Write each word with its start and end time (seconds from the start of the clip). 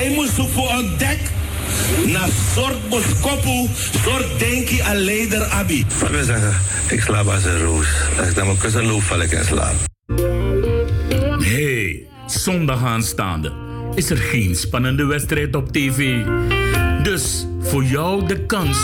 Hij 0.00 0.10
moest 0.10 0.32
voor 0.32 0.70
een 0.70 0.90
dek 0.98 1.18
na 2.06 2.26
soort 2.54 2.88
boskopu, 2.88 3.68
soort 4.04 4.38
denki 4.38 4.80
aan 4.80 4.96
leider 4.96 5.44
abi. 5.44 5.86
Wat 6.00 6.10
wil 6.10 6.24
zeggen, 6.24 6.54
ik 6.88 7.00
slaap 7.00 7.26
als 7.26 7.44
een 7.44 7.60
roos. 7.60 7.86
Als 8.18 8.28
ik 8.28 8.36
naar 8.36 8.44
mijn 8.44 8.58
kussen 8.58 8.86
loop, 8.86 9.02
val 9.02 9.20
ik 9.20 9.30
in 9.30 9.44
slaap. 9.44 9.74
Hey, 11.42 12.02
zondag 12.26 12.84
aanstaande 12.84 13.52
is 13.94 14.10
er 14.10 14.16
geen 14.16 14.56
spannende 14.56 15.04
wedstrijd 15.04 15.56
op 15.56 15.72
tv. 15.72 16.24
Dus 17.02 17.46
voor 17.60 17.84
jou 17.84 18.26
de 18.26 18.46
kans 18.46 18.78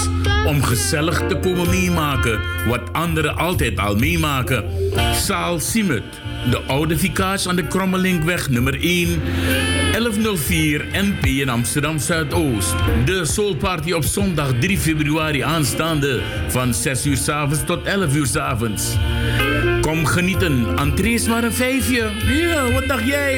om 0.47 0.63
gezellig 0.63 1.23
te 1.29 1.39
komen 1.39 1.71
meemaken 1.71 2.41
wat 2.69 2.93
anderen 2.93 3.37
altijd 3.37 3.79
al 3.79 3.97
meemaken. 3.97 4.65
Zaal 5.27 5.61
Simut, 5.61 6.05
de 6.51 6.61
oude 6.67 6.99
Vikaas 6.99 7.49
aan 7.49 7.57
de 7.57 7.67
Krommelinkweg 7.67 8.49
nummer 8.49 8.81
1, 8.81 9.21
1104 9.93 10.85
NP 10.93 11.25
in 11.25 11.49
Amsterdam 11.49 11.99
Zuidoost. 11.99 12.75
De 13.05 13.25
Soul 13.25 13.57
Party 13.57 13.93
op 13.93 14.05
zondag 14.05 14.53
3 14.61 14.79
februari 14.79 15.41
aanstaande 15.41 16.23
van 16.49 16.75
6 16.75 17.07
uur 17.07 17.17
s 17.17 17.29
avonds 17.29 17.65
tot 17.65 17.85
11 17.85 18.15
uur 18.15 18.27
s 18.27 18.37
avonds. 18.37 18.97
Kom 19.81 20.07
genieten, 20.07 20.67
entree 20.79 21.29
maar 21.29 21.45
een 21.45 21.53
vijfje. 21.53 22.11
Ja, 22.27 22.73
wat 22.73 22.87
dacht 22.87 23.07
jij? 23.07 23.35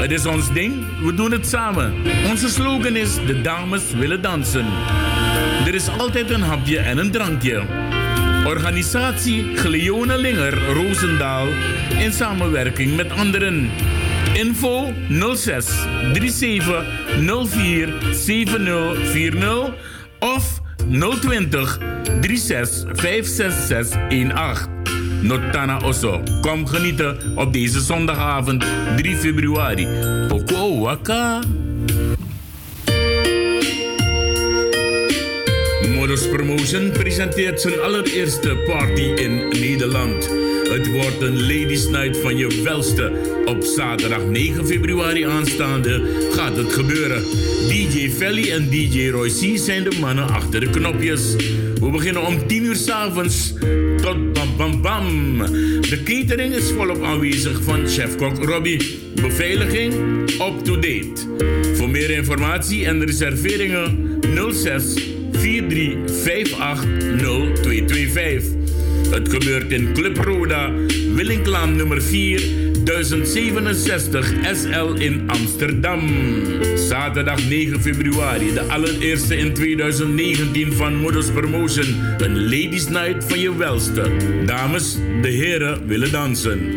Het 0.00 0.10
is 0.10 0.26
ons 0.26 0.52
ding, 0.52 0.84
we 1.02 1.14
doen 1.14 1.32
het 1.32 1.46
samen. 1.46 1.94
Onze 2.28 2.48
slogan 2.48 2.96
is: 2.96 3.14
De 3.26 3.40
dames 3.40 3.82
willen 3.98 4.22
dansen. 4.22 4.66
Er 5.66 5.74
is 5.74 5.88
altijd 5.98 6.30
een 6.30 6.42
hapje 6.42 6.78
en 6.78 6.98
een 6.98 7.10
drankje. 7.10 7.62
Organisatie 8.44 9.56
Gleone 9.56 10.18
Linger 10.18 10.72
Roosendaal 10.72 11.46
in 11.98 12.12
samenwerking 12.12 12.96
met 12.96 13.10
anderen. 13.10 13.70
Info 14.34 14.92
06 15.34 15.66
37 16.12 16.84
04 17.48 17.92
7040 18.12 19.74
of 20.18 20.60
020 21.20 21.78
36 22.20 22.84
566 22.92 24.32
18. 24.32 24.72
Notana 25.22 25.78
Osso. 25.78 26.22
Kom 26.40 26.66
genieten 26.66 27.36
op 27.36 27.52
deze 27.52 27.80
zondagavond 27.80 28.64
3 28.96 29.16
februari. 29.16 29.88
Poko 30.28 30.80
Waka. 30.80 31.40
Promotion 36.22 36.90
presenteert 36.90 37.60
zijn 37.60 37.80
allereerste 37.80 38.56
party 38.56 39.02
in 39.02 39.48
Nederland. 39.48 40.28
Het 40.68 40.92
wordt 40.92 41.20
een 41.20 41.40
Ladies 41.40 41.88
Night 41.88 42.16
van 42.16 42.36
je 42.36 42.62
welste. 42.62 43.12
Op 43.44 43.62
zaterdag 43.62 44.24
9 44.24 44.66
februari 44.66 45.22
aanstaande 45.22 46.02
gaat 46.30 46.56
het 46.56 46.72
gebeuren. 46.72 47.22
DJ 47.68 48.10
Felly 48.10 48.50
en 48.50 48.70
DJ 48.70 49.08
Roy 49.08 49.28
C 49.28 49.58
zijn 49.58 49.84
de 49.84 49.96
mannen 50.00 50.28
achter 50.28 50.60
de 50.60 50.70
knopjes. 50.70 51.36
We 51.80 51.90
beginnen 51.90 52.26
om 52.26 52.46
10 52.46 52.64
uur 52.64 52.76
s'avonds 52.76 53.52
tot 54.02 54.32
bam 54.32 54.56
bam 54.56 54.82
bam. 54.82 55.36
De 55.80 56.02
catering 56.04 56.54
is 56.54 56.72
volop 56.72 57.02
aanwezig 57.02 57.62
van 57.62 57.88
chefkok 57.88 58.44
Robbie. 58.44 58.98
Beveiliging 59.14 59.94
up-to-date. 60.30 61.12
Voor 61.74 61.90
meer 61.90 62.10
informatie 62.10 62.86
en 62.86 63.04
reserveringen 63.04 64.18
06 64.52 64.62
4358 64.62 65.13
0225. 65.44 68.44
Het 69.10 69.28
gebeurt 69.28 69.72
in 69.72 69.92
Club 69.92 70.16
Roda, 70.16 70.70
Willinklaan 71.14 71.76
nummer 71.76 72.02
4, 72.02 72.42
1067 72.84 74.32
SL 74.54 74.94
in 74.98 75.22
Amsterdam. 75.26 76.00
Zaterdag 76.76 77.48
9 77.48 77.80
februari, 77.80 78.52
de 78.52 78.60
allereerste 78.60 79.36
in 79.36 79.54
2019 79.54 80.72
van 80.72 80.96
Modus 80.96 81.30
Promotion. 81.30 81.86
Een 82.18 82.42
ladies 82.42 82.88
night 82.88 83.24
van 83.24 83.40
je 83.40 83.56
welste. 83.56 84.10
Dames, 84.46 84.98
de 85.22 85.28
heren 85.28 85.86
willen 85.86 86.12
dansen. 86.12 86.76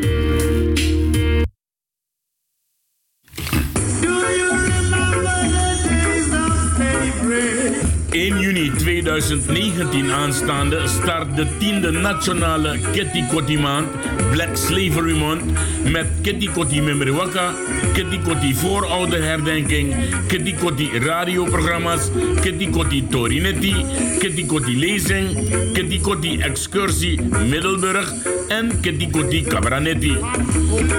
2019 9.07 10.12
aanstaande 10.12 10.88
start 10.88 11.35
de 11.35 11.45
tiende 11.57 11.91
nationale 11.91 12.79
Kitty 12.91 13.23
Kotti 13.31 13.57
maand, 13.57 13.88
Black 14.31 14.57
Slavery 14.57 15.16
Month, 15.16 15.44
met 15.91 16.07
Kitty 16.22 16.50
Kotti 16.53 16.81
Memoriwaka, 16.81 17.53
Kitty 17.94 18.19
Kotti 18.25 18.51
voorouderherdenking, 18.56 19.96
Kitty 20.28 20.53
Kotti 20.59 20.90
radioprogramma's, 21.00 22.09
Kitty 22.41 22.67
Kotti 22.69 23.07
Torinetti, 23.09 23.73
Kitty 24.19 24.46
Kotti 24.46 24.75
lezing, 24.75 25.31
Kitty 25.73 26.01
Kotti 26.01 26.41
excursie 26.44 27.22
Middelburg 27.22 28.12
en 28.47 28.79
Kitty 28.81 29.09
Kotti 29.09 29.41
Cabranetti. 29.44 30.17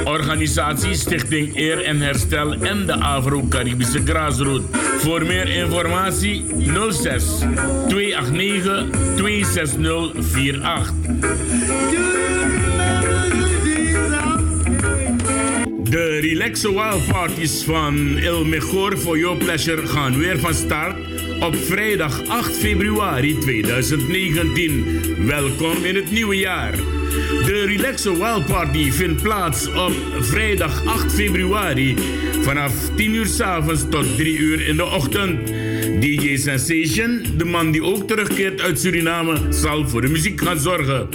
Organisatie 0.05 0.95
Stichting 0.95 1.57
Eer 1.57 1.85
en 1.85 2.01
Herstel 2.01 2.53
en 2.53 2.87
de 2.87 2.95
Afro-Caribische 2.95 4.01
Graasroute. 4.05 4.77
Voor 4.99 5.27
meer 5.27 5.49
informatie 5.49 6.45
06 6.91 7.25
289 7.99 8.91
26048. 9.17 10.93
De 15.83 16.19
Relaxo 16.21 16.73
Wild 16.73 17.07
Parties 17.07 17.63
van 17.65 18.17
El 18.19 18.45
Mejor 18.45 18.97
for 18.97 19.19
Your 19.19 19.37
Pleasure 19.37 19.87
gaan 19.87 20.19
weer 20.19 20.39
van 20.39 20.55
start 20.55 20.97
op 21.41 21.57
vrijdag 21.57 22.27
8 22.27 22.57
februari 22.57 23.39
2019. 23.39 24.87
Welkom 25.27 25.85
in 25.85 25.95
het 25.95 26.11
nieuwe 26.11 26.37
jaar. 26.37 26.77
De 27.47 27.65
Relaxo 27.67 28.15
Wild 28.15 28.47
Party 28.47 28.91
vindt 28.91 29.23
plaats 29.23 29.67
op 29.67 29.93
vrijdag 30.21 30.85
8 30.85 31.15
februari 31.15 31.97
vanaf 32.41 32.73
10 32.97 33.15
uur 33.15 33.27
s 33.27 33.41
avonds 33.41 33.85
tot 33.91 34.17
3 34.17 34.39
uur 34.39 34.67
in 34.67 34.77
de 34.77 34.85
ochtend. 34.85 35.68
DJ 36.01 36.37
Sensation, 36.37 37.25
de 37.37 37.45
man 37.45 37.71
die 37.71 37.83
ook 37.83 38.07
terugkeert 38.07 38.61
uit 38.61 38.81
Suriname, 38.81 39.37
zal 39.51 39.89
voor 39.89 40.01
de 40.01 40.09
muziek 40.09 40.41
gaan 40.41 40.59
zorgen. 40.59 41.09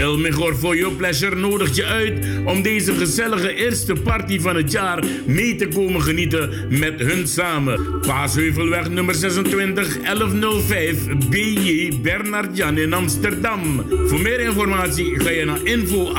El 0.00 0.16
Mejor 0.16 0.54
for 0.56 0.76
Your 0.76 0.94
Pleasure 0.94 1.36
nodigt 1.36 1.76
je 1.76 1.84
uit 1.84 2.26
om 2.44 2.62
deze 2.62 2.94
gezellige 2.94 3.54
eerste 3.54 3.92
party 3.92 4.40
van 4.40 4.56
het 4.56 4.72
jaar 4.72 5.04
mee 5.26 5.56
te 5.56 5.68
komen 5.68 6.02
genieten 6.02 6.50
met 6.68 7.00
hun 7.00 7.28
samen. 7.28 8.00
Paasheuvelweg 8.00 8.88
nummer 8.88 9.14
26 9.14 10.00
1105 10.00 10.96
BJ 11.28 11.92
Bernard 12.02 12.56
Jan 12.56 12.78
in 12.78 12.92
Amsterdam. 12.92 13.84
Voor 14.06 14.20
meer 14.20 14.40
informatie 14.40 15.20
ga 15.20 15.30
je 15.30 15.44
naar 15.44 15.64
info 15.64 16.12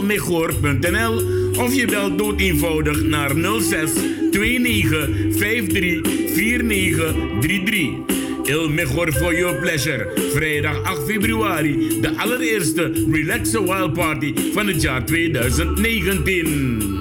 lmejor.nl 0.00 1.22
of 1.58 1.74
je 1.74 1.86
belt 1.86 2.18
dood 2.18 2.40
eenvoudig 2.40 3.02
naar 3.02 3.30
06 3.60 3.90
29 4.30 5.08
53 5.36 6.00
4933. 6.34 8.13
Il 8.46 8.68
Mejor 8.68 9.12
for 9.12 9.34
Your 9.34 9.60
Pleasure. 9.60 10.12
Vrijdag 10.34 10.82
8 10.82 11.04
februari. 11.06 12.00
De 12.00 12.16
allereerste 12.16 12.92
Relaxer 13.10 13.62
Wild 13.62 13.92
Party 13.92 14.34
van 14.52 14.66
het 14.66 14.82
jaar 14.82 15.04
2019. 15.04 16.92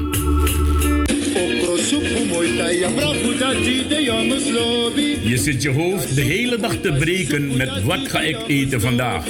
Je 5.23 5.37
zit 5.37 5.61
je 5.61 5.69
hoofd 5.69 6.15
de 6.15 6.21
hele 6.21 6.57
dag 6.57 6.75
te 6.75 6.93
breken 6.99 7.57
met 7.57 7.83
wat 7.83 8.07
ga 8.07 8.21
ik 8.21 8.37
eten 8.47 8.81
vandaag. 8.81 9.25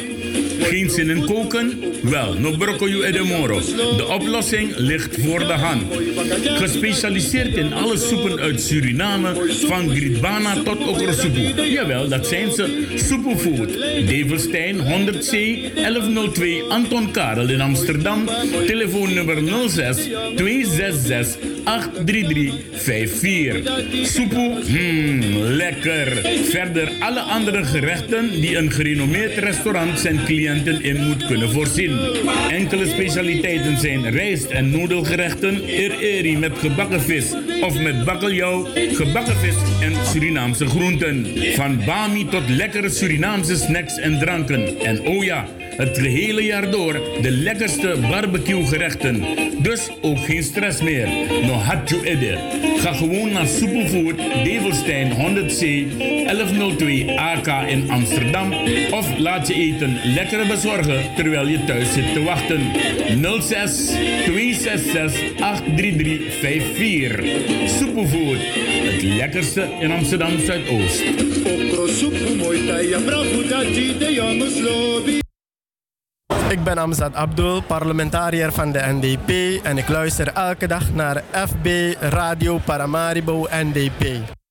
Geen 0.59 0.89
zin 0.89 1.09
in 1.09 1.25
koken? 1.25 1.79
Wel, 2.01 2.33
no 2.33 2.51
broccoli 2.57 3.01
e 3.01 3.11
de 3.11 3.23
moro. 3.23 3.59
De 3.97 4.07
oplossing 4.07 4.73
ligt 4.77 5.17
voor 5.19 5.39
de 5.39 5.53
hand. 5.53 5.83
Gespecialiseerd 6.43 7.55
in 7.55 7.73
alle 7.73 7.97
soepen 7.97 8.39
uit 8.39 8.61
Suriname, 8.61 9.53
van 9.67 9.89
gritbana 9.89 10.63
tot 10.63 10.87
okrosoepoe. 10.87 11.71
Jawel, 11.71 12.07
dat 12.07 12.27
zijn 12.27 12.51
ze. 12.51 12.85
Soepoefood. 12.95 13.73
Develstein 14.07 14.77
100C 14.77 15.31
1102 15.75 16.63
Anton 16.69 17.11
Karel 17.11 17.49
in 17.49 17.61
Amsterdam. 17.61 18.25
Telefoonnummer 18.65 19.69
06 19.69 19.97
266 20.35 21.52
83354. 21.63 23.61
Soepoe, 24.03 24.61
mmm, 24.67 25.35
lekker. 25.35 26.07
Verder 26.49 26.91
alle 26.99 27.19
andere 27.19 27.63
gerechten 27.63 28.41
die 28.41 28.57
een 28.57 28.71
gerenommeerd 28.71 29.37
restaurant 29.37 29.99
zijn 29.99 30.23
cliënten 30.25 30.83
in 30.83 31.07
moet 31.07 31.25
kunnen 31.25 31.49
voorzien. 31.49 31.99
Enkele 32.49 32.87
specialiteiten 32.87 33.77
zijn 33.77 34.09
rijst- 34.09 34.49
en 34.49 34.69
noedelgerechten, 34.69 35.63
eri 35.99 36.37
met 36.37 36.57
gebakken 36.57 37.01
vis 37.01 37.33
of 37.61 37.81
met 37.81 38.05
bakkeljauw, 38.05 38.67
gebakken 38.91 39.35
vis 39.35 39.55
en 39.81 39.93
Surinaamse 40.05 40.65
groenten. 40.65 41.27
Van 41.55 41.79
bami 41.85 42.27
tot 42.29 42.49
lekkere 42.49 42.89
Surinaamse 42.89 43.55
snacks 43.55 43.97
en 43.97 44.19
dranken. 44.19 44.79
En 44.79 45.01
oh 45.01 45.23
ja, 45.23 45.47
het 45.77 45.97
gehele 45.97 46.43
jaar 46.43 46.71
door 46.71 46.93
de 47.21 47.31
lekkerste 47.31 47.95
barbecue 48.09 48.65
gerechten. 48.65 49.23
Dus 49.61 49.89
ook 50.01 50.19
geen 50.19 50.43
stress 50.43 50.81
meer. 50.81 51.07
No 51.45 51.53
hatju 51.53 52.01
ede. 52.03 52.37
Ga 52.77 52.93
gewoon 52.93 53.31
naar 53.31 53.47
Superfood 53.47 54.17
Develstein 54.43 55.11
100C 55.11 55.59
1102 55.97 57.19
AK 57.19 57.47
in 57.67 57.91
Amsterdam. 57.91 58.53
Of 58.91 59.17
laat 59.17 59.47
je 59.47 59.53
eten 59.53 59.97
lekker 60.03 60.47
bezorgen 60.47 61.01
terwijl 61.15 61.47
je 61.47 61.63
thuis 61.63 61.93
zit 61.93 62.13
te 62.13 62.23
wachten. 62.23 62.61
06 63.41 63.91
266 64.25 65.33
83354. 65.75 67.69
Superfood. 67.69 68.37
Het 68.91 69.01
lekkerste 69.01 69.67
in 69.79 69.91
Amsterdam 69.91 70.39
Zuidoost. 70.39 71.03
Ik 76.53 76.63
ben 76.63 76.77
Amzad 76.77 77.13
Abdul, 77.13 77.61
parlementariër 77.61 78.51
van 78.51 78.71
de 78.71 78.79
NDP 78.85 79.59
en 79.65 79.77
ik 79.77 79.87
luister 79.87 80.27
elke 80.27 80.67
dag 80.67 80.93
naar 80.93 81.23
FB 81.31 81.95
Radio 81.99 82.57
Paramaribo 82.57 83.47
NDP. 83.49 84.42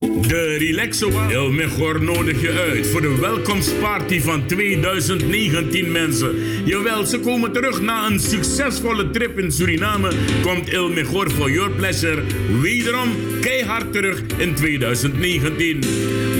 De 0.00 0.56
Relaxo 0.58 1.10
El 1.30 1.50
Mejor 1.50 2.02
nodig 2.02 2.40
je 2.40 2.52
uit 2.52 2.86
voor 2.86 3.00
de 3.00 3.16
welkomstparty 3.20 4.20
van 4.20 4.46
2019 4.46 5.92
mensen. 5.92 6.34
Jawel, 6.64 7.04
ze 7.04 7.18
komen 7.18 7.52
terug 7.52 7.80
na 7.80 8.06
een 8.06 8.20
succesvolle 8.20 9.10
trip 9.10 9.38
in 9.38 9.52
Suriname. 9.52 10.12
Komt 10.42 10.68
El 10.68 10.88
Mejor 10.88 11.30
for 11.30 11.50
your 11.50 11.70
pleasure 11.70 12.22
wederom 12.60 13.08
keihard 13.40 13.92
terug 13.92 14.22
in 14.36 14.54
2019. 14.54 15.80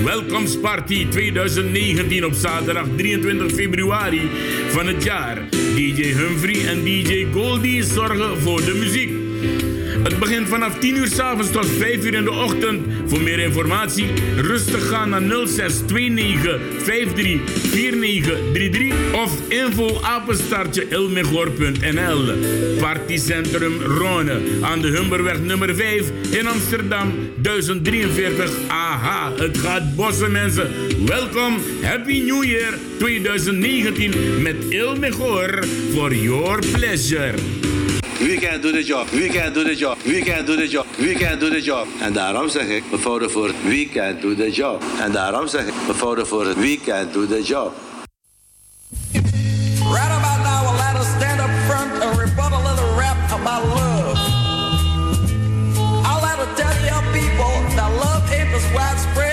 Welkomstparty 0.05 1.07
2019 1.09 2.25
op 2.25 2.33
zaterdag 2.35 2.87
23 2.97 3.53
februari 3.53 4.31
van 4.69 4.87
het 4.87 5.03
jaar. 5.03 5.49
DJ 5.75 6.03
Humphrey 6.03 6.67
en 6.67 6.85
DJ 6.85 7.27
Goldie 7.33 7.83
zorgen 7.83 8.41
voor 8.41 8.65
de 8.65 8.75
muziek. 8.75 9.21
Het 10.03 10.19
begint 10.19 10.49
vanaf 10.49 10.79
10 10.79 10.97
uur 10.97 11.07
s'avonds 11.07 11.51
tot 11.51 11.67
5 11.67 12.05
uur 12.05 12.15
in 12.15 12.25
de 12.25 12.31
ochtend. 12.31 12.87
Voor 13.07 13.21
meer 13.21 13.39
informatie 13.39 14.07
rustig 14.37 14.89
gaan 14.89 15.09
naar 15.09 15.23
0629 15.23 16.59
53 16.85 17.41
4933 17.51 18.95
of 19.15 19.33
info 19.49 20.01
ilmegor.nl. 20.89 22.35
Partycentrum 22.81 23.83
Rone 23.83 24.41
aan 24.61 24.81
de 24.81 24.89
Humberweg 24.89 25.41
nummer 25.41 25.75
5 25.75 26.11
in 26.31 26.47
Amsterdam 26.47 27.13
1043 27.43 28.51
AH. 28.69 29.29
Het 29.37 29.59
gaat 29.59 29.97
bossen 29.97 30.33
mensen. 30.33 30.71
Welkom, 31.07 31.59
Happy 31.83 32.23
New 32.23 32.45
Year 32.45 32.79
2019 32.99 34.43
met 34.43 34.57
Ilmegor 34.69 35.65
for 35.95 36.15
your 36.15 36.59
pleasure. 36.73 37.35
We 38.31 38.39
can 38.39 38.61
do 38.61 38.71
the 38.71 38.85
job, 38.85 39.09
we 39.11 39.29
can 39.29 39.53
do 39.53 39.65
the 39.65 39.75
job, 39.75 39.99
we 40.07 40.23
can 40.23 40.47
do 40.47 40.55
the 40.55 40.69
job, 40.69 40.87
we 40.99 41.15
can 41.17 41.37
do 41.41 41.51
the 41.51 41.61
job. 41.61 41.89
En 42.01 42.13
daarom 42.13 42.49
zeg 42.49 42.67
ik, 42.67 42.85
we 42.91 42.99
vouwen 42.99 43.31
voor 43.31 43.53
we 43.65 43.89
can 43.93 44.21
do 44.21 44.35
the 44.35 44.51
job. 44.51 44.83
En 45.01 45.13
daarom 45.13 45.47
zeg 45.49 45.67
ik, 45.67 45.75
we 45.87 45.95
vouwen 45.95 46.27
voor 46.27 46.45
we 46.45 46.79
can 46.85 47.09
do 47.13 47.27
the 47.27 47.43
job. 47.43 47.73
Right 49.13 50.13
about 50.19 50.43
now, 50.43 50.69
I'll 50.69 50.77
let 50.77 51.01
us 51.01 51.09
stand 51.17 51.41
up 51.41 51.51
front 51.67 52.03
and 52.03 52.19
rebut 52.19 52.53
a 52.53 52.61
little 52.69 52.97
rap 52.99 53.17
about 53.33 53.65
love. 53.65 54.19
I'll 56.05 56.23
let 56.23 56.39
her 56.39 56.55
tell 56.55 56.77
you 56.89 57.01
people 57.13 57.77
that 57.77 57.91
love 57.99 58.33
ain't 58.33 58.55
as 58.55 58.73
widespread 58.73 59.30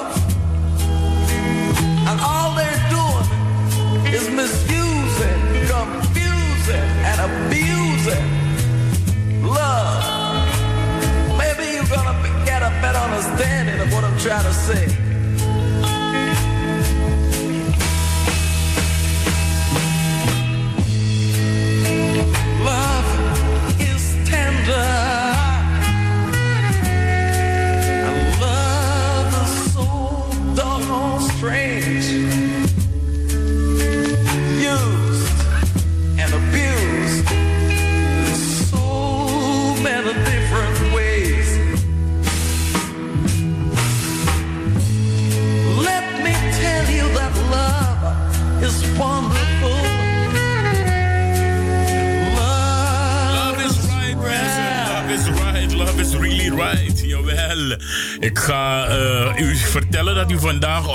And 2.09 2.19
all 2.19 2.53
they're 2.53 2.83
doing 2.89 4.13
is 4.13 4.29
misusing, 4.29 5.39
confusing, 5.71 6.87
and 7.09 7.17
abusing 7.27 8.27
love. 9.43 10.03
Maybe 11.37 11.75
you're 11.75 11.85
gonna 11.85 12.17
get 12.45 12.61
a 12.61 12.71
better 12.81 12.99
understanding 12.99 13.79
of 13.79 13.93
what 13.93 14.03
I'm 14.03 14.19
trying 14.19 14.43
to 14.43 14.53
say. 14.53 15.06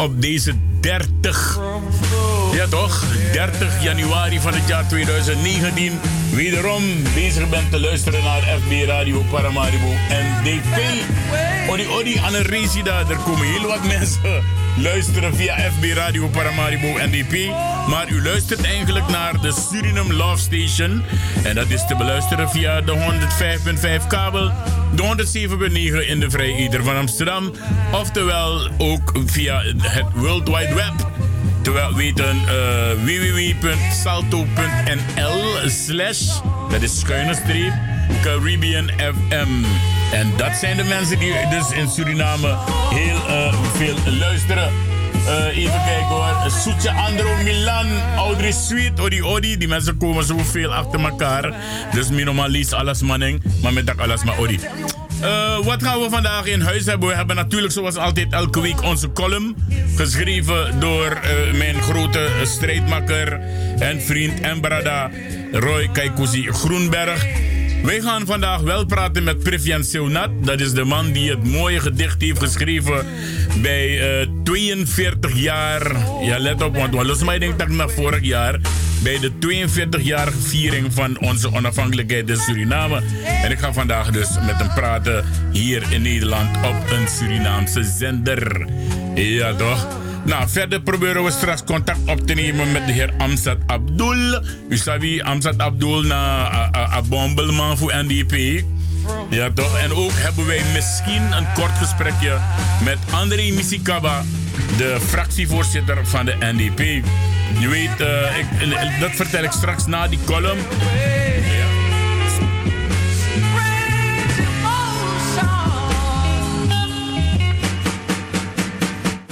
Op 0.03 0.23
deze 0.23 0.55
30... 0.81 1.59
Ja 2.53 2.67
toch? 2.67 3.05
30 3.33 3.83
januari 3.83 4.41
van 4.41 4.55
het 4.55 4.69
jaar 4.69 4.89
2019 4.89 6.01
wederom 6.35 6.83
bezig 7.15 7.49
bent 7.49 7.71
te 7.71 7.81
luisteren 7.81 8.25
naar 8.25 8.43
FB 8.43 8.87
Radio 8.87 9.23
Paramaribo 9.31 9.93
NDP. 10.09 10.79
Odi 11.69 11.87
Odi 11.87 12.21
Anneresida, 12.25 12.99
er 13.09 13.17
komen 13.17 13.47
heel 13.47 13.67
wat 13.67 13.87
mensen 13.87 14.43
luisteren 14.77 15.37
via 15.37 15.57
FB 15.57 15.85
Radio 15.95 16.29
Paramaribo 16.29 16.87
NDP. 16.87 17.51
Maar 17.89 18.09
u 18.09 18.23
luistert 18.23 18.65
eigenlijk 18.65 19.09
naar 19.09 19.41
de 19.41 19.53
Suriname 19.71 20.15
Love 20.15 20.39
Station. 20.39 21.03
En 21.43 21.55
dat 21.55 21.71
is 21.71 21.87
te 21.87 21.97
beluisteren 21.97 22.51
via 22.51 22.81
de 22.81 23.21
105.5 24.01 24.07
kabel, 24.07 24.53
de 24.95 25.27
107.9 26.03 26.09
in 26.09 26.21
de 26.21 26.31
Vrije 26.31 26.57
Ieder 26.57 26.85
van 26.85 26.97
Amsterdam. 26.97 27.53
Oftewel 27.93 28.69
ook 28.79 29.13
via 29.27 29.63
het 29.79 30.05
World 30.15 30.49
Wide 30.49 30.75
Web. 30.75 31.11
Terwijl 31.63 31.95
weten 31.95 32.37
uh, 32.37 32.43
www.salto.nl 33.05 34.51
slash, 35.67 36.41
dat 36.71 36.83
is 36.83 36.99
schuine 36.99 37.35
streep, 37.35 37.73
Caribbean 38.23 38.89
FM. 38.89 39.65
En 40.13 40.33
dat 40.37 40.57
zijn 40.61 40.77
de 40.77 40.85
mensen 40.85 41.19
die 41.19 41.33
dus 41.51 41.71
in 41.71 41.89
Suriname 41.89 42.57
heel 42.91 43.17
uh, 43.29 43.55
veel 43.73 43.97
luisteren. 44.19 44.73
Uh, 45.27 45.57
even 45.57 45.81
kijken 45.85 46.07
hoor. 46.07 46.51
Soetje 46.51 46.91
Andro 46.91 47.37
Milan, 47.43 47.87
Audrey 48.17 48.53
Sweet, 48.53 49.01
Odi 49.01 49.23
Odi. 49.23 49.57
Die 49.57 49.69
mensen 49.69 49.97
komen 49.97 50.25
zoveel 50.25 50.75
achter 50.75 51.01
elkaar. 51.01 51.55
Dus 51.93 52.09
minimaal 52.09 52.49
lies 52.49 52.73
alles 52.73 53.03
manning. 53.03 53.43
Maar 53.63 53.73
met 53.73 53.87
dat 53.87 53.99
alles 53.99 54.25
maar 54.25 54.39
Odi. 54.39 54.59
Uh, 55.23 55.59
wat 55.65 55.83
gaan 55.83 56.01
we 56.01 56.11
vandaag 56.11 56.47
in 56.47 56.61
huis 56.61 56.87
hebben? 56.87 57.09
We 57.09 57.15
hebben 57.15 57.37
natuurlijk 57.37 57.73
zoals 57.73 57.97
altijd 57.97 58.33
elke 58.33 58.61
week 58.61 58.83
onze 58.83 59.13
column. 59.13 59.57
Geschreven 59.97 60.81
door 60.81 61.21
uh, 61.25 61.59
mijn 61.59 61.83
grote 61.83 62.29
strijdmakker 62.45 63.41
en 63.79 64.03
vriend 64.03 64.41
en 64.41 64.61
brada 64.61 65.11
Roy 65.53 65.89
Kaikousi 65.93 66.53
Groenberg. 66.53 67.27
Wij 67.83 68.01
gaan 68.01 68.27
vandaag 68.27 68.61
wel 68.61 68.85
praten 68.85 69.25
met 69.25 69.43
Privian 69.43 69.85
Seunat. 69.85 70.31
Dat 70.41 70.61
is 70.61 70.73
de 70.73 70.85
man 70.85 71.13
die 71.13 71.31
het 71.31 71.45
mooie 71.45 71.81
gedicht 71.81 72.21
heeft 72.21 72.39
geschreven 72.39 73.07
bij 73.63 74.21
uh, 74.21 74.27
42 74.45 75.35
jaar. 75.35 75.97
Ja, 76.23 76.39
let 76.39 76.63
op, 76.63 76.77
want 76.77 76.93
los 76.93 77.25
mij 77.25 77.39
denk 77.39 77.59
dat 77.59 77.69
naar 77.69 77.91
vorig 77.91 78.23
jaar. 78.23 78.61
Bij 79.03 79.19
de 79.19 79.33
42-jarige 79.33 80.41
viering 80.41 80.93
van 80.93 81.21
onze 81.21 81.53
onafhankelijkheid 81.53 82.29
in 82.29 82.37
Suriname. 82.37 83.03
En 83.43 83.51
ik 83.51 83.59
ga 83.59 83.73
vandaag 83.73 84.11
dus 84.11 84.29
met 84.47 84.57
hem 84.57 84.69
praten 84.75 85.25
hier 85.53 85.93
in 85.93 86.03
Nederland 86.03 86.57
op 86.57 86.91
een 86.91 87.09
Surinaamse 87.09 87.85
zender. 87.85 88.67
Ja, 89.15 89.55
toch? 89.55 89.87
Nou, 90.25 90.49
verder 90.49 90.81
proberen 90.81 91.25
we 91.25 91.31
straks 91.31 91.65
contact 91.65 91.99
op 92.07 92.27
te 92.27 92.35
nemen 92.35 92.73
met 92.73 92.87
de 92.87 92.93
heer 92.93 93.11
Amzat 93.19 93.59
Abdul. 93.67 94.43
U 94.69 94.77
sabi 94.77 95.21
Amzat 95.21 95.59
Abdul 95.59 96.03
na 96.03 96.69
een 96.97 97.09
bombelman 97.09 97.79
voor 97.79 97.93
NDP. 97.95 98.65
Ja, 99.31 99.51
toch? 99.55 99.79
En 99.79 99.93
ook 99.93 100.13
hebben 100.15 100.47
wij 100.47 100.63
misschien 100.73 101.33
een 101.33 101.47
kort 101.55 101.79
gesprekje 101.79 102.39
met 102.85 102.99
André 103.11 103.51
Misikaba, 103.51 104.25
de 104.77 104.99
fractievoorzitter 105.07 106.07
van 106.07 106.25
de 106.25 106.37
NDP. 106.41 107.05
Je 107.61 107.69
weet, 107.69 108.01
eh, 108.01 108.39
ik, 108.39 108.73
eh, 108.73 109.01
dat 109.01 109.11
vertel 109.11 109.45
ik 109.45 109.51
straks 109.51 109.87
na 109.87 110.09
die 110.09 110.19
column. 110.25 110.59
Ja. 110.59 111.73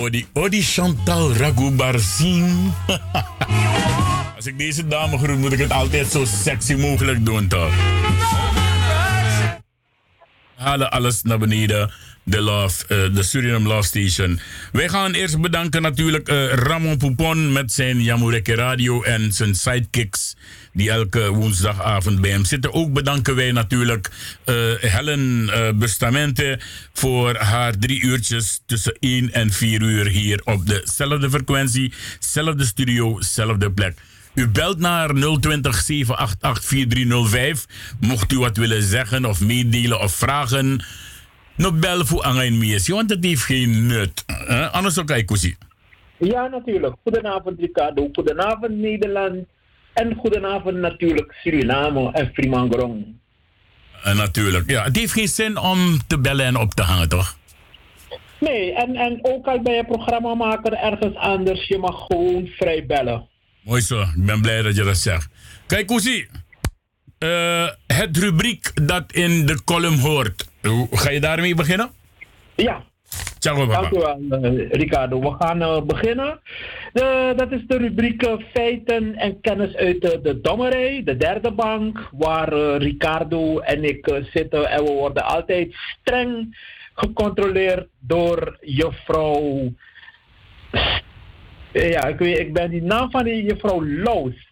Odi, 0.01 0.27
Odi 0.33 0.63
Chantal 0.63 1.33
Ragoubarzin. 1.33 2.73
Als 4.37 4.47
ik 4.47 4.59
deze 4.59 4.87
dame 4.87 5.19
groet, 5.19 5.39
moet 5.39 5.53
ik 5.53 5.59
het 5.59 5.73
altijd 5.73 6.07
zo 6.07 6.25
sexy 6.25 6.75
mogelijk 6.75 7.25
doen, 7.25 7.49
toch? 7.49 7.75
Halen 10.57 10.91
alles 10.91 11.23
naar 11.23 11.39
beneden. 11.39 11.93
De, 12.31 12.41
love, 12.41 12.85
uh, 12.89 13.15
de 13.15 13.23
Suriname 13.23 13.69
Love 13.69 13.83
Station. 13.83 14.41
Wij 14.73 14.89
gaan 14.89 15.13
eerst 15.13 15.41
bedanken 15.41 15.83
natuurlijk 15.83 16.29
uh, 16.29 16.53
Ramon 16.53 16.97
Poupon 16.97 17.53
met 17.53 17.73
zijn 17.73 18.03
Jamureke 18.03 18.55
Radio 18.55 19.03
en 19.03 19.33
zijn 19.33 19.55
sidekicks 19.55 20.37
die 20.73 20.91
elke 20.91 21.29
woensdagavond 21.29 22.21
bij 22.21 22.31
hem 22.31 22.45
zitten. 22.45 22.73
Ook 22.73 22.93
bedanken 22.93 23.35
wij 23.35 23.53
natuurlijk 23.53 24.11
uh, 24.47 24.55
Helen 24.81 25.51
Bustamente 25.79 26.61
voor 26.93 27.37
haar 27.37 27.79
drie 27.79 28.03
uurtjes 28.03 28.61
tussen 28.67 28.97
1 29.01 29.33
en 29.33 29.53
4 29.53 29.83
uur 29.83 30.07
hier 30.07 30.41
op 30.45 30.67
dezelfde 30.67 31.31
frequentie, 31.31 31.93
zelfde 32.19 32.65
studio, 32.65 33.21
zelfde 33.21 33.73
plek. 33.73 33.99
U 34.35 34.49
belt 34.49 34.79
naar 34.79 35.09
020 35.41 35.81
788 35.81 36.65
4305. 36.65 37.65
Mocht 38.01 38.33
u 38.33 38.39
wat 38.39 38.57
willen 38.57 38.83
zeggen 38.83 39.25
of 39.25 39.41
meedelen 39.41 40.01
of 40.01 40.15
vragen. 40.15 40.85
No 41.61 41.73
bel 41.73 42.07
voor 42.07 42.23
aan 42.23 42.59
mies, 42.59 42.89
want 42.89 43.11
het 43.11 43.25
heeft 43.25 43.43
geen 43.43 43.87
nut. 43.87 44.25
Uh, 44.49 44.73
anders 44.73 44.99
ook 44.99 45.11
ik 45.11 45.57
Ja, 46.19 46.47
natuurlijk. 46.47 46.95
Goedenavond 47.03 47.61
Ricardo. 47.61 48.09
Goedenavond 48.13 48.71
Nederland. 48.71 49.47
En 49.93 50.15
goedenavond 50.15 50.77
natuurlijk 50.77 51.33
Suriname 51.43 52.13
en 52.13 52.31
Fremangorong. 52.35 53.07
Uh, 54.07 54.17
natuurlijk. 54.17 54.71
Ja, 54.71 54.85
het 54.85 54.97
heeft 54.97 55.13
geen 55.13 55.29
zin 55.29 55.59
om 55.59 55.99
te 56.07 56.19
bellen 56.19 56.47
en 56.47 56.57
op 56.57 56.75
te 56.75 56.83
hangen, 56.83 57.09
toch? 57.09 57.37
Nee, 58.39 58.75
en, 58.75 58.97
en 58.97 59.19
ook 59.23 59.47
al 59.47 59.61
bij 59.61 59.75
je 59.75 59.85
programmamaker 59.85 60.73
ergens 60.73 61.17
anders, 61.17 61.69
je 61.69 61.79
mag 61.79 62.07
gewoon 62.07 62.47
vrij 62.47 62.87
bellen. 62.87 63.29
Mooi 63.63 63.81
zo, 63.81 64.01
ik 64.01 64.25
ben 64.27 64.41
blij 64.41 64.63
dat 64.63 64.77
je 64.77 64.83
dat 64.83 64.97
zegt. 64.97 65.29
Kijk, 65.67 65.87
Koesie. 65.87 66.29
Uh, 67.19 67.69
het 67.87 68.17
rubriek 68.17 68.87
dat 68.87 69.13
in 69.13 69.47
de 69.47 69.65
column 69.65 69.99
hoort. 69.99 70.49
Ga 70.91 71.11
je 71.11 71.21
daarmee 71.21 71.55
beginnen? 71.55 71.91
Ja. 72.55 72.83
Ciao. 73.39 73.67
Dank 73.67 73.93
u 73.93 73.99
wel, 73.99 74.21
uh, 74.21 74.71
Ricardo. 74.71 75.21
We 75.21 75.37
gaan 75.39 75.63
uh, 75.63 75.83
beginnen. 75.83 76.41
De, 76.93 77.33
dat 77.37 77.53
is 77.53 77.67
de 77.67 77.77
rubriek 77.77 78.37
feiten 78.53 79.17
en 79.17 79.41
kennis 79.41 79.75
uit 79.75 80.01
de, 80.01 80.21
de 80.23 80.41
dommerij, 80.41 81.03
de 81.05 81.17
derde 81.17 81.53
bank, 81.53 82.09
waar 82.13 82.77
Ricardo 82.77 83.59
en 83.59 83.85
ik 83.85 84.23
zitten. 84.33 84.71
En 84.71 84.85
we 84.85 84.91
worden 84.91 85.25
altijd 85.25 85.75
streng 86.01 86.59
gecontroleerd 86.95 87.87
door 87.99 88.59
juffrouw 88.61 89.73
ja, 91.73 92.07
ik, 92.07 92.19
weet, 92.19 92.39
ik 92.39 92.53
ben 92.53 92.71
die 92.71 92.83
naam 92.83 93.11
van 93.11 93.25
die 93.25 93.43
juffrouw 93.43 93.85
Loos. 93.85 94.49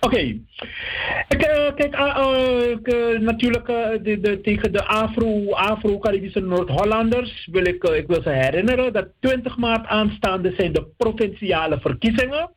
Oké. 0.00 0.14
Okay. 0.14 0.42
Uh, 1.28 1.74
kijk, 1.74 1.94
uh, 1.94 3.18
natuurlijk 3.18 3.66
de, 4.02 4.18
de, 4.20 4.40
tegen 4.40 4.72
de 4.72 4.84
Afro, 4.84 5.52
Afro-Caribische 5.52 6.40
Noord-Hollanders 6.40 7.48
wil 7.52 7.66
ik, 7.66 7.84
ik 7.84 8.06
wil 8.06 8.22
ze 8.22 8.30
herinneren 8.30 8.92
dat 8.92 9.08
20 9.20 9.56
maart 9.56 9.86
aanstaande 9.86 10.54
zijn 10.56 10.72
de 10.72 10.86
provinciale 10.96 11.80
verkiezingen. 11.80 12.50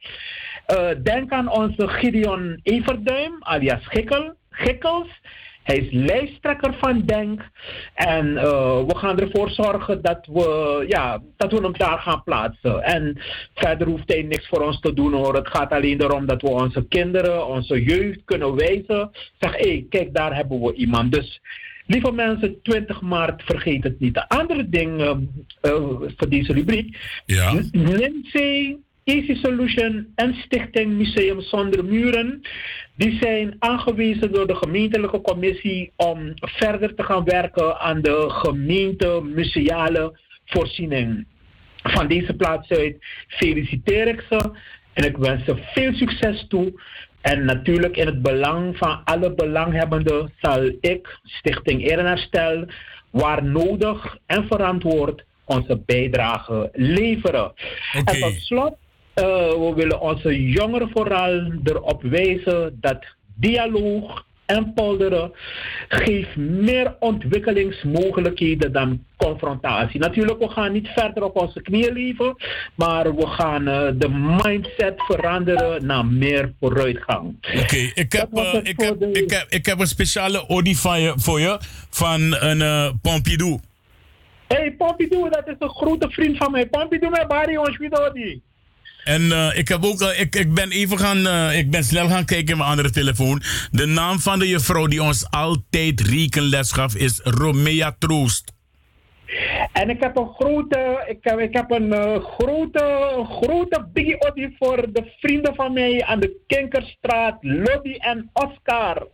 denk 1.04 1.32
aan 1.32 1.52
onze 1.52 1.88
Gideon 1.88 2.60
Everduim, 2.64 3.36
alias 3.40 3.88
Gikkel, 3.88 4.34
Gikkels. 4.50 5.08
Hij 5.64 5.78
is 5.78 5.92
lijsttrekker 5.92 6.74
van 6.74 7.02
Denk. 7.06 7.42
En 7.94 8.28
uh, 8.28 8.42
we 8.86 8.96
gaan 8.96 9.20
ervoor 9.20 9.50
zorgen 9.50 10.02
dat 10.02 10.26
we, 10.26 10.84
ja, 10.88 11.22
dat 11.38 11.52
we 11.52 11.62
hem 11.62 11.78
daar 11.78 12.00
gaan 12.00 12.24
plaatsen. 12.24 12.84
En 12.84 13.22
verder 13.54 13.88
hoeft 13.88 14.12
hij 14.14 14.22
niks 14.22 14.48
voor 14.48 14.62
ons 14.62 14.80
te 14.80 14.94
doen 14.94 15.14
hoor. 15.14 15.36
Het 15.36 15.48
gaat 15.48 15.72
alleen 15.72 16.02
erom 16.02 16.26
dat 16.26 16.42
we 16.42 16.50
onze 16.50 16.86
kinderen, 16.88 17.48
onze 17.48 17.84
jeugd 17.84 18.22
kunnen 18.26 18.56
wijzen. 18.56 19.12
Zeg, 19.40 19.52
hé, 19.52 19.70
hey, 19.70 19.86
kijk, 19.90 20.14
daar 20.14 20.36
hebben 20.36 20.62
we 20.62 20.74
iemand. 20.74 21.12
Dus 21.12 21.42
lieve 21.86 22.12
mensen, 22.12 22.62
20 22.62 23.02
maart, 23.02 23.44
vergeet 23.44 23.84
het 23.84 24.00
niet. 24.00 24.14
De 24.14 24.30
andere 24.30 24.70
ding 24.70 25.02
uh, 25.02 25.12
uh, 25.62 26.02
voor 26.18 26.30
deze 26.30 26.54
rubriek. 26.54 26.98
Ja. 27.26 27.62
Lindsay 27.72 28.78
Easy 29.04 29.36
Solution 29.36 30.12
en 30.16 30.34
Stichting 30.34 30.98
Museum 30.98 31.42
Zonder 31.42 31.86
Muren. 31.86 32.42
Die 32.96 33.18
zijn 33.22 33.56
aangewezen 33.60 34.32
door 34.32 34.48
de 34.48 34.56
gemeentelijke 34.56 35.22
commissie 35.22 35.92
om 35.96 36.34
verder 36.36 36.96
te 36.96 37.04
gaan 37.04 37.24
werken 37.24 37.80
aan 37.80 38.02
de 38.02 38.26
gemeente 38.28 39.22
museale 39.24 40.20
voorziening. 40.46 41.26
Van 41.84 42.08
deze 42.08 42.34
plaats 42.34 42.70
uit 42.70 42.96
feliciteer 43.28 44.08
ik 44.08 44.26
ze 44.30 44.52
en 44.94 45.04
ik 45.04 45.18
wens 45.18 45.46
ze 45.46 45.56
veel 45.74 45.94
succes 45.94 46.46
toe. 46.48 46.82
En 47.22 47.46
natuurlijk 47.46 47.98
in 47.98 48.06
het 48.06 48.22
belang 48.22 48.78
van 48.78 49.02
alle 49.04 49.34
belanghebbenden 49.34 50.34
zal 50.42 50.72
ik, 50.82 51.20
Stichting 51.24 51.88
Ehrenherstel, 51.88 52.66
waar 53.10 53.44
nodig 53.44 54.18
en 54.26 54.48
verantwoord 54.48 55.24
onze 55.46 55.82
bijdrage 55.86 56.70
leveren. 56.74 57.54
Okay. 58.00 58.16
En 58.16 58.20
tot 58.20 58.34
slot 58.34 58.78
we 59.14 59.72
willen 59.76 60.02
onze 60.02 60.44
jongeren 60.50 60.90
vooral 60.90 61.52
erop 61.64 62.02
wijzen 62.02 62.78
dat 62.82 63.06
dialoog 63.36 64.26
en 64.52 64.74
polderen 64.74 65.32
geeft 65.88 66.36
meer 66.36 66.96
ontwikkelingsmogelijkheden 67.00 68.72
dan 68.72 69.04
confrontatie. 69.18 70.00
Natuurlijk, 70.00 70.40
we 70.40 70.50
gaan 70.50 70.72
niet 70.72 70.88
verder 70.88 71.24
op 71.24 71.36
onze 71.36 71.62
knieën 71.62 71.94
leven, 71.94 72.36
maar 72.76 73.16
we 73.16 73.28
gaan 73.28 73.68
uh, 73.68 73.90
de 73.96 74.10
mindset 74.44 74.94
veranderen 74.96 75.86
naar 75.86 76.06
meer 76.06 76.54
vooruitgang. 76.60 77.36
Oké, 77.42 77.60
okay, 77.62 77.92
ik, 77.94 78.12
heb, 78.12 78.30
uh, 78.34 78.54
ik, 78.64 78.80
heb, 78.80 79.00
de... 79.00 79.12
ik, 79.12 79.30
heb, 79.30 79.46
ik 79.50 79.66
heb 79.66 79.80
een 79.80 79.88
speciale 79.88 80.46
audifier 80.48 81.14
voor 81.16 81.40
je 81.40 81.58
van 81.90 82.36
een 82.40 82.60
uh, 82.60 82.92
Pompidou. 83.02 83.60
Hé, 84.48 84.58
hey, 84.58 84.72
Pompidou, 84.72 85.30
dat 85.30 85.48
is 85.48 85.56
een 85.60 85.70
grote 85.70 86.10
vriend 86.10 86.38
van 86.38 86.52
mij. 86.52 86.68
Pompidou 86.68 87.12
met 87.12 87.28
Barry, 87.28 87.56
ons 87.56 87.78
die. 88.14 88.42
En 89.04 89.22
uh, 89.22 89.58
ik, 89.58 89.68
heb 89.68 89.84
ook, 89.84 90.02
uh, 90.02 90.20
ik, 90.20 90.36
ik 90.36 90.54
ben 90.54 90.72
even 90.72 90.98
gaan, 90.98 91.18
uh, 91.18 91.58
ik 91.58 91.72
ben 91.72 91.84
snel 91.84 92.08
gaan 92.08 92.26
kijken 92.26 92.52
in 92.52 92.58
mijn 92.58 92.70
andere 92.70 92.90
telefoon. 92.90 93.42
De 93.72 93.86
naam 93.86 94.20
van 94.20 94.40
de 94.40 94.48
juffrouw 94.48 94.86
die 94.86 95.04
ons 95.04 95.30
altijd 95.30 96.02
rekenles 96.02 96.72
gaf 96.72 96.96
is 96.96 97.20
Romea 97.24 97.96
Troost. 98.00 98.54
En 99.74 99.90
ik 99.90 100.02
heb 100.02 100.18
een 100.18 100.34
grote, 100.40 101.06
ik 101.08 101.18
heb, 101.22 101.40
ik 101.40 101.54
heb 101.54 101.72
een 101.72 102.22
grote, 102.22 103.10
grote 103.30 103.88
biggie 103.94 104.18
audio 104.18 104.50
voor 104.58 104.92
de 104.92 105.14
vrienden 105.20 105.56
van 105.56 105.74
mij 105.74 106.04
aan 106.04 106.20
de 106.20 106.40
Kinkerstraat, 106.48 107.38
Lobby 107.42 107.96
en 107.98 108.30
Oscar. 108.34 109.08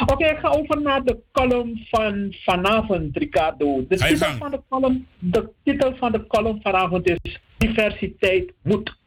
Oké, 0.00 0.12
okay, 0.12 0.30
ik 0.30 0.38
ga 0.38 0.48
over 0.48 0.82
naar 0.82 1.02
de 1.04 1.18
column 1.32 1.86
van 1.90 2.34
vanavond, 2.44 3.16
Ricardo. 3.16 3.84
De 3.88 3.96
titel, 3.96 4.36
van 4.38 4.50
de, 4.50 4.60
column, 4.68 5.06
de 5.18 5.50
titel 5.64 5.96
van 5.96 6.12
de 6.12 6.26
column 6.26 6.60
vanavond 6.62 7.08
is 7.08 7.40
Diversiteit 7.56 8.52
moet. 8.62 9.02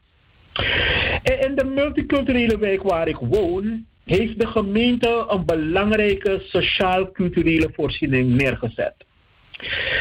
In 1.24 1.56
de 1.56 1.66
multiculturele 1.66 2.58
wijk 2.58 2.84
waar 2.84 3.08
ik 3.08 3.18
woon, 3.20 3.86
heeft 4.06 4.40
de 4.40 4.48
gemeente 4.48 5.26
een 5.28 5.46
belangrijke 5.46 6.42
sociaal-culturele 6.46 7.70
voorziening 7.74 8.36
neergezet. 8.36 8.96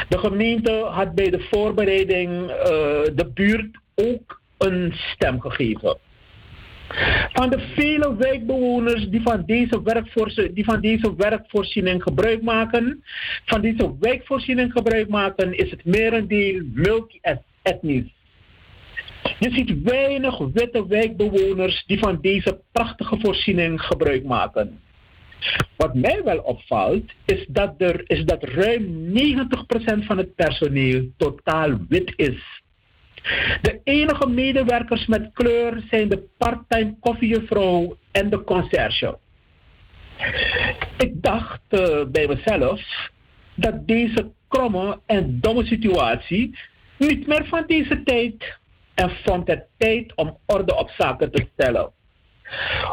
De 0.09 0.19
gemeente 0.19 0.73
had 0.73 1.15
bij 1.15 1.31
de 1.31 1.47
voorbereiding 1.51 2.31
uh, 2.31 2.57
de 3.15 3.31
buurt 3.35 3.79
ook 3.95 4.41
een 4.59 4.93
stem 4.95 5.41
gegeven. 5.41 5.99
Van 7.33 7.51
de 7.51 7.59
vele 7.75 8.17
wijkbewoners 8.17 9.09
die 9.09 9.23
van 9.23 9.43
deze, 9.47 10.51
die 10.55 10.65
van 10.65 10.81
deze 10.81 11.15
werkvoorziening 11.17 12.03
gebruik 12.03 12.43
maken, 12.43 13.05
van 13.45 13.61
deze 13.61 13.95
wijkvoorziening 14.01 14.73
gebruik 14.73 15.09
maken, 15.09 15.59
is 15.59 15.71
het 15.71 15.85
merendeel 15.85 16.63
multi-etnisch. 16.73 18.16
Je 19.39 19.51
ziet 19.51 19.83
weinig 19.83 20.39
witte 20.39 20.87
wijkbewoners 20.87 21.85
die 21.87 21.99
van 21.99 22.19
deze 22.21 22.61
prachtige 22.73 23.19
voorziening 23.21 23.81
gebruik 23.81 24.25
maken. 24.25 24.81
Wat 25.77 25.95
mij 25.95 26.23
wel 26.25 26.39
opvalt, 26.39 27.13
is 27.25 27.47
dat, 27.49 27.75
er, 27.79 28.03
is 28.07 28.25
dat 28.25 28.45
ruim 28.45 29.13
90% 29.15 30.07
van 30.07 30.19
het 30.19 30.35
personeel 30.35 31.09
totaal 31.17 31.79
wit 31.89 32.13
is. 32.17 32.63
De 33.63 33.81
enige 33.85 34.29
medewerkers 34.29 35.07
met 35.07 35.31
kleur 35.33 35.83
zijn 35.91 36.09
de 36.09 36.25
parttime 36.39 36.97
koffiejuffrouw 37.01 37.97
en 38.13 38.31
de 38.31 38.45
conciërge. 38.45 39.19
Ik 40.99 41.23
dacht 41.23 41.61
uh, 41.71 42.05
bij 42.05 42.27
mezelf 42.27 42.81
dat 43.55 43.87
deze 43.87 44.31
kromme 44.49 45.01
en 45.07 45.41
domme 45.41 45.67
situatie 45.67 46.59
niet 46.99 47.27
meer 47.27 47.47
van 47.47 47.65
deze 47.67 48.03
tijd 48.03 48.59
en 48.97 49.11
vond 49.25 49.49
het 49.49 49.67
tijd 49.77 50.13
om 50.15 50.39
orde 50.47 50.77
op 50.77 50.91
zaken 50.91 51.31
te 51.31 51.47
stellen. 51.53 51.93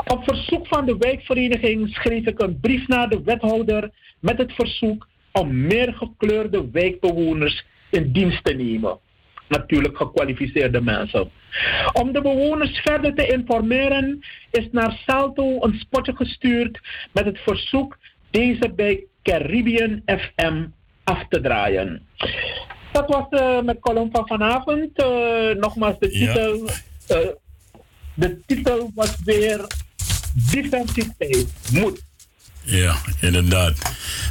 Op 0.06 0.24
verzoek 0.24 0.68
van 0.68 0.86
de 0.86 0.98
wijkvereniging 0.98 1.90
schreef 1.90 2.26
ik 2.26 2.40
een 2.40 2.60
brief 2.60 2.88
naar 2.88 3.10
de 3.10 3.22
wethouder 3.24 3.92
met 4.20 4.38
het 4.38 4.54
verzoek 4.54 5.08
om 5.32 5.66
meer 5.68 5.94
gekleurde 5.94 6.70
wijkbewoners 6.72 7.66
in 7.90 8.12
dienst 8.12 8.44
te 8.44 8.54
nemen. 8.54 9.00
natuurlijk 9.48 9.98
gekwalificeerde 9.98 10.82
mensen. 10.82 11.30
Om 11.94 12.12
de 12.12 12.22
bewoners 12.22 12.80
verder 12.80 13.16
te 13.16 13.28
informeren 13.28 14.20
is 14.52 14.68
naar 14.72 15.02
Salto 15.06 15.64
een 15.64 15.74
spotje 15.74 16.16
gestuurd 16.16 16.80
met 17.12 17.26
het 17.26 17.40
verzoek 17.40 17.98
deze 18.32 18.74
bij 18.76 19.04
Caribbean 19.24 20.02
FM 20.06 20.66
af 21.04 21.26
te 21.30 21.42
draaien. 21.42 22.08
Dat 22.94 23.08
was 23.08 23.26
uh, 23.30 23.62
mijn 23.62 23.80
column 23.80 24.10
van 24.12 24.28
vanavond. 24.28 24.90
Uh, 24.96 25.56
nogmaals, 25.60 25.96
de 26.00 26.10
titel, 26.10 26.70
ja. 27.08 27.22
uh, 27.22 27.28
de 28.14 28.40
titel 28.46 28.92
was 28.96 29.16
weer 29.24 29.68
Diversiteit. 30.52 31.48
Moet. 31.72 32.02
Ja, 32.66 32.96
inderdaad. 33.22 33.74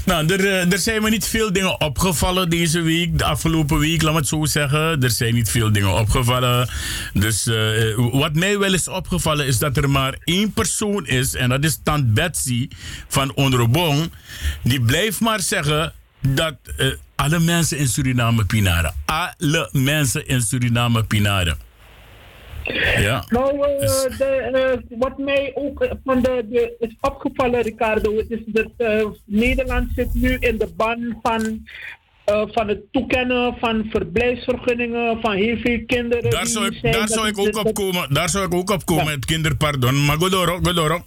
Nou, 0.05 0.27
er, 0.27 0.73
er 0.73 0.79
zijn 0.79 1.03
me 1.03 1.11
niet 1.11 1.27
veel 1.27 1.53
dingen 1.53 1.81
opgevallen 1.81 2.51
deze 2.51 2.81
week, 2.81 3.19
de 3.19 3.25
afgelopen 3.25 3.79
week, 3.79 4.03
laat 4.03 4.13
me 4.13 4.19
het 4.19 4.29
zo 4.29 4.45
zeggen. 4.45 5.03
Er 5.03 5.11
zijn 5.11 5.35
niet 5.35 5.51
veel 5.51 5.73
dingen 5.73 5.99
opgevallen. 5.99 6.69
Dus 7.13 7.47
uh, 7.47 8.11
wat 8.13 8.35
mij 8.35 8.59
wel 8.59 8.73
is 8.73 8.89
opgevallen 8.89 9.47
is 9.47 9.59
dat 9.59 9.77
er 9.77 9.91
maar 9.91 10.17
één 10.25 10.53
persoon 10.53 11.07
is, 11.07 11.35
en 11.35 11.49
dat 11.49 11.65
is 11.65 11.79
Tant 11.83 12.15
Betsy 12.15 12.69
van 13.09 13.35
Onderbong. 13.35 14.11
Die 14.63 14.81
blijft 14.81 15.21
maar 15.21 15.41
zeggen 15.41 15.93
dat 16.21 16.55
uh, 16.79 16.93
alle 17.23 17.39
mensen 17.39 17.79
in 17.79 17.87
Suriname 17.87 18.45
pinaren. 18.45 18.95
Alle 19.05 19.69
mensen 19.73 20.27
in 20.27 20.41
Suriname 20.41 21.05
pinaren. 21.05 21.57
Ja. 22.97 23.25
Nou, 23.29 23.57
uh, 23.57 23.81
dus. 23.81 24.19
de, 24.19 24.81
uh, 24.91 24.99
wat 24.99 25.19
mij 25.19 25.53
ook 25.55 25.89
van 26.05 26.23
de, 26.23 26.47
de, 26.51 26.77
is 26.79 26.97
opgevallen, 27.01 27.63
Ricardo, 27.63 28.23
is 28.29 28.41
dat 28.47 28.71
uh, 28.79 29.07
Nederland 29.25 29.89
zit 29.97 30.15
nu 30.15 30.37
in 30.41 30.59
de 30.59 30.69
ban 30.77 31.19
van, 31.23 31.67
van 32.53 32.69
het 32.69 32.81
toekennen 32.93 33.55
van 33.59 33.87
verblijfsvergunningen 33.91 35.21
van 35.21 35.33
heel 35.33 35.57
veel 35.57 35.83
kinderen. 35.87 36.31
Daar 36.31 36.47
zou 36.47 36.67
ik, 36.67 36.93
daar 36.93 37.09
zou 37.09 37.29
ik 37.29 37.39
ook 37.39 37.67
op 37.67 37.75
komen, 37.75 38.15
daar 38.15 38.29
zou 38.29 38.45
ik 38.47 38.55
ook 38.55 38.71
op 38.71 38.85
komen, 38.85 39.05
ja. 39.05 39.11
het 39.11 39.25
kinderpardon. 39.25 40.05
Maar 40.05 40.17
go 40.17 40.29
door, 40.29 40.59
go 40.63 40.73
door. 40.73 41.03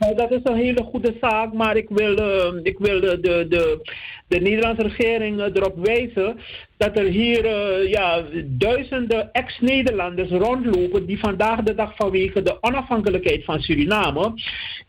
Nou, 0.00 0.14
dat 0.14 0.30
is 0.30 0.40
een 0.42 0.56
hele 0.56 0.82
goede 0.82 1.14
zaak, 1.20 1.52
maar 1.52 1.76
ik 1.76 1.88
wil, 1.88 2.18
uh, 2.18 2.60
ik 2.62 2.78
wil 2.78 3.00
de, 3.00 3.20
de, 3.20 3.46
de, 3.48 3.90
de 4.28 4.40
Nederlandse 4.40 4.82
regering 4.82 5.40
erop 5.40 5.76
wijzen 5.76 6.38
dat 6.76 6.98
er 6.98 7.04
hier 7.04 7.44
uh, 7.44 7.90
ja, 7.90 8.22
duizenden 8.44 9.32
ex-Nederlanders 9.32 10.30
rondlopen 10.30 11.06
die 11.06 11.18
vandaag 11.18 11.62
de 11.62 11.74
dag 11.74 11.96
vanwege 11.96 12.42
de 12.42 12.56
onafhankelijkheid 12.60 13.44
van 13.44 13.60
Suriname 13.60 14.32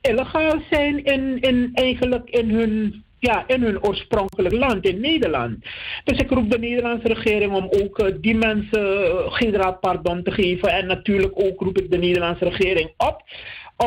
illegaal 0.02 0.62
zijn 0.70 1.04
in, 1.04 1.40
in, 1.40 1.70
eigenlijk 1.74 2.30
in 2.30 2.50
hun 2.50 3.04
ja, 3.20 3.44
in 3.48 3.62
hun 3.62 3.84
oorspronkelijk 3.84 4.56
land, 4.56 4.86
in 4.86 5.00
Nederland. 5.00 5.56
Dus 6.04 6.18
ik 6.18 6.30
roep 6.30 6.52
de 6.52 6.60
Nederlandse 6.60 7.08
regering 7.08 7.54
om 7.54 7.68
ook 7.70 8.00
uh, 8.00 8.16
die 8.22 8.36
mensen 8.36 9.12
generaal 9.32 9.78
pardon 9.78 10.24
te 10.24 10.32
geven. 10.32 10.70
En 10.70 10.88
natuurlijk 10.88 11.34
ook 11.36 11.60
roep 11.60 11.78
ik 11.78 11.92
de 11.92 11.98
Nederlandse 11.98 12.46
regering 12.46 12.94
op 12.98 13.24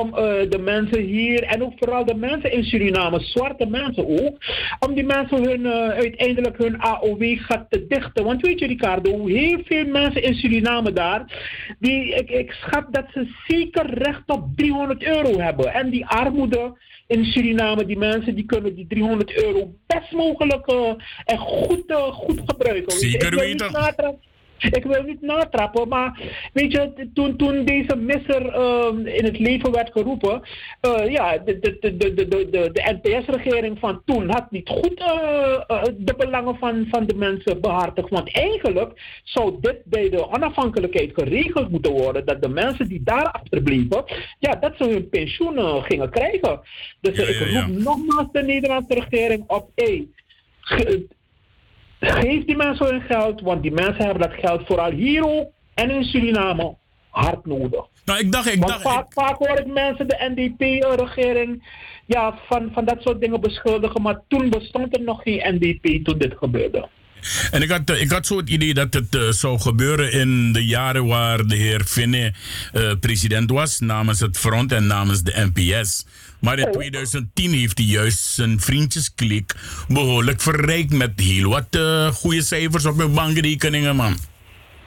om 0.00 0.08
uh, 0.08 0.50
de 0.50 0.58
mensen 0.60 1.02
hier 1.02 1.42
en 1.42 1.62
ook 1.62 1.72
vooral 1.76 2.04
de 2.04 2.14
mensen 2.14 2.52
in 2.52 2.64
Suriname, 2.64 3.20
zwarte 3.20 3.66
mensen 3.66 4.06
ook, 4.06 4.36
om 4.78 4.94
die 4.94 5.04
mensen 5.04 5.44
hun, 5.44 5.60
uh, 5.60 5.88
uiteindelijk 5.88 6.58
hun 6.58 6.80
AOW 6.80 7.38
gaat 7.38 7.66
te 7.68 7.86
dichten. 7.86 8.24
Want 8.24 8.40
weet 8.40 8.58
je 8.58 8.66
Ricardo, 8.66 9.26
heel 9.26 9.58
veel 9.64 9.86
mensen 9.86 10.22
in 10.22 10.34
Suriname 10.34 10.92
daar, 10.92 11.24
die, 11.78 12.14
ik, 12.14 12.30
ik 12.30 12.52
schat 12.52 12.86
dat 12.90 13.04
ze 13.12 13.28
zeker 13.46 13.98
recht 13.98 14.22
op 14.26 14.46
300 14.56 15.02
euro 15.02 15.40
hebben. 15.40 15.72
En 15.72 15.90
die 15.90 16.06
armoede 16.06 16.78
in 17.06 17.24
Suriname, 17.24 17.86
die 17.86 17.98
mensen 17.98 18.34
die 18.34 18.44
kunnen 18.44 18.74
die 18.74 18.86
300 18.86 19.44
euro 19.44 19.74
best 19.86 20.12
mogelijk 20.12 20.72
uh, 20.72 20.92
en 21.24 21.38
goed, 21.38 21.92
goed 22.12 22.40
gebruiken. 22.46 22.92
Zeker 22.92 23.36
weten. 23.36 23.72
Ik 24.78 24.84
wil 24.84 25.02
niet 25.02 25.20
natrappen, 25.20 25.88
maar 25.88 26.20
weet 26.52 26.72
je, 26.72 27.08
toen, 27.14 27.36
toen 27.36 27.64
deze 27.64 27.96
misser 27.96 28.54
uh, 28.54 29.16
in 29.16 29.24
het 29.24 29.38
leven 29.38 29.72
werd 29.72 29.92
geroepen, 29.92 30.42
uh, 30.82 31.10
ja, 31.10 31.38
de, 31.38 31.58
de, 31.58 31.78
de, 31.80 31.96
de, 31.96 32.14
de, 32.14 32.28
de, 32.28 32.70
de 32.72 32.98
NPS-regering 33.02 33.78
van 33.78 34.02
toen 34.04 34.30
had 34.30 34.50
niet 34.50 34.68
goed 34.68 35.00
uh, 35.00 35.82
de 35.96 36.14
belangen 36.16 36.56
van, 36.56 36.86
van 36.90 37.06
de 37.06 37.14
mensen 37.14 37.60
behartigd. 37.60 38.08
Want 38.08 38.32
eigenlijk 38.32 39.20
zou 39.24 39.56
dit 39.60 39.84
bij 39.84 40.10
de 40.10 40.28
onafhankelijkheid 40.28 41.10
geregeld 41.14 41.70
moeten 41.70 41.92
worden, 41.92 42.26
dat 42.26 42.42
de 42.42 42.48
mensen 42.48 42.88
die 42.88 43.02
daar 43.04 43.30
achterbleven, 43.30 44.04
ja, 44.38 44.54
dat 44.54 44.72
ze 44.76 44.84
hun 44.84 45.08
pensioen 45.08 45.82
gingen 45.82 46.10
krijgen. 46.10 46.60
Dus 47.00 47.16
ja, 47.16 47.24
ik 47.24 47.66
roep 47.66 47.76
nogmaals 47.82 48.26
de 48.32 48.42
Nederlandse 48.42 48.94
regering 48.94 49.44
op, 49.46 49.70
hé, 49.74 50.06
Geef 52.06 52.44
die 52.44 52.56
mensen 52.56 52.86
hun 52.86 53.00
geld, 53.00 53.40
want 53.40 53.62
die 53.62 53.72
mensen 53.72 54.04
hebben 54.04 54.28
dat 54.28 54.38
geld 54.40 54.66
vooral 54.66 54.90
hier 54.90 55.24
ook 55.26 55.50
en 55.74 55.90
in 55.90 56.04
Suriname 56.04 56.76
hard 57.10 57.46
nodig. 57.46 57.84
Nou, 58.04 58.18
ik 58.18 58.32
dacht, 58.32 58.52
ik 58.52 58.58
want 58.58 58.72
dacht. 58.72 58.82
Vaak, 58.82 59.06
ik... 59.06 59.12
vaak 59.12 59.36
hoor 59.38 59.58
ik 59.58 59.66
mensen, 59.66 60.08
de 60.08 60.32
NDP-regering, 60.34 61.68
ja, 62.06 62.38
van, 62.48 62.70
van 62.72 62.84
dat 62.84 63.02
soort 63.02 63.20
dingen 63.20 63.40
beschuldigen, 63.40 64.02
maar 64.02 64.20
toen 64.28 64.50
bestond 64.50 64.96
er 64.96 65.02
nog 65.02 65.22
geen 65.22 65.54
NDP 65.54 66.04
toen 66.04 66.18
dit 66.18 66.34
gebeurde. 66.36 66.88
En 67.50 67.62
ik 67.62 67.70
had, 67.70 67.90
ik 67.90 68.10
had 68.10 68.26
zo 68.26 68.36
het 68.36 68.48
idee 68.50 68.74
dat 68.74 68.94
het 68.94 69.14
uh, 69.14 69.28
zou 69.28 69.60
gebeuren 69.60 70.12
in 70.12 70.52
de 70.52 70.64
jaren 70.64 71.06
waar 71.06 71.46
de 71.46 71.56
heer 71.56 71.80
Finne 71.84 72.32
uh, 72.74 72.92
president 73.00 73.50
was, 73.50 73.80
namens 73.80 74.20
het 74.20 74.38
Front 74.38 74.72
en 74.72 74.86
namens 74.86 75.22
de 75.22 75.50
NPS. 75.52 76.06
Maar 76.44 76.58
in 76.58 76.72
2010 76.72 77.52
heeft 77.52 77.78
hij 77.78 77.86
juist 77.86 78.18
zijn 78.18 78.60
vriendjesklik 78.60 79.54
behoorlijk 79.88 80.40
verrijkt 80.40 80.92
met 80.92 81.20
heel 81.20 81.50
wat 81.50 81.76
uh, 81.76 82.06
goede 82.06 82.42
cijfers 82.42 82.86
op 82.86 82.96
hun 82.96 83.14
bankrekeningen, 83.14 83.96
man. 83.96 84.16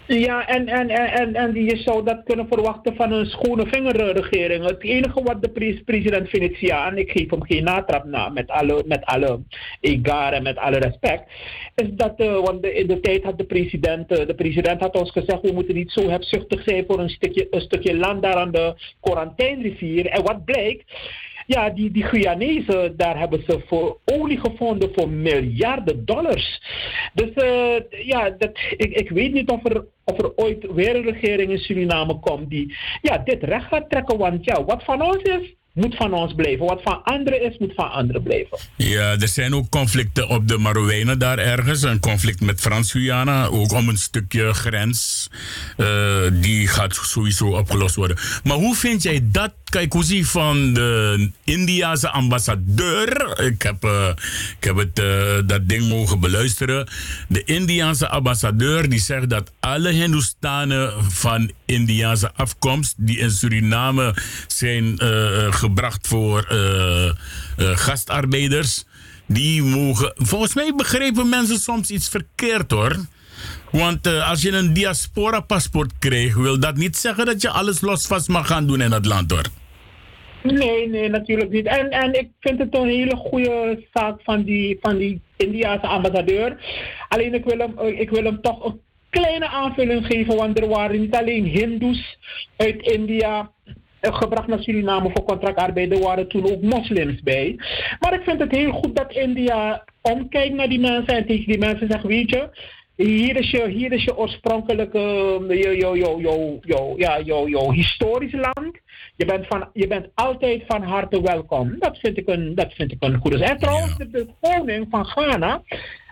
Ja, 0.08 0.48
en, 0.48 0.68
en, 0.68 0.90
en, 0.90 1.36
en 1.36 1.64
je 1.64 1.78
zou 1.78 2.04
dat 2.04 2.24
kunnen 2.24 2.48
verwachten 2.48 2.96
van 2.96 3.12
een 3.12 3.26
schone 3.26 3.66
vingerregering. 3.68 4.66
Het 4.66 4.84
enige 4.84 5.24
wat 5.24 5.42
de 5.42 5.80
president 5.86 6.30
Venetiaan, 6.30 6.98
ik 6.98 7.12
geef 7.12 7.30
hem 7.30 7.44
geen 7.44 7.64
natrap 7.64 8.04
na, 8.04 8.30
met 8.30 8.50
alle, 8.50 8.84
met 8.86 9.06
alle 9.06 9.40
egaar 9.80 10.34
en 10.34 10.44
met 10.44 10.58
alle 10.58 10.78
respect, 10.78 11.24
is 11.76 11.88
dat, 11.92 12.14
uh, 12.18 12.40
want 12.40 12.62
de, 12.62 12.74
in 12.74 12.88
de 12.88 13.00
tijd 13.00 13.24
had 13.24 13.38
de 13.38 13.46
president, 13.46 14.12
uh, 14.12 14.28
de 14.28 14.36
president 14.36 14.82
had 14.82 15.00
ons 15.00 15.12
gezegd, 15.12 15.42
we 15.42 15.52
moeten 15.52 15.76
niet 15.76 15.92
zo 15.92 16.10
hebzuchtig 16.10 16.64
zijn 16.64 16.84
voor 16.88 17.00
een 17.00 17.10
stukje, 17.10 17.48
een 17.52 17.62
stukje 17.62 17.98
land 17.98 18.22
daar 18.22 18.36
aan 18.36 18.52
de 18.52 18.76
Quarantijnrivier. 19.02 20.06
En 20.06 20.24
wat 20.24 20.46
blijkt? 20.46 20.84
Ja, 21.48 21.70
die, 21.70 21.92
die 21.92 22.04
Guyanese, 22.04 22.94
daar 22.98 23.20
hebben 23.20 23.44
ze 23.48 23.64
voor 23.68 23.98
olie 24.06 24.40
gevonden 24.40 24.92
voor 24.96 25.10
miljarden 25.10 26.06
dollars. 26.06 26.62
Dus 27.14 27.30
uh, 27.36 28.06
ja, 28.06 28.30
dat, 28.30 28.52
ik, 28.78 28.92
ik 28.92 29.10
weet 29.10 29.34
niet 29.34 29.50
of 29.50 29.66
er, 29.66 29.86
of 30.04 30.18
er 30.18 30.36
ooit 30.36 30.72
weer 30.74 30.96
een 30.96 31.12
regering 31.12 31.52
in 31.52 31.58
Suriname 31.58 32.20
komt 32.20 32.50
die 32.50 32.76
ja, 33.02 33.18
dit 33.18 33.44
recht 33.44 33.68
gaat 33.68 33.90
trekken. 33.90 34.18
Want 34.18 34.46
ja, 34.46 34.64
wat 34.64 34.84
van 34.84 35.02
ons 35.02 35.22
is, 35.22 35.56
moet 35.78 35.96
van 35.96 36.14
ons 36.14 36.34
blijven. 36.34 36.66
Wat 36.66 36.82
van 36.84 37.04
anderen 37.04 37.42
is, 37.42 37.58
moet 37.58 37.74
van 37.76 37.92
anderen 37.92 38.24
blijven. 38.24 38.58
Ja, 38.76 39.12
er 39.20 39.28
zijn 39.28 39.54
ook 39.54 39.70
conflicten 39.70 40.30
op 40.30 40.48
de 40.48 40.58
Marowijnen 40.58 41.20
daar 41.20 41.38
ergens. 41.38 41.84
Een 41.84 42.00
conflict 42.00 42.42
met 42.42 42.60
Frans-Guyana, 42.60 43.46
ook 43.46 43.72
om 43.72 43.90
een 43.90 43.98
stukje 43.98 44.54
grens. 44.54 45.30
Uh, 45.78 45.88
die 46.32 46.68
gaat 46.68 46.96
sowieso 46.96 47.48
opgelost 47.48 47.96
worden. 47.96 48.18
Maar 48.44 48.58
hoe 48.58 48.76
vind 48.76 49.04
jij 49.04 49.20
dat, 49.24 49.54
Kaikuzi, 49.70 50.26
van 50.26 50.74
de 50.74 51.32
Indiase 51.44 52.10
ambassadeur? 52.10 53.40
Ik 53.40 53.62
heb, 53.62 53.86
uh, 53.86 54.10
ik 54.60 54.64
heb 54.64 54.76
het, 54.76 55.00
uh, 55.00 55.38
dat 55.46 55.70
ding 55.70 55.90
mogen 55.90 56.20
beluisteren. 56.20 56.88
De 57.28 57.44
Indiase 57.44 58.08
ambassadeur 58.08 58.90
die 58.90 59.00
zegt 59.00 59.30
dat 59.30 59.52
alle 59.60 59.90
Hindoestanen 59.90 61.12
van 61.12 61.52
Indiase 61.66 62.32
afkomst... 62.34 62.94
die 62.98 63.18
in 63.18 63.32
Suriname 63.32 64.16
zijn 64.48 65.00
gebracht 65.54 66.08
voor 66.08 66.48
gastarbeiders. 67.58 68.86
Die 69.26 69.64
mogen. 69.64 70.14
Volgens 70.16 70.54
mij 70.54 70.74
begrepen 70.76 71.30
mensen 71.30 71.60
soms 71.60 71.90
iets 71.90 72.10
verkeerd 72.10 72.72
hoor. 72.72 72.96
Want 73.72 74.08
uh, 74.08 74.30
als 74.30 74.42
je 74.42 74.52
een 74.52 74.74
diaspora-paspoort 74.74 75.98
krijgt, 76.00 76.36
wil 76.36 76.60
dat 76.60 76.76
niet 76.76 76.96
zeggen 76.96 77.26
dat 77.26 77.42
je 77.42 77.50
alles 77.50 77.82
losvast 77.82 78.28
mag 78.28 78.48
gaan 78.48 78.68
doen 78.68 78.82
in 78.82 78.92
het 78.92 79.06
land 79.06 79.32
hoor. 79.32 79.46
Nee, 80.44 80.90
nee, 80.90 81.10
natuurlijk 81.10 81.52
niet. 81.52 81.66
En, 81.66 81.90
en 81.90 82.14
ik 82.14 82.30
vind 82.40 82.60
het 82.60 82.76
een 82.76 82.88
hele 82.88 83.16
goede 83.16 83.86
zaak 83.94 84.22
van 84.24 84.44
die, 84.44 84.78
van 84.82 84.98
die 84.98 85.22
Indiaanse 85.38 85.88
ambassadeur. 85.88 86.58
Alleen 87.10 87.34
ik 87.34 87.46
wil, 87.46 87.58
hem, 87.58 87.80
ik 87.80 88.10
wil 88.10 88.24
hem 88.24 88.42
toch 88.42 88.66
een 88.66 88.80
kleine 89.10 89.48
aanvulling 89.48 90.06
geven, 90.06 90.36
want 90.36 90.60
er 90.60 90.68
waren 90.68 91.00
niet 91.00 91.16
alleen 91.16 91.46
Hindoes 91.46 92.18
uit 92.56 92.82
India 92.82 93.52
gebracht 94.02 94.48
naar 94.48 94.62
Suriname 94.62 95.10
voor 95.14 95.24
contractarbeid. 95.24 95.92
Er 95.92 96.00
waren 96.00 96.28
toen 96.28 96.52
ook 96.52 96.62
moslims 96.62 97.22
bij. 97.22 97.56
Maar 98.00 98.14
ik 98.14 98.24
vind 98.24 98.40
het 98.40 98.52
heel 98.52 98.72
goed 98.72 98.96
dat 98.96 99.14
India 99.14 99.84
omkijkt 100.02 100.56
naar 100.56 100.70
die 100.70 100.80
mensen 100.80 101.16
en 101.16 101.26
tegen 101.26 101.46
die 101.46 101.58
mensen 101.58 101.88
zegt, 101.90 102.04
weet 102.04 102.30
je, 102.30 102.50
hier 102.98 103.36
is 103.36 103.50
je, 103.52 103.70
hier 103.70 103.92
is 103.92 104.04
je 104.04 104.18
oorspronkelijke, 104.18 105.00
je, 105.48 105.56
je, 105.56 105.78
je, 105.78 106.18
je, 106.18 106.58
je, 106.62 106.94
ja, 106.98 107.18
je, 107.18 107.50
je 107.50 107.72
historisch 107.74 108.34
land. 108.34 108.78
Je 109.16 109.26
bent, 109.26 109.48
van, 109.48 109.70
je 109.74 109.88
bent 109.88 110.08
altijd 110.14 110.64
van 110.68 110.84
harte 110.84 111.22
welkom. 111.22 111.76
Dat 111.80 111.98
vind 111.98 112.18
ik 112.18 112.28
een, 112.28 112.56
dat 112.56 112.74
vind 112.74 112.92
ik 112.92 112.98
een 113.00 113.18
goede 113.18 113.38
zaak. 113.38 113.50
En 113.50 113.58
trouwens, 113.58 113.98
de, 113.98 114.10
de 114.10 114.28
koning 114.42 114.88
van 114.90 115.06
Ghana, 115.06 115.62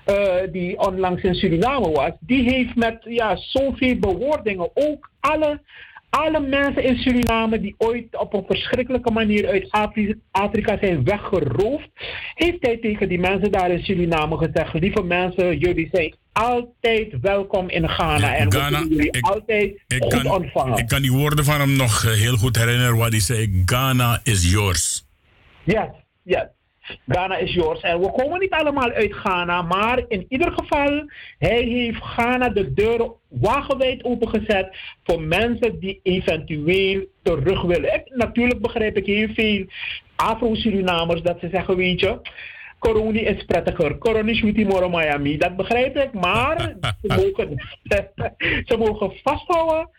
eh, 0.06 0.52
die 0.52 0.80
onlangs 0.80 1.22
in 1.22 1.36
Suriname 1.36 1.92
was, 1.92 2.12
die 2.20 2.50
heeft 2.50 2.76
met 2.76 2.98
ja, 3.04 3.36
zoveel 3.36 4.00
bewoordingen 4.00 4.70
ook 4.74 5.10
alle, 5.20 5.62
alle 6.10 6.40
mensen 6.40 6.84
in 6.84 6.98
Suriname 6.98 7.60
die 7.60 7.76
ooit 7.78 8.18
op 8.20 8.34
een 8.34 8.46
verschrikkelijke 8.48 9.12
manier 9.12 9.48
uit 9.48 9.72
Afri- 9.72 10.20
Afrika 10.32 10.78
zijn 10.82 11.04
weggeroofd, 11.04 11.90
heeft 12.34 12.66
hij 12.66 12.78
tegen 12.78 13.10
die 13.10 13.20
mensen 13.20 13.52
daar 13.52 13.72
in 13.72 13.84
Suriname 13.84 14.38
gezegd: 14.38 14.74
lieve 14.74 15.04
mensen, 15.04 15.58
jullie 15.58 15.90
zijn 15.92 16.16
altijd 16.40 17.18
welkom 17.22 17.70
in 17.70 17.90
Ghana 17.90 18.36
en 18.36 18.50
we 18.50 18.56
Ghana, 18.58 18.78
zullen 18.78 18.96
jullie 18.96 19.12
ik- 19.12 19.26
altijd 19.26 19.82
Ik 19.88 20.04
goed 20.04 20.14
kan, 20.14 20.32
ontvangen. 20.32 20.78
ik 20.78 20.88
kan 20.88 21.02
die 21.02 21.12
woorden 21.12 21.46
van 21.46 21.60
hem 21.60 21.76
nog 21.76 22.04
eh, 22.04 22.12
heel 22.12 22.36
goed 22.38 22.58
herinneren, 22.58 22.98
waar 22.98 23.10
hij 23.10 23.20
zei: 23.20 23.62
Ghana 23.66 24.20
is 24.24 24.52
yours. 24.52 25.06
Yes, 25.64 25.88
yes. 26.24 26.44
Ghana 27.08 27.38
is 27.38 27.54
yours. 27.54 27.82
En 27.82 28.00
we 28.00 28.12
komen 28.12 28.40
niet 28.40 28.52
allemaal 28.52 28.92
uit 28.92 29.14
Ghana, 29.14 29.62
maar 29.62 30.04
in 30.08 30.26
ieder 30.30 30.52
geval, 30.52 31.04
hij 31.38 31.62
heeft 31.64 31.98
Ghana 32.04 32.50
de 32.50 32.74
deuren 32.74 33.12
wagenwijd 33.30 34.04
opengezet 34.04 34.78
voor 35.04 35.22
mensen 35.22 35.80
die 35.80 36.00
eventueel 36.04 37.06
terug 37.24 37.62
willen. 37.62 38.02
Natuurlijk 38.06 38.62
begrijp 38.62 38.98
ik 38.98 39.06
heel 39.06 39.28
veel 39.34 39.66
Afro-Surinamers 40.16 41.22
dat 41.22 41.38
ze 41.40 41.50
zeggen, 41.52 41.76
weet 41.76 42.00
je, 42.00 42.20
corona 42.86 43.20
is 43.20 43.46
prettiger. 43.46 44.28
Is 44.28 44.42
niet 44.42 44.56
in 44.58 44.68
Miami. 44.92 45.38
Dat 45.38 45.56
begrijp 45.56 45.96
ik, 45.98 46.14
maar 46.14 46.76
ze 47.02 47.08
mogen, 47.22 47.62
ze 48.70 48.76
mogen 48.78 49.12
vasthouden 49.24 49.90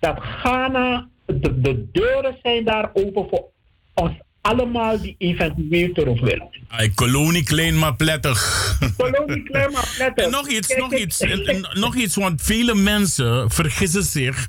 dat 0.00 0.16
Ghana, 0.20 1.08
de, 1.26 1.60
de 1.60 1.88
deuren 1.92 2.36
zijn 2.42 2.64
daar 2.64 2.90
open 2.92 3.26
voor 3.28 3.44
ons 3.94 4.12
allemaal 4.40 5.00
die 5.00 5.14
eventueel 5.18 5.92
terug 5.92 6.20
willen. 6.20 6.48
Ay, 6.68 6.90
kolonie 6.94 7.44
klein 7.44 7.78
maar 7.78 7.94
prettig. 7.96 8.38
Kolonie 8.96 9.42
klein 9.42 9.72
maar 9.72 9.88
prettig. 9.96 10.24
En 10.24 10.30
nog 10.30 10.48
iets, 10.48 10.76
nog 10.76 10.94
iets, 10.94 11.20
en- 11.20 11.44
en 11.46 11.68
nog 11.72 11.94
iets, 11.96 12.16
want 12.16 12.42
vele 12.42 12.74
mensen 12.74 13.50
vergissen 13.50 14.02
zich. 14.02 14.48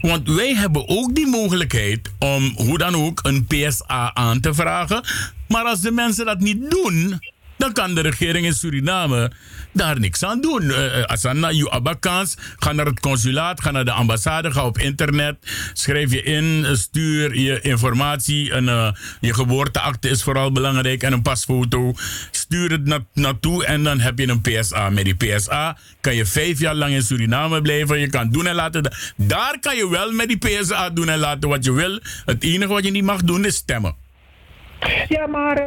Want 0.00 0.28
wij 0.28 0.54
hebben 0.54 0.88
ook 0.88 1.14
die 1.14 1.26
mogelijkheid 1.26 2.12
om 2.18 2.52
hoe 2.56 2.78
dan 2.78 2.94
ook 2.94 3.20
een 3.22 3.46
PSA 3.46 4.14
aan 4.14 4.40
te 4.40 4.54
vragen. 4.54 5.02
Maar 5.48 5.64
als 5.64 5.80
de 5.80 5.90
mensen 5.90 6.24
dat 6.26 6.40
niet 6.40 6.70
doen, 6.70 7.18
dan 7.58 7.72
kan 7.72 7.94
de 7.94 8.00
regering 8.00 8.46
in 8.46 8.54
Suriname 8.54 9.32
daar 9.72 10.00
niks 10.00 10.24
aan 10.24 10.40
doen. 10.40 10.62
Uh, 10.62 11.04
als 11.04 11.22
je 11.22 11.32
naar 11.32 11.54
je 11.54 11.70
abakans, 11.70 12.36
ga 12.56 12.72
naar 12.72 12.86
het 12.86 13.00
consulaat, 13.00 13.60
ga 13.60 13.70
naar 13.70 13.84
de 13.84 13.92
ambassade, 13.92 14.50
ga 14.50 14.66
op 14.66 14.78
internet, 14.78 15.36
schrijf 15.72 16.12
je 16.12 16.22
in, 16.22 16.64
eh, 16.64 16.74
stuur 16.74 17.38
je 17.38 17.60
informatie. 17.60 18.52
Eh, 18.52 18.92
je 19.20 19.34
geboorteakte 19.34 20.08
is 20.08 20.22
vooral 20.22 20.52
belangrijk 20.52 21.02
en 21.02 21.12
een 21.12 21.22
pasfoto. 21.22 21.94
Stuur 22.30 22.70
het 22.70 22.84
na 22.84 22.98
naartoe 23.12 23.64
en 23.64 23.84
dan 23.84 24.00
heb 24.00 24.18
je 24.18 24.28
een 24.28 24.40
PSA. 24.40 24.90
Met 24.90 25.04
die 25.04 25.14
PSA 25.14 25.76
kan 26.00 26.14
je 26.14 26.26
vijf 26.26 26.58
jaar 26.58 26.74
lang 26.74 26.92
in 26.92 27.02
Suriname 27.02 27.62
blijven. 27.62 27.98
Je 28.00 28.08
kan 28.08 28.30
doen 28.30 28.46
en 28.46 28.54
laten. 28.54 28.96
Daar 29.16 29.56
kan 29.60 29.76
je 29.76 29.88
wel 29.88 30.12
met 30.12 30.28
die 30.28 30.38
PSA 30.38 30.90
doen 30.90 31.08
en 31.08 31.18
laten 31.18 31.48
wat 31.48 31.64
je 31.64 31.72
wil. 31.72 32.00
Het 32.24 32.42
enige 32.42 32.72
wat 32.72 32.84
je 32.84 32.90
niet 32.90 33.04
mag 33.04 33.22
doen 33.22 33.44
is 33.44 33.54
stemmen. 33.54 33.94
Ja, 35.08 35.26
maar 35.26 35.56
eh, 35.56 35.66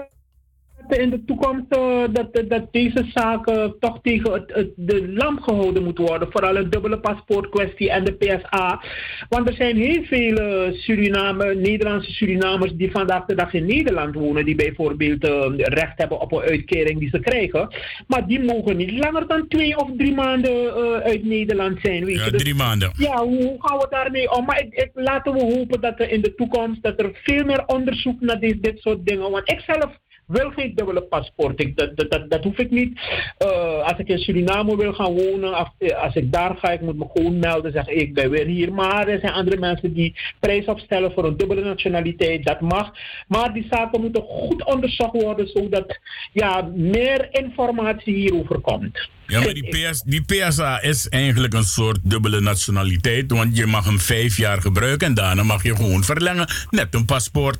in 0.99 1.09
de 1.09 1.25
toekomst 1.25 1.65
eh, 1.69 2.03
dat, 2.11 2.43
dat 2.49 2.67
deze 2.71 3.05
zaken 3.13 3.75
toch 3.79 3.99
tegen 4.01 4.31
het, 4.33 4.51
het, 4.53 4.69
de 4.75 5.11
lamp 5.13 5.41
gehouden 5.41 5.83
moeten 5.83 6.05
worden. 6.05 6.31
Vooral 6.31 6.55
het 6.55 6.71
dubbele 6.71 6.99
paspoortkwestie 6.99 7.91
en 7.91 8.03
de 8.03 8.11
PSA. 8.13 8.81
Want 9.29 9.47
er 9.49 9.55
zijn 9.55 9.77
heel 9.77 10.03
veel 10.03 10.35
eh, 10.37 10.73
Suriname, 10.73 11.55
Nederlandse 11.55 12.11
Surinamers 12.11 12.71
die 12.75 12.91
vandaag 12.91 13.25
de 13.25 13.35
dag 13.35 13.53
in 13.53 13.65
Nederland 13.65 14.15
wonen. 14.15 14.45
Die 14.45 14.55
bijvoorbeeld 14.55 15.23
eh, 15.23 15.45
recht 15.55 15.97
hebben 15.97 16.19
op 16.19 16.31
een 16.31 16.41
uitkering 16.41 16.99
die 16.99 17.09
ze 17.09 17.19
krijgen. 17.19 17.67
Maar 18.07 18.27
die 18.27 18.39
mogen 18.39 18.77
niet 18.77 18.91
langer 18.91 19.27
dan 19.27 19.47
twee 19.47 19.77
of 19.77 19.89
drie 19.97 20.13
maanden 20.13 20.73
uit 21.03 21.23
Nederland 21.23 21.79
zijn. 21.81 22.05
Weet 22.05 22.15
Ja, 22.15 22.25
je. 22.25 22.31
Dus 22.31 22.41
drie 22.41 22.55
maanden. 22.55 22.91
ja, 22.97 23.23
hoe 23.23 23.55
gaan 23.59 23.77
we 23.77 23.87
daarmee 23.89 24.31
om? 24.31 24.45
Maar 24.45 24.59
ik, 24.59 24.73
ik, 24.73 24.89
laten 24.93 25.33
we 25.33 25.39
hopen 25.55 25.81
dat 25.81 25.99
er 25.99 26.11
in 26.11 26.21
de 26.21 26.35
toekomst 26.35 26.83
dat 26.83 26.99
er 26.99 27.09
veel 27.23 27.45
meer 27.45 27.63
onderzoek 27.65 28.21
naar 28.21 28.39
dit, 28.39 28.63
dit 28.63 28.79
soort 28.79 29.05
dingen. 29.05 29.31
Want 29.31 29.49
ik 29.51 29.59
zelf 29.59 29.99
wil 30.31 30.51
geen 30.51 30.75
dubbele 30.75 31.01
paspoort. 31.01 31.75
Dat, 31.75 32.09
dat, 32.09 32.29
dat, 32.29 32.43
hoef 32.43 32.57
ik 32.57 32.71
niet. 32.71 32.99
Eh, 33.37 33.83
als 33.83 33.97
ik 33.97 34.07
in 34.07 34.17
Suriname 34.17 34.77
wil 34.77 34.93
gaan 34.93 35.13
wonen, 35.13 35.71
eh, 35.77 36.03
als 36.03 36.15
ik 36.15 36.31
daar 36.31 36.55
ga, 36.55 36.71
ik 36.71 36.81
moet 36.81 36.97
me 36.97 37.07
gewoon 37.13 37.39
melden, 37.39 37.71
zeggen 37.71 37.99
ik 37.99 38.13
ben 38.13 38.29
weer 38.29 38.45
hier. 38.45 38.73
Maar 38.73 39.07
er 39.07 39.19
zijn 39.19 39.33
andere 39.33 39.57
mensen 39.57 39.93
die 39.93 40.15
prijs 40.39 40.65
opstellen 40.65 41.11
voor 41.11 41.25
een 41.25 41.37
dubbele 41.37 41.63
nationaliteit. 41.63 42.45
Dat 42.45 42.61
mag. 42.61 42.91
Maar 43.27 43.53
die 43.53 43.67
zaken 43.69 44.01
moeten 44.01 44.23
goed 44.23 44.65
onderzocht 44.65 45.21
worden, 45.21 45.47
zodat 45.47 45.99
ja, 46.31 46.69
meer 46.73 47.27
informatie 47.31 48.13
hierover 48.13 48.59
komt. 48.59 49.09
Ja, 49.27 49.39
maar 49.39 49.53
die, 49.53 50.01
die 50.05 50.21
PSA 50.21 50.81
is 50.81 51.09
eigenlijk 51.09 51.53
een 51.53 51.63
soort 51.63 51.99
dubbele 52.03 52.39
nationaliteit. 52.39 53.31
Want 53.31 53.57
je 53.57 53.65
mag 53.65 53.85
hem 53.85 53.99
vijf 53.99 54.37
jaar 54.37 54.61
gebruiken 54.61 55.07
en 55.07 55.13
daarna 55.13 55.43
mag 55.43 55.63
je 55.63 55.75
gewoon 55.75 56.03
verlengen. 56.03 56.47
Net 56.69 56.93
een 56.93 57.05
paspoort. 57.05 57.57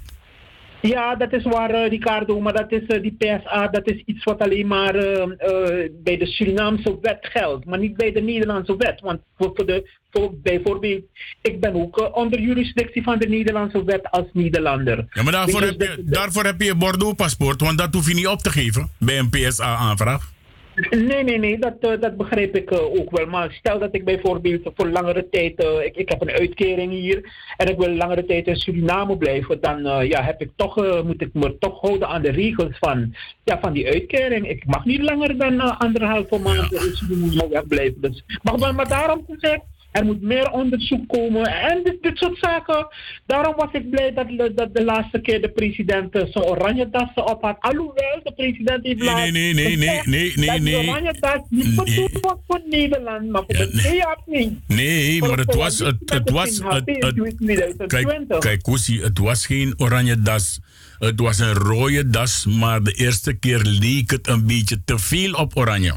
Ja, 0.81 1.15
dat 1.15 1.33
is 1.33 1.43
waar, 1.43 1.69
eh, 1.69 1.89
Ricardo. 1.89 2.39
Maar 2.39 2.53
dat 2.53 2.71
is, 2.71 2.85
eh, 2.87 3.01
die 3.01 3.15
PSA, 3.17 3.67
dat 3.67 3.87
is 3.87 4.03
iets 4.05 4.23
wat 4.23 4.39
alleen 4.39 4.67
maar 4.67 4.95
eh, 4.95 5.89
bij 6.03 6.17
de 6.17 6.25
Surinaamse 6.25 6.97
wet 7.01 7.19
geldt. 7.21 7.65
Maar 7.65 7.79
niet 7.79 7.97
bij 7.97 8.11
de 8.11 8.21
Nederlandse 8.21 8.75
wet. 8.77 8.99
Want 9.01 9.19
voor, 9.37 9.51
voor 9.53 9.65
de, 9.65 9.89
voor, 10.11 10.33
bijvoorbeeld, 10.43 11.03
ik 11.41 11.59
ben 11.59 11.73
ook 11.73 12.15
onder 12.15 12.39
jurisdictie 12.39 13.03
van 13.03 13.19
de 13.19 13.27
Nederlandse 13.27 13.83
wet 13.83 14.11
als 14.11 14.25
Nederlander. 14.33 15.05
Ja, 15.13 15.23
maar 15.23 15.31
daarvoor 15.31 15.59
Dus 15.59 15.69
heb 15.69 15.81
je, 15.81 16.03
daarvoor 16.03 16.43
heb 16.43 16.61
je 16.61 16.65
je 16.65 16.75
Bordeaux-paspoort. 16.75 17.61
Want 17.61 17.77
dat 17.77 17.93
hoef 17.93 18.07
je 18.07 18.13
niet 18.13 18.27
op 18.27 18.39
te 18.39 18.49
geven 18.49 18.89
bij 18.97 19.19
een 19.19 19.29
PSA-aanvraag. 19.29 20.30
Nee, 20.75 21.23
nee, 21.23 21.37
nee, 21.37 21.59
dat, 21.59 21.77
eh, 21.79 22.01
dat 22.01 22.17
begrijp 22.17 22.55
ik 22.55 22.71
eh, 22.71 22.83
ook 22.83 23.11
wel. 23.11 23.25
Maar 23.25 23.51
stel 23.51 23.79
dat 23.79 23.95
ik 23.95 24.05
bijvoorbeeld 24.05 24.71
voor 24.75 24.89
langere 24.89 25.29
tijd, 25.29 25.63
eh, 25.63 25.85
ik, 25.85 25.95
ik 25.95 26.09
heb 26.09 26.21
een 26.21 26.31
uitkering 26.31 26.91
hier 26.91 27.31
en 27.57 27.67
ik 27.67 27.77
wil 27.77 27.89
langere 27.89 28.25
tijd 28.25 28.47
in 28.47 28.55
Suriname 28.55 29.17
blijven, 29.17 29.61
dan 29.61 30.07
ja, 30.07 30.23
heb 30.23 30.41
ik 30.41 30.49
toch, 30.55 31.03
moet 31.03 31.21
ik 31.21 31.33
me 31.33 31.57
toch 31.57 31.81
houden 31.81 32.07
aan 32.07 32.21
de 32.21 32.31
regels 32.31 32.77
van, 32.79 33.15
ja, 33.43 33.59
van 33.59 33.73
die 33.73 33.87
uitkering. 33.87 34.49
Ik 34.49 34.65
mag 34.65 34.85
niet 34.85 35.01
langer 35.01 35.37
dan 35.37 35.53
uh, 35.53 35.79
anderhalve 35.79 36.39
maand 36.39 36.73
in 36.73 36.95
Suriname 36.95 37.49
wegblijven. 37.49 38.01
Dus, 38.01 38.23
maar, 38.41 38.75
maar, 38.75 38.87
daarom 38.87 39.25
zeg 39.37 39.53
ik, 39.53 39.61
er 39.91 40.05
moet 40.05 40.21
meer 40.21 40.51
onderzoek 40.51 41.07
komen 41.07 41.45
en 41.45 41.83
dit, 41.83 41.97
dit 42.01 42.17
soort 42.17 42.37
zaken. 42.37 42.87
Daarom 43.25 43.55
was 43.55 43.69
ik 43.71 43.89
blij 43.89 44.13
dat, 44.13 44.55
dat 44.55 44.73
de 44.75 44.83
laatste 44.83 45.21
keer 45.21 45.41
de 45.41 45.49
president 45.49 46.13
eh, 46.13 46.25
zo'n 46.29 46.43
oranje 46.43 46.89
dassen 46.89 47.27
op 47.27 47.41
had. 47.41 47.57
Alhoewel, 47.59 48.19
de 48.23 48.33
president 48.35 48.83
heeft 48.85 48.99
Nee, 48.99 49.07
laatst 49.07 49.31
nee, 49.31 49.53
nee, 49.53 49.77
nee, 49.77 50.01
nee, 50.05 50.33
nee, 50.35 50.47
dat 50.47 50.55
die 50.55 50.75
nee. 50.75 50.89
oranje 50.89 51.15
das 51.19 51.39
niet 51.49 51.65
Nee. 51.65 51.75
bedoeld 51.75 52.19
was 52.19 52.37
voor 52.47 52.61
Nederland, 52.65 53.29
maar 53.29 53.43
voor 53.47 53.55
Ja, 53.57 53.65
de 53.65 54.21
nee. 54.25 54.45
Niet. 54.45 54.67
Nee, 54.67 55.19
maar 55.19 55.37
het 55.37 55.55
was... 55.55 55.79
Het, 55.79 55.95
het 56.05 56.29
was 56.29 56.55
de 56.57 56.63
het, 56.67 56.85
NHP 56.85 57.03
het, 57.03 57.17
in 57.17 57.37
2020. 57.37 58.27
kijk, 58.27 58.41
kijk, 58.41 58.61
Koesie, 58.61 59.01
het 59.01 59.17
was 59.19 59.45
geen 59.45 59.73
oranje 59.77 60.21
das. 60.21 60.59
Het 60.99 61.19
was 61.19 61.39
een 61.39 61.53
rode 61.53 62.09
das, 62.09 62.45
maar 62.45 62.83
de 62.83 62.91
eerste 62.91 63.33
keer 63.33 63.61
leek 63.61 64.11
het 64.11 64.27
een 64.27 64.45
beetje 64.45 64.81
te 64.85 64.99
veel 64.99 65.33
op 65.33 65.57
oranje. 65.57 65.95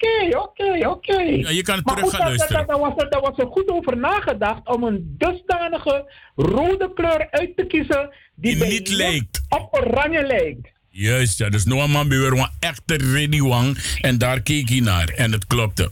Oké, 0.00 0.38
oké, 0.38 0.88
oké. 0.88 1.20
Ja, 1.20 1.50
je 1.50 1.62
kan 1.62 1.80
Maar 1.84 1.94
terug 1.94 2.00
goed, 2.00 2.10
gaan 2.10 2.18
daar- 2.20 2.28
luisteren. 2.28 2.66
daar- 2.66 2.66
daar 2.66 2.78
was 2.90 3.02
er- 3.02 3.10
Daar 3.10 3.20
was 3.20 3.38
er 3.38 3.46
goed 3.46 3.68
over 3.68 3.96
nagedacht 3.96 4.68
om 4.68 4.82
een 4.82 5.14
dusdanige 5.18 6.12
rode 6.36 6.92
kleur 6.94 7.26
uit 7.30 7.56
te 7.56 7.66
kiezen 7.66 8.10
die, 8.34 8.64
niet 8.64 8.88
lijkt. 8.90 9.42
op 9.48 9.68
oranje 9.74 10.26
lijkt. 10.26 10.68
Juist, 10.90 11.38
ja. 11.38 11.48
Dus 11.48 11.64
Noah 11.64 11.88
man 11.92 12.08
weer 12.08 12.32
een 12.32 12.48
echte 12.60 12.96
Reddy 12.96 13.40
Wang. 13.40 13.78
En 14.00 14.18
daar 14.18 14.40
keek 14.42 14.68
hij 14.68 14.80
naar. 14.80 15.08
En 15.08 15.32
het 15.32 15.46
klopte. 15.46 15.90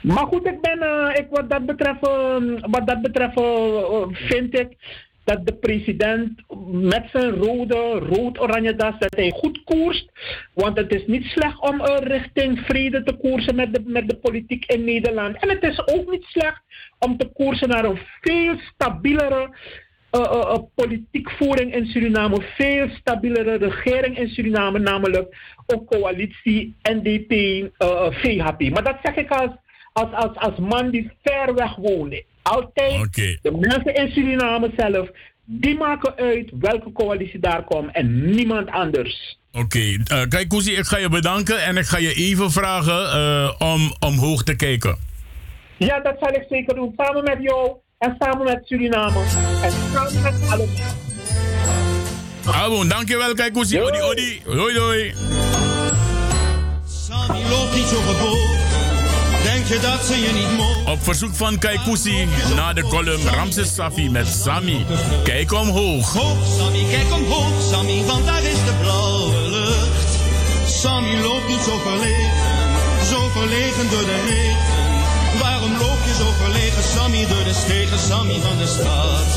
Maar 0.00 0.26
goed, 0.26 0.46
ik 0.46 0.60
ben, 0.60 0.78
eh, 0.82 1.18
ik, 1.18 1.26
wat 1.30 1.50
dat 1.50 1.66
betreft, 1.66 2.06
eh, 2.06 2.36
wat 2.60 2.86
dat 2.86 3.02
betreft 3.02 3.36
eh, 3.40 3.44
eh, 3.44 4.02
vind 4.12 4.58
ik 4.58 4.68
dat 5.28 5.46
de 5.46 5.54
president 5.54 6.42
met 6.70 7.04
zijn 7.12 7.30
rode, 7.30 7.74
rood-oranje 7.90 8.74
das, 8.74 8.98
dat 8.98 9.16
hij 9.16 9.30
goed 9.30 9.64
koerst. 9.64 10.10
Want 10.54 10.76
het 10.76 10.94
is 10.94 11.06
niet 11.06 11.24
slecht 11.24 11.60
om 11.60 11.80
eh, 11.80 11.96
richting 11.98 12.58
vrede 12.58 13.02
te 13.02 13.16
koersen 13.16 13.54
met 13.54 13.74
de, 13.74 13.80
met 13.84 14.08
de 14.08 14.16
politiek 14.16 14.64
in 14.64 14.84
Nederland. 14.84 15.36
En 15.36 15.48
het 15.48 15.62
is 15.62 15.86
ook 15.86 16.10
niet 16.10 16.24
slecht 16.24 16.62
om 16.98 17.16
te 17.16 17.26
koersen 17.26 17.68
naar 17.68 17.84
een 17.84 17.98
veel 18.20 18.54
stabielere 18.74 19.56
eh, 20.10 20.20
eh, 20.20 20.58
politiekvoering 20.74 21.74
in 21.74 21.86
Suriname, 21.86 22.42
veel 22.56 22.88
stabielere 22.88 23.56
regering 23.56 24.18
in 24.18 24.28
Suriname, 24.28 24.78
namelijk 24.78 25.36
ook 25.66 25.86
coalitie 25.86 26.76
NDP, 26.82 27.32
eh 27.78 28.10
VHP. 28.10 28.70
Maar 28.70 28.84
dat 28.84 28.98
zeg 29.02 29.14
ik 29.14 29.30
als, 29.30 29.50
als, 29.92 30.12
als, 30.12 30.36
als 30.36 30.58
man 30.58 30.90
die 30.90 31.10
ver 31.22 31.54
weg 31.54 31.76
woont. 31.76 32.22
Altijd 32.48 33.00
Oké. 33.06 33.38
de 33.42 33.52
mensen 33.60 33.94
in 33.94 34.10
Suriname 34.12 34.70
zelf, 34.76 35.08
die 35.44 35.76
maken 35.76 36.16
uit 36.16 36.50
welke 36.60 36.92
coalitie 36.92 37.40
daar 37.40 37.64
komt 37.64 37.92
en 37.92 38.30
niemand 38.30 38.70
anders. 38.70 39.38
Oké, 39.52 39.78
eh, 39.78 40.22
kijk 40.28 40.48
Koesie, 40.48 40.76
ik 40.76 40.84
ga 40.84 40.96
je 40.98 41.08
bedanken. 41.08 41.62
En 41.62 41.76
ik 41.76 41.84
ga 41.84 41.98
je 41.98 42.14
even 42.14 42.50
vragen 42.50 43.12
eh, 43.12 43.54
om 43.58 43.92
omhoog 44.00 44.42
te 44.42 44.56
kijken. 44.56 44.96
Ja, 45.76 46.00
dat 46.00 46.16
zal 46.20 46.28
ik 46.28 46.44
zeker 46.48 46.74
doen. 46.74 46.92
Samen 46.96 47.24
met 47.24 47.38
jou 47.40 47.76
en 47.98 48.16
samen 48.18 48.44
met 48.44 48.60
Suriname. 48.64 49.20
En 49.62 49.72
samen 49.92 50.22
met 50.22 50.50
alle 50.50 50.66
Ah, 52.44 52.68
bon, 52.68 52.88
dankjewel, 52.88 53.34
kijk 53.34 53.52
Koesie. 53.52 53.82
Odi, 53.82 54.00
odi. 54.02 54.42
Hoi, 54.44 54.78
hoi. 54.78 55.14
Sammy 56.86 57.48
loopt 57.48 57.74
niet 57.74 57.84
zo. 57.86 58.57
Denk 59.54 59.66
je 59.66 59.78
dat 59.80 60.04
ze 60.04 60.20
je 60.20 60.32
niet 60.32 60.56
mogen? 60.56 60.86
Op 60.86 61.04
verzoek 61.04 61.34
van 61.34 61.58
Kaikousi 61.58 62.28
na 62.54 62.72
de 62.72 62.82
column 62.82 63.26
Ramses 63.28 63.74
Safi 63.74 64.10
met 64.10 64.26
Sami. 64.44 64.86
Kijk 65.24 65.52
omhoog. 65.52 66.12
Hoog, 66.12 66.36
Sammy, 66.58 66.84
kijk 66.90 67.12
omhoog, 67.12 67.54
Sammy, 67.70 68.04
want 68.06 68.26
daar 68.26 68.42
is 68.42 68.60
de 68.68 68.74
blauwe 68.80 69.48
lucht. 69.50 70.10
Sammy 70.66 71.20
loopt 71.20 71.48
niet 71.48 71.60
zo 71.68 71.78
verlegen, 71.78 72.30
zo 73.10 73.28
verlegen 73.28 73.90
door 73.90 74.04
de 74.04 74.20
regen. 74.28 75.40
Waarom 75.40 75.72
loop 75.78 76.00
je 76.06 76.14
zo 76.22 76.28
verlegen, 76.42 76.82
Sammy, 76.94 77.26
door 77.26 77.44
de 77.44 77.54
stegen, 77.64 77.98
Sammy 77.98 78.38
van 78.40 78.56
de 78.58 78.66
stad? 78.66 79.28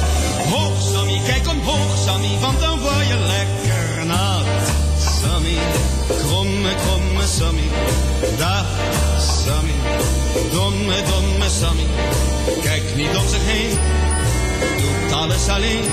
Hoog, 0.53 0.81
Sammy, 0.93 1.21
kijk 1.25 1.47
omhoog, 1.47 1.97
Sammy, 2.05 2.37
want 2.41 2.59
dan 2.59 2.79
word 2.79 3.07
je 3.07 3.19
lekker 3.35 4.05
nat. 4.05 4.45
Sammy, 5.21 5.57
kromme, 6.17 6.75
kromme 6.75 7.27
Sammy, 7.27 7.69
dag 8.37 8.65
Sammy, 9.45 9.73
domme, 10.51 10.95
domme 11.09 11.49
Sammy. 11.49 11.85
Kijk 12.61 12.83
niet 12.95 13.15
om 13.17 13.27
zich 13.27 13.45
heen, 13.45 13.77
doet 14.81 15.13
alles 15.13 15.47
alleen. 15.47 15.85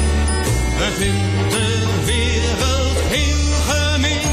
En 0.85 0.93
vindt 0.93 1.51
de 1.51 1.87
wereld 2.05 2.99
heel 3.15 3.53
gemeen. 3.69 4.31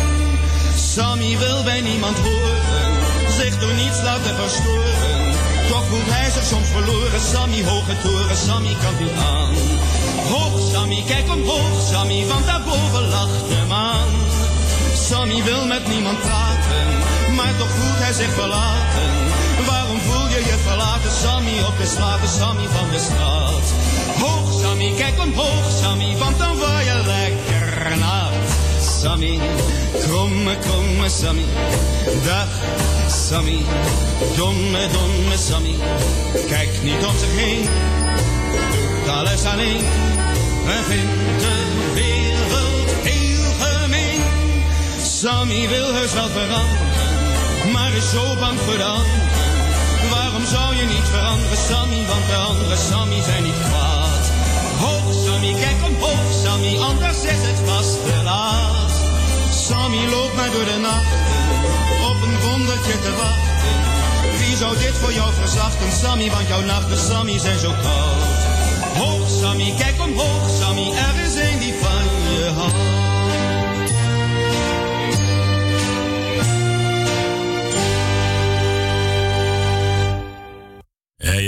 Sammy 0.76 1.38
wil 1.38 1.64
bij 1.64 1.82
niemand 1.82 2.18
horen, 2.18 2.92
zich 3.38 3.60
door 3.60 3.74
niets 3.74 4.02
laten 4.04 4.36
verstoren. 4.36 5.34
Toch 5.70 5.86
voelt 5.86 6.10
hij 6.10 6.32
zich 6.32 6.44
soms 6.44 6.68
verloren, 6.68 7.22
Sammy 7.22 7.64
hoge 7.64 7.96
toren, 8.04 8.38
Sammy 8.38 8.76
kan 8.84 9.04
niet 9.04 9.18
aan. 9.18 9.54
Hoog 10.32 10.72
Sammy, 10.72 11.04
kijk 11.08 11.30
omhoog 11.32 11.82
Sammy, 11.92 12.26
want 12.26 12.46
daarboven 12.46 13.08
lacht 13.10 13.50
de 13.50 13.66
maan. 13.68 14.35
Sammy 15.10 15.44
wil 15.44 15.66
met 15.66 15.88
niemand 15.88 16.20
praten, 16.20 16.88
maar 17.36 17.54
toch 17.58 17.70
voelt 17.70 18.00
hij 18.04 18.14
zich 18.14 18.34
verlaten. 18.34 19.12
Waarom 19.66 20.00
voel 20.00 20.28
je 20.28 20.40
je 20.40 20.58
verlaten, 20.68 21.12
Sammy, 21.12 21.62
op 21.70 21.78
de 21.78 21.86
straten, 21.86 22.30
Sammy 22.30 22.68
van 22.78 22.90
de 22.90 23.00
straat? 23.00 23.66
Hoog 24.20 24.62
Sammy, 24.62 24.94
kijk 24.98 25.20
omhoog 25.20 25.66
Sammy, 25.82 26.18
want 26.18 26.38
dan 26.38 26.56
word 26.58 26.86
je 26.90 27.02
lekker 27.06 27.98
nat. 27.98 28.34
Sammy, 29.02 29.40
kromme, 30.02 30.58
kromme 30.60 31.10
Sammy, 31.10 31.46
dag 32.24 32.50
Sammy, 33.28 33.60
domme, 34.36 34.88
domme 34.92 35.38
Sammy. 35.38 35.76
Kijk 36.48 36.70
niet 36.84 37.06
om 37.06 37.18
zich 37.18 37.36
heen, 37.36 37.68
doet 38.72 39.10
alles 39.10 39.46
alleen 39.46 39.86
en 40.68 40.84
vindt 40.84 41.42
de 41.42 42.15
Sammy 45.22 45.68
wil 45.70 45.94
heus 45.94 46.14
wel 46.14 46.30
veranderen, 46.30 47.72
maar 47.74 47.94
is 47.94 48.10
zo 48.10 48.36
bang 48.40 48.60
voor 48.60 48.78
de 48.78 48.84
anderen. 48.84 49.30
Waarom 50.10 50.46
zou 50.46 50.76
je 50.76 50.86
niet 50.86 51.08
veranderen, 51.12 51.58
Sammy, 51.58 52.06
want 52.12 52.26
de 52.30 52.36
andere 52.36 52.76
Sammy 52.90 53.22
zijn 53.22 53.44
niet 53.44 53.62
kwaad. 53.70 54.24
Hoog 54.84 55.14
Sammy, 55.26 55.54
kijk 55.54 55.80
omhoog 55.90 56.28
Sammy, 56.44 56.78
anders 56.78 57.20
is 57.34 57.42
het 57.50 57.60
vast 57.70 58.06
te 58.06 58.22
laat. 58.24 58.94
Sammy 59.68 60.04
loopt 60.14 60.36
mij 60.36 60.50
door 60.50 60.66
de 60.74 60.80
nacht 60.90 61.14
op 62.10 62.18
een 62.28 62.38
wondertje 62.50 63.00
te 63.06 63.14
wachten. 63.22 63.78
Wie 64.40 64.56
zou 64.58 64.78
dit 64.78 64.96
voor 65.02 65.14
jou 65.14 65.34
verzachten, 65.34 65.92
Sammy, 65.92 66.30
want 66.30 66.48
jouw 66.48 66.62
nachten, 66.62 67.00
Sammy, 67.10 67.40
zijn 67.40 67.60
zo 67.60 67.72
koud. 67.86 68.40
Hoog 69.02 69.30
Sammy, 69.42 69.74
kijk 69.78 69.96
omhoog 70.08 70.50
Sammy, 70.60 70.88
er 71.08 71.16
is 71.26 71.36
een 71.36 71.60
die 71.60 71.74
van 71.82 72.04
je 72.34 72.52
houdt. 72.56 73.15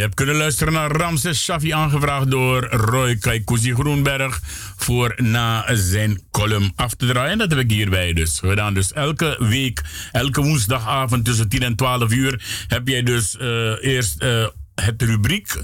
Hebt 0.07 0.19
kunnen 0.19 0.35
luisteren 0.35 0.73
naar 0.73 0.91
Ramses 0.91 1.43
Shafi, 1.43 1.71
aangevraagd 1.71 2.31
door 2.31 2.63
Roy 2.63 3.15
Kaikousi 3.15 3.73
Groenberg. 3.73 4.39
Voor 4.77 5.13
na 5.17 5.65
zijn 5.75 6.21
column 6.31 6.71
af 6.75 6.93
te 6.93 7.05
draaien. 7.05 7.31
En 7.31 7.37
dat 7.37 7.49
heb 7.49 7.59
ik 7.59 7.71
hierbij 7.71 8.13
dus 8.13 8.39
gedaan. 8.39 8.73
Dus 8.73 8.93
elke 8.93 9.35
week, 9.39 9.81
elke 10.11 10.41
woensdagavond 10.41 11.25
tussen 11.25 11.49
10 11.49 11.63
en 11.63 11.75
12 11.75 12.11
uur. 12.11 12.65
heb 12.67 12.87
jij 12.87 13.03
dus 13.03 13.37
eh, 13.37 13.83
eerst 13.83 14.21
eh, 14.21 14.47
het 14.75 15.01
rubriek, 15.01 15.63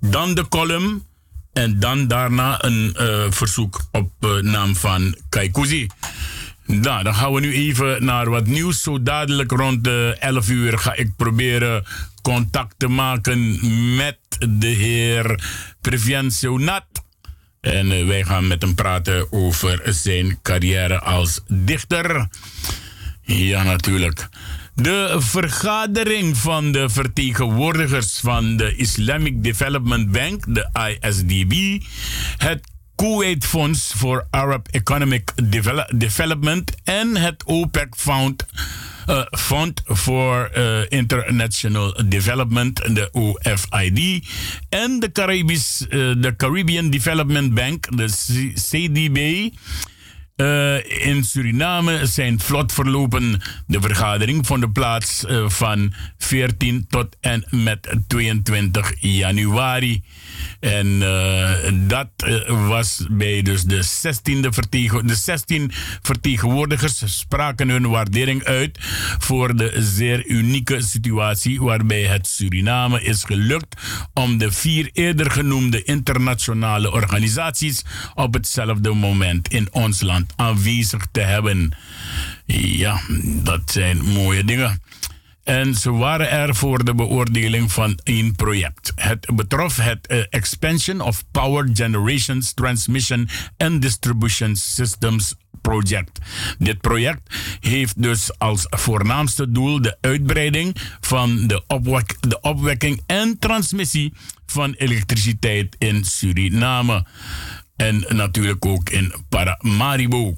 dan 0.00 0.34
de 0.34 0.48
column. 0.48 1.06
En 1.52 1.78
dan 1.78 2.08
daarna 2.08 2.64
een 2.64 2.94
eh, 2.94 3.24
verzoek 3.30 3.80
op 3.90 4.12
naam 4.40 4.76
van 4.76 5.16
Kaikousi. 5.28 5.86
Nou, 6.66 7.02
dan 7.02 7.14
gaan 7.14 7.32
we 7.32 7.40
nu 7.40 7.52
even 7.52 8.04
naar 8.04 8.30
wat 8.30 8.46
nieuws. 8.46 8.82
Zo 8.82 9.02
dadelijk 9.02 9.50
rond 9.50 9.84
de 9.84 10.16
11 10.20 10.48
uur 10.48 10.78
ga 10.78 10.94
ik 10.94 11.16
proberen 11.16 11.84
contact 12.22 12.74
te 12.76 12.88
maken 12.88 13.58
met 13.96 14.18
de 14.48 14.66
heer 14.66 15.44
Previencio 15.80 16.58
Nat. 16.58 16.84
En 17.60 17.92
eh, 17.92 18.06
wij 18.06 18.24
gaan 18.24 18.46
met 18.46 18.62
hem 18.62 18.74
praten 18.74 19.32
over 19.32 19.82
zijn 19.84 20.38
carrière 20.42 21.00
als 21.00 21.40
dichter. 21.48 22.28
Ja, 23.22 23.62
natuurlijk. 23.62 24.28
De 24.74 25.16
vergadering 25.18 26.36
van 26.36 26.72
de 26.72 26.88
vertegenwoordigers 26.88 28.18
van 28.22 28.56
de 28.56 28.76
Islamic 28.76 29.42
Development 29.42 30.12
Bank, 30.12 30.54
de 30.54 30.96
ISDB, 31.00 31.82
het 32.36 32.71
Kuwait 33.06 33.44
Fonds 33.44 33.92
for 33.96 34.26
Arab 34.30 34.68
Economic 34.70 35.32
Devel- 35.42 35.88
Development 35.94 36.72
en 36.84 37.16
het 37.16 37.42
OPEC 37.44 37.94
Fund, 37.96 38.46
eh, 39.06 39.20
Fund 39.30 39.82
for 39.86 40.50
eh, 40.52 40.80
International 40.88 41.94
Development, 42.08 42.76
de 42.94 43.08
OFID, 43.12 44.24
en 44.68 45.00
de, 45.00 45.12
Caribisch, 45.12 45.80
eh, 45.80 45.88
de 46.16 46.34
Caribbean 46.36 46.90
Development 46.90 47.54
Bank, 47.54 47.96
de 47.96 48.08
CDB. 48.54 49.50
Eh, 50.42 51.06
in 51.06 51.24
Suriname 51.24 52.06
zijn 52.06 52.40
vlot 52.40 52.72
verlopen. 52.72 53.42
De 53.66 53.80
vergadering 53.80 54.46
vond 54.46 54.60
de 54.60 54.70
plaats 54.70 55.24
eh, 55.24 55.48
van 55.48 55.92
14 56.18 56.86
tot 56.88 57.16
en 57.20 57.44
met 57.50 57.96
22 58.06 58.92
januari. 58.98 60.02
En 60.60 61.02
eh, 61.02 61.72
dat 61.72 62.08
was 62.48 63.06
bij 63.10 63.42
dus 63.42 63.62
de 63.62 63.84
16e 63.84 64.48
vertegen, 64.48 65.06
de 65.06 65.14
16 65.14 65.70
vertegenwoordigers 66.02 67.18
spraken 67.18 67.68
hun 67.68 67.88
waardering 67.88 68.44
uit 68.44 68.78
voor 69.18 69.56
de 69.56 69.72
zeer 69.78 70.26
unieke 70.26 70.80
situatie 70.80 71.60
waarbij 71.60 72.02
het 72.02 72.26
Suriname 72.26 73.02
is 73.02 73.24
gelukt 73.24 73.80
om 74.14 74.38
de 74.38 74.52
vier 74.52 74.90
eerder 74.92 75.30
genoemde 75.30 75.82
internationale 75.82 76.92
organisaties 76.92 77.84
op 78.14 78.34
hetzelfde 78.34 78.92
moment 78.92 79.48
in 79.48 79.68
ons 79.72 80.00
land 80.00 80.31
aanwezig 80.36 81.06
te 81.12 81.20
hebben. 81.20 81.76
Ja, 82.46 83.00
dat 83.42 83.60
zijn 83.64 84.04
mooie 84.04 84.44
dingen. 84.44 84.80
En 85.44 85.74
ze 85.74 85.90
waren 85.92 86.30
er 86.30 86.54
voor 86.54 86.84
de 86.84 86.94
beoordeling 86.94 87.72
van 87.72 87.98
één 88.02 88.34
project. 88.34 88.92
Het 88.94 89.26
betrof 89.34 89.76
het 89.76 90.06
eh, 90.06 90.24
Expansion 90.30 91.00
of 91.00 91.24
Power 91.30 91.68
Generations 91.72 92.52
Transmission 92.52 93.28
and 93.56 93.82
Distribution 93.82 94.56
Systems 94.56 95.34
Project. 95.60 96.18
Dit 96.58 96.80
project 96.80 97.34
heeft 97.60 98.02
dus 98.02 98.38
als 98.38 98.66
voornaamste 98.68 99.50
doel 99.50 99.82
de 99.82 99.96
uitbreiding 100.00 100.76
van 101.00 101.46
de, 101.46 101.62
opwek 101.66 102.16
de 102.20 102.40
opwekking 102.40 103.02
en 103.06 103.38
transmissie 103.38 104.12
van 104.46 104.72
elektriciteit 104.72 105.76
in 105.78 106.04
Suriname. 106.04 107.06
En 107.76 108.04
natuurlijk 108.08 108.66
ook 108.66 108.90
in 108.90 109.12
Paramaribo. 109.28 110.34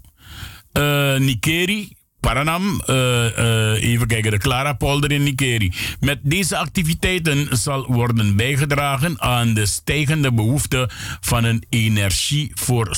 Eh 0.73 1.17
Nikeri, 1.17 1.97
Paranam, 2.25 2.81
eh, 2.87 3.39
eh, 3.39 3.83
even 3.83 4.07
kijken, 4.07 4.31
de 4.31 4.39
Clara 4.39 4.73
Polder 4.73 5.13
in 5.13 5.23
Nikeri. 5.23 5.73
Met 6.01 6.19
deze 6.23 6.57
activiteiten 6.57 7.57
zal 7.57 7.87
worden 7.93 8.37
bijgedragen 8.37 9.21
aan 9.21 9.55
de 9.55 9.67
stijgende 9.67 10.33
behoefte 10.33 10.91
van 11.21 11.45
een 11.45 11.65
energie 11.69 12.51
voor 12.55 12.97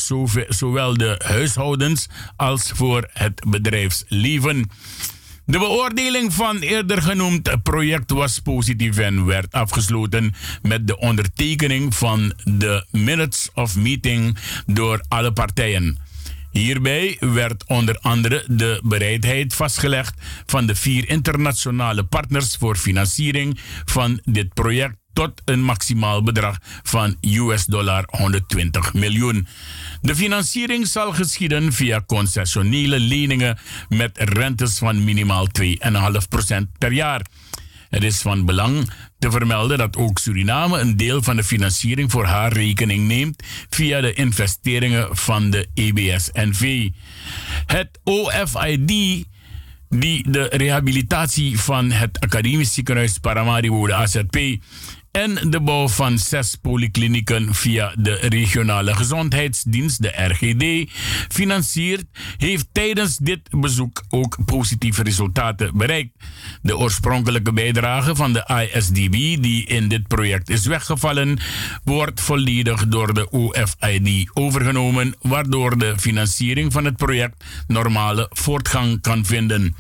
zowel 0.48 0.96
de 0.96 1.20
huishoudens 1.24 2.08
als 2.36 2.70
voor 2.74 3.08
het 3.12 3.42
bedrijfsleven. 3.48 4.70
De 5.46 5.58
beoordeling 5.58 6.32
van 6.32 6.58
eerder 6.58 7.02
genoemd 7.02 7.62
project 7.62 8.10
was 8.10 8.38
positief 8.38 8.98
en 8.98 9.24
werd 9.24 9.52
afgesloten 9.52 10.34
met 10.62 10.86
de 10.86 10.98
ondertekening 10.98 11.94
van 11.94 12.32
de 12.44 12.86
Minutes 12.90 13.48
of 13.54 13.76
Meeting 13.76 14.36
door 14.66 15.04
alle 15.08 15.32
partijen. 15.32 15.98
Hierbij 16.50 17.16
werd 17.20 17.64
onder 17.66 17.98
andere 18.00 18.44
de 18.48 18.80
bereidheid 18.84 19.54
vastgelegd 19.54 20.14
van 20.46 20.66
de 20.66 20.74
vier 20.74 21.08
internationale 21.08 22.04
partners 22.04 22.56
voor 22.56 22.76
financiering 22.76 23.58
van 23.84 24.20
dit 24.24 24.54
project 24.54 24.96
tot 25.16 25.42
een 25.44 25.62
maximaal 25.62 26.22
bedrag 26.22 26.58
van 26.82 27.16
US 27.20 27.64
dollar 27.64 28.04
120 28.06 28.94
miljoen. 28.94 29.46
De 30.00 30.16
financiering 30.16 30.86
zal 30.86 31.12
geschieden 31.12 31.72
via 31.72 32.02
concessionele 32.06 33.00
leningen 33.00 33.58
met 33.88 34.18
rentes 34.18 34.78
van 34.78 35.04
minimaal 35.04 35.48
2,5% 35.60 35.68
per 36.78 36.92
jaar. 36.92 37.26
Het 37.88 38.04
is 38.04 38.20
van 38.20 38.44
belang 38.44 38.90
te 39.18 39.30
vermelden 39.30 39.78
dat 39.78 39.96
ook 39.96 40.18
Suriname 40.18 40.78
een 40.78 40.96
deel 40.96 41.22
van 41.22 41.36
de 41.36 41.44
financiering 41.44 42.10
voor 42.10 42.24
haar 42.24 42.52
rekening 42.52 43.06
neemt 43.06 43.42
via 43.70 44.00
de 44.00 44.12
investeringen 44.12 45.16
van 45.16 45.50
de 45.50 45.68
EBS-NV. 45.74 46.88
Het 47.66 47.98
OFID 48.04 49.26
die 49.88 50.30
de 50.30 50.48
rehabilitatie 50.50 51.60
van 51.60 51.90
het 51.90 52.20
academisch 52.20 52.74
ziekenhuis 52.74 53.18
Paramaribo, 53.18 53.86
de 53.86 53.94
AZP, 53.94 54.36
en 55.16 55.50
de 55.50 55.60
bouw 55.60 55.88
van 55.88 56.18
zes 56.18 56.56
polyklinieken 56.62 57.54
via 57.54 57.94
de 57.98 58.14
regionale 58.14 58.94
gezondheidsdienst, 58.94 60.02
de 60.02 60.12
RGD, 60.16 60.90
financiert, 61.28 62.04
heeft 62.36 62.66
tijdens 62.72 63.16
dit 63.16 63.40
bezoek 63.50 64.04
ook 64.10 64.36
positieve 64.44 65.02
resultaten 65.02 65.76
bereikt. 65.76 66.10
De 66.62 66.76
oorspronkelijke 66.78 67.52
bijdrage 67.52 68.14
van 68.14 68.32
de 68.32 68.68
ISDB, 68.72 69.42
die 69.42 69.66
in 69.66 69.88
dit 69.88 70.06
project 70.06 70.50
is 70.50 70.66
weggevallen, 70.66 71.38
wordt 71.84 72.20
volledig 72.20 72.88
door 72.88 73.14
de 73.14 73.30
OFID 73.30 74.30
overgenomen, 74.32 75.14
waardoor 75.20 75.78
de 75.78 75.94
financiering 75.98 76.72
van 76.72 76.84
het 76.84 76.96
project 76.96 77.44
normale 77.66 78.30
voortgang 78.32 79.00
kan 79.00 79.24
vinden. 79.24 79.74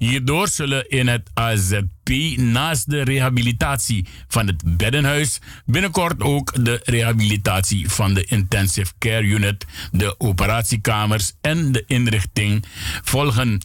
Hierdoor 0.00 0.48
zullen 0.48 0.88
in 0.88 1.08
het 1.08 1.30
AZP 1.34 2.10
naast 2.36 2.90
de 2.90 3.02
rehabilitatie 3.02 4.06
van 4.28 4.46
het 4.46 4.76
beddenhuis 4.76 5.38
binnenkort 5.66 6.22
ook 6.22 6.64
de 6.64 6.80
rehabilitatie 6.84 7.88
van 7.88 8.14
de 8.14 8.24
intensive 8.24 8.92
care 8.98 9.22
unit, 9.22 9.66
de 9.92 10.14
operatiekamers 10.18 11.32
en 11.40 11.72
de 11.72 11.84
inrichting 11.86 12.64
volgen. 13.02 13.60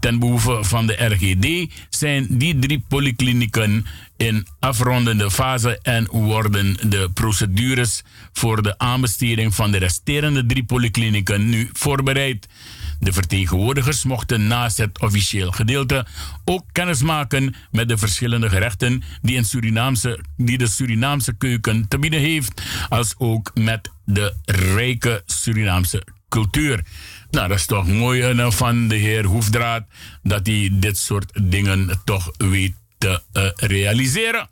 Ten 0.00 0.18
behoeve 0.18 0.64
van 0.64 0.86
de 0.86 0.92
RGD 0.92 1.72
zijn 1.90 2.26
die 2.30 2.58
drie 2.58 2.84
polyklinieken 2.88 3.86
in 4.16 4.46
afrondende 4.60 5.30
fase 5.30 5.78
en 5.82 6.08
worden 6.10 6.76
de 6.90 7.10
procedures 7.14 8.02
voor 8.32 8.62
de 8.62 8.78
aanbesteding 8.78 9.54
van 9.54 9.70
de 9.70 9.78
resterende 9.78 10.46
drie 10.46 10.64
polyklinieken 10.64 11.48
nu 11.48 11.70
voorbereid. 11.72 12.48
De 12.98 13.12
vertegenwoordigers 13.12 14.04
mochten 14.04 14.46
naast 14.46 14.76
het 14.76 15.00
officieel 15.00 15.50
gedeelte 15.50 16.06
ook 16.44 16.64
kennismaken 16.72 17.54
met 17.70 17.88
de 17.88 17.96
verschillende 17.96 18.48
gerechten 18.48 19.02
die, 19.22 19.36
in 19.36 19.44
Surinaamse, 19.44 20.20
die 20.36 20.58
de 20.58 20.66
Surinaamse 20.66 21.32
keuken 21.32 21.88
te 21.88 21.98
bieden 21.98 22.20
heeft, 22.20 22.62
als 22.88 23.14
ook 23.18 23.50
met 23.54 23.90
de 24.04 24.34
rijke 24.44 25.22
Surinaamse 25.26 26.06
cultuur. 26.28 26.84
Nou, 27.30 27.48
dat 27.48 27.58
is 27.58 27.66
toch 27.66 27.86
mooi 27.86 28.32
uh, 28.32 28.50
van 28.50 28.88
de 28.88 28.96
heer 28.96 29.24
Hoefdraad 29.24 29.82
dat 30.22 30.46
hij 30.46 30.70
dit 30.72 30.98
soort 30.98 31.32
dingen 31.42 32.00
toch 32.04 32.30
weet 32.36 32.74
te 32.98 33.20
uh, 33.32 33.48
realiseren. 33.56 34.48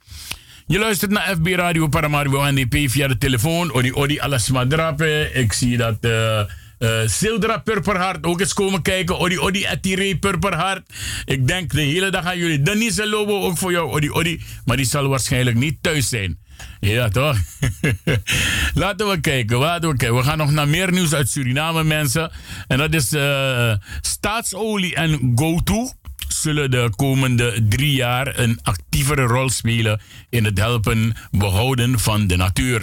Je 0.66 0.78
luistert 0.78 1.10
naar 1.10 1.34
FB 1.34 1.46
Radio 1.46 1.88
Paramaribo 1.88 2.50
NDP 2.50 2.90
via 2.90 3.08
de 3.08 3.18
telefoon. 3.18 3.72
Odi 3.72 3.92
Odi 3.92 4.20
Alasma 4.20 4.66
Drape. 4.66 5.30
Ik 5.32 5.52
zie 5.52 5.76
dat... 5.76 5.96
Uh, 6.00 6.40
uh, 6.84 7.08
Sildra 7.08 7.58
Purperhart 7.58 8.24
ook 8.24 8.40
eens 8.40 8.52
komen 8.52 8.82
kijken. 8.82 9.18
Odi 9.18 9.38
Odi 9.38 9.66
Atire 9.66 10.16
Purperhart. 10.16 10.92
Ik 11.24 11.46
denk 11.46 11.72
de 11.72 11.80
hele 11.80 12.10
dag 12.10 12.24
aan 12.24 12.38
jullie. 12.38 12.62
Denise 12.62 13.08
Lobo 13.08 13.40
ook 13.40 13.58
voor 13.58 13.72
jou. 13.72 13.90
Odi 13.90 14.10
Odi. 14.10 14.42
Maar 14.64 14.76
die 14.76 14.86
zal 14.86 15.08
waarschijnlijk 15.08 15.56
niet 15.56 15.76
thuis 15.80 16.08
zijn. 16.08 16.38
Ja, 16.80 17.08
toch? 17.08 17.36
Laten 18.74 19.08
we 19.08 19.20
kijken. 19.20 19.58
Laten 19.58 19.90
we 19.90 19.96
kijken. 19.96 20.16
We 20.16 20.22
gaan 20.22 20.38
nog 20.38 20.50
naar 20.50 20.68
meer 20.68 20.92
nieuws 20.92 21.14
uit 21.14 21.30
Suriname, 21.30 21.84
mensen. 21.84 22.30
En 22.66 22.78
dat 22.78 22.94
is 22.94 23.12
uh, 23.12 23.74
staatsolie 24.00 24.94
en 24.94 25.32
GoTo 25.34 25.90
zullen 26.28 26.70
de 26.70 26.90
komende 26.96 27.66
drie 27.68 27.92
jaar 27.92 28.38
een 28.38 28.58
actievere 28.62 29.22
rol 29.22 29.50
spelen 29.50 30.00
in 30.30 30.44
het 30.44 30.58
helpen 30.58 31.14
behouden 31.30 31.98
van 31.98 32.26
de 32.26 32.36
natuur. 32.36 32.82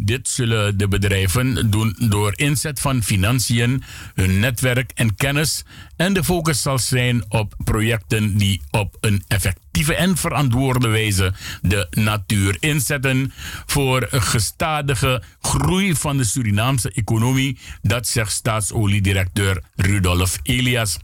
Dit 0.00 0.28
zullen 0.28 0.78
de 0.78 0.88
bedrijven 0.88 1.70
doen 1.70 1.96
door 1.98 2.32
inzet 2.36 2.80
van 2.80 3.02
financiën, 3.02 3.82
hun 4.14 4.40
netwerk 4.40 4.90
en 4.94 5.14
kennis. 5.14 5.64
En 5.96 6.12
de 6.12 6.24
focus 6.24 6.62
zal 6.62 6.78
zijn 6.78 7.24
op 7.28 7.54
projecten 7.64 8.36
die 8.36 8.60
op 8.70 8.96
een 9.00 9.24
effectieve 9.28 9.94
en 9.94 10.16
verantwoorde 10.16 10.88
wijze 10.88 11.32
de 11.62 11.86
natuur 11.90 12.56
inzetten 12.60 13.32
voor 13.66 14.06
gestadige 14.10 15.22
groei 15.40 15.94
van 15.94 16.16
de 16.16 16.24
Surinaamse 16.24 16.92
economie. 16.92 17.58
Dat 17.82 18.06
zegt 18.06 18.32
staatsoliedirecteur 18.32 19.62
Rudolf 19.74 20.38
Elias. 20.42 20.98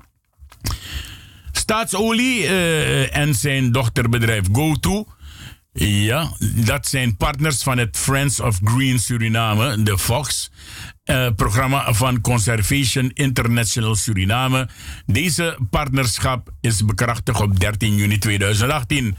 Staatsolie 1.52 2.42
uh, 2.42 3.16
en 3.16 3.34
zijn 3.34 3.72
dochterbedrijf 3.72 4.44
GoTo 4.52 5.06
ja, 5.82 6.32
dat 6.40 6.86
zijn 6.86 7.16
partners 7.16 7.62
van 7.62 7.78
het 7.78 7.96
Friends 7.96 8.40
of 8.40 8.58
Green 8.64 8.98
Suriname, 8.98 9.82
de 9.82 9.98
Fox. 9.98 10.50
Uh, 11.04 11.26
programma 11.36 11.92
van 11.92 12.20
Conservation 12.20 13.10
International 13.14 13.94
Suriname. 13.94 14.68
Deze 15.06 15.58
partnerschap 15.70 16.50
is 16.60 16.84
bekrachtigd 16.84 17.40
op 17.40 17.60
13 17.60 17.96
juni 17.96 18.18
2018. 18.18 19.16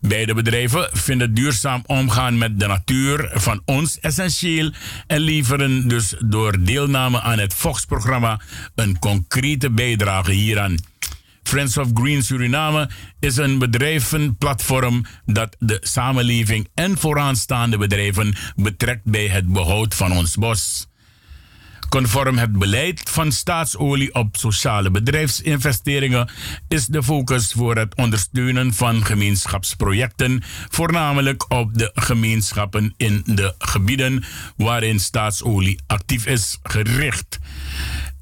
Beide 0.00 0.34
bedrijven 0.34 0.88
vinden 0.92 1.34
duurzaam 1.34 1.82
omgaan 1.86 2.38
met 2.38 2.60
de 2.60 2.66
natuur 2.66 3.30
van 3.32 3.62
ons 3.64 4.00
essentieel 4.00 4.72
en 5.06 5.20
leveren 5.20 5.88
dus 5.88 6.14
door 6.18 6.64
deelname 6.64 7.20
aan 7.20 7.38
het 7.38 7.54
Fox-programma 7.54 8.40
een 8.74 8.98
concrete 8.98 9.70
bijdrage 9.70 10.32
hieraan. 10.32 10.74
Friends 11.50 11.76
of 11.76 11.88
Green 11.94 12.22
Suriname 12.22 12.88
is 13.20 13.36
een 13.36 13.58
bedrijvenplatform 13.58 15.04
dat 15.24 15.56
de 15.58 15.78
samenleving 15.80 16.68
en 16.74 16.98
vooraanstaande 16.98 17.78
bedrijven 17.78 18.34
betrekt 18.56 19.04
bij 19.04 19.26
het 19.28 19.46
behoud 19.52 19.94
van 19.94 20.12
ons 20.12 20.36
bos. 20.36 20.88
Conform 21.88 22.38
het 22.38 22.52
beleid 22.52 23.00
van 23.10 23.32
staatsolie 23.32 24.14
op 24.14 24.36
sociale 24.36 24.90
bedrijfsinvesteringen 24.90 26.30
is 26.68 26.86
de 26.86 27.02
focus 27.02 27.52
voor 27.52 27.76
het 27.76 27.94
ondersteunen 27.94 28.74
van 28.74 29.04
gemeenschapsprojecten 29.04 30.42
voornamelijk 30.68 31.52
op 31.52 31.78
de 31.78 31.90
gemeenschappen 31.94 32.94
in 32.96 33.22
de 33.24 33.54
gebieden 33.58 34.24
waarin 34.56 35.00
staatsolie 35.00 35.80
actief 35.86 36.26
is 36.26 36.58
gericht. 36.62 37.38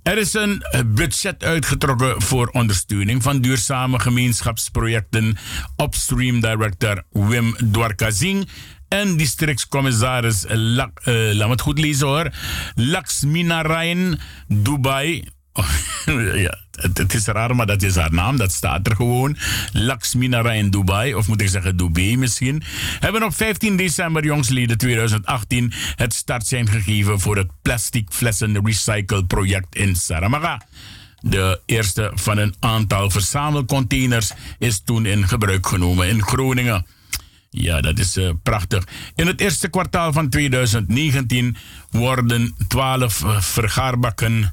Er 0.02 0.18
is 0.18 0.34
een 0.34 0.62
budget 0.87 1.44
uitgetrokken 1.44 2.22
voor 2.22 2.48
ondersteuning 2.48 3.22
van 3.22 3.40
duurzame 3.40 4.00
gemeenschapsprojecten. 4.00 5.37
Upstream 5.76 6.40
Director 6.40 7.02
Wim 7.11 7.56
Dwarkazing 7.72 8.48
en 8.88 9.16
districtscommissaris, 9.16 10.44
Lak, 10.48 11.00
uh, 11.04 11.32
laat 11.34 11.48
me 11.48 11.54
Dubai 14.46 15.24
ja, 16.46 16.58
het, 16.72 17.14
is 17.14 17.26
raar, 17.26 17.56
maar 17.56 17.66
dat 17.66 17.82
is 17.82 17.96
haar 17.96 18.12
naam. 18.12 18.36
Dat 18.36 18.52
staat 18.52 18.86
er 18.86 18.96
gewoon. 18.96 19.36
Laxminara 19.72 20.52
in 20.52 20.70
Dubai, 20.70 21.14
of 21.14 21.28
moet 21.28 21.40
ik 21.40 21.48
zeggen 21.48 21.76
Dubai 21.76 22.16
misschien, 22.16 22.62
hebben 23.00 23.22
op 23.22 23.34
15 23.34 23.76
december 23.76 24.24
jongsleden 24.24 24.78
2018 24.78 25.72
het 25.94 26.14
startsein 26.14 26.68
gegeven 26.68 27.20
voor 27.20 27.36
het 27.36 27.50
plastic 27.62 28.08
flessen 28.10 28.64
recycle 28.64 29.24
project 29.24 29.74
in 29.74 29.96
Saramaga. 29.96 30.62
De 31.20 31.60
eerste 31.66 32.10
van 32.14 32.38
een 32.38 32.54
aantal 32.60 33.10
verzamelcontainers 33.10 34.32
is 34.58 34.80
toen 34.84 35.06
in 35.06 35.28
gebruik 35.28 35.66
genomen 35.66 36.08
in 36.08 36.22
Groningen. 36.22 36.86
Ja, 37.50 37.80
dat 37.80 37.98
is 37.98 38.16
uh, 38.16 38.30
prachtig. 38.42 38.84
In 39.14 39.26
het 39.26 39.40
eerste 39.40 39.68
kwartaal 39.68 40.12
van 40.12 40.28
2019 40.28 41.56
worden 41.90 42.54
12 42.68 43.22
uh, 43.22 43.40
vergaarbakken 43.40 44.52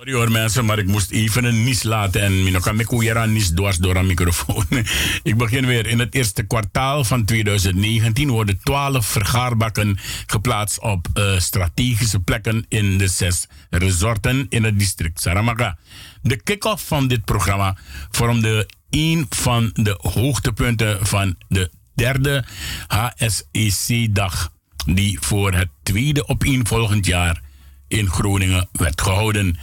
Sorry 0.00 0.14
hoor 0.14 0.30
mensen, 0.30 0.64
maar 0.64 0.78
ik 0.78 0.86
moest 0.86 1.10
even 1.10 1.44
een 1.44 1.64
nies 1.64 1.82
laten 1.82 2.22
en 2.22 2.42
me 2.42 3.26
nies 3.26 3.48
dwars 3.48 3.76
door 3.76 3.96
een 3.96 4.06
microfoon. 4.06 4.64
ik 5.22 5.36
begin 5.36 5.66
weer. 5.66 5.86
In 5.86 5.98
het 5.98 6.14
eerste 6.14 6.42
kwartaal 6.42 7.04
van 7.04 7.24
2019 7.24 8.30
worden 8.30 8.60
12 8.62 9.06
vergaarbakken 9.06 9.98
geplaatst 10.26 10.80
op 10.80 11.06
uh, 11.14 11.38
strategische 11.38 12.20
plekken 12.20 12.64
in 12.68 12.98
de 12.98 13.08
zes 13.08 13.46
resorten 13.70 14.46
in 14.48 14.64
het 14.64 14.78
district 14.78 15.20
Saramaga. 15.20 15.78
De 16.22 16.42
kick-off 16.42 16.86
van 16.86 17.08
dit 17.08 17.24
programma 17.24 17.76
vormde 18.10 18.68
een 18.90 19.26
van 19.28 19.70
de 19.72 19.98
hoogtepunten 20.00 21.06
van 21.06 21.36
de 21.48 21.70
derde 21.94 22.44
HSEC-dag, 22.86 24.52
die 24.84 25.18
voor 25.20 25.52
het 25.52 25.68
tweede 25.82 26.28
opeenvolgend 26.28 27.06
jaar 27.06 27.42
in 27.88 28.08
Groningen 28.08 28.68
werd 28.72 29.00
gehouden. 29.00 29.58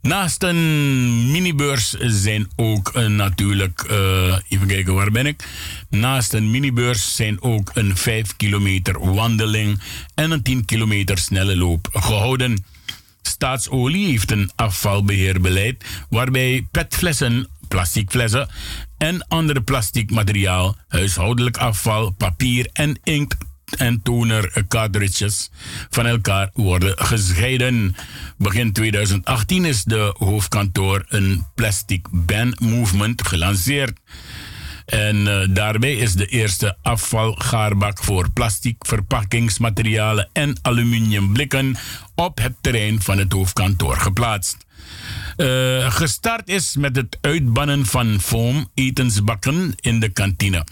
Naast 0.00 0.42
een 0.42 1.30
minibeurs 1.30 1.90
zijn 1.98 2.48
ook 2.56 2.92
uh, 2.96 3.06
natuurlijk, 3.06 3.86
uh, 3.90 4.38
even 4.48 4.66
kijken 4.66 4.94
waar 4.94 5.10
ben 5.10 5.26
ik. 5.26 5.48
Naast 5.90 6.32
een 6.32 6.50
minibeurs 6.50 7.16
zijn 7.16 7.42
ook 7.42 7.70
een 7.74 7.96
5 7.96 8.36
kilometer 8.36 9.14
wandeling 9.14 9.80
en 10.14 10.30
een 10.30 10.42
10 10.42 10.64
kilometer 10.64 11.18
snelle 11.18 11.56
loop 11.56 11.88
gehouden. 11.92 12.64
Staatsolie 13.22 14.06
heeft 14.06 14.30
een 14.30 14.50
afvalbeheerbeleid 14.54 15.84
waarbij 16.08 16.66
petflessen, 16.70 17.48
plasticflessen 17.68 18.48
en 18.98 19.26
andere 19.28 19.60
plastic 19.60 20.10
materiaal, 20.10 20.76
huishoudelijk 20.88 21.56
afval, 21.56 22.10
papier 22.10 22.68
en 22.72 23.00
inkt 23.02 23.36
en 23.76 24.02
toner 24.02 24.64
cartridges 24.68 25.50
van 25.90 26.06
elkaar 26.06 26.50
worden 26.52 26.94
gescheiden. 26.98 27.96
Begin 28.36 28.72
2018 28.72 29.64
is 29.64 29.84
de 29.84 30.14
hoofdkantoor 30.18 31.04
een 31.08 31.46
plastic 31.54 32.06
ban 32.10 32.56
movement 32.58 33.26
gelanceerd. 33.26 33.98
En 34.88 35.16
uh, 35.16 35.40
daarbij 35.50 35.94
is 35.94 36.12
de 36.12 36.26
eerste 36.26 36.76
afvalgaarbak 36.82 38.04
voor 38.04 38.30
plastic 38.30 38.76
verpakkingsmaterialen 38.78 40.28
en 40.32 40.58
aluminiumblikken 40.62 41.76
op 42.14 42.38
het 42.38 42.54
terrein 42.60 43.02
van 43.02 43.18
het 43.18 43.32
hoofdkantoor 43.32 43.96
geplaatst. 43.96 44.56
Uh, 45.36 45.92
gestart 45.92 46.48
is 46.48 46.76
met 46.76 46.96
het 46.96 47.18
uitbannen 47.20 47.86
van 47.86 48.20
foam 48.20 48.68
etensbakken 48.74 49.72
in 49.76 50.00
de 50.00 50.08
kantine. 50.08 50.64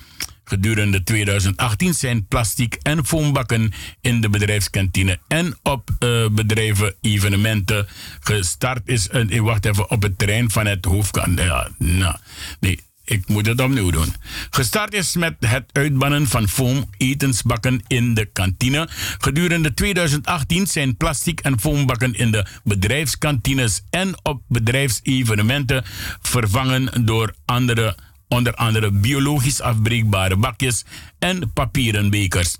Gedurende 0.49 1.03
2018 1.03 1.95
zijn 1.95 2.27
plastic 2.27 2.79
en 2.83 3.07
foambakken 3.07 3.73
in 4.01 4.21
de 4.21 4.29
bedrijfskantine 4.29 5.19
en 5.29 5.59
op 5.63 5.91
uh, 5.99 6.29
bedrijven 6.29 6.95
evenementen 7.01 7.87
gestart 8.21 8.89
is. 8.89 9.09
Uh, 9.13 9.41
wacht 9.41 9.65
even, 9.65 9.91
op 9.91 10.03
het 10.03 10.19
terrein 10.19 10.51
van 10.51 10.67
het 10.67 10.85
hoofdkantoor. 10.85 11.45
Ja, 11.45 11.69
nou, 11.79 12.17
nee, 12.61 12.81
ik 13.07 13.29
moet 13.29 13.47
het 13.47 13.61
opnieuw 13.61 13.91
doen. 13.91 14.15
Gestart 14.51 14.95
is 14.95 15.15
met 15.15 15.35
het 15.41 15.65
uitbannen 15.73 16.27
van 16.27 16.49
foam 16.49 16.91
etensbakken 16.97 17.83
in 17.87 18.15
de 18.15 18.25
kantine. 18.25 18.89
Gedurende 19.19 19.75
2018 19.75 20.67
zijn 20.67 20.97
plastic 20.97 21.41
en 21.41 21.61
foambakken 21.61 22.15
in 22.15 22.31
de 22.31 22.47
bedrijfskantines 22.65 23.83
en 23.91 24.15
op 24.23 24.43
bedrijfsevenementen 24.49 25.85
vervangen 26.21 27.05
door 27.05 27.35
andere, 27.45 27.97
onder 28.29 28.55
andere 28.55 28.91
biologisch 28.91 29.61
afbreekbare 29.61 30.37
bakjes 30.37 30.85
en 31.19 31.53
papieren 31.53 32.11
bekers. 32.11 32.57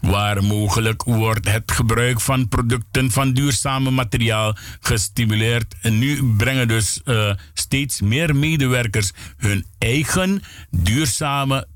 Waar 0.00 0.44
mogelijk 0.44 1.02
wordt 1.02 1.48
het 1.48 1.72
gebruik 1.72 2.20
van 2.20 2.48
producten 2.48 3.10
van 3.10 3.32
duurzame 3.32 3.90
materiaal 3.90 4.56
gestimuleerd. 4.80 5.74
En 5.80 5.98
nu 5.98 6.34
brengen 6.36 6.68
dus 6.68 7.00
uh, 7.04 7.32
steeds 7.54 8.00
meer 8.00 8.36
medewerkers 8.36 9.10
hun 9.36 9.66
eigen 9.78 10.42
duurzame 10.70 11.66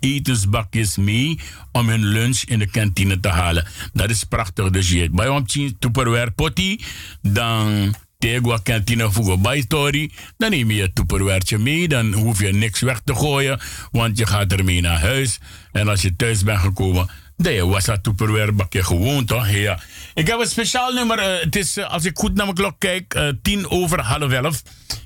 etensbakjes 0.00 0.96
mee 0.96 1.40
om 1.72 1.88
hun 1.88 2.04
lunch 2.04 2.42
in 2.46 2.58
de 2.58 2.66
kantine 2.66 3.20
te 3.20 3.28
halen. 3.28 3.66
Dat 3.92 4.10
is 4.10 4.24
prachtig. 4.24 4.70
Dus 4.70 4.90
je 4.90 5.10
bij 5.10 5.28
ons 5.28 5.58
tupperware 5.78 6.30
potty, 6.30 6.78
dan 7.22 7.94
tegwa 8.18 8.58
kantine 8.62 9.10
voor 9.12 9.40
bij 9.40 9.60
story, 9.60 10.10
dan 10.36 10.50
neem 10.50 10.70
je 10.70 10.76
je 10.76 10.92
tupperware 10.92 11.58
mee, 11.58 11.88
dan 11.88 12.12
hoef 12.12 12.40
je 12.40 12.52
niks 12.52 12.80
weg 12.80 13.00
te 13.04 13.14
gooien, 13.14 13.60
want 13.90 14.18
je 14.18 14.26
gaat 14.26 14.52
ermee 14.52 14.80
naar 14.80 15.00
huis. 15.00 15.38
En 15.72 15.88
als 15.88 16.02
je 16.02 16.16
thuis 16.16 16.42
bent 16.42 16.60
gekomen, 16.60 17.10
Nee, 17.36 17.64
was 17.64 17.84
dat 17.84 18.02
tupperware 18.02 18.52
bakje 18.52 18.84
gewoon 18.84 19.24
toch? 19.24 19.50
Ja. 19.50 19.80
Ik 20.14 20.26
heb 20.26 20.40
een 20.40 20.46
speciaal 20.46 20.92
nummer. 20.92 21.18
Uh, 21.18 21.40
het 21.40 21.56
is, 21.56 21.76
uh, 21.76 21.90
als 21.90 22.04
ik 22.04 22.18
goed 22.18 22.34
naar 22.34 22.44
mijn 22.44 22.56
klok 22.56 22.78
kijk, 22.78 23.14
uh, 23.14 23.28
tien 23.42 23.70
over 23.70 24.00
half 24.00 24.32
elf. 24.32 24.62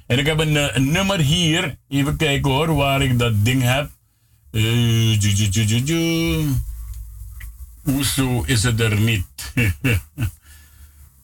En 0.06 0.18
ik 0.18 0.26
heb 0.26 0.38
een, 0.38 0.76
een, 0.76 0.92
nummer 0.92 1.18
hier. 1.18 1.76
Even 1.88 2.16
kijken 2.16 2.50
hoor, 2.50 2.74
waar 2.74 3.02
ik 3.02 3.18
dat 3.18 3.44
ding 3.44 3.62
heb. 3.62 3.90
Hoezo 7.82 8.42
is 8.46 8.62
het 8.62 8.80
er 8.80 9.00
niet? 9.00 9.26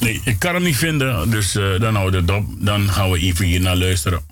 nee, 0.00 0.20
ik 0.24 0.38
kan 0.38 0.54
hem 0.54 0.62
niet 0.62 0.76
vinden. 0.76 1.30
Dus 1.30 1.52
dan 1.78 1.94
houden 1.94 2.26
we 2.26 2.32
het 2.32 2.42
op. 2.42 2.46
Dan 2.58 2.88
gaan 2.88 3.10
we 3.10 3.18
even 3.18 3.44
hier 3.44 3.60
naar 3.60 3.76
luisteren. 3.76 4.22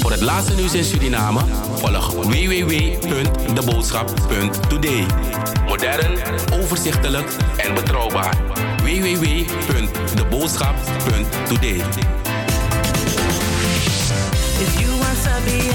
Voor 0.00 0.10
het 0.10 0.20
laatste 0.20 0.54
nieuws 0.54 0.74
in 0.74 0.84
Suriname 0.84 1.40
volg 1.74 2.12
www.deboodschap.today. 2.12 5.06
Modern, 5.66 6.18
overzichtelijk 6.52 7.26
en 7.56 7.74
betrouwbaar. 7.74 8.36
www.deboodschap.today. 8.82 11.80
If 14.60 14.80
you 14.80 14.98
want 14.98 15.22
to 15.22 15.40
be 15.44 15.72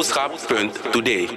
boodschap.today. 0.00 1.28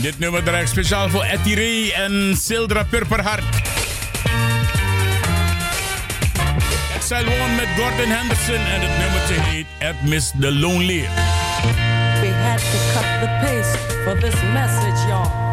Dit 0.00 0.18
nummer 0.18 0.44
draait 0.44 0.68
speciaal 0.68 1.08
voor 1.08 1.22
Etty 1.22 1.54
Ray 1.54 1.90
en 1.90 2.36
Sildra 2.36 2.84
Purperhart. 2.84 3.67
One 7.10 7.56
met 7.56 7.68
Gordon 7.76 8.10
Henderson 8.10 8.54
en 8.54 8.80
het 8.80 8.98
nummertje 8.98 9.40
heet 9.40 9.66
At 9.78 10.30
the 10.40 10.52
Lonely. 10.52 11.00
We 12.20 12.28
had 12.28 12.58
to 12.58 12.78
cut 12.92 13.20
the 13.20 13.38
pace 13.40 13.76
for 14.04 14.20
this 14.20 14.42
message, 14.52 15.08
y'all. 15.08 15.47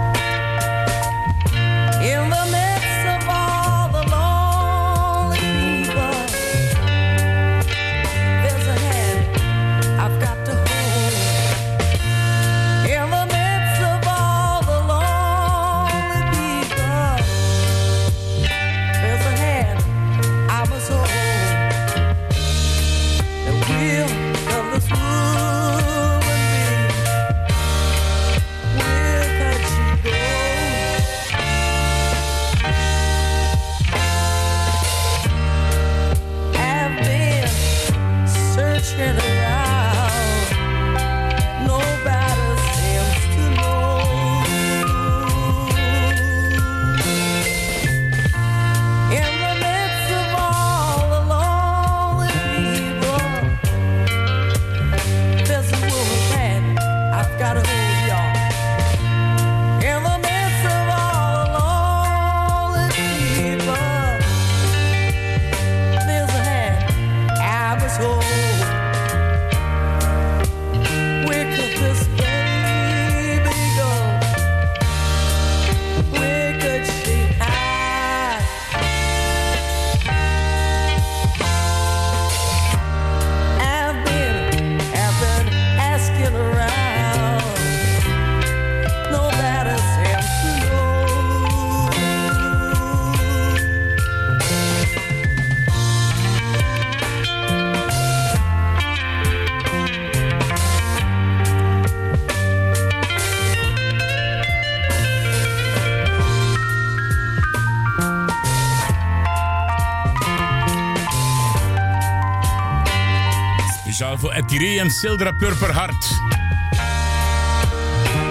Speciaal 114.55 114.69
voor 114.69 114.73
Etiree 114.73 114.79
en 114.79 114.91
Sildra 114.91 115.31
Purperhart. 115.31 116.19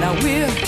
Now 0.00 0.22
we're 0.22 0.63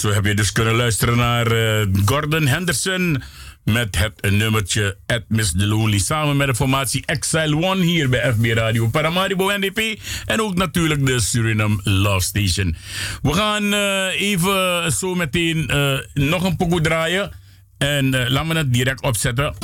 Zo 0.00 0.12
heb 0.12 0.24
je 0.24 0.34
dus 0.34 0.52
kunnen 0.52 0.74
luisteren 0.74 1.16
naar 1.16 1.46
eh, 1.46 1.86
Gordon 2.04 2.46
Henderson 2.46 3.22
met 3.64 3.98
het 3.98 4.30
nummertje 4.30 4.96
At 5.06 5.22
Miss 5.28 5.52
the 5.52 5.66
Lonely 5.66 5.98
samen 5.98 6.36
met 6.36 6.46
de 6.46 6.54
formatie 6.54 7.02
Exile 7.06 7.56
One 7.56 7.84
hier 7.84 8.08
bij 8.08 8.32
FB 8.32 8.44
Radio 8.44 8.88
Paramaribo 8.88 9.50
NDP 9.58 10.00
en 10.26 10.40
ook 10.40 10.54
natuurlijk 10.54 11.06
de 11.06 11.20
Suriname 11.20 11.80
Love 11.84 12.20
Station. 12.20 12.76
We 13.22 13.32
gaan 13.32 13.72
eh, 13.72 14.20
even 14.20 14.92
zo 14.92 15.14
meteen 15.14 15.68
eh, 15.68 15.98
nog 16.14 16.44
een 16.44 16.56
pokoe 16.56 16.80
draaien 16.80 17.32
en 17.78 18.30
laten 18.30 18.48
we 18.48 18.56
het 18.56 18.72
direct 18.72 19.02
opzetten. 19.02 19.54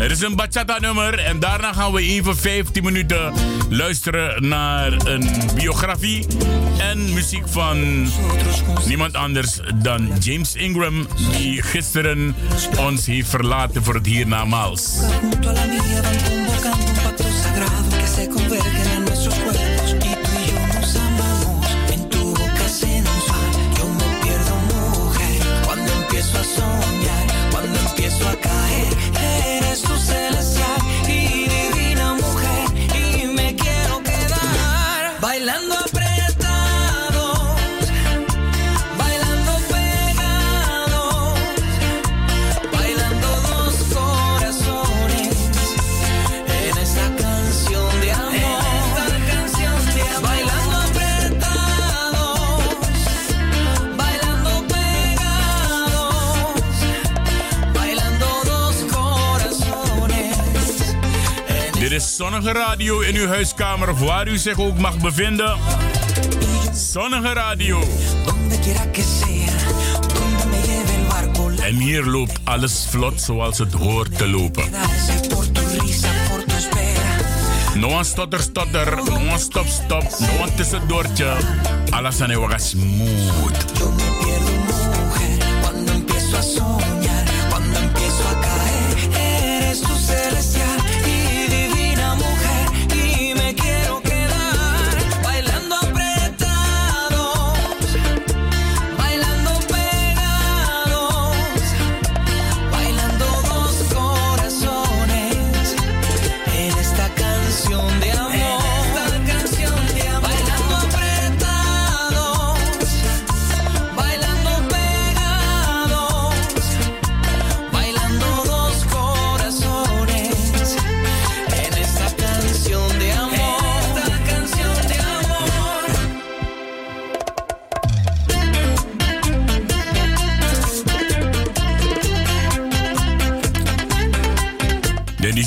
Er 0.00 0.10
is 0.10 0.20
een 0.20 0.36
bachata 0.36 0.78
nummer 0.78 1.18
en 1.18 1.40
daarna 1.40 1.72
gaan 1.72 1.92
we 1.92 2.00
even 2.00 2.36
15 2.36 2.84
minuten 2.84 3.32
luisteren 3.68 4.48
naar 4.48 4.92
een 4.92 5.30
biografie 5.54 6.26
en 6.78 7.12
muziek 7.12 7.48
van 7.48 8.06
niemand 8.86 9.14
anders 9.14 9.60
dan 9.74 10.12
James 10.20 10.54
Ingram, 10.54 11.06
die 11.36 11.62
gisteren 11.62 12.34
ons 12.78 13.06
heeft 13.06 13.28
verlaten 13.28 13.84
voor 13.84 13.94
het 13.94 14.06
hiernamaals. 14.06 14.98
junto 15.30 15.48
a 15.48 15.52
la 15.52 15.66
mía 15.66 16.10
Zonnige 62.20 62.52
Radio 62.52 63.00
in 63.00 63.16
uw 63.16 63.26
huiskamer 63.26 63.94
waar 63.94 64.28
u 64.28 64.38
zich 64.38 64.58
ook 64.58 64.78
mag 64.78 64.98
bevinden. 64.98 65.58
Zonnige 66.72 67.32
Radio. 67.32 67.82
En 71.60 71.74
hier 71.74 72.04
loopt 72.04 72.40
alles 72.44 72.86
vlot 72.90 73.20
zoals 73.20 73.58
het 73.58 73.72
hoort 73.72 74.18
te 74.18 74.28
lopen. 74.28 74.64
No 77.74 78.02
stotter 78.02 78.40
stotter, 78.40 78.96
no 79.04 79.36
stop 79.38 79.66
stop, 79.66 80.02
no 80.18 80.44
een 80.44 80.54
tussendoortje. 80.54 81.36
Alles 81.90 82.20
aan 82.20 82.30
uw 82.30 82.48
smooth. 82.56 84.19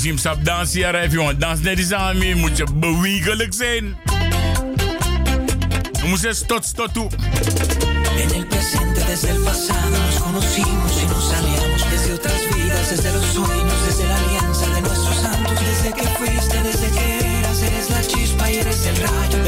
Sim 0.04 0.18
sap 0.18 0.44
dansen 0.44 0.80
hier, 0.80 0.94
even 0.94 1.16
jongen. 1.18 1.38
Dans 1.38 1.60
net 1.60 1.78
eens 1.78 1.92
aan 1.92 2.18
mee, 2.18 2.34
moet 2.34 2.56
je 2.56 2.66
bewegelijk 2.74 3.54
zijn. 3.54 3.96
Je 5.92 6.04
moet 6.04 6.48
tot 6.48 6.74
tot 6.76 6.92
toe. 6.94 7.08
En 8.22 8.34
el 8.34 8.46
presente, 8.46 9.04
desde 9.06 9.28
el 9.28 9.40
pasado, 9.42 9.96
nos 10.06 10.18
conocimos 10.18 10.92
y 11.02 11.06
nos 11.06 11.32
aliamos. 11.32 11.90
Desde 11.90 12.12
otras 12.12 12.42
vidas, 12.54 12.88
desde 12.88 13.12
los 13.12 13.24
sueños, 13.24 13.78
desde 13.86 14.04
la 14.06 14.16
alianza 14.16 14.66
de 14.74 14.80
nuestros 14.80 15.16
santos. 15.16 15.58
Desde 15.70 15.92
que 15.96 16.06
fuiste, 16.18 16.62
desde 16.62 16.88
que 16.96 17.38
eras, 17.38 17.62
eres 17.62 17.90
la 17.90 18.02
chispa 18.06 18.50
y 18.50 18.54
eres 18.56 18.86
el 18.86 18.96
rayo. 18.96 19.43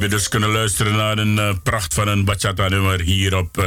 Zo 0.00 0.06
heb 0.06 0.14
je 0.14 0.18
dus 0.18 0.28
kunnen 0.28 0.50
luisteren 0.50 0.96
naar 0.96 1.18
een 1.18 1.36
uh, 1.36 1.54
pracht 1.62 1.94
van 1.94 2.08
een 2.08 2.24
bachata 2.24 2.68
nummer 2.68 3.00
hier 3.00 3.36
op 3.36 3.58
uh, 3.58 3.64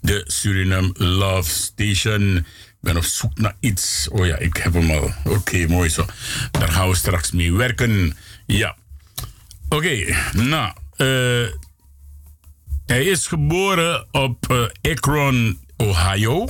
de 0.00 0.24
Suriname 0.26 0.90
Love 0.94 1.50
Station. 1.50 2.36
Ik 2.36 2.44
ben 2.80 2.96
op 2.96 3.04
zoek 3.04 3.38
naar 3.38 3.56
iets. 3.60 4.08
Oh 4.08 4.26
ja, 4.26 4.36
ik 4.36 4.56
heb 4.56 4.72
hem 4.72 4.90
al. 4.90 5.12
Oké, 5.24 5.66
mooi 5.68 5.88
zo. 5.88 6.06
Daar 6.50 6.68
gaan 6.68 6.88
we 6.88 6.94
straks 6.94 7.30
mee 7.30 7.52
werken. 7.52 8.16
Ja. 8.46 8.76
Oké, 9.68 10.16
nou. 10.32 10.72
Uh, 10.96 11.48
hij 12.86 13.04
is 13.04 13.26
geboren 13.26 14.06
op 14.10 14.70
Akron, 14.82 15.60
Ohio. 15.76 16.46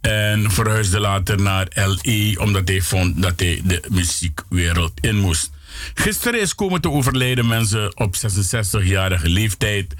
En 0.00 0.50
verhuisde 0.50 1.00
later 1.00 1.40
naar 1.40 1.68
L.A. 1.74 2.42
omdat 2.42 2.68
hij 2.68 2.80
vond 2.80 3.22
dat 3.22 3.40
hij 3.40 3.62
de 3.64 3.82
muziekwereld 3.88 4.92
in 5.00 5.16
moest. 5.16 5.50
Gisteren 5.94 6.40
is 6.40 6.54
komen 6.54 6.80
te 6.80 6.90
overlijden 6.90 7.46
mensen 7.46 7.96
op 7.96 8.16
66-jarige 8.16 9.28
leeftijd. 9.28 9.94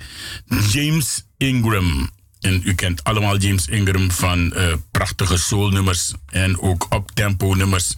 James 0.70 1.24
Ingram. 1.36 2.10
En 2.40 2.60
u 2.64 2.74
kent 2.74 3.04
allemaal 3.04 3.36
James 3.36 3.66
Ingram 3.66 4.10
van 4.10 4.52
uh, 4.56 4.72
prachtige 4.90 5.38
soulnummers 5.38 6.12
en 6.26 6.60
ook 6.60 6.86
op-tempo 6.94 7.54
nummers 7.54 7.96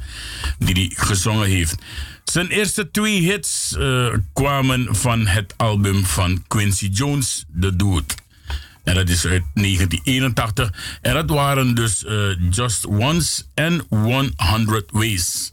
die 0.59 0.75
hij 0.75 1.07
gezongen 1.07 1.49
heeft. 1.49 1.75
Zijn 2.25 2.49
eerste 2.49 2.91
twee 2.91 3.21
hits 3.21 3.75
uh, 3.79 4.15
kwamen 4.33 4.97
van 4.97 5.27
het 5.27 5.55
album 5.57 6.05
van 6.05 6.45
Quincy 6.47 6.87
Jones, 6.87 7.45
The 7.61 7.77
Dude. 7.77 8.15
En 8.85 8.95
dat 8.95 9.09
is 9.09 9.27
uit 9.27 9.45
1981. 9.55 10.99
En 11.03 11.15
dat 11.15 11.31
waren 11.31 11.75
dus 11.75 12.05
uh, 12.05 12.51
Just 12.51 12.87
Once 12.87 13.43
en 13.55 13.87
100 13.89 14.91
Ways. 14.91 15.53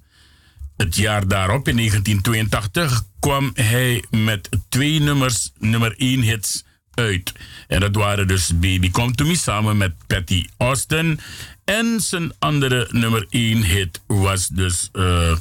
Het 0.77 0.95
jaar 0.95 1.27
daarop, 1.27 1.67
in 1.67 1.75
1982, 1.75 3.03
kwam 3.19 3.51
hij 3.53 4.03
met 4.09 4.49
twee 4.69 4.99
nummers, 4.99 5.51
nummer 5.57 5.95
1 5.97 6.21
hits 6.21 6.63
uit. 6.93 7.33
En 7.67 7.79
dat 7.79 7.95
waren 7.95 8.27
dus 8.27 8.59
Baby 8.59 8.91
Come 8.91 9.11
To 9.11 9.25
Me 9.25 9.35
samen 9.35 9.77
met 9.77 9.93
Patty 10.07 10.47
Austin. 10.57 11.19
En 11.65 12.01
zijn 12.01 12.31
andere 12.39 12.87
nummer 12.91 13.25
1 13.29 13.63
hit 13.63 14.01
was 14.07 14.47
dus... 14.47 14.89
Uh, 14.93 15.37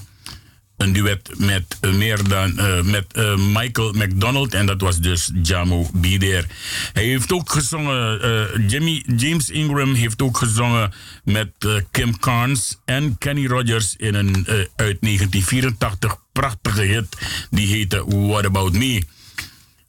een 0.77 0.93
duet 0.93 1.31
met 1.37 1.79
uh, 1.81 1.95
meer 1.95 2.29
dan 2.29 2.53
uh, 2.57 2.83
met 2.83 3.07
uh, 3.17 3.37
Michael 3.37 3.93
McDonald 3.93 4.55
en 4.55 4.67
dat 4.67 4.81
was 4.81 4.99
dus 4.99 5.31
Jamo 5.43 5.83
B. 6.01 6.05
There. 6.05 6.45
Hij 6.93 7.05
heeft 7.05 7.33
ook 7.33 7.51
gezongen, 7.51 8.67
Jimmy, 8.69 9.05
James 9.17 9.51
Ingram 9.51 9.95
heeft 9.95 10.23
ook 10.23 10.37
gezongen 10.37 10.93
met 11.25 11.51
Kim 11.91 12.19
Carnes 12.19 12.79
en 12.85 13.19
Kenny 13.19 13.47
Rogers 13.47 13.95
in 13.97 14.15
een 14.15 14.35
uit 14.77 14.97
1984 15.01 16.17
prachtige 16.33 16.83
hit 16.83 17.17
die 17.51 17.67
heette 17.67 18.05
What 18.07 18.45
About 18.45 18.73
Me. 18.73 19.03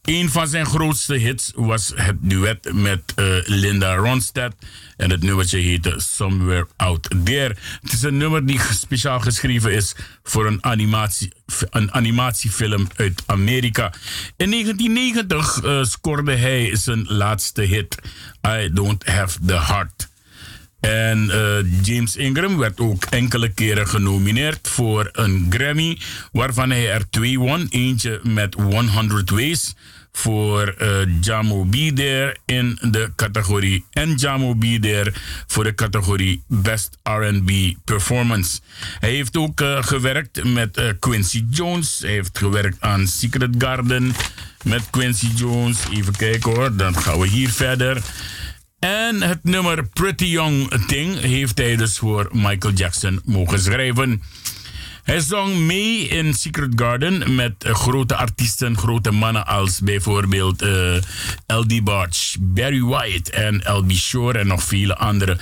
Een 0.08 0.30
van 0.30 0.48
zijn 0.48 0.66
grootste 0.66 1.16
hits 1.16 1.52
was 1.56 1.92
het 1.96 2.16
duet 2.20 2.74
met 2.74 3.14
Linda 3.46 3.96
Ronstadt. 3.96 4.56
En 4.98 5.10
het 5.10 5.24
nummertje 5.24 5.58
heette 5.58 5.94
Somewhere 5.98 6.68
Out 6.76 7.10
There. 7.24 7.56
Het 7.82 7.94
is 7.94 8.02
een 8.02 8.18
nummer 8.18 8.46
die 8.46 8.60
speciaal 8.72 9.20
geschreven 9.20 9.74
is 9.74 9.96
voor 10.24 10.46
een, 10.46 10.64
animatie, 10.64 11.32
een 11.70 11.94
animatiefilm 11.94 12.88
uit 12.96 13.24
Amerika. 13.26 13.94
In 14.38 14.52
1990 14.52 15.64
uh, 15.64 15.84
scoorde 15.84 16.36
hij 16.36 16.76
zijn 16.76 17.06
laatste 17.08 17.62
hit, 17.62 17.98
I 18.48 18.70
Don't 18.74 19.06
Have 19.06 19.40
the 19.46 19.62
Heart. 19.62 20.10
En 20.80 21.26
uh, 21.26 21.86
James 21.86 22.16
Ingram 22.16 22.58
werd 22.58 22.80
ook 22.80 23.04
enkele 23.06 23.50
keren 23.50 23.88
genomineerd 23.88 24.68
voor 24.68 25.10
een 25.12 25.46
Grammy, 25.50 26.00
waarvan 26.32 26.70
hij 26.70 26.92
er 26.92 27.10
twee 27.10 27.40
won. 27.40 27.68
Eentje 27.70 28.20
met 28.24 28.54
100 28.54 29.30
Ways 29.30 29.76
voor 30.18 30.76
uh, 30.82 30.88
Jamo 31.22 31.64
B 31.64 31.76
There 31.96 32.36
in 32.46 32.78
de 32.82 33.12
categorie 33.16 33.86
en 33.92 34.16
Jamo 34.16 34.54
B 34.54 34.64
There 34.64 35.14
voor 35.48 35.64
de 35.64 35.76
categorie 35.76 36.44
Best 36.48 36.98
R&B 37.04 37.52
Performance. 37.84 38.60
Hij 39.00 39.12
heeft 39.12 39.38
ook 39.38 39.62
uh, 39.62 39.84
gewerkt 39.84 40.44
met 40.44 40.78
uh, 40.78 40.86
Quincy 41.00 41.46
Jones. 41.50 42.00
Hij 42.00 42.12
heeft 42.12 42.38
gewerkt 42.38 42.78
aan 42.80 43.08
Secret 43.08 43.56
Garden 43.58 44.16
met 44.64 44.90
Quincy 44.90 45.28
Jones. 45.36 45.78
Even 45.94 46.16
kijken 46.16 46.56
hoor, 46.56 46.76
dan 46.76 46.98
gaan 46.98 47.20
we 47.20 47.28
hier 47.28 47.50
verder. 47.50 48.02
En 48.80 49.22
het 49.22 49.44
nummer 49.44 49.88
Pretty 49.88 50.26
Young 50.26 50.86
Thing 50.88 51.20
heeft 51.20 51.58
hij 51.58 51.76
dus 51.76 51.98
voor 51.98 52.30
Michael 52.32 52.74
Jackson 52.74 53.22
mogen 53.26 53.60
schrijven. 53.60 54.22
Hij 55.08 55.20
zong 55.20 55.58
mee 55.58 56.08
in 56.08 56.34
Secret 56.34 56.72
Garden 56.76 57.36
met 57.36 57.54
grote 57.60 58.16
artiesten, 58.16 58.78
grote 58.78 59.12
mannen 59.12 59.48
als 59.48 59.80
bijvoorbeeld 59.80 60.64
uh, 60.64 60.96
L.D. 61.48 61.84
Barge, 61.84 62.38
Barry 62.40 62.82
White 62.82 63.32
en 63.32 63.62
L.B. 63.66 63.92
Shore 63.92 64.40
en 64.40 64.48
nog 64.48 64.64
vele 64.64 64.96
andere. 64.96 65.38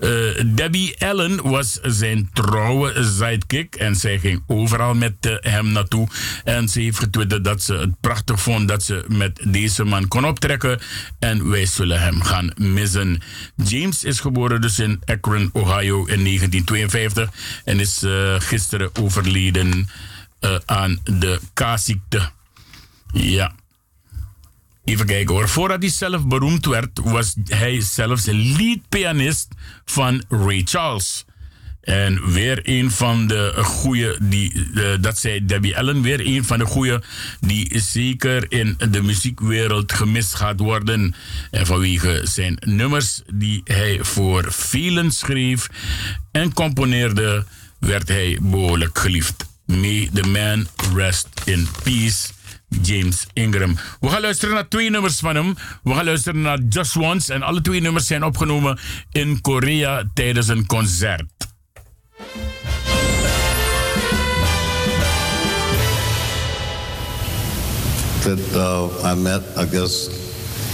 Uh, 0.00 0.42
Debbie 0.46 0.94
Allen 0.98 1.42
was 1.42 1.78
zijn 1.82 2.30
trouwe 2.32 3.04
sidekick 3.18 3.74
en 3.74 3.96
zij 3.96 4.18
ging 4.18 4.42
overal 4.46 4.94
met 4.94 5.14
uh, 5.20 5.34
hem 5.40 5.72
naartoe. 5.72 6.08
En 6.44 6.68
ze 6.68 6.80
heeft 6.80 6.98
getwitterd 6.98 7.44
dat 7.44 7.62
ze 7.62 7.74
het 7.74 8.00
prachtig 8.00 8.40
vond 8.40 8.68
dat 8.68 8.82
ze 8.82 9.04
met 9.08 9.40
deze 9.44 9.84
man 9.84 10.08
kon 10.08 10.24
optrekken. 10.24 10.80
En 11.18 11.50
wij 11.50 11.66
zullen 11.66 12.00
hem 12.00 12.22
gaan 12.22 12.52
missen. 12.56 13.22
James 13.64 14.04
is 14.04 14.20
geboren 14.20 14.60
dus 14.60 14.78
in 14.78 15.02
Akron, 15.04 15.50
Ohio 15.52 15.98
in 15.98 16.24
1952 16.24 17.30
en 17.64 17.80
is 17.80 18.02
uh, 18.02 18.34
gisteren 18.38 18.90
overleden 19.00 19.88
aan 20.66 20.98
de 21.04 21.40
K-ziekte. 21.54 22.30
Ja. 23.12 23.54
Even 24.84 25.06
kijken 25.06 25.34
hoor. 25.34 25.48
Voordat 25.48 25.82
hij 25.82 25.90
zelf 25.90 26.26
beroemd 26.26 26.66
werd, 26.66 27.00
was 27.04 27.34
hij 27.44 27.80
zelfs 27.80 28.24
leadpianist 28.24 29.48
van 29.84 30.22
Ray 30.28 30.62
Charles. 30.64 31.24
En 31.80 32.32
weer 32.32 32.60
een 32.62 32.90
van 32.90 33.26
de 33.26 33.52
goeie, 33.56 34.16
die, 34.22 34.52
uh, 34.74 34.84
dat 35.00 35.18
zei 35.18 35.44
Debbie 35.44 35.76
Allen, 35.76 36.02
weer 36.02 36.26
een 36.26 36.44
van 36.44 36.58
de 36.58 36.64
goeie 36.64 36.98
die 37.40 37.78
zeker 37.78 38.46
in 38.48 38.78
de 38.90 39.02
muziekwereld 39.02 39.92
gemist 39.92 40.34
gaat 40.34 40.60
worden. 40.60 41.14
En 41.50 41.66
vanwege 41.66 42.20
zijn 42.24 42.56
nummers 42.60 43.22
die 43.34 43.60
hij 43.64 43.98
voor 44.02 44.52
velen 44.52 45.12
schreef 45.12 45.68
en 46.30 46.52
componeerde, 46.52 47.44
werd 47.78 48.08
hij 48.08 48.38
behoorlijk 48.40 48.98
geliefd. 48.98 49.48
May 49.64 50.10
the 50.12 50.26
man 50.26 50.66
rest 50.94 51.28
in 51.44 51.68
peace. 51.82 52.28
James 52.82 53.26
Ingram. 53.32 53.76
We 54.00 54.08
gaan 54.08 54.20
luisteren 54.20 54.54
naar 54.54 54.68
twee 54.68 54.90
nummers 54.90 55.18
van 55.18 55.34
hem. 55.34 55.54
We 55.82 55.94
gaan 55.94 56.04
luisteren 56.04 56.40
naar 56.40 56.58
Just 56.68 56.96
Once. 56.96 57.32
En 57.32 57.42
alle 57.42 57.60
twee 57.60 57.80
nummers 57.80 58.06
zijn 58.06 58.24
opgenomen 58.24 58.78
in 59.12 59.40
Korea 59.40 60.04
tijdens 60.14 60.48
een 60.48 60.66
concert. 60.66 61.24
That 68.22 68.38
uh, 68.54 69.12
I 69.12 69.14
met, 69.14 69.42
I 69.56 69.66
guess, 69.66 70.08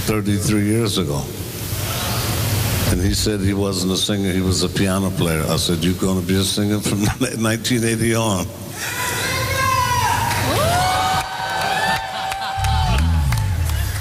33 0.06 0.62
years 0.62 0.98
ago. 0.98 1.22
And 2.90 3.00
he 3.00 3.14
said 3.14 3.40
he 3.40 3.52
wasn't 3.54 3.92
a 3.92 3.96
singer, 3.96 4.32
he 4.32 4.40
was 4.40 4.62
a 4.62 4.68
piano 4.68 5.10
player. 5.10 5.44
I 5.48 5.56
said, 5.58 5.82
You're 5.84 5.98
going 5.98 6.20
to 6.20 6.26
be 6.26 6.38
a 6.38 6.44
singer 6.44 6.80
from 6.80 6.98
1980 7.42 8.14
on. 8.16 8.46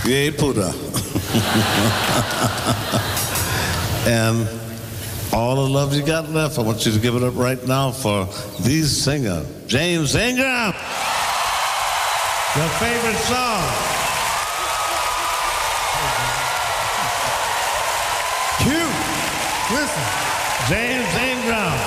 Buddha. 0.06 0.70
and 4.06 4.48
all 5.34 5.56
the 5.56 5.68
love 5.68 5.96
you 5.96 6.06
got 6.06 6.30
left, 6.30 6.60
I 6.60 6.62
want 6.62 6.86
you 6.86 6.92
to 6.92 7.00
give 7.00 7.16
it 7.16 7.24
up 7.24 7.36
right 7.36 7.66
now 7.66 7.90
for 7.90 8.26
the 8.62 8.84
singer, 8.84 9.44
James 9.66 10.14
Ingram. 10.14 10.74
Your 12.56 12.70
favorite 12.78 13.18
song. 13.26 13.66
Cute. 18.60 18.96
Listen. 19.72 20.04
James 20.70 21.16
Ingram. 21.16 21.78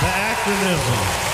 The 0.00 0.06
acronym. 0.06 1.27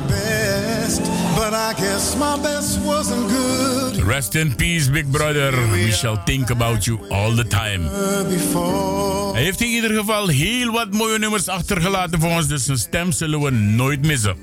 My 0.00 0.06
best, 0.08 1.00
but 1.36 1.54
I 1.54 1.72
guess 1.74 2.16
my 2.16 2.36
best 2.42 2.78
wasn't 2.84 3.28
good. 3.28 4.06
Rest 4.06 4.34
in 4.34 4.54
peace, 4.54 4.88
big 4.88 5.10
brother. 5.10 5.52
We 5.72 5.90
shall 5.90 6.16
think 6.24 6.50
about 6.50 6.86
you 6.86 6.98
all 7.10 7.34
the 7.34 7.46
time. 7.46 7.88
Hij 9.32 9.42
heeft 9.42 9.60
in 9.60 9.68
ieder 9.68 9.90
geval 9.90 10.28
heel 10.28 10.72
wat 10.72 10.92
mooie 10.92 11.18
nummers 11.18 11.48
achtergelaten 11.48 12.20
voor 12.20 12.30
ons, 12.30 12.48
dus 12.48 12.64
zijn 12.64 12.78
stem 12.78 13.12
zullen 13.12 13.40
we 13.40 13.50
nooit 13.50 14.06
missen. 14.06 14.36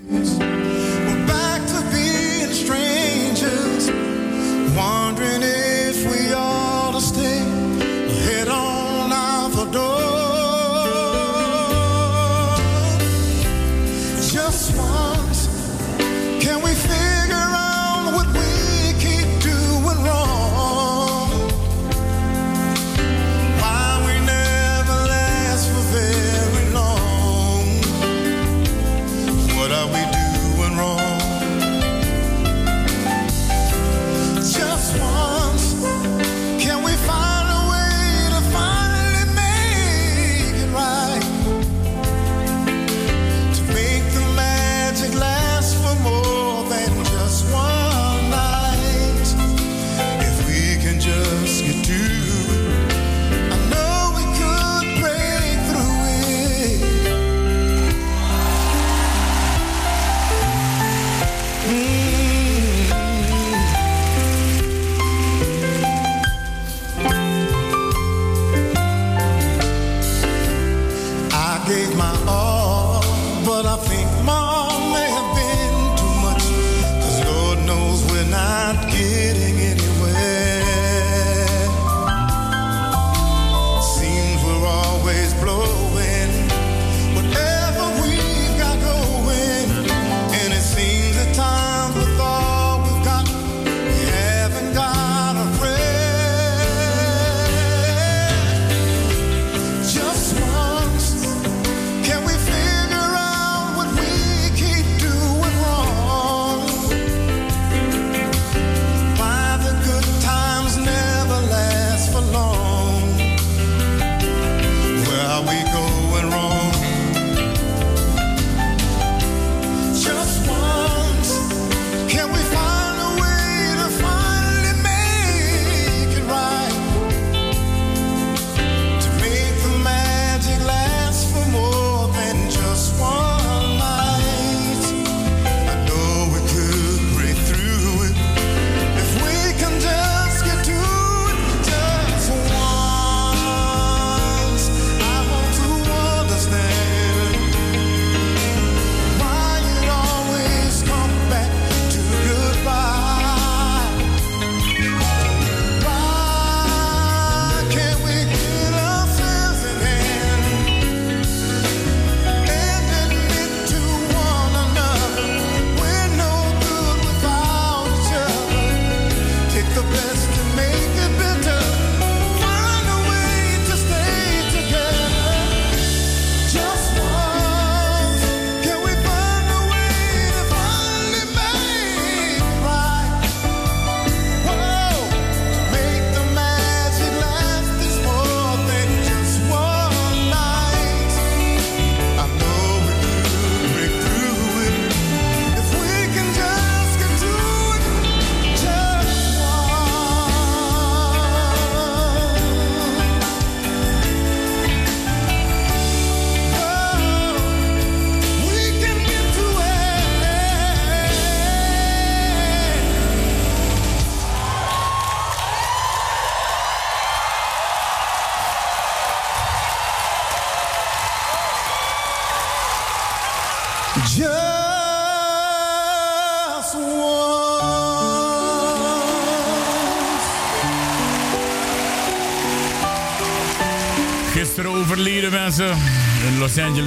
get 78.94 79.38
it. 79.38 79.43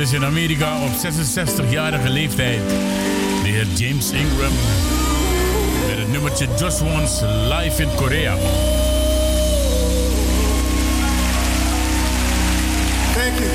Angeles 0.06 0.22
in 0.22 0.36
Amerika 0.36 0.82
op 0.82 0.90
66-jarige 0.92 2.08
leeftijd. 2.08 2.68
De 3.42 3.48
heer 3.48 3.66
James 3.66 4.10
Ingram 4.10 4.52
met 5.88 5.98
het 5.98 6.08
nummertje 6.12 6.48
Just 6.58 6.80
Once 6.80 7.26
live 7.26 7.82
in 7.82 7.94
Korea. 7.94 8.34
Thank 13.14 13.38
you. 13.38 13.50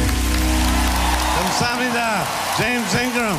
Kamsahamnida, 1.37 2.23
James 2.59 2.93
Ingram. 2.93 3.37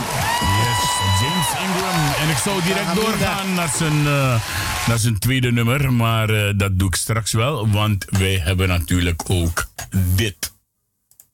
Yes, 0.60 0.80
James 1.20 1.48
Ingram. 1.64 2.22
En 2.22 2.28
ik 2.28 2.36
zou 2.36 2.62
direct 2.62 2.94
doorgaan 2.94 3.54
naar 3.54 3.72
zijn, 3.76 4.06
eh, 4.06 4.40
naar 4.86 4.98
zijn 4.98 5.18
tweede 5.18 5.52
nummer, 5.52 5.92
maar 5.92 6.30
eh, 6.30 6.52
dat 6.56 6.78
doe 6.78 6.88
ik 6.88 6.94
straks 6.94 7.32
wel, 7.32 7.68
want 7.68 8.04
wij 8.08 8.40
hebben 8.44 8.68
natuurlijk 8.68 9.22
ook 9.28 9.66
dit. 10.14 10.41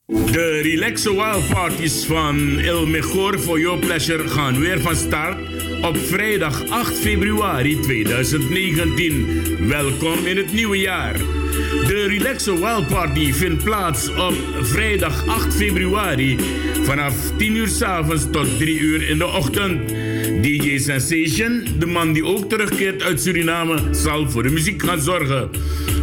De 0.09 0.61
Relaxo 0.63 1.13
Wild 1.13 1.49
Parties 1.49 2.05
van 2.05 2.59
El 2.59 2.85
Mejor 2.85 3.39
for 3.39 3.59
Your 3.59 3.79
Pleasure 3.79 4.27
gaan 4.27 4.59
weer 4.59 4.81
van 4.81 4.95
start 4.95 5.37
op 5.81 5.97
vrijdag 5.97 6.69
8 6.69 6.99
februari 6.99 7.79
2019. 7.79 9.67
Welkom 9.67 10.25
in 10.25 10.37
het 10.37 10.53
nieuwe 10.53 10.77
jaar. 10.77 11.17
De 11.87 12.05
Relaxo 12.07 12.55
Wild 12.55 12.87
Party 12.87 13.33
vindt 13.33 13.63
plaats 13.63 14.09
op 14.09 14.33
vrijdag 14.61 15.27
8 15.27 15.55
februari 15.55 16.37
vanaf 16.83 17.15
10 17.37 17.55
uur 17.55 17.67
s 17.67 17.81
avonds 17.81 18.25
tot 18.31 18.57
3 18.57 18.79
uur 18.79 19.09
in 19.09 19.17
de 19.17 19.27
ochtend. 19.27 19.89
DJ 20.41 20.77
Sensation, 20.77 21.67
de 21.79 21.85
man 21.85 22.13
die 22.13 22.25
ook 22.25 22.49
terugkeert 22.49 23.03
uit 23.03 23.21
Suriname, 23.21 23.79
zal 23.91 24.29
voor 24.29 24.43
de 24.43 24.49
muziek 24.49 24.83
gaan 24.83 25.01
zorgen. 25.01 25.49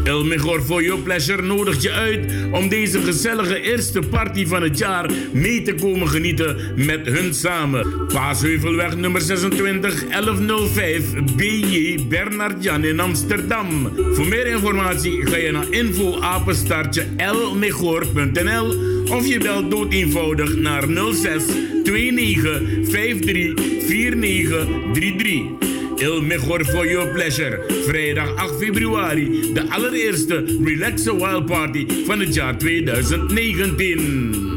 El 0.07 0.25
Mejor 0.25 0.63
for 0.63 0.83
Your 0.83 1.03
Pleasure 1.03 1.43
nodigt 1.43 1.83
je 1.83 1.93
uit 1.93 2.33
om 2.53 2.69
deze 2.69 3.01
gezellige 3.01 3.61
eerste 3.61 4.01
party 4.01 4.47
van 4.47 4.63
het 4.63 4.79
jaar 4.79 5.11
mee 5.33 5.63
te 5.63 5.75
komen 5.75 6.09
genieten 6.09 6.57
met 6.77 7.07
hun 7.07 7.35
samen. 7.35 8.07
Paasheuvelweg 8.07 8.97
nummer 8.97 9.21
26 9.21 10.07
1105 10.09 11.03
BJ 11.37 11.99
Bernard 12.09 12.65
Jan 12.65 12.85
in 12.85 13.01
Amsterdam. 13.01 13.93
Voor 14.13 14.27
meer 14.27 14.47
informatie 14.47 15.27
ga 15.27 15.37
je 15.37 15.51
naar 15.51 15.71
info-apenstaartje 15.71 17.07
lmejor.nl 17.17 18.75
of 19.11 19.27
je 19.27 19.39
belt 19.39 19.71
dood 19.71 19.93
eenvoudig 19.93 20.57
naar 20.57 20.85
06 21.13 21.45
29 21.85 22.63
53 22.91 23.55
49 23.89 24.67
33. 24.93 25.76
Il 25.99 26.23
Mejor 26.23 26.65
for 26.65 26.87
Your 26.87 27.13
Pleasure. 27.13 27.65
Vrijdag 27.87 28.35
8 28.37 28.59
februari. 28.59 29.53
De 29.53 29.71
allereerste 29.71 30.45
Relaxo 30.65 31.17
Wild 31.17 31.47
Party 31.47 31.87
van 32.07 32.21
het 32.21 32.35
jaar 32.35 32.59
2019. 32.59 34.56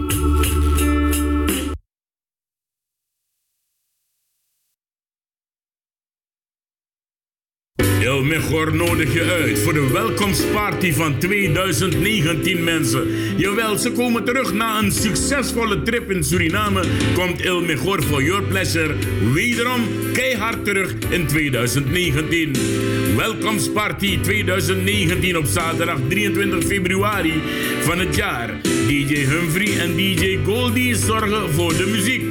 Mejor 8.30 8.76
nodig 8.76 9.14
je 9.14 9.24
uit 9.24 9.60
voor 9.60 9.74
de 9.74 9.90
welkomstparty 9.92 10.94
van 10.94 11.18
2019 11.20 12.64
mensen. 12.64 13.08
Jawel, 13.38 13.78
ze 13.78 13.92
komen 13.92 14.24
terug 14.24 14.54
na 14.54 14.80
een 14.80 14.92
succesvolle 14.92 15.82
trip 15.82 16.12
in 16.12 16.24
Suriname. 16.24 16.84
Komt 17.14 17.42
El 17.42 17.62
Mejor 17.62 18.02
for 18.02 18.24
Your 18.24 18.44
Pleasure 18.44 18.94
wederom 19.34 19.82
keihard 20.14 20.66
terug 20.66 20.94
in 21.10 21.28
2019. 21.28 22.56
Welkomstparty 23.16 24.20
2019 24.22 25.38
op 25.38 25.46
zaterdag 25.46 26.00
23 26.08 26.64
februari 26.64 27.34
van 27.82 28.00
het 28.00 28.16
jaar. 28.16 28.62
DJ 28.88 29.16
Humphrey 29.16 29.80
en 29.80 29.96
DJ 29.96 30.40
Goldie 30.46 30.96
zorgen 30.96 31.54
voor 31.54 31.78
de 31.78 31.88
muziek. 31.92 32.24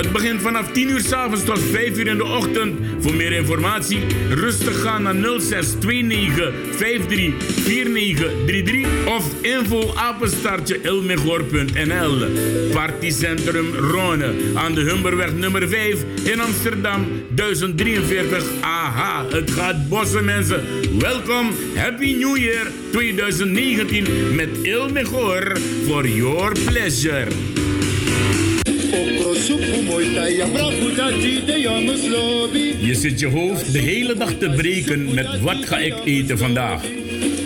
Het 0.00 0.12
begint 0.12 0.42
vanaf 0.42 0.72
10 0.72 0.88
uur 0.88 1.00
s'avonds 1.00 1.44
tot 1.44 1.58
5 1.58 1.98
uur 1.98 2.06
in 2.06 2.16
de 2.16 2.24
ochtend. 2.24 2.78
Voor 3.00 3.14
meer 3.14 3.32
informatie 3.32 4.00
rustig 4.28 4.80
gaan 4.82 5.02
naar 5.02 5.14
0629 5.14 6.52
53 6.76 7.32
4933 7.44 9.06
of 9.06 9.42
info. 9.42 9.92
Partycentrum 12.72 13.74
Rone 13.74 14.34
aan 14.54 14.74
de 14.74 14.80
Humberweg 14.80 15.34
nummer 15.34 15.68
5 15.68 16.04
in 16.24 16.40
Amsterdam 16.40 17.06
1043. 17.34 18.44
Aha, 18.60 19.24
het 19.30 19.50
gaat 19.50 19.88
bossen 19.88 20.24
mensen. 20.24 20.64
Welkom, 20.98 21.50
Happy 21.74 22.14
New 22.14 22.36
Year 22.36 22.66
2019 22.92 24.34
met 24.34 24.48
Il 24.62 24.88
Mejor 24.88 25.56
for 25.86 26.08
your 26.08 26.52
pleasure. 26.64 27.26
Je 32.80 32.94
zit 32.94 33.20
je 33.20 33.26
hoofd 33.26 33.72
de 33.72 33.78
hele 33.78 34.14
dag 34.14 34.32
te 34.38 34.50
breken 34.50 35.14
met 35.14 35.40
wat 35.40 35.64
ga 35.64 35.78
ik 35.78 35.94
eten 36.04 36.38
vandaag. 36.38 36.82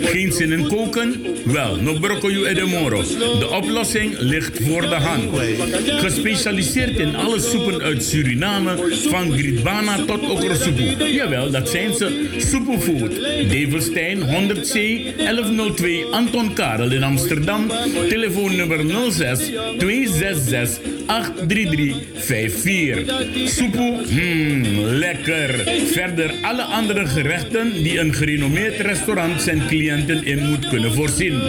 Geen 0.05 0.31
zin 0.31 0.51
in 0.51 0.67
koken? 0.67 1.25
Wel, 1.45 1.75
no 1.75 1.99
broccoli 1.99 2.43
e 2.43 2.53
de 2.53 2.65
moro. 2.65 3.01
De 3.39 3.49
oplossing 3.49 4.15
ligt 4.19 4.59
voor 4.61 4.81
de 4.81 4.95
hand. 4.95 5.23
Gespecialiseerd 5.85 6.97
in 6.97 7.15
alle 7.15 7.39
soepen 7.39 7.81
uit 7.81 8.03
Suriname, 8.03 8.97
van 9.09 9.31
gritbana 9.31 10.05
tot 10.05 10.29
okrosoepoe. 10.29 11.13
Jawel, 11.13 11.51
dat 11.51 11.69
zijn 11.69 11.93
ze. 11.93 12.27
Soepenfood. 12.37 13.11
Develstein 13.49 14.19
100C 14.19 14.73
1102 15.17 16.05
Anton 16.11 16.53
Karel 16.53 16.91
in 16.91 17.03
Amsterdam. 17.03 17.67
Telefoonnummer 18.09 19.11
06 19.11 19.39
266 19.77 20.79
83354. 21.05 23.13
Soepoe, 23.45 24.03
hmm, 24.07 24.85
lekker. 24.85 25.49
Verder 25.91 26.33
alle 26.41 26.63
andere 26.63 27.05
gerechten 27.05 27.83
die 27.83 27.99
een 27.99 28.13
gerenommeerd 28.13 28.79
restaurant 28.79 29.41
zijn 29.41 29.67
in 30.03 30.45
moet 30.49 30.69
kunnen 30.69 30.93
voorzien. 30.93 31.41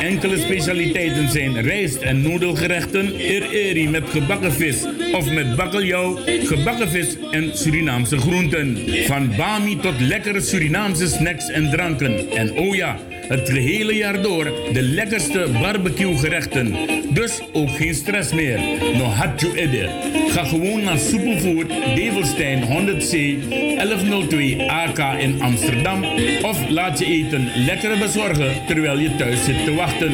Enkele 0.00 0.38
specialiteiten 0.38 1.30
zijn 1.30 1.62
rijst- 1.62 2.02
en 2.02 2.22
noedelgerechten, 2.22 3.14
eri 3.50 3.88
met 3.88 4.02
gebakken 4.10 4.52
vis 4.52 4.84
of 5.12 5.32
met 5.32 5.56
bakkeljauw, 5.56 6.18
gebakken 6.26 6.88
vis 6.88 7.16
en 7.30 7.50
Surinaamse 7.52 8.18
groenten. 8.18 8.78
Van 9.06 9.36
bami 9.36 9.78
tot 9.80 10.00
lekkere 10.00 10.40
Surinaamse 10.40 11.08
snacks 11.08 11.50
en 11.50 11.70
dranken. 11.70 12.30
En 12.30 12.52
oh 12.52 12.74
ja, 12.74 12.98
het 13.28 13.50
gehele 13.50 13.94
jaar 13.94 14.22
door 14.22 14.44
de 14.72 14.82
lekkerste 14.82 15.48
barbecue 15.60 16.16
gerechten. 16.16 16.76
Dus 17.10 17.40
ook 17.52 17.70
geen 17.70 17.94
stress 17.94 18.32
meer. 18.32 18.60
No 18.96 19.04
hatju 19.04 19.52
edde. 19.54 19.88
Ga 20.28 20.44
gewoon 20.44 20.82
naar 20.82 20.98
Superfood 20.98 21.68
Develstein 21.94 22.62
100C 22.62 23.10
1102 23.48 24.70
AK 24.70 24.98
in 25.18 25.42
Amsterdam. 25.42 26.04
Of 26.42 26.68
laat 26.68 26.98
je 26.98 27.04
eten 27.04 27.48
lekker 27.54 27.98
bezorgen 27.98 28.66
terwijl 28.66 28.98
je 28.98 29.16
thuis 29.16 29.44
zit 29.44 29.64
te 29.64 29.74
wachten. 29.74 30.12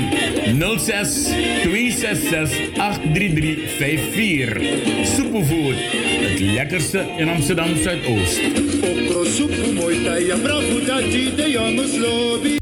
06 0.78 1.28
266 1.62 2.72
83354. 2.74 4.62
Superfood. 5.04 5.74
Het 6.20 6.40
lekkerste 6.40 7.04
in 7.16 7.28
Amsterdam 7.28 7.76
Zuidoost. 7.76 8.40
Okrosupu 8.82 9.72
moitaia 9.72 10.36
bravo 10.36 10.84
dati 10.86 11.34
de 11.34 11.50
jongens 11.50 11.96
lobby. 11.96 12.59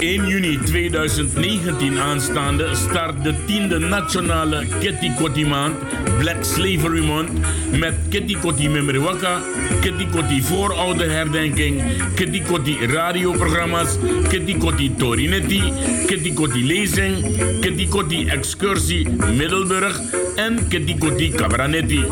1 0.00 0.28
juni 0.28 0.56
2019 0.56 1.98
aanstaande 2.00 2.68
start 2.74 3.22
de 3.24 3.34
tiende 3.46 3.78
nationale 3.78 4.66
Kitty 4.80 5.44
maand, 5.44 5.76
Black 6.18 6.44
Slavery 6.44 7.02
Month, 7.04 7.30
met 7.78 7.94
Kitty 8.08 8.36
Kotti 8.40 8.68
Memriwaka, 8.68 9.40
Kitty 9.80 10.06
Kotti 10.06 10.40
voorouderherdenking, 10.42 11.82
Kitty 12.14 12.40
Kotti 12.40 12.78
radioprogramma's, 12.86 13.98
Kitty 14.28 14.56
Kotti 14.58 14.88
Torinetti, 14.96 15.60
Kitty 16.06 16.32
Kotti 16.32 16.64
lezing, 16.66 17.20
Kitty 17.60 17.88
Kotti 17.88 18.26
excursie 18.30 19.08
Middelburg 19.36 20.00
en 20.36 20.68
Kitty 20.68 20.96
Kotti 20.98 21.30
Cabranetti. 21.30 22.04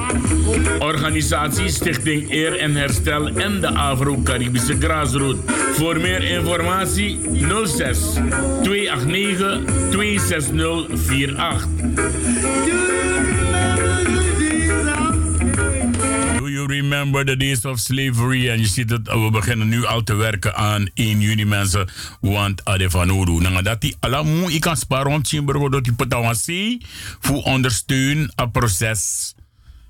Organisatie 0.78 1.68
Stichting 1.68 2.30
Eer 2.30 2.56
en 2.58 2.76
Herstel 2.76 3.28
en 3.36 3.60
de 3.60 3.68
Afro-Caribische 3.68 4.76
Grassroot. 4.78 5.36
Voor 5.72 6.00
meer 6.00 6.22
informatie 6.22 7.18
06 7.64 7.77
289 7.78 9.92
26048. 9.92 11.66
Do 16.38 16.48
you 16.48 16.66
remember 16.66 17.24
the 17.24 17.36
days 17.36 17.64
of 17.64 17.78
slavery? 17.78 18.48
En 18.48 18.60
je 18.60 18.66
ziet 18.66 18.90
het, 18.90 19.08
we 19.08 19.28
beginnen 19.32 19.68
nu 19.68 19.84
al 19.84 20.02
te 20.02 20.14
werken 20.14 20.54
aan 20.54 20.88
1 20.94 21.20
juni 21.20 21.44
mensen. 21.44 21.88
Want 22.20 22.64
ade 22.64 22.90
van 22.90 23.10
Odu. 23.10 23.40
Nou, 23.40 23.62
dat 23.62 23.80
die 23.80 23.96
alamu, 24.00 24.52
ik 24.52 24.60
kan 24.60 24.76
sparen 24.76 25.24
chimbergo 25.24 25.68
dat 25.68 25.84
die 25.84 25.92
voor 27.20 27.42
ondersteun 27.42 28.32
het 28.34 28.52
proces. 28.52 29.34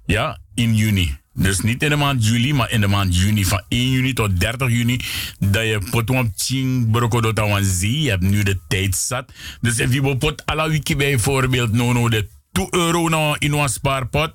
Ja, 0.09 0.39
in 0.55 0.75
juni. 0.75 1.17
Dus 1.35 1.61
niet 1.61 1.83
in 1.83 1.89
de 1.89 1.97
maand 1.97 2.27
juli, 2.27 2.55
maar 2.55 2.71
in 2.71 2.81
de 2.81 2.87
maand 2.87 3.17
juni. 3.17 3.45
Van 3.45 3.63
1 3.69 3.91
juni 3.91 4.13
tot 4.13 4.41
30 4.41 4.69
juni. 4.69 5.01
Dat 5.39 5.63
je 5.63 5.79
potwam 5.91 6.33
ching 6.37 6.91
brokodota 6.91 7.49
wanzi. 7.49 8.03
Je 8.03 8.11
hebt 8.11 8.23
nu 8.23 8.43
de 8.43 8.59
tijd 8.69 8.97
zat. 8.97 9.33
Dus 9.61 9.81
als 9.81 9.93
je 9.93 10.17
pot 10.17 10.47
alla 10.47 10.69
wiki 10.69 10.97
bijvoorbeeld 10.97 11.73
no 11.73 12.09
de 12.09 12.29
2 12.53 12.67
euro 12.71 13.35
in 13.39 13.53
een 13.53 13.69
spaarpot. 13.69 14.33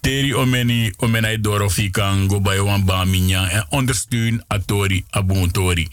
Teri 0.00 0.34
omeni 0.34 0.92
omenai 0.96 1.40
dorofi 1.40 1.90
kan 1.90 2.28
go 2.28 2.40
bij 2.40 2.60
wan 2.60 2.84
baminya. 2.84 3.48
En 3.48 3.66
ondersteun 3.68 4.44
atori 4.46 5.04
abontori. 5.10 5.88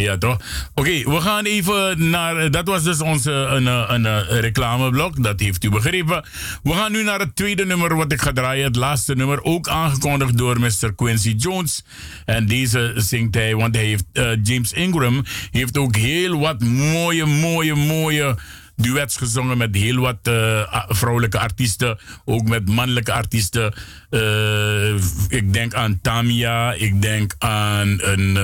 Ja, 0.00 0.18
toch? 0.18 0.38
Oké, 0.74 0.90
we 1.10 1.20
gaan 1.20 1.44
even 1.44 2.10
naar. 2.10 2.50
Dat 2.50 2.66
was 2.66 2.82
dus 2.82 3.00
onze 3.00 3.30
een, 3.32 3.66
een, 3.66 4.04
een 4.04 4.40
reclameblok. 4.40 5.22
Dat 5.22 5.40
heeft 5.40 5.64
u 5.64 5.70
begrepen. 5.70 6.24
We 6.62 6.72
gaan 6.72 6.92
nu 6.92 7.02
naar 7.02 7.18
het 7.18 7.36
tweede 7.36 7.66
nummer 7.66 7.96
wat 7.96 8.12
ik 8.12 8.20
ga 8.20 8.32
draaien. 8.32 8.64
Het 8.64 8.76
laatste 8.76 9.14
nummer. 9.14 9.42
Ook 9.42 9.68
aangekondigd 9.68 10.38
door 10.38 10.60
Mr. 10.60 10.94
Quincy 10.96 11.34
Jones. 11.38 11.84
En 12.24 12.46
deze 12.46 12.92
zingt 12.96 13.34
hij, 13.34 13.54
want 13.54 13.74
hij 13.74 13.84
heeft. 13.84 14.04
eh, 14.12 14.30
James 14.42 14.72
Ingram 14.72 15.24
heeft 15.50 15.78
ook 15.78 15.96
heel 15.96 16.38
wat 16.38 16.60
mooie, 16.64 17.26
mooie, 17.26 17.74
mooie 17.74 18.36
duets 18.76 19.16
gezongen 19.16 19.58
met 19.58 19.74
heel 19.74 19.96
wat 20.00 20.18
eh, 20.22 20.82
vrouwelijke 20.88 21.38
artiesten. 21.38 21.98
Ook 22.24 22.48
met 22.48 22.68
mannelijke 22.68 23.12
artiesten. 23.12 23.74
Eh, 24.10 24.94
ik 25.28 25.52
denk 25.52 25.74
aan 25.74 25.98
Tamia. 26.02 26.72
Ik 26.72 27.02
denk 27.02 27.34
aan 27.38 27.98
een. 28.02 28.38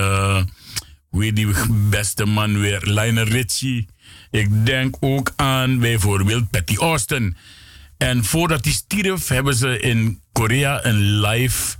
Heet 1.19 1.35
die 1.35 1.47
beste 1.89 2.25
man 2.25 2.59
weer? 2.59 2.81
Lionel 2.83 3.23
Richie. 3.23 3.87
Ik 4.31 4.65
denk 4.65 4.95
ook 4.99 5.33
aan 5.35 5.79
bijvoorbeeld 5.79 6.49
Patty 6.49 6.75
Austin. 6.75 7.35
En 7.97 8.23
voordat 8.23 8.63
hij 8.63 8.73
stierf, 8.73 9.27
hebben 9.27 9.55
ze 9.55 9.79
in 9.79 10.21
Korea 10.31 10.85
een 10.85 11.19
live 11.19 11.75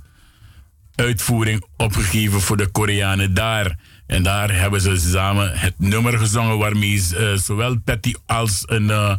uitvoering 0.94 1.64
opgegeven 1.76 2.40
voor 2.40 2.56
de 2.56 2.66
Koreanen 2.66 3.34
daar. 3.34 3.78
En 4.12 4.22
daar 4.22 4.54
hebben 4.54 4.80
ze 4.80 4.96
samen 4.96 5.58
het 5.58 5.74
nummer 5.76 6.18
gezongen 6.18 6.58
waarmee 6.58 7.02
eh, 7.16 7.34
zowel 7.34 7.78
Patty 7.78 8.14
als 8.26 8.62
een, 8.66 8.90
eh, 8.90 9.14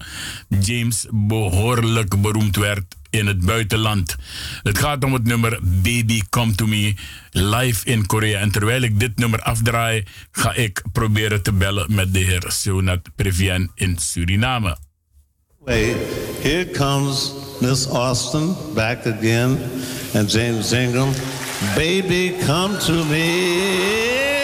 James 0.59 1.05
behoorlijk 1.11 2.21
beroemd 2.21 2.55
werd 2.55 2.83
in 3.09 3.27
het 3.27 3.45
buitenland. 3.45 4.15
Het 4.63 4.77
gaat 4.77 5.03
om 5.03 5.13
het 5.13 5.23
nummer 5.23 5.59
Baby 5.61 6.21
Come 6.29 6.55
To 6.55 6.67
Me 6.67 6.93
live 7.31 7.85
in 7.85 8.05
Korea. 8.05 8.39
En 8.39 8.51
terwijl 8.51 8.81
ik 8.81 8.99
dit 8.99 9.17
nummer 9.17 9.41
afdraai, 9.41 10.03
ga 10.31 10.53
ik 10.53 10.81
proberen 10.91 11.41
te 11.41 11.53
bellen 11.53 11.95
met 11.95 12.13
de 12.13 12.19
heer 12.19 12.43
Seonat 12.47 13.09
Previen 13.15 13.71
in 13.75 13.97
Suriname. 13.97 14.77
Wait, 15.65 15.95
here 16.41 16.71
comes 16.71 17.31
Miss 17.61 17.87
Austin 17.87 18.55
back 18.73 19.07
again 19.07 19.57
and 20.13 20.31
James 20.31 20.71
Ingram. 20.71 21.13
Baby, 21.75 22.33
come 22.45 22.77
to 22.77 23.03
me. 23.05 24.42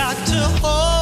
Got 0.00 0.16
to 0.26 0.40
hold 0.62 0.99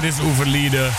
gisteren 0.00 0.26
is 0.26 0.32
overleden, 0.32 0.92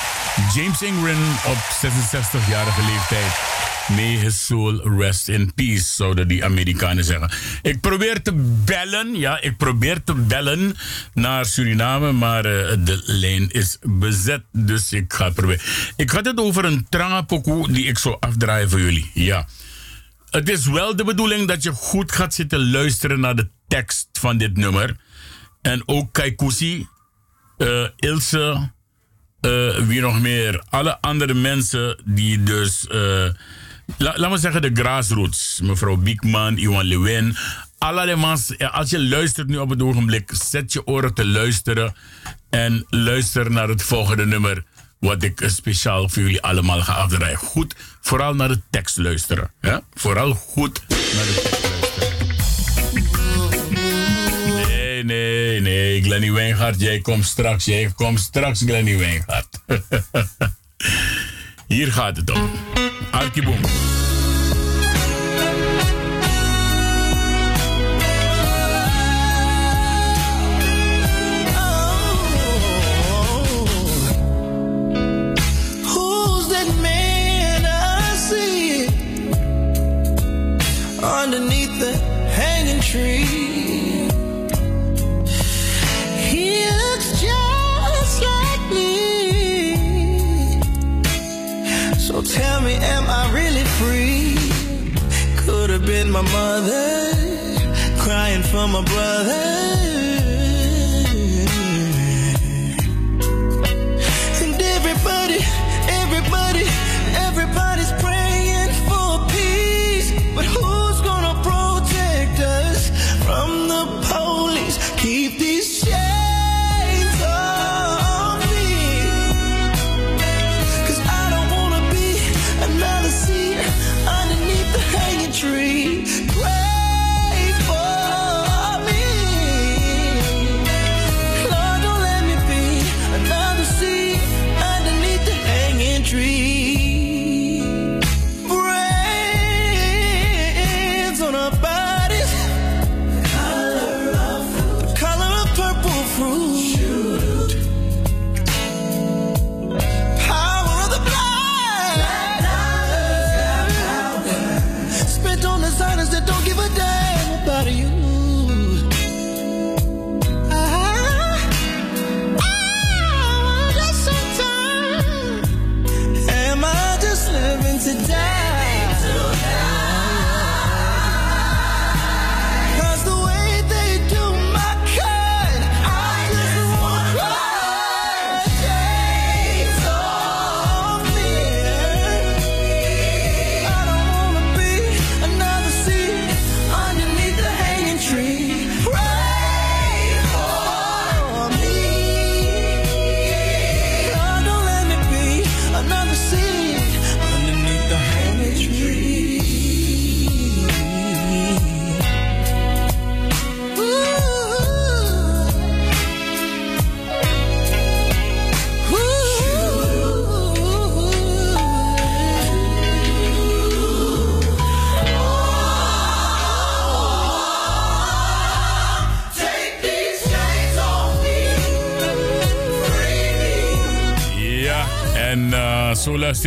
James 0.56 0.82
Ingram, 0.82 1.22
op 1.46 1.58
66-jarige 1.58 2.82
leeftijd. 2.86 3.40
May 3.88 4.18
his 4.18 4.46
soul 4.46 4.98
rest 4.98 5.28
in 5.28 5.54
peace, 5.54 5.84
zouden 5.96 6.28
die 6.28 6.44
Amerikanen 6.44 7.04
zeggen. 7.04 7.32
Ik 7.62 7.82
probeer 7.82 8.22
te 8.22 8.34
bellen, 8.66 9.16
ja, 9.16 9.42
ik 9.42 9.58
probeer 9.58 10.04
te 10.04 10.14
bellen 10.14 10.76
naar 11.14 11.46
Suriname, 11.46 12.12
maar 12.12 12.46
eh, 12.46 12.78
de 12.80 13.02
lijn 13.06 13.50
is 13.52 13.78
bezet, 13.82 14.44
dus 14.52 14.94
ik 14.94 15.14
ga 15.14 15.30
proberen. 15.30 15.62
Ik 15.96 16.10
had 16.10 16.26
het 16.26 16.40
over 16.40 16.66
een 16.66 16.86
trangapokoe 16.90 17.72
die 17.72 17.86
ik 17.86 17.98
zou 17.98 18.18
afdraaien 18.20 18.70
voor 18.70 18.82
jullie, 18.82 19.12
ja. 19.14 19.48
Het 20.30 20.50
is 20.50 20.66
wel 20.66 20.96
de 20.96 21.04
bedoeling 21.04 21.48
dat 21.48 21.64
je 21.64 21.72
goed 21.72 22.12
gaat 22.12 22.34
zitten 22.34 22.72
luisteren 22.72 23.20
naar 23.20 23.36
de 23.36 23.50
tekst 23.68 24.08
van 24.12 24.38
dit 24.38 24.58
nummer. 24.58 24.96
En 25.62 25.84
ook 25.86 26.14
Kaikusi, 26.14 26.88
eh, 27.58 27.88
Ilse, 27.96 28.76
eh, 29.42 29.78
wie 29.88 30.02
nog 30.02 30.22
meer. 30.22 30.64
Alle 30.70 31.02
andere 31.02 31.34
mensen 31.34 32.00
die 32.06 32.44
dus... 32.44 32.88
eh, 32.88 33.26
la- 33.98 34.14
laat 34.16 34.30
me 34.30 34.38
zeggen 34.38 34.62
de 34.62 34.72
grassroots. 34.74 35.60
Mevrouw 35.64 35.96
Biekman, 35.96 36.58
Iwan 36.58 36.86
Lewin. 36.86 37.36
Alle 37.78 38.06
de 38.06 38.16
mans, 38.16 38.54
ja, 38.58 38.68
als 38.68 38.90
je 38.90 39.08
luistert 39.08 39.48
nu 39.48 39.58
op 39.58 39.70
het 39.70 39.82
ogenblik, 39.82 40.32
zet 40.50 40.74
je 40.74 40.88
oren 40.88 41.14
te 41.14 41.26
luisteren. 41.26 41.96
En 42.50 42.86
luister 42.90 43.52
naar 43.52 43.68
het 43.68 43.84
volgende 43.84 44.26
nummer. 44.26 44.64
Wat 45.00 45.24
ik 45.24 45.44
speciaal 45.46 46.10
voor 46.10 46.22
jullie 46.22 46.42
allemaal 46.42 46.82
ga 46.82 46.94
afdraaien. 46.94 47.38
Goed, 47.38 47.76
vooral 48.02 48.34
naar 48.36 48.48
de 48.48 48.62
tekst 48.70 48.98
luisteren. 48.98 49.52
Ja? 49.62 49.82
Vooral 49.94 50.34
goed 50.34 50.82
naar 50.88 50.98
de 51.26 51.40
tekst 51.44 51.64
luisteren. 51.64 52.16
Nee, 54.68 55.04
nee, 55.04 55.47
nee. 56.02 56.06
Glenny 56.06 56.32
Wijngaard, 56.32 56.80
jij 56.80 57.00
komt 57.00 57.26
straks. 57.26 57.66
Jij 57.66 57.92
komt 57.96 58.20
straks, 58.20 58.60
Glenny 58.60 58.98
Wijngaard. 58.98 59.60
Hier 61.68 61.92
gaat 61.92 62.18
het 62.18 62.32
om. 62.32 62.50
Arkiboom. 63.12 63.60
Underneath 81.24 81.67
So 92.18 92.24
tell 92.24 92.62
me, 92.62 92.74
am 92.74 93.04
I 93.08 93.32
really 93.32 93.64
free? 93.78 94.34
Could 95.46 95.70
have 95.70 95.86
been 95.86 96.10
my 96.10 96.24
mother 96.24 97.12
crying 98.00 98.42
for 98.42 98.68
my 98.68 98.84
brother. 98.84 99.87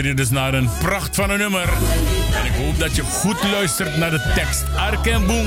Je 0.04 0.14
dus 0.14 0.30
naar 0.30 0.54
een 0.54 0.70
pracht 0.78 1.14
van 1.14 1.30
een 1.30 1.38
nummer. 1.38 1.68
En 2.34 2.44
ik 2.44 2.52
hoop 2.52 2.78
dat 2.78 2.96
je 2.96 3.02
goed 3.02 3.42
luistert 3.42 3.96
naar 3.96 4.10
de 4.10 4.32
tekst. 4.34 4.64
Ark 4.76 5.06
en 5.06 5.26
Boom. 5.26 5.46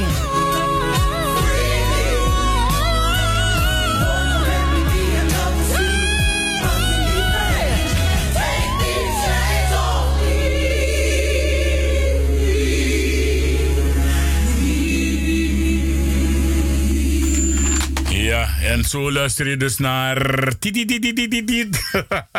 Ja, 18.09 18.47
en 18.61 18.83
zo 18.83 19.11
luister 19.11 19.49
je 19.49 19.57
dus 19.57 19.77
naar... 19.77 20.53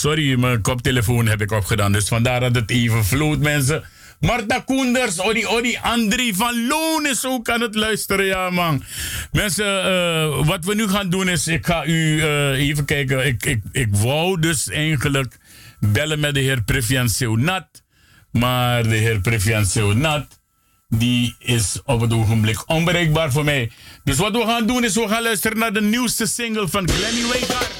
Sorry, 0.00 0.38
mijn 0.38 0.60
koptelefoon 0.60 1.26
heb 1.26 1.40
ik 1.40 1.50
opgedaan. 1.50 1.92
Dus 1.92 2.08
vandaar 2.08 2.40
dat 2.40 2.54
het 2.54 2.70
even 2.70 3.04
vloot, 3.04 3.38
mensen. 3.38 3.84
Marta 4.20 4.60
Koenders, 4.60 5.20
Odi 5.20 5.46
Odi, 5.46 5.78
André 5.82 6.32
van 6.34 6.66
Loon 6.66 7.06
is 7.06 7.24
ook 7.24 7.48
aan 7.48 7.60
het 7.60 7.74
luisteren, 7.74 8.24
ja 8.24 8.50
man. 8.50 8.82
Mensen, 9.32 9.84
eh, 9.84 10.46
wat 10.46 10.64
we 10.64 10.74
nu 10.74 10.88
gaan 10.88 11.10
doen 11.10 11.28
is, 11.28 11.46
ik 11.46 11.66
ga 11.66 11.86
u 11.86 12.20
eh, 12.20 12.50
even 12.50 12.84
kijken. 12.84 13.26
Ik, 13.26 13.44
ik, 13.44 13.60
ik 13.72 13.88
wou 13.90 14.40
dus 14.40 14.68
eigenlijk 14.68 15.38
bellen 15.80 16.20
met 16.20 16.34
de 16.34 16.40
heer 16.40 16.62
Previan 16.62 17.08
Seunat. 17.08 17.66
Maar 18.32 18.82
de 18.82 18.96
heer 18.96 19.20
Previan 19.20 19.66
Seunat, 19.66 20.40
die 20.88 21.36
is 21.38 21.80
op 21.84 22.00
het 22.00 22.12
ogenblik 22.12 22.68
onbereikbaar 22.68 23.32
voor 23.32 23.44
mij. 23.44 23.70
Dus 24.04 24.16
wat 24.16 24.32
we 24.32 24.42
gaan 24.46 24.66
doen 24.66 24.84
is, 24.84 24.94
we 24.94 25.08
gaan 25.08 25.22
luisteren 25.22 25.58
naar 25.58 25.72
de 25.72 25.82
nieuwste 25.82 26.26
single 26.26 26.68
van 26.68 26.88
Glenny 26.88 27.28
Wijkaard. 27.28 27.75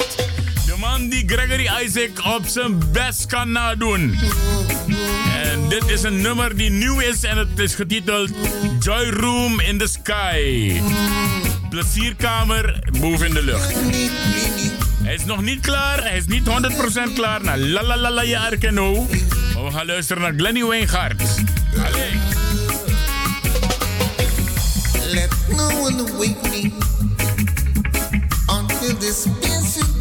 Die 0.96 1.24
Gregory 1.26 1.70
Isaac 1.84 2.24
op 2.36 2.46
zijn 2.46 2.92
best 2.92 3.26
kan 3.26 3.52
nadoen. 3.52 4.18
En 5.42 5.68
dit 5.68 5.88
is 5.88 6.02
een 6.02 6.20
nummer 6.20 6.56
die 6.56 6.70
nieuw 6.70 7.00
is 7.00 7.22
en 7.22 7.38
het 7.38 7.58
is 7.58 7.74
getiteld 7.74 8.30
Joy 8.80 9.08
Room 9.08 9.60
in 9.60 9.78
the 9.78 9.86
Sky. 9.86 10.72
plezierkamer 11.70 12.78
boven 13.00 13.26
in 13.26 13.34
de 13.34 13.42
lucht. 13.42 13.74
Hij 15.02 15.14
is 15.14 15.24
nog 15.24 15.42
niet 15.42 15.60
klaar, 15.60 16.02
hij 16.02 16.16
is 16.16 16.26
niet 16.26 16.46
100% 17.10 17.12
klaar. 17.14 17.44
Nou, 17.44 17.58
la 17.58 17.82
la 17.82 17.96
la 17.96 18.10
la 18.10 18.22
ja, 18.22 18.46
Arkeno. 18.46 19.06
Maar 19.54 19.64
we 19.64 19.70
gaan 19.70 19.86
luisteren 19.86 20.22
naar 20.22 20.32
Glenny 20.36 20.64
Wijngaard. 20.64 21.22
Allee. 21.84 22.12
Let 25.14 25.30
no 25.48 25.68
one 25.68 26.02
wake 26.18 26.48
me 26.50 26.70
until 28.48 28.96
this 28.98 29.26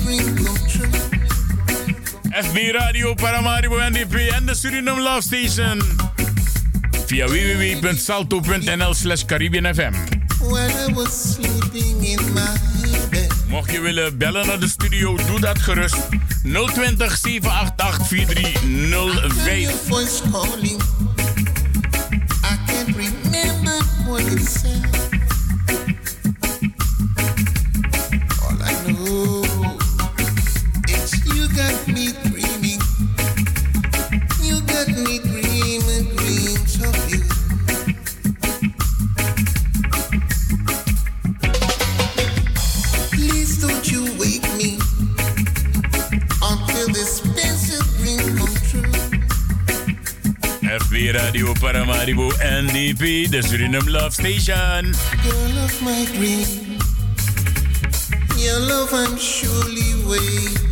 dream 0.04 0.36
come 0.36 0.68
true. 0.68 0.75
FB 2.44 2.58
Radio 2.72 3.14
Paramaribo 3.14 3.76
NDP 3.90 4.14
en 4.14 4.46
de 4.46 4.56
Suriname 4.56 5.02
Love 5.02 5.22
Station. 5.22 5.82
Via 7.06 7.28
www.salto.nl 7.28 8.94
slash 8.94 9.26
Caribbean 9.26 9.74
FM. 9.76 9.94
When 10.52 10.70
I 10.70 10.94
was 10.94 11.34
sleeping 11.34 12.04
in 12.04 12.20
my 12.34 12.42
bed, 13.10 13.32
Mocht 13.48 13.72
je 13.72 13.80
willen 13.80 14.18
bellen 14.18 14.48
naar 14.48 14.60
de 14.60 14.68
studio, 14.68 15.18
doe 15.28 15.40
dat 15.40 15.60
gerust. 15.60 15.98
020 16.44 17.18
788 17.18 18.08
4305. 18.08 19.62
your 19.62 19.78
voice 19.88 20.22
calling. 20.32 20.82
I 22.44 22.58
can't 22.68 22.96
remember 22.96 23.78
what 24.08 24.22
it 24.22 24.50
said. 24.50 25.05
Paramaribo 51.60 52.30
NDP, 52.40 53.30
de 53.30 53.42
Suriname 53.42 53.90
Love 53.90 54.14
Station. 54.14 54.92
Girl 55.24 55.58
of 55.64 55.82
my 55.82 56.06
dream, 56.16 56.78
your 58.38 58.60
love 58.60 58.94
I'm 58.94 59.18
surely 59.18 59.94
waiting 60.08 60.65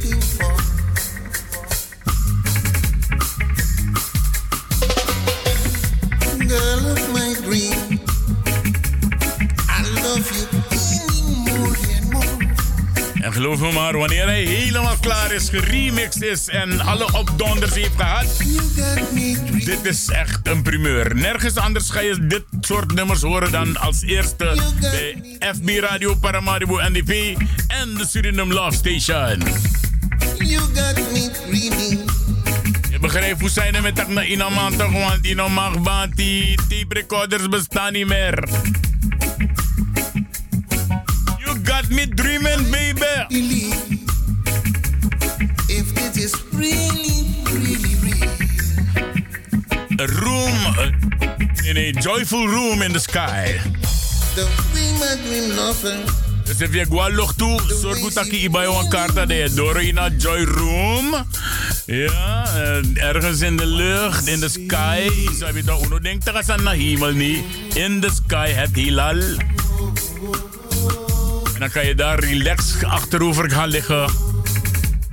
Maar, 13.71 13.97
wanneer 13.97 14.25
hij 14.25 14.43
helemaal 14.43 14.95
klaar 14.99 15.31
is, 15.31 15.49
geremixed 15.49 16.21
is 16.21 16.47
en 16.47 16.79
alle 16.79 17.13
opdonders 17.13 17.73
heeft 17.73 17.95
gehad. 17.95 18.37
Dit 19.65 19.85
is 19.85 20.09
echt 20.09 20.47
een 20.47 20.61
primeur. 20.61 21.15
Nergens 21.15 21.55
anders 21.55 21.89
ga 21.89 21.99
je 21.99 22.27
dit 22.27 22.43
soort 22.61 22.93
nummers 22.93 23.21
horen 23.21 23.51
dan 23.51 23.77
als 23.77 24.01
eerste 24.01 24.57
bij 24.79 25.23
FB 25.39 25.69
Radio 25.79 26.15
Paramaribo 26.15 26.79
NDP 26.89 27.39
en 27.67 27.93
de 27.93 28.05
Suriname 28.09 28.53
Love 28.53 28.77
Station. 28.77 29.43
You 30.37 30.59
got 30.59 31.11
me 31.11 31.31
dreaming. 31.31 32.11
Je 32.91 32.99
begrijpt 32.99 33.39
hoe 33.39 33.49
zijn 33.49 33.75
er 33.75 33.81
met 33.81 33.95
dat 33.95 34.07
naar 34.07 34.25
iemand 34.25 34.77
toch, 34.77 34.91
want 34.91 35.51
mag 35.51 35.73
want 35.77 36.15
die 36.15 36.55
tape 36.55 36.93
recorders 36.93 37.49
bestaan 37.49 37.93
niet 37.93 38.07
meer. 38.07 38.43
You 41.37 41.59
got 41.63 41.89
me 41.89 42.07
dreaming, 42.07 42.69
baby. 42.69 43.42
Really, 46.63 47.25
really 47.43 47.93
real. 48.03 48.29
A 49.99 50.07
room 50.23 50.59
uh, 50.79 51.69
in 51.69 51.77
a 51.77 51.91
joyful 51.91 52.47
room 52.47 52.81
in 52.81 52.91
the 52.93 52.99
sky. 52.99 53.59
The 54.35 54.45
way 54.73 54.89
my 54.99 55.13
dream 55.23 55.55
lover. 55.55 55.97
Dus 56.43 56.59
if 56.59 56.73
je 56.73 56.85
gwa 56.85 57.07
lucht 57.07 57.37
toe, 57.37 57.61
zorg 57.81 57.99
goed 57.99 58.13
dat 58.13 58.25
je 58.25 58.39
ibai 58.39 58.67
een 58.67 58.89
kaart 58.89 59.29
je 59.29 59.51
door 59.53 59.81
in 59.81 59.97
een 59.97 60.17
joy 60.17 60.43
room. 60.43 61.25
Ja, 61.85 62.47
ergens 62.93 63.41
in 63.41 63.57
de 63.57 63.65
lucht, 63.65 64.27
in 64.27 64.39
de 64.39 64.49
sky. 64.49 65.09
Zo 65.39 65.47
je 65.53 65.63
toch, 65.63 65.85
uno 65.85 65.99
denkt 65.99 66.25
dat 66.25 66.49
aan 66.49 66.63
de 66.63 66.69
hemel 66.69 67.11
niet. 67.11 67.43
In 67.73 67.99
the 67.99 68.09
sky, 68.23 68.49
het 68.49 68.75
hilal. 68.75 69.17
En 71.53 71.59
dan 71.59 71.69
kan 71.69 71.85
je 71.85 71.95
daar 71.95 72.19
relaxed 72.19 72.83
achterover 72.83 73.51
gaan 73.51 73.69
liggen. 73.69 74.32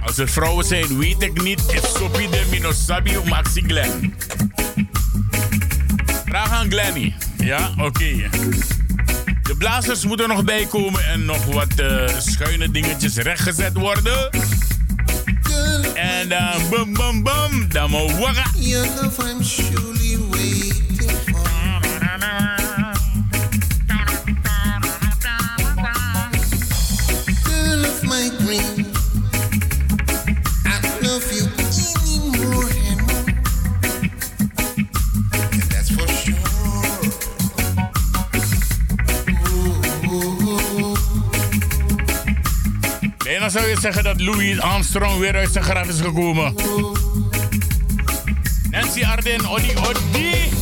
Als 0.01 0.19
er 0.19 0.29
vrouwen 0.29 0.65
zijn, 0.65 0.99
weet 0.99 1.23
ik 1.23 1.43
niet. 1.43 1.61
Is 1.73 1.93
Sophie 1.95 2.29
de 2.31 2.47
Minosabi 2.51 3.17
of 3.17 3.25
Maxi 3.25 3.63
Glenn? 3.67 4.15
Vraag 6.25 6.51
aan 6.51 6.71
Glenny. 6.71 7.15
Ja, 7.37 7.71
oké. 7.79 8.29
De 9.43 9.55
blazers 9.59 10.05
moeten 10.05 10.29
nog 10.29 10.45
bijkomen 10.45 11.07
en 11.07 11.25
nog 11.25 11.45
wat 11.45 11.75
eh, 11.77 12.09
schuine 12.19 12.71
dingetjes 12.71 13.17
rechtgezet 13.17 13.73
worden. 13.73 14.31
En 15.95 16.29
dan 16.29 16.69
bum 16.71 16.93
bum 16.93 17.23
bum, 17.23 17.69
dan 17.69 17.91
moet 17.91 18.19
wagga. 18.19 18.51
Zou 43.51 43.67
je 43.67 43.77
zeggen 43.81 44.05
dat 44.05 44.21
Louis 44.21 44.61
Armstrong 44.61 45.19
weer 45.19 45.37
uit 45.37 45.53
zijn 45.53 45.65
graf 45.65 45.89
is 45.89 46.01
gekomen. 46.01 46.55
Nancy 48.71 49.05
Arden, 49.05 49.49
Odi 49.49 49.73
Odi. 49.77 50.60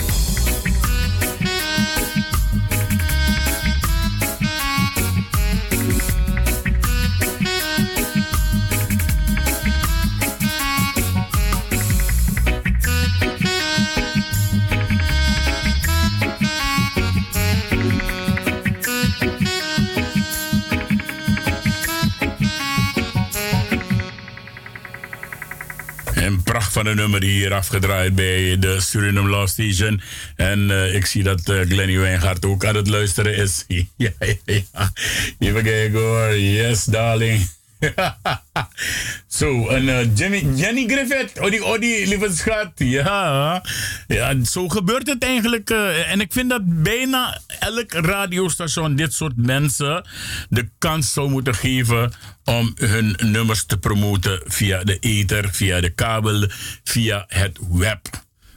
Van 26.78 26.86
een 26.86 26.96
nummer 26.96 27.22
hier 27.22 27.54
afgedraaid 27.54 28.14
bij 28.14 28.58
de 28.58 28.80
Suriname 28.80 29.28
Love 29.28 29.46
Station. 29.46 30.00
En 30.36 30.70
eh, 30.70 30.94
ik 30.94 31.06
zie 31.06 31.22
dat 31.22 31.48
uh, 31.48 31.60
Glenny 31.60 31.98
Wijngaard 31.98 32.44
ook 32.44 32.64
aan 32.64 32.74
het 32.74 32.88
luisteren 32.88 33.34
is. 33.36 33.64
ja, 33.68 34.10
ja, 34.18 34.34
ja. 34.44 34.92
Even 35.38 35.62
kijken 35.62 36.00
hoor. 36.00 36.38
Yes, 36.38 36.84
darling. 36.84 37.57
Zo, 39.38 39.68
en 39.68 39.88
eh, 39.88 40.16
Jenny, 40.16 40.86
Griffith, 40.86 41.40
Odi 41.40 41.60
Odi, 41.60 42.08
lieve 42.08 42.30
schat. 42.32 42.72
Ja, 42.74 43.62
ja, 44.06 44.44
zo 44.44 44.68
gebeurt 44.68 45.06
het 45.06 45.22
eigenlijk. 45.24 45.70
eh, 45.70 46.10
en 46.10 46.20
ik 46.20 46.32
vind 46.32 46.50
dat 46.50 46.82
bijna 46.82 47.40
elk 47.58 47.92
radiostation 47.92 48.96
dit 48.96 49.12
soort 49.14 49.36
mensen 49.36 50.06
de 50.48 50.68
kans 50.78 51.12
zou 51.12 51.30
moeten 51.30 51.54
geven 51.54 52.12
om 52.44 52.72
hun 52.74 53.16
nummers 53.24 53.66
te 53.66 53.78
promoten 53.78 54.40
via 54.46 54.84
de 54.84 54.98
ether, 54.98 55.48
via 55.52 55.80
de 55.80 55.90
kabel, 55.90 56.48
via 56.84 57.24
het 57.28 57.58
web. 57.70 58.00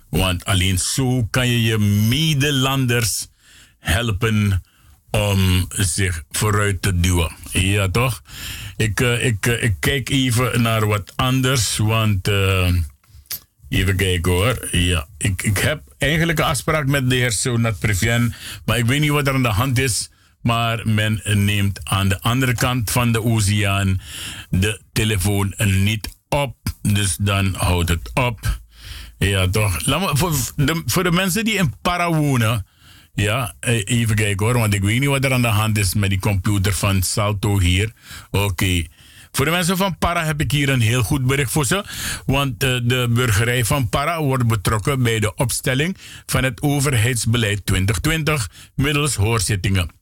Want 0.10 0.45
alleen 0.45 0.80
zo 0.80 1.27
kan 1.30 1.48
je 1.48 1.61
je 1.61 1.77
medelanders 2.10 3.27
helpen 3.80 4.64
om 5.11 5.65
zich 5.69 6.23
vooruit 6.31 6.81
te 6.81 6.99
duwen. 6.99 7.31
Ja, 7.51 7.89
toch? 7.89 8.21
Ik, 8.77 8.99
eh, 8.99 9.25
ik, 9.25 9.45
eh, 9.45 9.63
ik 9.63 9.75
kijk 9.79 10.09
even 10.09 10.61
naar 10.61 10.88
wat 10.88 11.13
anders, 11.15 11.77
want... 11.77 12.27
eh, 12.27 12.73
even 13.69 13.95
kijken 13.95 14.31
hoor. 14.31 14.67
Ja, 14.71 15.07
ik, 15.17 15.43
ik 15.43 15.57
heb 15.57 15.81
eigenlijk 15.97 16.39
een 16.39 16.45
afspraak 16.45 16.88
met 16.88 17.09
de 17.09 17.15
heer 17.15 17.31
Sonat 17.31 17.79
Previen, 17.79 18.33
maar 18.65 18.77
ik 18.77 18.85
weet 18.85 18.99
niet 18.99 19.09
wat 19.09 19.27
er 19.27 19.33
aan 19.33 19.43
de 19.43 19.49
hand 19.49 19.79
is. 19.79 20.09
Maar 20.41 20.88
men 20.88 21.21
neemt 21.23 21.79
aan 21.83 22.07
de 22.09 22.21
andere 22.21 22.53
kant 22.53 22.91
van 22.91 23.11
de 23.11 23.23
oceaan 23.23 24.01
de 24.49 24.81
telefoon 24.91 25.53
niet 25.57 26.09
op. 26.29 26.55
Dus 26.81 27.15
dan 27.19 27.55
houdt 27.57 27.89
het 27.89 28.11
op. 28.13 28.59
Ja, 29.17 29.49
toch? 29.49 29.85
Laat 29.85 29.99
me, 29.99 30.17
voor, 30.17 30.33
de, 30.55 30.81
voor 30.85 31.03
de 31.03 31.11
mensen 31.11 31.45
die 31.45 31.53
in 31.53 31.73
Para 31.81 32.13
wonen, 32.13 32.65
Ja, 33.13 33.53
eh, 33.59 33.81
even 33.85 34.15
kijken 34.15 34.45
hoor, 34.45 34.57
want 34.57 34.73
ik 34.73 34.83
weet 34.83 34.99
niet 34.99 35.09
wat 35.09 35.25
er 35.25 35.33
aan 35.33 35.41
de 35.41 35.47
hand 35.47 35.77
is 35.77 35.93
met 35.93 36.09
die 36.09 36.19
computer 36.19 36.73
van 36.73 37.01
Salto 37.03 37.59
hier. 37.59 37.93
Oké. 38.31 38.83
Voor 39.31 39.45
de 39.45 39.51
mensen 39.51 39.77
van 39.77 39.97
Para 39.97 40.25
heb 40.25 40.41
ik 40.41 40.51
hier 40.51 40.69
een 40.69 40.81
heel 40.81 41.03
goed 41.03 41.25
bericht 41.25 41.51
voor 41.51 41.65
ze. 41.65 41.83
Want 42.25 42.63
eh, 42.63 42.79
de 42.83 43.07
burgerij 43.09 43.65
van 43.65 43.89
Para 43.89 44.21
wordt 44.21 44.47
betrokken 44.47 45.03
bij 45.03 45.19
de 45.19 45.35
opstelling 45.35 45.97
van 46.25 46.43
het 46.43 46.61
overheidsbeleid 46.61 47.65
2020 47.65 48.49
middels 48.75 49.15
hoorzittingen. 49.15 49.99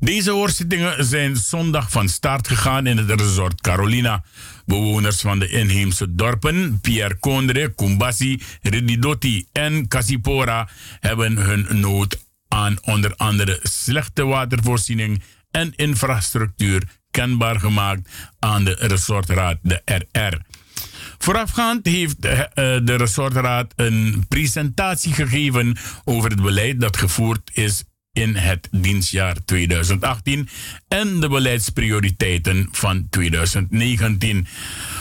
Deze 0.00 0.30
hoorzittingen 0.30 1.04
zijn 1.04 1.36
zondag 1.36 1.90
van 1.90 2.08
start 2.08 2.48
gegaan 2.48 2.86
in 2.86 2.96
het 2.96 3.20
resort 3.20 3.60
Carolina. 3.60 4.24
Bewoners 4.68 5.20
van 5.20 5.38
de 5.38 5.48
inheemse 5.48 6.14
dorpen 6.14 6.78
Pierre 6.80 7.16
Kondre, 7.18 7.74
Kumbasi, 7.74 8.42
Rididoti 8.62 9.46
en 9.52 9.88
Kasipora 9.88 10.68
hebben 11.00 11.36
hun 11.36 11.80
nood 11.80 12.24
aan 12.48 12.76
onder 12.82 13.14
andere 13.16 13.60
slechte 13.62 14.24
watervoorziening 14.24 15.22
en 15.50 15.72
infrastructuur 15.76 16.82
kenbaar 17.10 17.60
gemaakt 17.60 18.08
aan 18.38 18.64
de 18.64 18.76
resortraad, 18.78 19.58
de 19.62 19.82
RR. 19.84 20.36
Voorafgaand 21.18 21.86
heeft 21.86 22.24
eh, 22.24 22.40
eh, 22.40 22.46
de 22.84 22.94
resortraad 22.94 23.72
een 23.76 24.24
presentatie 24.28 25.12
gegeven 25.12 25.76
over 26.04 26.30
het 26.30 26.42
beleid 26.42 26.80
dat 26.80 26.96
gevoerd 26.96 27.50
is 27.52 27.84
in 28.12 28.36
het 28.36 28.68
dienstjaar 28.70 29.36
2018 29.44 30.48
en 30.88 31.20
de 31.20 31.28
beleidsprioriteiten 31.28 32.68
van 32.70 33.06
2019. 33.10 34.46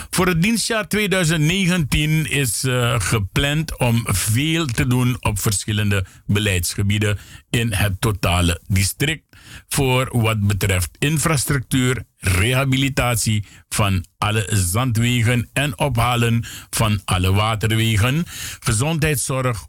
Voor 0.10 0.28
het 0.28 0.42
dienstjaar 0.42 0.88
2019 0.88 2.30
is 2.32 2.64
uh, 2.64 3.00
gepland 3.00 3.78
om 3.78 4.04
veel 4.06 4.66
te 4.66 4.88
doen 4.88 5.18
op 5.20 5.40
verschillende 5.40 6.06
beleidsgebieden 6.26 7.18
in 7.50 7.74
het 7.74 8.02
totale 8.02 8.62
district 8.68 9.28
voor 9.68 10.10
wat 10.12 10.48
betreft 10.48 10.90
infrastructuur, 11.00 12.04
rehabilitatie 12.28 13.46
van 13.70 14.06
alle 14.18 14.48
zandwegen 14.50 15.50
en 15.54 15.80
ophalen 15.80 16.46
van 16.70 17.02
alle 17.06 17.34
waterwegen, 17.34 18.26
gezondheidszorg, 18.60 19.66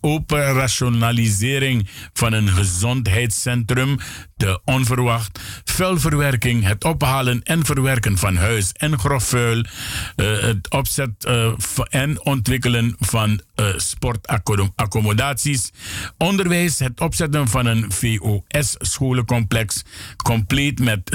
operationalisering 0.00 1.88
van 2.12 2.32
een 2.32 2.48
gezondheidscentrum, 2.48 3.98
de 4.36 4.60
onverwacht, 4.64 5.40
vuilverwerking, 5.64 6.64
het 6.64 6.84
ophalen 6.84 7.42
en 7.42 7.64
verwerken 7.64 8.18
van 8.18 8.36
huis- 8.36 8.72
en 8.72 8.98
grofvuil, 8.98 9.58
uh, 9.58 10.40
het 10.40 10.70
opzet 10.70 11.10
uh, 11.28 11.52
en 11.88 12.24
ontwikkelen 12.24 12.96
van 12.98 13.40
uh, 13.56 13.66
sportaccommodaties, 13.76 15.72
onderwijs, 16.16 16.78
het 16.78 17.00
opzetten 17.00 17.48
van 17.48 17.66
een 17.66 17.92
VOS-scholencomplex, 17.92 19.82
compleet 20.16 20.80
met 20.80 21.10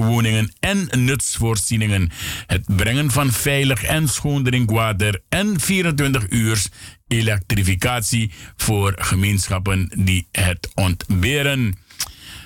studentenwoningen 0.00 0.52
en 0.60 1.04
nutsvoorzieningen, 1.04 2.10
het 2.46 2.76
brengen 2.76 3.10
van 3.10 3.32
veilig 3.32 3.82
en 3.82 4.08
schoon 4.08 4.42
drinkwater 4.42 5.22
en 5.28 5.60
24 5.60 6.26
uur 6.28 6.62
elektrificatie 7.08 8.32
voor 8.56 8.94
gemeenschappen 8.98 9.90
die 9.96 10.28
het 10.32 10.70
ontberen. 10.74 11.78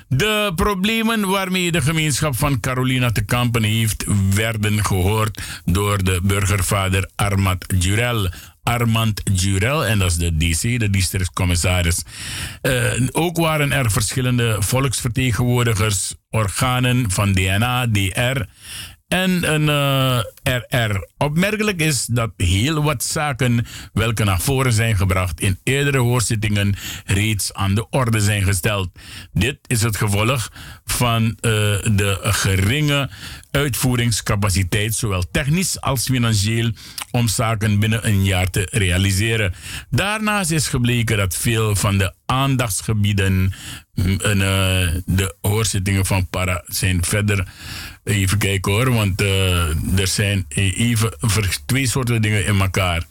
De 0.08 0.52
problemen 0.56 1.28
waarmee 1.28 1.72
de 1.72 1.82
gemeenschap 1.82 2.36
van 2.36 2.60
Carolina 2.60 3.12
te 3.12 3.24
kampen 3.24 3.62
heeft, 3.62 4.04
werden 4.34 4.84
gehoord 4.84 5.42
door 5.64 6.04
de 6.04 6.20
burgervader 6.22 7.10
Armand 7.14 7.64
Jurel. 7.78 8.28
Armand 8.64 9.20
Jurel, 9.32 9.86
en 9.86 9.98
dat 9.98 10.10
is 10.10 10.16
de 10.16 10.36
DC, 10.36 10.78
de 10.78 10.90
districtscommissaris. 10.90 12.02
Uh, 12.62 12.92
ook 13.12 13.36
waren 13.36 13.72
er 13.72 13.90
verschillende 13.90 14.56
volksvertegenwoordigers, 14.58 16.14
organen 16.30 17.10
van 17.10 17.32
DNA, 17.32 17.86
DR 17.86 18.40
en 19.14 19.52
een 19.54 19.62
uh, 19.62 20.58
RR. 20.68 21.06
Opmerkelijk 21.18 21.80
is 21.80 22.06
dat 22.06 22.30
heel 22.36 22.82
wat 22.82 23.04
zaken 23.04 23.66
welke 23.92 24.24
naar 24.24 24.40
voren 24.40 24.72
zijn 24.72 24.96
gebracht 24.96 25.40
in 25.40 25.58
eerdere 25.62 25.98
hoorzittingen 25.98 26.74
reeds 27.04 27.52
aan 27.52 27.74
de 27.74 27.88
orde 27.90 28.20
zijn 28.20 28.42
gesteld. 28.42 28.90
Dit 29.32 29.58
is 29.66 29.82
het 29.82 29.96
gevolg 29.96 30.52
van 30.84 31.24
uh, 31.24 31.32
de 31.82 32.18
geringe 32.22 33.10
uitvoeringscapaciteit, 33.50 34.94
zowel 34.94 35.24
technisch 35.30 35.80
als 35.80 36.04
financieel, 36.04 36.70
om 37.10 37.28
zaken 37.28 37.78
binnen 37.78 38.06
een 38.06 38.24
jaar 38.24 38.50
te 38.50 38.68
realiseren. 38.70 39.54
Daarnaast 39.90 40.50
is 40.50 40.68
gebleken 40.68 41.16
dat 41.16 41.36
veel 41.36 41.76
van 41.76 41.98
de 41.98 42.14
aandachtsgebieden 42.26 43.52
en 43.94 44.38
uh, 44.38 44.88
de 45.06 45.34
hoorzittingen 45.40 46.06
van 46.06 46.28
Para 46.28 46.62
zijn 46.66 47.04
verder. 47.04 47.48
Even 48.04 48.38
kijken 48.38 48.72
hoor, 48.72 48.92
want 48.92 49.20
uh, 49.22 49.98
er 49.98 50.06
zijn 50.06 50.46
even 50.48 51.12
twee 51.66 51.86
soorten 51.86 52.22
dingen 52.22 52.46
in 52.46 52.60
elkaar. 52.60 53.06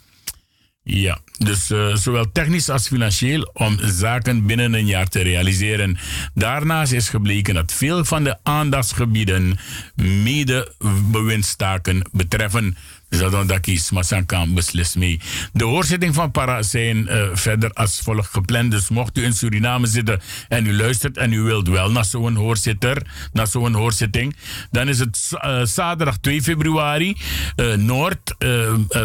Ja, 0.82 1.18
dus 1.38 1.70
uh, 1.70 1.96
zowel 1.96 2.32
technisch 2.32 2.68
als 2.68 2.88
financieel 2.88 3.50
om 3.52 3.78
zaken 3.82 4.46
binnen 4.46 4.74
een 4.74 4.86
jaar 4.86 5.08
te 5.08 5.22
realiseren. 5.22 5.98
Daarnaast 6.34 6.92
is 6.92 7.08
gebleken 7.08 7.54
dat 7.54 7.72
veel 7.72 8.04
van 8.04 8.24
de 8.24 8.36
aandachtsgebieden 8.42 9.58
mede 9.94 10.72
bewindstaken 11.10 12.02
betreffen. 12.12 12.76
Dus 13.18 13.30
dat 14.08 14.26
kan 14.26 14.54
beslist 14.54 14.96
mee. 14.96 15.20
De 15.52 15.64
hoorzitting 15.64 16.14
van 16.14 16.30
Para 16.30 16.62
zijn 16.62 16.96
uh, 16.96 17.28
verder 17.32 17.70
als 17.70 18.00
volgt 18.00 18.32
gepland. 18.32 18.70
Dus 18.70 18.88
mocht 18.88 19.18
u 19.18 19.24
in 19.24 19.32
Suriname 19.32 19.86
zitten 19.86 20.20
en 20.48 20.66
u 20.66 20.76
luistert 20.76 21.16
en 21.16 21.32
u 21.32 21.40
wilt 21.40 21.68
wel 21.68 21.90
naar 21.90 22.04
zo'n 22.04 22.34
hoorzitter, 22.34 23.02
naar 23.32 23.46
zo'n 23.46 23.72
hoorzitting, 23.72 24.36
dan 24.70 24.88
is 24.88 24.98
het 24.98 25.30
uh, 25.44 25.64
zaterdag 25.64 26.16
2 26.16 26.42
februari, 26.42 27.16
uh, 27.56 27.74
Noord, 27.74 28.34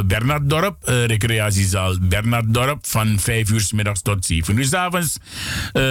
Bernarddorp, 0.05 0.77
recreatiezaal 0.85 1.95
Bernarddorp 2.01 2.87
van 2.87 3.19
5 3.19 3.49
uur 3.49 3.61
s 3.61 3.71
middags 3.71 4.01
tot 4.01 4.25
7 4.25 4.57
uur 4.57 4.65
s 4.65 4.73
avonds. 4.73 5.17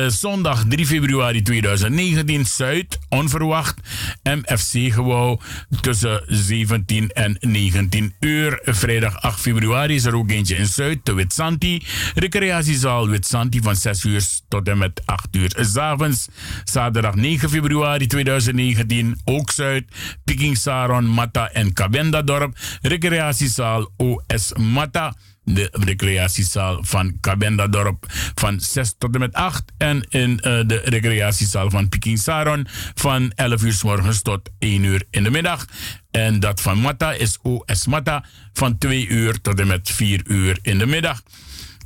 zondag 0.08 0.64
3 0.68 0.86
februari 0.86 1.42
2019, 1.42 2.46
Zuid, 2.46 2.98
onverwacht, 3.08 3.76
MFC-gebouw 4.22 5.40
tussen 5.80 6.22
17 6.26 7.10
en 7.10 7.36
19 7.40 8.07
uur. 8.20 8.60
Vrijdag 8.62 9.22
8 9.22 9.40
februari 9.40 9.94
is 9.94 10.04
er 10.04 10.16
ook 10.16 10.30
eentje 10.30 10.56
in 10.56 10.66
Zuid, 10.66 10.98
de 11.02 11.12
Witsanti. 11.12 11.82
Recreatiezaal 12.14 13.08
Witsanti 13.08 13.60
van 13.62 13.76
6 13.76 14.04
uur 14.04 14.24
tot 14.48 14.68
en 14.68 14.78
met 14.78 15.02
8 15.04 15.36
uur 15.36 15.56
s'avonds. 15.60 16.28
Zaterdag 16.64 17.14
9 17.14 17.50
februari 17.50 18.06
2019, 18.06 19.20
ook 19.24 19.50
Zuid. 19.50 19.84
Piking 20.24 20.56
Saron, 20.56 21.06
Mata 21.06 21.50
en 21.50 21.72
Kabenda 21.72 22.22
dorp. 22.22 22.58
Recreatiezaal 22.82 23.90
OS 23.96 24.52
Mata 24.52 25.14
de 25.54 25.68
recreatiezaal 25.72 26.78
van 26.80 27.18
Kabenda-dorp 27.20 28.06
van 28.34 28.60
6 28.60 28.94
tot 28.98 29.14
en 29.14 29.20
met 29.20 29.34
8. 29.34 29.72
En 29.78 30.06
in 30.08 30.30
uh, 30.30 30.40
de 30.42 30.80
recreatiezaal 30.84 31.70
van 31.70 31.88
Peking 31.88 32.18
Saron 32.18 32.66
van 32.94 33.32
11 33.34 33.62
uur 33.62 33.72
s 33.72 33.82
morgens 33.82 34.22
tot 34.22 34.50
1 34.58 34.82
uur 34.82 35.04
in 35.10 35.22
de 35.22 35.30
middag. 35.30 35.66
En 36.10 36.40
dat 36.40 36.60
van 36.60 36.80
Mata 36.80 37.12
is 37.12 37.38
OS 37.42 37.86
Mata 37.86 38.24
van 38.52 38.78
2 38.78 39.06
uur 39.06 39.40
tot 39.40 39.60
en 39.60 39.66
met 39.66 39.90
4 39.90 40.20
uur 40.26 40.58
in 40.62 40.78
de 40.78 40.86
middag. 40.86 41.22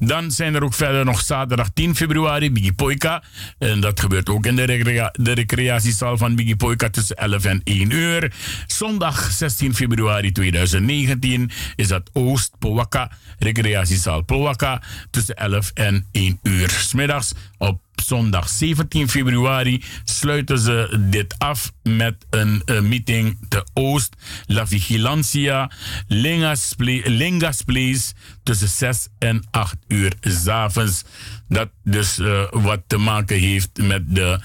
Dan 0.05 0.31
zijn 0.31 0.55
er 0.55 0.65
ook 0.65 0.75
verder 0.75 1.05
nog 1.05 1.21
zaterdag 1.21 1.69
10 1.75 1.97
februari 1.97 2.53
Biggie 2.53 2.73
Poika. 2.73 3.23
En 3.59 3.81
dat 3.81 4.01
gebeurt 4.01 4.29
ook 4.29 4.47
in 4.47 4.57
de, 4.57 4.65
recrea 4.65 5.09
de 5.13 5.33
recreatiezaal 5.33 6.17
van 6.17 6.35
Biggie 6.35 6.57
Poika 6.57 6.91
tussen 6.91 7.17
11 7.17 7.45
en 7.45 7.61
1 7.65 7.91
uur. 7.91 8.33
Zondag 8.67 9.31
16 9.33 9.75
februari 9.75 10.33
2019 10.33 11.51
is 11.77 11.89
dat 11.89 12.11
Oost 12.13 12.59
Powaka, 12.59 13.11
recreatiezaal 13.39 14.23
Powaka 14.23 14.83
tussen 15.11 15.37
11 15.37 15.71
en 15.75 16.07
1 16.13 16.39
uur. 16.43 16.71
Smiddags 16.71 17.33
op 17.59 17.81
zondag 18.03 18.49
17 18.49 19.09
februari 19.09 19.83
sluiten 20.05 20.59
ze 20.59 21.07
dit 21.11 21.35
af 21.39 21.73
met 21.83 22.27
een 22.31 22.63
uh, 22.67 22.81
meeting 22.81 23.39
te 23.49 23.67
Oost, 23.73 24.17
La 24.47 24.67
Vigilancia, 24.67 25.71
Lingas, 26.07 27.63
Place 27.65 28.13
tussen 28.43 28.69
6 28.69 29.09
en 29.19 29.45
8 29.51 29.77
uur 29.89 30.13
s'avonds. 30.21 31.05
Dat 31.49 31.69
dus 31.85 32.19
uh, 32.19 32.43
wat 32.51 32.81
te 32.87 32.97
maken 32.97 33.39
heeft 33.39 33.71
met 33.83 34.15
de 34.15 34.41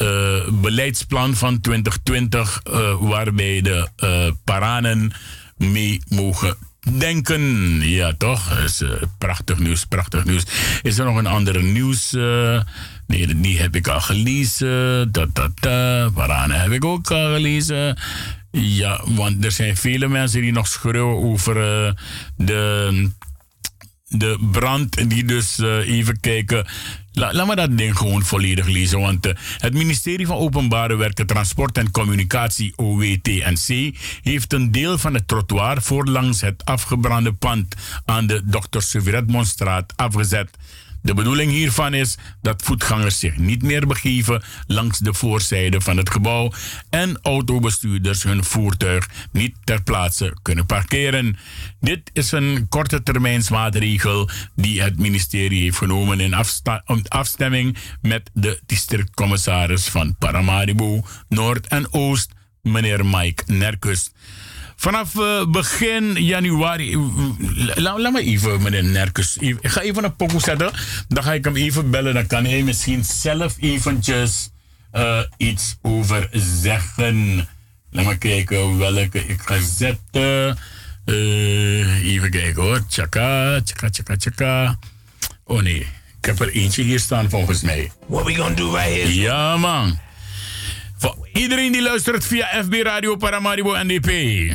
uh, 0.00 0.60
beleidsplan 0.60 1.34
van 1.34 1.60
2020, 1.60 2.60
waarbij 3.00 3.60
de 3.60 3.88
paranen 4.44 5.12
mee 5.56 6.00
mogen 6.08 6.56
denken. 6.98 7.42
Ja, 7.88 8.12
toch? 8.18 8.58
Is 8.58 8.82
prachtig 9.18 9.58
nieuws, 9.58 9.84
prachtig 9.84 10.24
nieuws. 10.24 10.44
Is 10.82 10.98
er 10.98 11.04
nog 11.04 11.16
een 11.16 11.26
andere 11.26 11.62
nieuws? 11.62 12.16
Nee, 13.06 13.40
die 13.40 13.58
heb 13.58 13.76
ik 13.76 13.88
al 13.88 14.00
gelezen. 14.00 15.12
Dat, 15.12 15.34
dat. 15.34 15.52
Waaraan 16.14 16.50
heb 16.50 16.70
ik 16.70 16.84
ook 16.84 17.10
al 17.10 17.32
gelezen. 17.32 17.96
Ja, 18.50 19.00
want 19.04 19.44
er 19.44 19.52
zijn 19.52 19.76
vele 19.76 20.08
mensen 20.08 20.40
die 20.40 20.52
nog 20.52 20.66
schreeuwen 20.66 21.16
over 21.16 21.56
eh, 21.56 21.92
de, 22.36 23.10
de 24.08 24.48
brand. 24.50 25.10
Die 25.10 25.24
dus 25.24 25.58
eh, 25.58 25.88
even 25.88 26.20
kijken. 26.20 26.66
Laat 27.12 27.46
maar 27.46 27.56
dat 27.56 27.78
ding 27.78 27.96
gewoon 27.96 28.24
volledig 28.24 28.66
lezen. 28.66 29.00
Want 29.00 29.26
eh, 29.26 29.34
het 29.58 29.74
ministerie 29.74 30.26
van 30.26 30.36
Openbare 30.36 30.96
Werken, 30.96 31.26
Transport 31.26 31.78
en 31.78 31.90
Communicatie, 31.90 32.72
OWTNC, 32.76 33.96
heeft 34.22 34.52
een 34.52 34.72
deel 34.72 34.98
van 34.98 35.14
het 35.14 35.28
trottoir 35.28 35.82
voorlangs 35.82 36.40
het 36.40 36.64
afgebrande 36.64 37.32
pand 37.32 37.74
aan 38.04 38.26
de 38.26 38.42
Dr. 38.50 39.22
Monstraat 39.26 39.92
afgezet. 39.96 40.50
De 41.06 41.14
bedoeling 41.14 41.50
hiervan 41.50 41.94
is 41.94 42.16
dat 42.42 42.62
voetgangers 42.62 43.18
zich 43.18 43.36
niet 43.36 43.62
meer 43.62 43.86
begeven 43.86 44.42
langs 44.66 44.98
de 44.98 45.14
voorzijde 45.14 45.80
van 45.80 45.96
het 45.96 46.10
gebouw 46.10 46.52
en 46.90 47.18
autobestuurders 47.22 48.22
hun 48.22 48.44
voertuig 48.44 49.08
niet 49.32 49.56
ter 49.64 49.82
plaatse 49.82 50.36
kunnen 50.42 50.66
parkeren. 50.66 51.36
Dit 51.80 52.10
is 52.12 52.32
een 52.32 52.66
korte 52.68 53.02
termijnsmaatregel 53.02 54.28
die 54.54 54.82
het 54.82 54.98
ministerie 54.98 55.62
heeft 55.62 55.76
genomen 55.76 56.20
in 56.20 56.34
afstemming 57.08 57.76
met 58.00 58.30
de 58.32 58.60
districtcommissaris 58.66 59.84
van 59.88 60.16
Paramaribo, 60.18 61.02
Noord 61.28 61.66
en 61.66 61.92
Oost, 61.92 62.32
meneer 62.62 63.06
Mike 63.06 63.42
Nerkus. 63.46 64.10
Vanaf 64.76 65.14
eh, 65.14 65.44
begin 65.48 66.24
januari. 66.24 66.92
Eh, 66.92 67.00
laat, 67.74 67.98
maar 67.98 68.12
me 68.12 68.20
even, 68.20 68.62
meneer 68.62 68.84
Nerkens. 68.84 69.36
E-, 69.40 69.48
ik 69.60 69.68
ga 69.68 69.80
even 69.80 70.04
een 70.04 70.16
pokoe 70.16 70.40
zetten. 70.40 70.70
Dan 71.08 71.22
ga 71.22 71.32
ik 71.32 71.44
hem 71.44 71.56
even 71.56 71.90
bellen. 71.90 72.14
Dan 72.14 72.26
kan 72.26 72.44
hij 72.44 72.62
misschien 72.62 73.04
zelf 73.04 73.56
eventjes 73.60 74.50
eh, 74.90 75.20
iets 75.36 75.76
over 75.82 76.28
zeggen. 76.32 77.48
Laat 77.90 78.04
me 78.04 78.18
kijken 78.18 78.78
welke 78.78 79.26
ik 79.26 79.40
ga 79.40 79.58
zetten. 79.60 80.58
Even 82.02 82.30
kijken 82.30 82.62
hoor. 82.62 82.86
Tjaka, 82.86 83.60
tjaka, 83.64 83.88
tjaka, 83.88 84.16
tjaka. 84.16 84.78
Oh 85.44 85.62
nee, 85.62 85.86
ik 86.18 86.24
heb 86.24 86.40
er 86.40 86.52
eentje 86.52 86.82
hier 86.82 87.00
staan 87.00 87.30
volgens 87.30 87.62
mij. 87.62 87.92
What 88.06 88.24
we 88.24 88.34
gonna 88.34 88.54
do 88.54 88.74
right 88.74 88.94
here? 88.94 89.14
Ja 89.14 89.56
man. 89.56 89.98
Iedereen 91.32 91.72
die 91.72 91.82
luistert 91.82 92.24
via 92.24 92.46
FB 92.64 92.82
Radio 92.82 93.16
Paramaribo 93.16 93.76
NDP. 93.84 94.52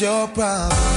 your 0.00 0.28
problem. 0.28 0.89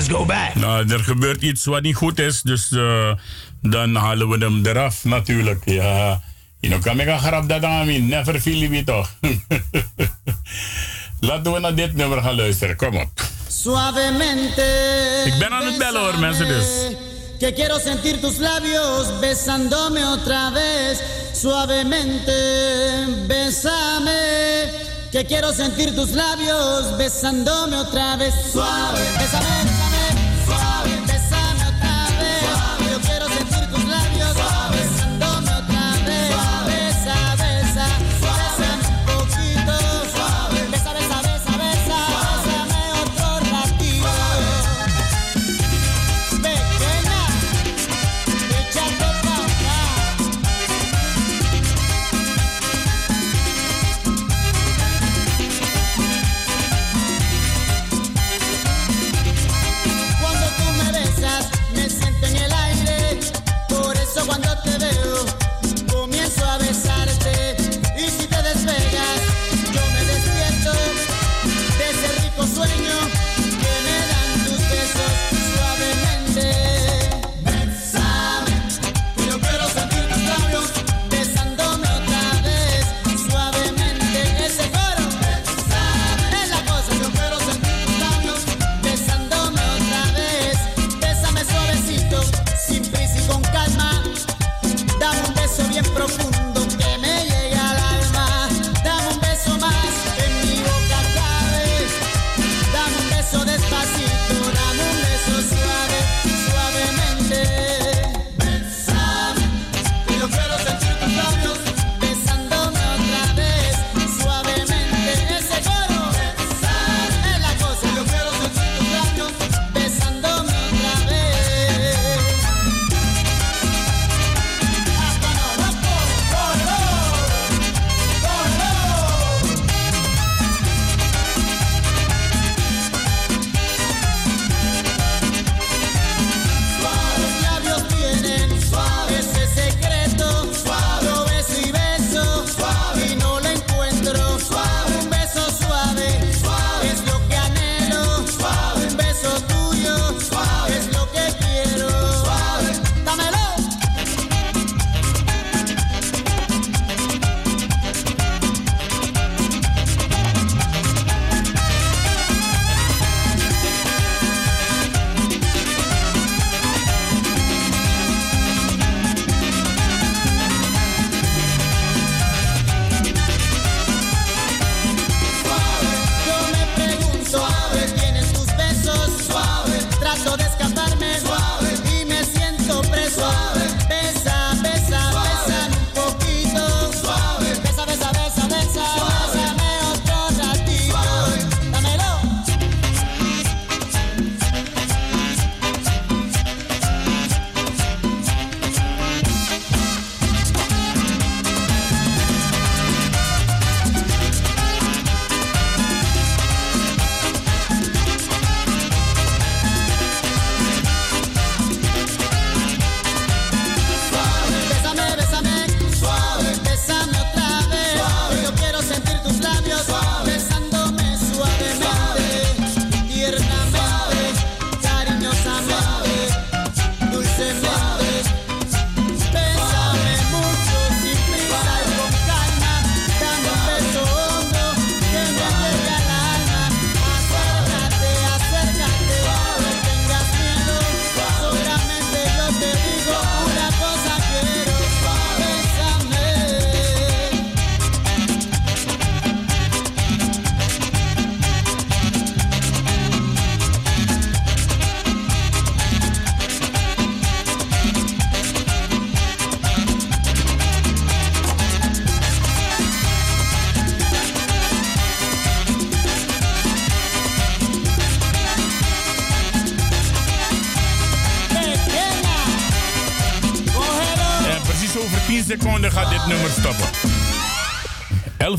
Is 0.00 0.08
go 0.08 0.24
back. 0.24 0.54
Nou, 0.54 0.88
er 0.88 1.00
gebeurt 1.00 1.42
iets 1.42 1.64
wat 1.64 1.82
niet 1.82 1.96
goed 1.96 2.18
is, 2.18 2.42
dus 2.42 2.72
eh, 2.72 3.12
dan 3.62 3.94
halen 3.94 4.28
we 4.28 4.38
hem 4.38 4.66
eraf 4.66 5.04
natuurlijk. 5.04 5.62
Ja, 5.64 6.20
je 6.60 6.68
know, 6.68 6.82
kan 6.82 7.00
ik 7.00 7.08
een 7.08 7.18
grap 7.18 7.48
dat 7.48 7.64
aan 7.64 7.86
me, 7.86 7.92
never 7.92 8.40
feel 8.40 8.68
me 8.68 8.84
toch. 8.84 9.10
Laten 11.20 11.52
we 11.52 11.58
naar 11.58 11.74
dit 11.74 11.94
nummer 11.94 12.22
gaan 12.22 12.36
luisteren, 12.36 12.76
kom 12.76 12.96
op. 12.96 13.10
Suavemente. 13.48 14.64
Ik 15.24 15.38
ben 15.38 15.50
aan 15.50 15.64
het 15.64 15.78
bellen 15.78 16.00
hoor, 16.00 16.18
mensen 16.18 16.46
dus. 16.46 16.66
Que 17.38 17.54
quiero 17.54 17.78
sentir 17.78 18.20
tus 18.20 18.38
labios 18.38 19.20
besándome 19.20 20.04
otra 20.04 20.50
vez. 20.50 20.98
Suavemente, 21.32 22.36
bésame. 23.26 24.88
Que 25.10 25.24
quiero 25.24 25.52
sentir 25.52 25.94
tus 25.94 26.10
labios 26.10 26.96
besándome 26.98 27.76
otra 27.76 28.16
vez. 28.16 28.34
Suave, 28.52 29.00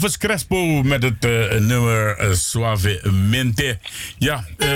Elvis 0.01 0.17
Crespo 0.17 0.83
met 0.83 1.03
het 1.03 1.25
eh, 1.25 1.59
nummer 1.59 2.17
eh, 2.17 2.31
Suavemente. 2.31 3.79
Ja, 4.17 4.45
eh. 4.57 4.69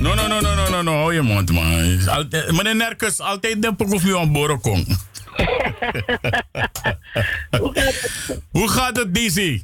No, 0.00 0.14
no, 0.14 0.26
no, 0.26 0.40
no, 0.40 0.54
no, 0.54 0.68
no, 0.70 0.82
no, 0.82 0.92
hou 0.92 1.14
je 1.14 1.22
mond, 1.22 1.52
man. 1.52 2.08
Altijd, 2.08 2.52
meneer 2.52 2.76
Nerkus, 2.76 3.20
altijd 3.20 3.62
de 3.62 3.74
proef 3.74 4.14
aan 4.14 4.32
boren 4.32 4.60
komt. 4.60 4.86
Hoe 8.58 8.68
gaat 8.68 8.96
het, 8.96 9.14
DC? 9.14 9.60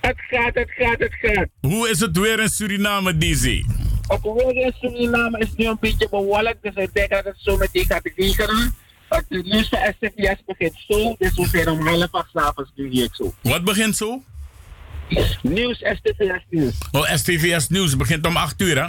Het 0.00 0.20
gaat, 0.28 0.54
het 0.54 0.70
gaat, 0.70 0.98
het 0.98 1.14
gaat. 1.20 1.48
Hoe 1.60 1.88
is 1.88 2.00
het 2.00 2.16
weer 2.18 2.40
in 2.40 2.48
Suriname, 2.48 3.16
DC? 3.16 3.62
Het 4.06 4.22
weer 4.22 4.56
in 4.56 4.72
Suriname 4.80 5.38
is 5.38 5.52
nu 5.56 5.66
een 5.66 5.78
beetje 5.80 6.08
bewolkt, 6.10 6.62
dus 6.62 6.74
ik 6.74 6.90
denk 6.92 7.10
dat 7.10 7.24
het 7.24 7.36
zo 7.38 7.56
meteen 7.56 7.86
gaat 7.86 8.10
regenen. 8.16 8.74
Het 9.30 9.46
nieuws 9.46 9.68
van 9.68 9.78
STVS 9.96 10.36
begint 10.46 10.84
zo, 10.88 11.14
dus 11.18 11.34
we 11.34 11.46
zijn 11.46 11.68
om 11.68 11.86
half 11.86 12.08
acht 12.10 12.30
's 12.32 12.36
avonds 12.36 12.70
nu 12.74 12.88
hier 12.88 13.08
zo. 13.12 13.34
Wat 13.42 13.64
begint 13.64 13.96
zo? 13.96 14.22
Nieuws, 15.42 15.76
STVS 15.76 16.44
nieuws. 16.48 16.74
Oh, 16.90 17.14
STVS 17.14 17.68
Nieuws 17.68 17.96
begint 17.96 18.26
om 18.26 18.36
8 18.36 18.60
uur, 18.60 18.82
hè? 18.82 18.88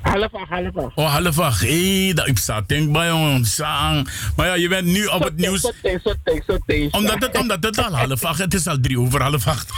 Half 0.00 0.34
acht, 0.34 0.48
half 0.48 0.76
acht. 0.76 0.96
Oh, 0.96 1.12
half 1.12 1.38
acht. 1.38 1.60
Hé, 1.60 2.12
dat 2.14 2.26
ik 2.26 2.38
sta 2.38 2.60
denk 2.66 2.92
bij 2.92 3.10
ons. 3.10 3.58
Maar 3.58 4.46
ja, 4.46 4.54
je 4.54 4.68
bent 4.68 4.86
nu 4.86 5.06
op 5.06 5.24
het 5.24 5.36
nieuws. 5.36 5.72
Omdat 6.90 7.22
het, 7.22 7.38
omdat 7.38 7.62
het 7.62 7.78
al 7.78 7.96
half 7.96 8.24
acht 8.24 8.38
Het 8.38 8.54
is 8.54 8.66
al 8.66 8.80
drie 8.80 8.98
over 9.00 9.22
half 9.22 9.46
acht. 9.46 9.70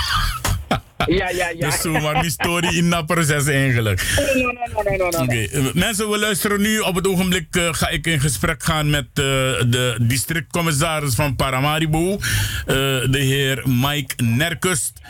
Ja, 1.07 1.29
ja, 1.29 1.49
ja. 1.49 1.67
Dus 1.67 1.81
zo 1.81 1.91
maar 1.91 2.21
die 2.21 2.31
story 2.31 2.77
in 2.77 2.91
dat 2.91 3.07
proces 3.07 3.47
eigenlijk. 3.47 4.15
Nee, 4.17 4.35
nee, 4.35 4.45
nee, 4.45 4.99
nee, 4.99 4.99
nee, 4.99 5.23
Oké, 5.23 5.59
eh, 5.59 5.75
mensen, 5.75 6.11
we 6.11 6.19
luisteren 6.19 6.61
nu. 6.61 6.79
Op 6.79 6.95
het 6.95 7.07
ogenblik 7.07 7.57
eh, 7.57 7.69
ga 7.73 7.89
ik 7.89 8.07
in 8.07 8.21
gesprek 8.21 8.63
gaan 8.63 8.91
met 8.91 9.07
eh, 9.07 9.15
de 9.15 9.97
districtcommissaris 10.01 11.15
van 11.15 11.37
Paramaribo, 11.37 12.19
de 12.67 13.19
heer 13.19 13.63
Mike 13.67 14.25
Nerkust. 14.25 15.01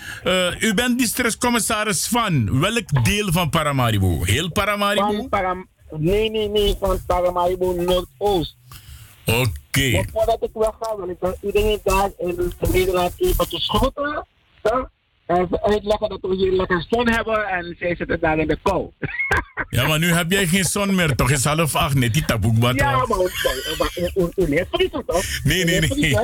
U 0.59 0.75
bent 0.75 0.99
districtcommissaris 0.99 2.07
van 2.07 2.61
welk 2.61 3.05
deel 3.05 3.33
van 3.33 3.51
Paramaribo? 3.51 4.25
Heel 4.25 4.51
Paramaribo? 4.51 5.29
Nee, 5.99 6.31
nee, 6.31 6.49
nee, 6.49 6.77
van 6.81 7.01
Paramaribo 7.07 7.73
Noordoost. 7.73 8.57
Oké. 9.27 10.05
Voordat 10.13 10.39
ik 10.41 10.51
wegga, 10.53 10.97
wil 10.97 11.09
ik 11.09 11.37
iedereen 11.41 11.81
daar 11.85 12.11
in 12.19 12.53
Nederland 12.73 13.13
even 13.17 13.49
te 13.49 13.61
schoten. 13.61 14.27
Uitleggen 15.27 16.09
dat 16.09 16.19
we 16.21 16.35
hier 16.37 16.53
lekker 16.53 16.87
zon 16.91 17.09
hebben 17.09 17.47
en 17.47 17.77
zij 17.79 17.97
zitten 17.97 18.21
daar 18.21 18.39
in 18.39 18.49
de 18.49 18.59
kou. 18.63 18.91
Ja, 19.69 19.87
maar 19.87 19.99
nu 19.99 20.13
heb 20.13 20.31
jij 20.31 20.47
geen 20.47 20.65
zon 20.65 20.95
meer, 20.95 21.15
toch? 21.15 21.29
Het 21.29 21.39
is 21.39 21.45
half 21.45 21.75
acht, 21.75 21.95
net 21.95 22.15
die 22.15 22.25
taboek, 22.25 22.59
maar 22.59 22.75
Ja, 22.75 22.97
maar 22.97 23.07
hoe 24.15 24.31
leert 24.35 24.69
vriezen 24.71 25.05
toch? 25.07 25.25
Nee, 25.45 25.65
nee, 25.65 25.81
nee. 25.81 26.17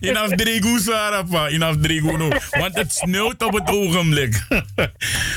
In 0.00 0.16
afdregu, 0.16 0.78
Sarapa. 0.78 1.48
In 1.48 1.62
afdregu, 1.62 2.16
no. 2.16 2.28
Want 2.50 2.74
het 2.74 2.92
sneeuwt 2.92 3.42
op 3.44 3.52
het 3.52 3.68
ogenblik. 3.70 4.46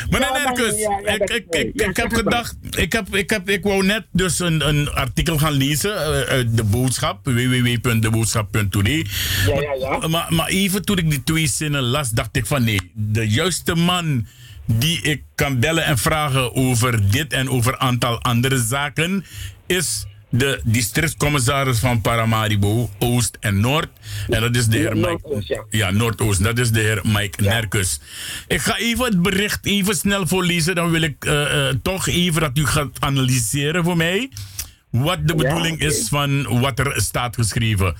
Meneer 0.09 0.31
Nerkus, 0.31 0.73
ik, 1.03 1.29
ik, 1.29 1.45
ik, 1.49 1.81
ik 1.81 1.97
heb 1.97 2.13
gedacht, 2.13 2.55
ik, 2.77 2.91
heb, 2.91 3.15
ik, 3.15 3.29
heb, 3.29 3.49
ik 3.49 3.63
wou 3.63 3.85
net 3.85 4.03
dus 4.11 4.39
een, 4.39 4.67
een 4.67 4.89
artikel 4.91 5.37
gaan 5.37 5.53
lezen 5.53 5.95
eh, 5.95 6.21
uit 6.21 6.57
de 6.57 6.63
boodschap, 6.63 7.25
www.deboodschap.today. 7.25 9.05
Ja, 9.47 9.61
ja, 9.61 9.73
ja. 9.73 10.07
Maar, 10.07 10.33
maar 10.33 10.47
even 10.47 10.85
toen 10.85 10.97
ik 10.97 11.09
die 11.09 11.23
twee 11.23 11.47
zinnen 11.47 11.83
las, 11.83 12.09
dacht 12.09 12.35
ik 12.35 12.45
van 12.45 12.63
nee, 12.65 12.91
de 12.93 13.29
juiste 13.29 13.75
man 13.75 14.27
die 14.65 15.01
ik 15.01 15.23
kan 15.35 15.59
bellen 15.59 15.85
en 15.85 15.97
vragen 15.97 16.55
over 16.55 17.11
dit 17.11 17.33
en 17.33 17.49
over 17.49 17.73
een 17.73 17.79
aantal 17.79 18.21
andere 18.21 18.63
zaken 18.63 19.25
is 19.65 20.05
de 20.29 20.61
districtcommissaris 20.63 21.79
van 21.79 22.01
Paramaribo, 22.01 22.89
Oost 22.99 23.37
en 23.39 23.59
Noord. 23.59 23.89
En 24.29 24.41
dat 24.41 24.55
is 24.55 24.67
de 24.67 24.77
heer 24.77 24.95
Mike. 24.95 25.07
Noordoost, 25.07 25.47
ja. 25.47 25.63
Ja, 25.69 25.91
Noordoost. 25.91 26.43
Dat 26.43 26.59
is 26.59 26.71
de 26.71 26.79
heer 26.79 27.01
Mike 27.03 27.41
Nerkus. 27.41 27.99
Ik 28.47 28.61
ga 28.61 28.77
even 28.77 29.05
het 29.05 29.21
bericht 29.21 29.65
even 29.65 29.95
snel 29.95 30.27
voorlezen. 30.27 30.75
Dan 30.75 30.91
wil 30.91 31.01
ik 31.01 31.25
eh, 31.25 31.67
eh, 31.69 31.75
toch 31.81 32.07
even 32.07 32.41
dat 32.41 32.57
u 32.57 32.65
gaat 32.65 32.99
analyseren 32.99 33.83
voor 33.83 33.97
mij. 33.97 34.29
Wat 34.89 35.27
de 35.27 35.35
bedoeling 35.35 35.79
is 35.79 36.07
van 36.07 36.59
wat 36.59 36.79
er 36.79 36.93
staat 37.01 37.35
geschreven. 37.35 37.95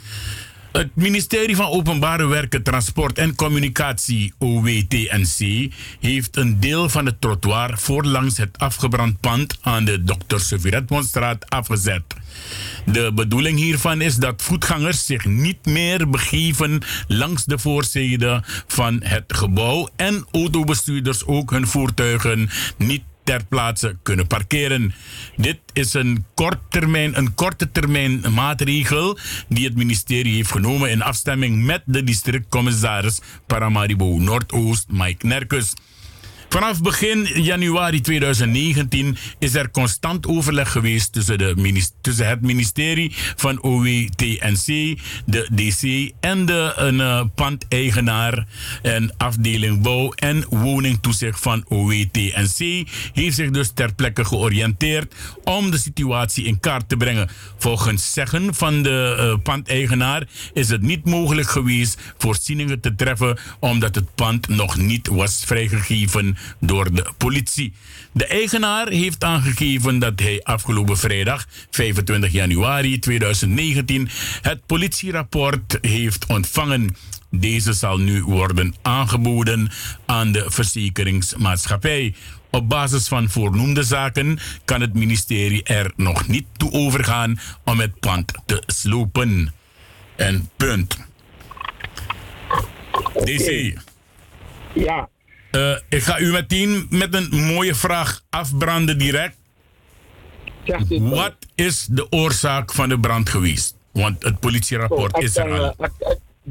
Het 0.75 0.95
ministerie 0.95 1.55
van 1.55 1.65
Openbare 1.65 2.27
Werken, 2.27 2.63
Transport 2.63 3.17
en 3.17 3.35
Communicatie, 3.35 4.33
OWTNC, 4.39 5.71
heeft 5.99 6.37
een 6.37 6.59
deel 6.59 6.89
van 6.89 7.05
het 7.05 7.21
trottoir 7.21 7.77
voorlangs 7.77 8.37
het 8.37 8.57
afgebrand 8.59 9.19
pand 9.19 9.57
aan 9.61 9.85
de 9.85 10.03
Dr. 10.03 10.37
Seviretmonstraat 10.37 11.49
afgezet. 11.49 12.03
De 12.85 13.11
bedoeling 13.13 13.57
hiervan 13.57 14.01
is 14.01 14.15
dat 14.15 14.41
voetgangers 14.41 15.05
zich 15.05 15.25
niet 15.25 15.65
meer 15.65 16.09
begeven 16.09 16.81
langs 17.07 17.45
de 17.45 17.57
voorzijde 17.57 18.43
van 18.67 19.01
het 19.03 19.23
gebouw 19.27 19.89
en 19.95 20.25
autobestuurders 20.31 21.25
ook 21.25 21.51
hun 21.51 21.67
voertuigen 21.67 22.49
niet 22.77 23.03
ter 23.25 23.45
plaatse 23.45 23.97
kunnen 24.03 24.27
parkeren. 24.27 24.93
Dit 25.35 25.59
is 25.73 25.93
een, 25.93 26.25
een 27.13 27.33
korte 27.35 27.71
termijn 27.71 28.33
maatregel 28.33 29.17
die 29.47 29.65
het 29.65 29.75
ministerie 29.75 30.35
heeft 30.35 30.51
genomen 30.51 30.89
in 30.89 31.01
afstemming 31.01 31.63
met 31.63 31.81
de 31.85 32.03
districtcommissaris 32.03 33.21
Paramaribo 33.47 34.17
Noordoost, 34.19 34.85
Mike 34.89 35.27
Nerkus. 35.27 35.73
Vanaf 36.55 36.81
begin 36.81 37.27
januari 37.43 38.01
2019 38.01 39.17
is 39.39 39.55
er 39.55 39.71
constant 39.71 40.27
overleg 40.27 40.71
geweest 40.71 41.13
tussen, 42.01 42.27
het 42.27 42.41
ministerie 42.41 43.11
van 43.35 43.61
OWTNC, 43.61 44.97
de 45.25 45.49
DC 45.55 46.11
en 46.19 46.45
de 46.45 46.73
een, 46.75 47.01
eh, 47.01 47.23
pandeigenaar 47.35 48.45
en 48.81 49.13
afdeling 49.17 49.81
bouw 49.81 50.11
en 50.11 50.45
woningtoezicht 50.49 51.39
van 51.39 51.65
OWTNC 51.67 52.87
heeft 53.13 53.35
zich 53.35 53.49
dus 53.49 53.71
ter 53.73 53.93
plekke 53.93 54.25
georiënteerd 54.25 55.13
om 55.43 55.71
de 55.71 55.77
situatie 55.77 56.45
in 56.45 56.59
kaart 56.59 56.89
te 56.89 56.97
brengen. 56.97 57.29
Volgens 57.57 58.13
zeggen 58.13 58.53
van 58.53 58.83
de 58.83 59.15
eh, 59.17 59.41
pandeigenaar 59.43 60.27
is 60.53 60.69
het 60.69 60.81
niet 60.81 61.05
mogelijk 61.05 61.49
geweest 61.49 62.01
voorzieningen 62.17 62.79
te 62.79 62.95
treffen 62.95 63.37
omdat 63.59 63.95
het 63.95 64.15
pand 64.15 64.47
nog 64.47 64.77
niet 64.77 65.07
was 65.07 65.43
vrijgegeven 65.45 66.37
door 66.59 66.93
de 66.93 67.05
politie. 67.17 67.73
De 68.11 68.25
eigenaar 68.25 68.87
heeft 68.87 69.23
aangegeven 69.23 69.99
dat 69.99 70.19
hij 70.19 70.43
afgelopen 70.43 70.97
vrijdag 70.97 71.45
25 71.71 72.31
januari 72.31 72.99
2019 72.99 74.09
het 74.41 74.65
politierapport 74.65 75.77
heeft 75.81 76.25
ontvangen. 76.25 76.95
Deze 77.29 77.73
zal 77.73 77.97
nu 77.97 78.23
worden 78.23 78.75
aangeboden 78.81 79.71
aan 80.05 80.31
de 80.31 80.45
verzekeringsmaatschappij. 80.47 82.13
Op 82.51 82.69
basis 82.69 83.07
van 83.07 83.29
voornoemde 83.29 83.83
zaken 83.83 84.39
kan 84.65 84.81
het 84.81 84.93
ministerie 84.93 85.63
er 85.63 85.91
nog 85.95 86.27
niet 86.27 86.45
toe 86.57 86.71
overgaan 86.71 87.39
om 87.63 87.79
het 87.79 87.99
pand 87.99 88.31
te 88.45 88.63
slopen. 88.65 89.53
En 90.15 90.49
punt. 90.57 90.97
DC. 93.13 93.77
Ja. 94.73 95.09
Eh, 95.55 95.75
ik 95.89 96.01
ga 96.03 96.19
u 96.19 96.31
meteen 96.31 96.85
met 96.89 97.13
een 97.13 97.29
mooie 97.53 97.75
vraag 97.75 98.23
afbranden 98.29 98.97
direct. 98.97 99.35
Wat 100.99 101.35
is 101.55 101.85
de 101.91 102.07
oorzaak 102.11 102.73
van 102.73 102.89
de 102.89 102.99
brand 102.99 103.29
geweest? 103.29 103.75
Want 103.91 104.23
het 104.23 104.39
politierapport 104.39 105.13
Oh, 105.15 105.23
is 105.23 105.37
er 105.37 105.59
al. 105.59 105.75
eh, 105.77 105.89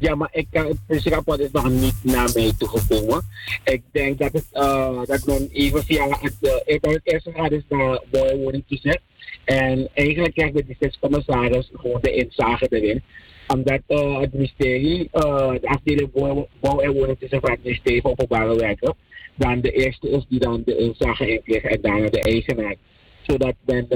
Ja, 0.01 0.15
maar 0.15 0.29
ik, 0.33 0.47
eh, 0.51 0.65
het 0.65 0.77
politierapport 0.87 1.41
is 1.41 1.49
nog 1.53 1.71
niet 1.71 1.95
naar 2.03 2.31
mij 2.35 2.53
toegekomen. 2.59 3.23
Ik 3.65 3.83
denk 3.93 4.19
dat, 4.19 4.33
het, 4.33 4.45
eh, 4.53 5.01
dat 5.07 5.27
men 5.27 5.49
even 5.53 5.85
via 5.85 6.07
het, 6.09 6.35
uh, 6.41 6.51
het 6.93 7.01
eerste 7.03 7.33
gaat 7.35 7.51
is 7.53 7.63
naar 7.69 8.01
de 8.11 8.37
woning 8.43 8.65
gezet. 8.69 9.01
En 9.45 9.89
eigenlijk 9.95 10.35
krijgt 10.35 10.55
de 10.55 10.65
districtscommissaris 10.67 11.71
gewoon 11.75 11.99
de 12.03 12.13
inzage 12.15 12.67
erin. 12.71 13.03
Omdat 13.47 13.81
eh, 13.87 14.21
het 14.21 14.33
ministerie, 14.33 15.09
eh, 15.13 15.51
de 15.51 15.69
afdeling 15.69 16.13
bouw, 16.61 16.81
en 16.81 16.93
woning 16.93 17.17
van 17.21 17.51
het 17.51 17.63
ministerie 17.63 18.01
van 18.01 18.11
Openbare 18.11 18.57
Werken, 18.57 18.95
dan 19.35 19.61
de 19.61 19.71
eerste 19.71 20.11
is 20.11 20.27
die 20.29 20.39
dan 20.39 20.63
de 20.65 20.77
inzage 20.77 21.31
inkrijgt 21.33 21.67
en 21.67 21.81
daarna 21.81 22.09
de 22.09 22.23
eigenaar 22.23 22.75
zodat 23.23 23.55
men 23.65 23.89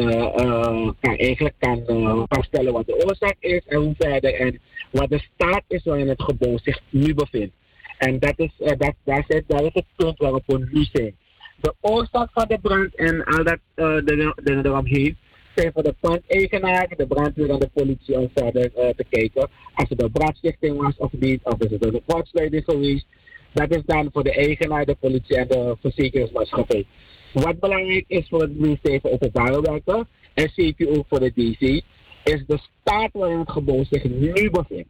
kan, 1.01 1.17
eigenlijk 1.17 1.55
kan 1.59 1.83
vaststellen 2.29 2.73
wat 2.73 2.87
de 2.87 3.05
oorzaak 3.07 3.37
is 3.39 3.63
en 3.67 3.79
hoe 3.79 3.95
verder 3.99 4.35
en 4.35 4.61
wat 4.91 5.09
de 5.09 5.19
staat 5.35 5.63
is 5.69 5.85
waarin 5.85 6.09
het 6.09 6.23
gebouw 6.23 6.59
zich 6.59 6.81
nu 6.91 7.15
bevindt. 7.15 7.55
En 7.99 8.19
dat 8.19 8.39
is, 8.39 8.53
dat, 8.57 8.95
daar, 9.05 9.25
zit, 9.29 9.45
daar 9.47 9.63
is 9.63 9.73
het 9.73 9.85
punt 9.97 10.19
waarop 10.19 10.43
we 10.47 10.69
nu 10.71 10.85
zijn. 10.93 11.17
De 11.61 11.75
oorzaak 11.81 12.29
van 12.33 12.45
de 12.49 12.59
brand 12.59 12.95
en 12.95 13.25
al 13.25 13.45
dat 13.45 13.59
de, 13.75 14.61
eromheen 14.63 15.17
zijn 15.59 15.73
voor 15.73 15.83
de 15.83 15.95
pandeigenaar, 16.01 16.89
de 16.97 17.07
brandweer 17.07 17.51
en 17.51 17.59
de 17.59 17.71
politie 17.73 18.19
om 18.19 18.31
verder 18.35 18.75
eh, 18.75 18.89
te 18.97 19.05
kijken 19.09 19.51
als 19.75 19.89
het 19.89 20.03
een 20.03 20.13
brandstichting 20.13 20.77
was 20.77 20.97
of 20.97 21.13
niet, 21.13 21.41
of 21.43 21.59
is 21.59 21.71
het 21.71 21.85
een 21.85 22.03
kortsluiting 22.07 22.65
geweest. 22.65 23.07
Dat 23.53 23.71
is 23.71 23.83
dan 23.87 24.09
voor 24.13 24.25
de 24.25 24.35
eigenaar, 24.35 24.85
de 24.85 24.97
politie 25.01 25.37
en 25.37 25.49
de 25.49 25.77
verzekeringsmaatschappij. 25.81 26.87
Wat 27.33 27.61
belangrijk 27.61 28.05
is 28.09 28.29
voor 28.29 28.41
het 28.41 28.59
ministerie 28.59 29.01
van 29.01 29.11
Openbare 29.11 29.61
Werken 29.61 30.09
en 30.35 30.51
CPO 30.55 31.05
voor 31.09 31.21
de 31.21 31.33
DC, 31.35 31.61
is 32.25 32.45
de 32.47 32.59
staat 32.81 33.11
waarin 33.13 33.39
het 33.39 33.51
gebouw 33.51 33.85
zich 33.91 34.05
nu 34.05 34.51
bevindt. 34.51 34.89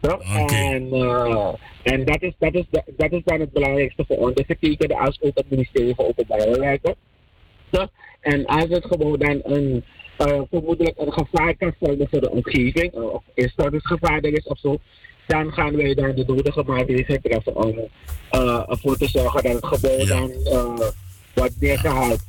Ja, 0.00 0.18
En, 0.46 0.92
eh, 0.92 1.54
en 1.82 2.04
dat, 2.04 2.22
is, 2.22 2.32
dat, 2.38 2.54
is, 2.54 2.64
dat 2.96 3.12
is 3.12 3.22
dan 3.24 3.40
het 3.40 3.52
belangrijkste 3.52 4.04
voor 4.06 4.16
ons. 4.16 4.34
Dus 4.34 4.46
we 4.46 4.54
kijken 4.54 4.96
als 4.96 5.20
ook 5.20 5.34
het 5.34 5.50
ministerie 5.50 5.94
van 5.94 6.04
Openbare 6.04 6.58
Werken. 6.60 6.94
En 8.24 8.46
als 8.46 8.68
het 8.68 8.84
gebouw 8.84 9.16
dan 9.16 9.40
een, 9.42 9.84
eh, 10.16 10.40
vermoedelijk 10.50 10.98
een 10.98 11.12
gevaar 11.12 11.56
kan 11.56 11.74
vormen 11.80 12.08
voor 12.10 12.20
de 12.20 12.30
omgeving, 12.30 12.92
of 12.92 13.22
er 13.34 14.34
is 14.34 14.46
of 14.46 14.58
zo, 14.58 14.78
dan 15.26 15.52
gaan 15.52 15.76
wij 15.76 15.94
dan 15.94 16.14
de 16.14 16.24
nodige 16.26 16.62
maatregelen 16.66 17.22
treffen 17.22 17.56
om 17.56 17.78
eh, 18.30 18.62
ervoor 18.68 18.96
te 18.96 19.08
zorgen 19.08 19.42
dat 19.42 19.52
het 19.52 19.66
gebouw 19.66 20.06
dan 20.06 20.30
eh, 20.30 20.88
wordt 21.34 21.60
neergehaald. 21.60 22.20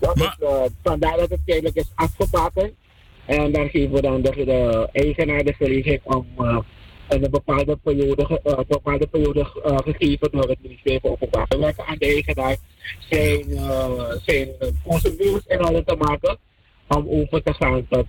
Dat 0.00 0.16
is, 0.16 0.36
eh, 0.40 0.62
vandaar 0.82 1.16
dat 1.16 1.30
het 1.30 1.40
tijdelijk 1.46 1.76
is 1.76 1.92
afgebakend. 1.94 2.72
En 3.26 3.52
dan 3.52 3.68
geven 3.68 3.94
we 3.94 4.00
dan 4.00 4.22
de, 4.22 4.30
de 4.30 4.88
eigenaar 4.92 5.44
de 5.44 5.52
gelegenheid 5.52 6.00
om 6.04 6.26
in 7.08 7.24
een 7.24 7.30
bepaalde 7.30 7.76
periode, 7.76 8.40
eh, 8.44 8.58
bepaalde 8.68 9.06
periode 9.06 9.40
eh, 9.64 9.76
gegeven 9.84 10.28
door 10.30 10.48
het 10.48 10.58
ministerie 10.62 11.00
voor 11.00 11.10
Openbare 11.10 11.58
Werken 11.58 11.86
aan 11.86 11.96
de 11.98 12.06
eigenaar 12.06 12.56
zijn, 13.10 13.56
eh, 13.56 14.10
zijn 14.24 14.48
procedures 14.82 15.42
in 15.46 15.64
orde 15.64 15.84
te 15.84 15.96
maken 15.98 16.38
om 16.88 17.08
over 17.08 17.42
te 17.42 17.54
gaan 17.54 17.86
tot 17.88 18.06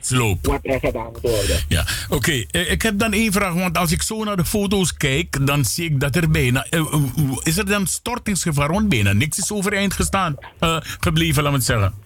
Sloop. 0.00 0.46
wat 0.46 0.60
er 0.62 0.80
gedaan 0.80 1.06
moet 1.12 1.20
worden. 1.20 1.58
Ja, 1.68 1.86
oké. 2.08 2.44
Ik 2.50 2.82
heb 2.82 2.98
dan 2.98 3.12
één 3.12 3.32
vraag, 3.32 3.54
want 3.54 3.78
als 3.78 3.92
ik 3.92 4.02
zo 4.02 4.24
naar 4.24 4.36
de 4.36 4.44
foto's 4.44 4.96
kijk, 4.96 5.46
dan 5.46 5.64
zie 5.64 5.84
ik 5.84 6.00
dat 6.00 6.16
er 6.16 6.30
bijna... 6.30 6.66
is 7.42 7.56
er 7.56 7.66
dan 7.66 7.86
stortingsgevaar? 7.86 8.72
Want 8.72 8.88
bijna 8.88 9.12
niks 9.12 9.38
is 9.38 9.52
overeind 9.52 9.92
gestaan, 9.92 10.36
gebleven, 11.00 11.42
laat 11.42 11.52
me 11.52 11.58
het 11.58 11.66
zeggen. 11.66 12.05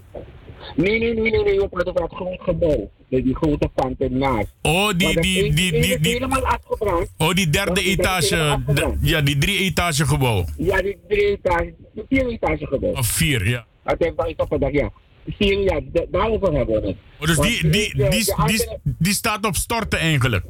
Nee, 0.77 0.99
nee, 0.99 1.15
nee, 1.15 1.31
nee, 1.31 1.43
nee, 1.45 1.59
we 1.61 1.69
praten 1.69 1.89
over 1.93 2.03
het 2.03 2.13
groot 2.15 2.41
gebouw. 2.41 2.91
Die, 3.09 3.23
die 3.23 3.35
grote 3.37 3.69
pand 3.75 4.01
ernaast. 4.01 4.55
Oh, 4.63 4.89
die, 4.97 5.21
die, 5.21 5.53
die, 5.55 5.73
die, 5.73 5.99
die, 6.01 6.13
helemaal 6.13 6.45
afgebrand. 6.47 7.11
oh, 7.19 7.33
die 7.33 7.51
derde 7.51 7.83
etage, 7.83 8.59
ja, 9.01 9.21
die 9.21 9.39
drie 9.39 9.59
etage 9.59 10.07
gebouw. 10.07 10.45
Ja, 10.57 10.83
die 10.83 10.99
drie 11.09 11.27
etage, 11.27 11.75
die 11.95 12.05
vier 12.09 12.27
etage 12.29 12.67
gebouw. 12.67 12.91
Of 12.93 13.07
vier, 13.07 13.49
ja. 13.49 13.67
Dat 13.85 14.13
wel 14.17 14.29
iets 14.29 14.43
op 14.43 14.53
een 14.53 14.61
dag, 14.61 14.73
ja. 14.73 14.91
Vier, 15.39 15.59
ja, 15.61 15.81
da- 15.93 16.05
daarover 16.11 16.53
hebben 16.53 16.81
we 16.81 16.87
het. 16.87 16.97
Oh, 17.21 17.27
dus 17.27 17.37
die, 17.39 17.63
die, 17.63 17.71
de- 17.71 17.79
die, 17.95 18.05
de 18.05 18.09
die, 18.11 18.35
andere- 18.35 18.79
die 18.83 19.13
staat 19.13 19.47
op 19.47 19.55
storten 19.55 19.99
eigenlijk. 19.99 20.45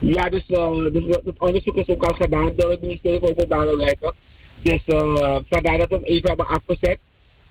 Ja, 0.00 0.28
dus, 0.28 0.44
eh, 0.46 0.70
dus 0.92 1.02
het 1.24 1.38
onderzoek 1.38 1.76
is 1.76 1.86
ook 1.88 2.04
al 2.04 2.14
gedaan 2.14 2.52
door 2.56 2.70
het 2.70 2.80
ministerie 2.80 3.18
van 3.18 3.28
Openbare 3.28 3.76
Werken. 3.76 4.12
Dus 4.62 4.82
eh 4.86 5.36
vandaar 5.50 5.78
dat 5.78 5.88
we 5.88 5.94
hem 5.94 6.04
even 6.04 6.28
hebben 6.28 6.46
afgezet. 6.46 6.98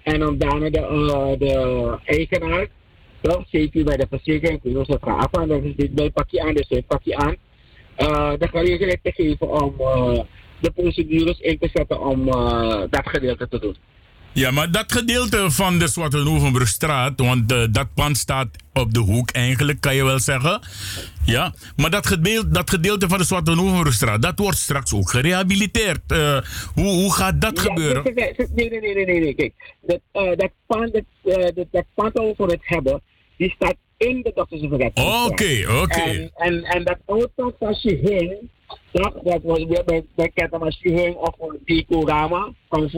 En 0.03 0.27
om 0.27 0.38
daarna 0.38 0.69
de, 0.69 0.80
uh, 0.80 1.39
de 1.39 1.97
eigenaar, 2.05 2.67
dan 3.21 3.45
zet 3.49 3.75
u 3.75 3.84
bij 3.84 3.97
de 3.97 4.07
verzekering, 4.09 4.61
kun 4.61 4.71
je 4.71 4.85
ze 4.85 4.97
vragen, 5.01 5.41
en 5.41 5.47
dan 5.47 5.63
is 5.63 5.75
dit 5.75 5.95
bij 5.95 6.11
pakje 6.11 6.41
aan, 6.41 6.53
dus 6.53 6.81
pak 6.88 7.03
je 7.03 7.15
aan, 7.15 7.35
uh, 7.97 8.34
de 8.39 8.47
gelegenheid 8.47 8.99
te 9.03 9.11
geven 9.11 9.63
om 9.63 9.73
eh, 9.80 10.19
de 10.59 10.71
procedures 10.71 11.39
in 11.39 11.57
te 11.59 11.69
zetten 11.73 11.99
om 11.99 12.27
eh, 12.27 12.84
dat 12.89 13.09
gedeelte 13.09 13.47
te 13.47 13.59
doen. 13.59 13.75
Ja, 14.34 14.51
maar 14.51 14.72
dat 14.72 14.91
gedeelte 14.91 15.51
van 15.51 15.80
de 15.80 15.88
Zwarte 15.88 16.23
Novenbrugstraat, 16.23 17.19
want 17.19 17.51
eh, 17.51 17.64
dat 17.72 17.93
pand 17.93 18.18
staat 18.18 18.47
op 18.73 18.93
de 18.93 18.99
hoek 18.99 19.31
eigenlijk, 19.31 19.81
kan 19.81 19.95
je 19.95 20.03
wel 20.03 20.19
zeggen. 20.19 20.61
Ja, 21.26 21.53
maar 21.76 21.89
dat 21.89 22.07
gedeelte, 22.07 22.49
dat 22.49 22.69
gedeelte 22.69 23.07
van 23.07 23.18
de 23.18 23.23
Zwarte 23.23 23.55
Novenbrugstraat, 23.55 24.22
dat 24.22 24.39
wordt 24.39 24.57
straks 24.57 24.93
ook 24.93 25.10
gerehabiliteerd. 25.10 25.99
Eh, 26.07 26.38
hoe, 26.73 26.85
hoe 26.85 27.14
gaat 27.14 27.41
dat 27.41 27.57
Ja, 27.57 27.61
gebeuren? 27.61 28.03
nee, 28.14 28.34
nee, 28.55 28.69
nee, 28.69 28.80
nee, 28.80 29.05
nee, 29.05 29.19
nee. 29.19 29.34
Kijk, 29.34 29.53
dat, 29.81 29.99
eh, 30.11 30.38
dat 30.38 30.51
pand, 30.65 30.93
dat, 30.93 31.65
dat, 31.72 31.85
pand 31.93 32.14
we 32.14 32.34
voor 32.38 32.49
het 32.49 32.61
hebben, 32.61 33.01
die 33.38 33.53
staat 33.55 33.76
in 33.97 34.22
de 34.22 34.31
doktersvergelijking. 34.35 35.07
Oké, 35.26 35.65
oké. 35.81 36.30
En, 36.35 36.64
en, 36.64 36.84
dat 36.84 36.97
pand 37.05 37.53
van 37.60 37.76
Shihing, 37.76 38.49
dat, 38.91 39.14
dat 39.23 39.39
was 39.43 39.65
weer 39.65 39.84
bij, 39.85 40.05
bij 40.15 40.31
Ketama 40.34 40.72
Shihing 40.72 41.15
of 41.15 41.35
voor 41.38 41.57
Dekorama, 41.65 42.51
van. 42.69 42.89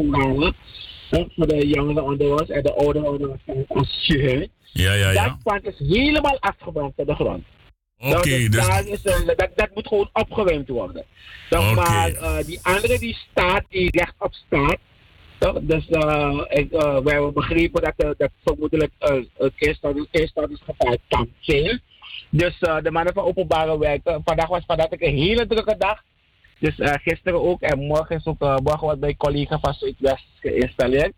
Voor 1.36 1.48
de 1.48 1.68
jongeren 1.68 2.04
onder 2.04 2.32
ons 2.32 2.50
en 2.50 2.64
de 2.64 2.74
ouderen 2.74 3.10
onder 3.10 3.30
ons 3.30 3.42
van 3.68 3.86
Shihing. 3.86 4.50
Ja, 4.72 4.94
ja, 4.94 5.10
ja. 5.12 5.24
Dat 5.28 5.38
pand 5.44 5.66
is 5.68 5.80
helemaal 5.80 6.38
afgebrand 6.40 6.94
tot 6.98 7.08
de 7.08 7.16
grond. 7.16 7.44
Oké, 8.00 8.14
Dat 8.14 8.24
is- 8.30 8.50
dus... 8.86 8.88
is 8.88 9.04
een- 9.04 9.34
dat, 9.36 9.50
dat 9.56 9.70
moet 9.74 9.88
gewoon 9.88 10.10
opgeruimd 10.14 10.68
worden. 10.70 11.06
Toch. 11.50 11.76
Maar 11.76 12.12
eh, 12.12 12.38
die 12.46 12.60
andere 12.64 13.00
die 13.00 13.18
staat, 13.32 13.64
die 13.70 13.90
rechtop 14.00 14.34
staat. 14.34 14.78
Toch? 15.38 15.60
Dus 15.62 15.88
eh, 15.88 16.42
ik, 16.50 16.72
eh, 16.72 16.98
we 17.00 17.12
hebben 17.12 17.34
begrepen 17.34 17.82
dat, 17.82 17.94
eh, 17.98 18.10
dat 18.18 18.30
vermoedelijk 18.44 18.92
uh, 19.00 19.24
het 19.38 19.54
eerstadingsgevaar 20.12 20.98
kan 21.08 21.30
zijn. 21.40 21.82
Dus 22.30 22.60
eh, 22.60 22.78
de 22.82 22.92
mannen 22.92 23.14
van 23.14 23.24
openbare 23.24 23.78
werken, 23.80 24.22
vandaag 24.26 24.48
was 24.48 24.64
vandaag 24.66 24.88
een 24.90 25.16
hele 25.16 25.48
drukke 25.48 25.76
dag. 25.78 26.04
Dus 26.60 26.80
eh, 26.80 26.94
gisteren 26.94 27.42
ook 27.42 27.62
en 27.62 27.80
morgen 27.80 28.16
is 28.16 28.26
ook 28.26 28.42
eh, 28.42 28.58
morgen 28.58 28.88
wat 28.88 29.00
bij 29.00 29.16
collega 29.16 29.60
van 29.60 29.74
Zuidwest 29.74 30.28
geïnstalleerd. 30.40 31.14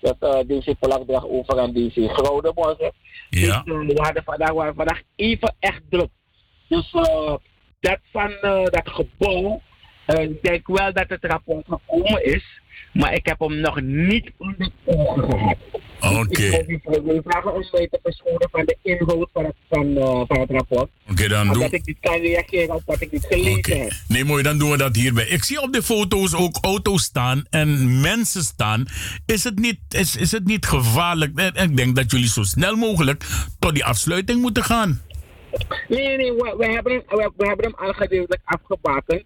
Dat 0.00 0.16
eh 0.18 0.38
DC 0.38 0.78
Polakdrag 0.78 1.26
over 1.26 1.58
aan 1.60 1.72
DC 1.72 1.92
Groningen 1.92 2.52
morgen. 2.54 2.92
Ja. 3.30 3.62
Dus, 3.64 3.94
we 3.94 4.02
hadden 4.02 4.22
vandaag, 4.24 4.50
we 4.50 4.56
hadden 4.56 4.74
vandaag 4.74 5.02
even 5.16 5.54
echt 5.58 5.82
druk. 5.88 6.10
Dus 6.68 6.90
dat 7.80 7.98
van 8.12 8.32
dat 8.64 8.88
gebouw, 8.88 9.60
ik 10.06 10.42
denk 10.42 10.66
wel 10.66 10.92
dat 10.92 11.08
het 11.08 11.24
rapport 11.24 11.66
gekomen 11.68 12.24
is, 12.24 12.60
maar 12.92 13.14
ik 13.14 13.26
heb 13.26 13.38
hem 13.38 13.60
nog 13.60 13.80
niet 13.80 14.32
onder 14.36 14.70
ogen 14.84 15.30
gehad. 15.30 15.56
Oké. 16.00 16.64
Die 16.66 16.80
vragen 17.24 17.54
om 17.54 17.64
mij 17.72 17.88
te 17.88 17.98
verschonen 18.02 18.48
van 18.50 18.64
de 18.64 18.76
inhoud 18.82 19.28
van 19.32 19.44
het, 19.44 19.54
van, 19.68 19.96
eh, 19.96 20.22
van 20.26 20.40
het 20.40 20.50
rapport. 20.50 20.90
Oké, 21.10 21.28
dan 21.28 21.46
doen 21.46 21.54
Omdat 21.54 21.72
ik 21.72 21.86
niet 21.86 21.96
kan 22.00 22.20
reageren 22.20 22.74
op 22.74 22.82
wat 22.86 23.00
ik 23.00 23.12
niet 23.12 23.26
gelezen 23.28 23.80
heb. 23.82 23.92
Nee, 24.08 24.24
mooi, 24.24 24.42
dan 24.42 24.58
doen 24.58 24.70
we 24.70 24.76
dat 24.76 24.96
hierbij. 24.96 25.26
Ik 25.26 25.44
zie 25.44 25.62
op 25.62 25.72
de 25.72 25.82
foto's 25.82 26.34
ook 26.34 26.58
auto's 26.60 27.02
staan 27.02 27.44
en 27.50 28.00
mensen 28.00 28.42
staan. 28.42 28.86
Is 29.26 29.44
het 29.44 29.58
niet, 29.58 29.78
is, 29.88 30.16
is 30.16 30.32
het 30.32 30.44
niet 30.44 30.66
gevaarlijk? 30.66 31.38
En 31.38 31.70
Ik 31.70 31.76
denk 31.76 31.96
dat 31.96 32.10
jullie 32.10 32.28
zo 32.28 32.42
snel 32.42 32.76
mogelijk 32.76 33.24
tot 33.58 33.74
die 33.74 33.84
afsluiting 33.84 34.40
moeten 34.40 34.64
gaan. 34.64 35.02
Nee, 35.88 36.06
nee, 36.06 36.16
nee, 36.16 36.32
we, 36.32 36.54
we, 36.58 36.66
hebben 36.66 36.92
hem, 36.92 37.02
we, 37.08 37.32
we 37.36 37.46
hebben 37.46 37.64
hem 37.64 37.74
al 37.74 37.92
gedeeltelijk 37.92 38.42
afgebakend. 38.44 39.24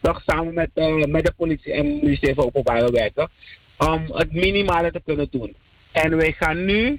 Toch 0.00 0.22
samen 0.26 0.54
met, 0.54 0.70
eh, 0.74 1.04
met 1.04 1.24
de 1.24 1.32
politie 1.36 1.72
en 1.72 1.86
het 1.86 2.02
ministerie 2.02 2.34
van 2.34 2.44
Openbare 2.44 2.90
Werken. 2.90 3.30
Om 3.78 4.04
het 4.12 4.32
minimale 4.32 4.90
te 4.90 5.00
kunnen 5.04 5.28
doen. 5.30 5.56
En 5.92 6.16
wij 6.16 6.32
gaan 6.32 6.64
nu, 6.64 6.98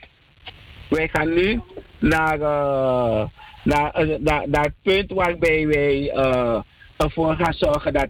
wij 0.90 1.10
gaan 1.12 1.34
nu 1.34 1.62
naar, 2.00 2.42
eh, 2.42 3.28
naar, 3.64 3.94
eh, 3.94 4.20
naar, 4.20 4.50
naar 4.50 4.64
het 4.64 4.74
punt 4.82 5.12
waarbij 5.12 5.68
wij 5.68 6.10
eh, 6.10 6.62
ervoor 6.98 7.36
gaan 7.36 7.54
zorgen 7.54 7.94
dat 7.94 8.10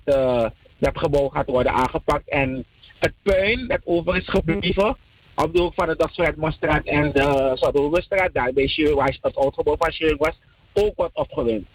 dat 0.77 0.97
gebouw 0.97 1.27
gaat 1.27 1.47
worden 1.47 1.72
aangepakt. 1.72 2.30
En 2.30 2.65
het 2.99 3.14
puin 3.23 3.68
dat 3.68 3.81
over 3.84 4.15
is 4.15 4.30
gebleven 4.30 4.97
op 5.35 5.53
de 5.53 5.61
hoek 5.61 5.73
van 5.73 5.88
de 5.88 5.95
Dagsverheid 5.95 6.85
en 6.85 7.11
de 7.11 7.51
Zouthoevenstraat, 7.53 8.34
daar 8.34 8.53
bij 8.53 8.68
Schuur, 8.68 8.95
waar 8.95 9.18
het 9.22 9.35
oud 9.35 9.53
gebouw 9.53 9.76
van 9.77 10.18
was, 10.18 10.39
ook 10.73 10.95
wordt 10.95 11.15
opgewend. 11.15 11.68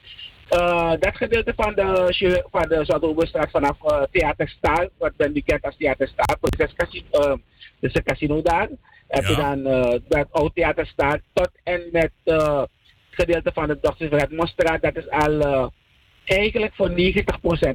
Uh, 0.52 0.92
dat 0.98 1.16
gedeelte 1.16 1.52
van 1.56 1.74
de, 1.74 2.44
van 2.50 2.68
de 2.68 2.84
Zuidooberstraat 2.84 3.50
vanaf 3.50 3.84
eh, 3.84 3.96
uh, 3.96 4.02
Theaterstaal, 4.10 4.88
wat 4.98 5.16
ben 5.16 5.32
bekend 5.32 5.64
als 5.64 5.76
Theaterstaal, 5.76 6.36
ehm, 6.40 7.00
dus 7.10 7.16
uh, 7.26 7.34
is 7.80 7.94
een 7.94 8.02
casino 8.02 8.42
daar. 8.42 8.68
Heb 9.08 9.24
dan 9.36 9.66
eh, 9.66 10.00
dat 10.08 10.26
oud 10.30 10.54
Theaterstaal 10.54 11.16
tot 11.32 11.50
en 11.64 11.82
met 11.92 12.12
het 12.24 12.68
gedeelte 13.10 13.50
van 13.54 13.66
de 13.68 13.78
Dr. 13.80 14.08
van 14.08 14.80
dat 14.80 14.96
is 14.96 15.08
al 15.08 15.70
eigenlijk 16.28 16.74
voor 16.74 16.90
90% 16.90 16.92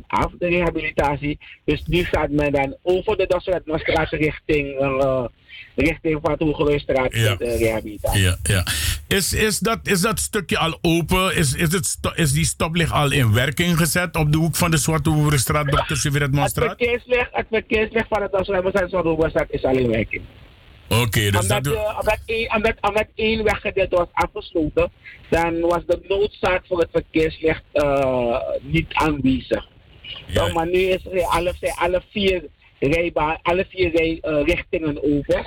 af, 0.07 0.31
de 0.39 0.47
rehabilitatie. 0.47 1.39
Dus 1.65 1.84
nu 1.85 2.03
gaat 2.03 2.30
men 2.30 2.51
dan 2.51 2.75
over 2.81 3.17
de 3.17 3.27
Dasseluitstraat 3.27 4.09
richting, 4.09 4.81
uh, 4.81 5.25
richting 5.75 6.19
Van 6.21 6.38
Toegeluistraat 6.38 7.15
ja. 7.15 7.35
de 7.35 7.57
rehabilitatie. 7.57 8.21
Ja, 8.21 8.38
ja. 8.43 8.65
Is, 9.07 9.34
is, 9.34 9.59
dat, 9.59 9.80
is 9.84 10.01
dat 10.01 10.19
stukje 10.19 10.57
al 10.57 10.77
open? 10.81 11.35
Is, 11.35 11.53
is, 11.53 11.71
het 11.71 11.97
is 12.15 12.31
die 12.31 12.45
stoplicht 12.45 12.91
al 12.91 13.11
in 13.11 13.34
werking 13.34 13.77
gezet 13.77 14.15
op 14.15 14.31
de 14.31 14.38
hoek 14.38 14.55
van 14.55 14.71
de 14.71 14.77
Zwarte 14.77 15.09
Hoerenstraat, 15.09 15.67
Dr. 15.67 15.95
Siveret 15.95 16.35
Het 16.35 16.53
verkeersweg, 16.53 17.27
het 17.31 17.45
verkeersweg 17.49 18.05
van 18.09 18.30
de 18.31 18.88
Zwarte 18.89 19.47
is 19.49 19.63
al 19.63 19.77
in 19.77 19.89
werking. 19.89 20.21
Oké, 20.88 21.01
okay, 21.01 21.31
dus 21.31 21.41
omdat, 21.41 21.64
dat... 21.64 21.73
uh, 21.73 21.99
omdat, 21.99 22.19
één, 22.26 22.55
omdat, 22.55 22.73
omdat 22.81 23.07
één 23.15 23.43
weggedeelte 23.43 23.95
was 23.95 24.07
afgesloten, 24.11 24.91
dan 25.30 25.60
was 25.60 25.85
de 25.85 25.99
noodzaak 26.07 26.65
voor 26.68 26.80
het 26.80 26.89
verkeerslicht 26.91 27.64
uh, 27.73 28.38
niet 28.61 28.93
aanwezig. 28.93 29.68
Ja. 30.27 30.53
Maar 30.53 30.68
nu 30.68 30.80
is 30.80 31.05
er 31.11 31.22
alle, 31.22 31.53
zijn 31.60 31.73
alle 31.73 32.01
vier, 32.11 32.43
rijbaan, 32.80 33.39
alle 33.41 33.65
vier 33.69 33.91
rij, 33.95 34.22
uh, 34.22 34.45
richtingen 34.45 35.03
open. 35.03 35.45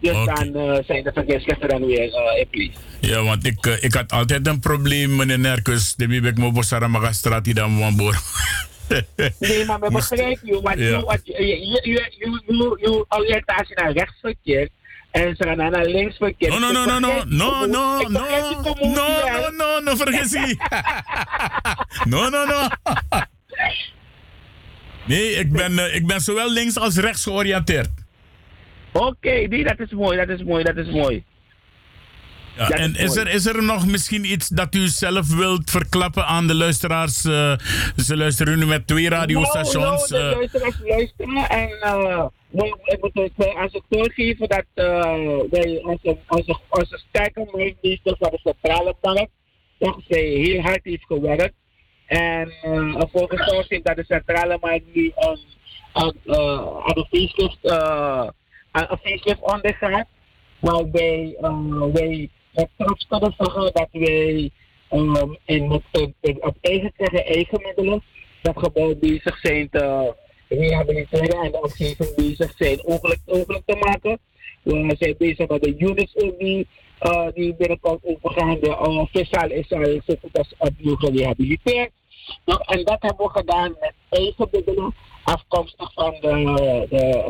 Dus 0.00 0.16
okay. 0.16 0.34
dan 0.34 0.76
uh, 0.76 0.78
zijn 0.86 1.02
de 1.02 1.12
verkeerslichten 1.12 1.68
dan 1.68 1.86
weer 1.86 2.08
uh, 2.08 2.38
in 2.38 2.48
place. 2.50 2.78
Ja, 3.00 3.22
want 3.22 3.46
ik, 3.46 3.66
uh, 3.66 3.84
ik 3.84 3.94
had 3.94 4.12
altijd 4.12 4.46
een 4.46 4.60
probleem, 4.60 5.16
meneer 5.16 5.38
Nerkus. 5.38 5.94
De 5.94 6.06
wie 6.06 6.22
ik 6.22 6.38
me 6.38 6.52
bosara 6.52 6.88
magastraat 6.88 7.44
die 7.44 7.54
dan 7.54 7.78
wambor. 7.78 8.20
nee, 9.38 9.64
maar 9.64 9.80
we 9.80 9.90
begrijpen 9.90 10.46
je. 10.46 10.60
Want 10.60 11.26
je, 11.26 11.32
je, 11.32 11.46
je, 11.46 11.80
je, 11.82 12.12
je, 12.18 12.42
je 12.76 13.04
oriëntatie 13.08 13.74
naar 13.74 13.92
rechtsverkeer 13.92 14.68
en 15.10 15.36
ze 15.36 15.44
gaan 15.44 15.56
naar 15.56 15.86
linksverkeer. 15.86 16.48
No, 16.48 16.58
no, 16.58 16.72
no, 16.72 16.84
no, 16.84 16.98
no, 16.98 17.24
no, 17.26 17.66
no, 17.66 18.02
no, 18.06 18.62
no, 18.78 19.50
no, 19.56 19.80
no, 19.80 19.96
vergis 19.96 20.32
je. 20.32 20.56
no, 22.12 22.28
no, 22.28 22.44
no. 22.44 22.68
Nee, 25.06 25.30
ik 25.30 25.52
ben, 25.52 25.72
uh, 25.72 25.94
ik 25.94 26.06
ben 26.06 26.20
zowel 26.20 26.52
links 26.52 26.78
als 26.78 26.96
rechts 26.96 27.22
georiënteerd. 27.22 27.88
Oké, 28.92 29.30
nee, 29.30 29.64
dat 29.64 29.78
is 29.78 29.90
mooi, 29.90 30.16
dat 30.16 30.28
is 30.28 30.42
mooi, 30.42 30.64
dat 30.64 30.76
is 30.76 30.90
mooi. 30.90 31.24
Ja, 32.56 32.68
en 32.68 32.94
is 32.96 33.16
er, 33.16 33.28
is 33.28 33.46
er 33.46 33.62
nog 33.62 33.86
misschien 33.86 34.24
iets 34.24 34.48
dat 34.48 34.74
u 34.74 34.86
zelf 34.86 35.34
wilt 35.34 35.70
verklappen 35.70 36.26
aan 36.26 36.46
de 36.46 36.54
luisteraars? 36.54 37.24
eh, 37.24 37.52
ze 37.96 38.16
luisteren 38.16 38.58
nu 38.58 38.66
met 38.66 38.86
twee 38.86 39.08
radiostations. 39.08 40.08
Nou, 40.08 40.22
nou, 40.22 40.24
eh, 40.24 40.30
de 40.30 40.36
luisteraars 40.36 40.80
luisteren 40.84 41.48
en 41.48 41.68
uh, 41.84 42.26
moet 42.50 43.10
het 43.12 43.32
eh, 43.36 43.62
als 43.62 43.72
ik 43.72 43.82
doorgeven 43.88 44.48
dat 44.48 44.64
uh, 44.74 45.40
wij 45.50 45.82
onze, 45.82 46.18
onze, 46.28 46.58
onze 46.68 47.02
sterke 47.08 47.48
meester 47.82 48.16
van 48.18 48.30
de 48.30 48.38
centrale 48.42 48.94
bank 49.00 49.28
toch 49.78 50.00
zij 50.08 50.24
heel 50.24 50.60
hard 50.60 50.80
heeft 50.82 51.04
gewerkt. 51.04 51.54
En 52.06 52.52
uh, 52.64 53.02
ervoor 53.02 53.28
gezorgd 53.28 53.70
heeft 53.70 53.84
dat 53.84 53.96
de 53.96 54.04
centrale 54.04 54.58
bank 54.58 54.82
nu 54.92 55.12
een, 55.14 55.38
een, 55.92 56.14
uh, 56.24 56.80
een 56.84 57.06
facelift, 57.10 57.58
uh, 57.62 58.28
een 58.72 58.98
facelift 59.02 59.40
ondergaat. 59.40 60.06
Waarbij 60.58 61.36
uh, 61.40 61.84
wij 61.92 62.30
met 62.52 62.68
trots 62.76 63.06
kunnen 63.08 63.34
zeggen 63.38 63.72
dat 63.72 63.88
wij 63.92 64.50
um, 64.90 65.36
in, 65.44 65.82
in, 65.92 66.14
in, 66.20 66.44
op 66.44 66.56
eigen 66.60 66.92
eigen 67.24 67.62
middelen 67.62 68.02
dat 68.42 68.58
gebouw 68.58 68.94
bezig 68.94 69.38
zijn 69.38 69.68
te 69.70 70.14
rehabiliteren 70.48 71.40
en 71.42 71.52
de 71.52 71.62
omgeving 71.62 72.14
bezig 72.14 72.52
zijn 72.56 72.80
mogelijk 72.86 73.20
te 73.66 73.76
maken. 73.80 74.18
We 74.62 74.94
zijn 74.98 75.14
bezig 75.18 75.48
met 75.48 75.62
de 75.62 75.74
units 75.78 76.14
die, 76.38 76.66
uh, 77.02 77.26
die 77.34 77.54
binnenkort 77.54 78.00
overgaan. 78.02 78.58
De 78.60 78.68
uh, 78.68 79.04
viszaal 79.12 79.50
is 79.50 79.72
al 79.72 79.84
zo 80.06 80.14
goed 80.20 80.38
als 80.38 80.54
opnieuw 80.58 80.96
gerehabiliteerd. 80.96 81.90
Nou, 82.44 82.60
en 82.66 82.84
dat 82.84 82.96
hebben 83.00 83.26
we 83.26 83.32
gedaan 83.32 83.76
met 83.80 83.92
eigen 84.08 84.48
middelen, 84.52 84.94
afkomstig 85.24 85.92
van 85.92 86.16
de, 86.20 86.86
de 86.90 87.24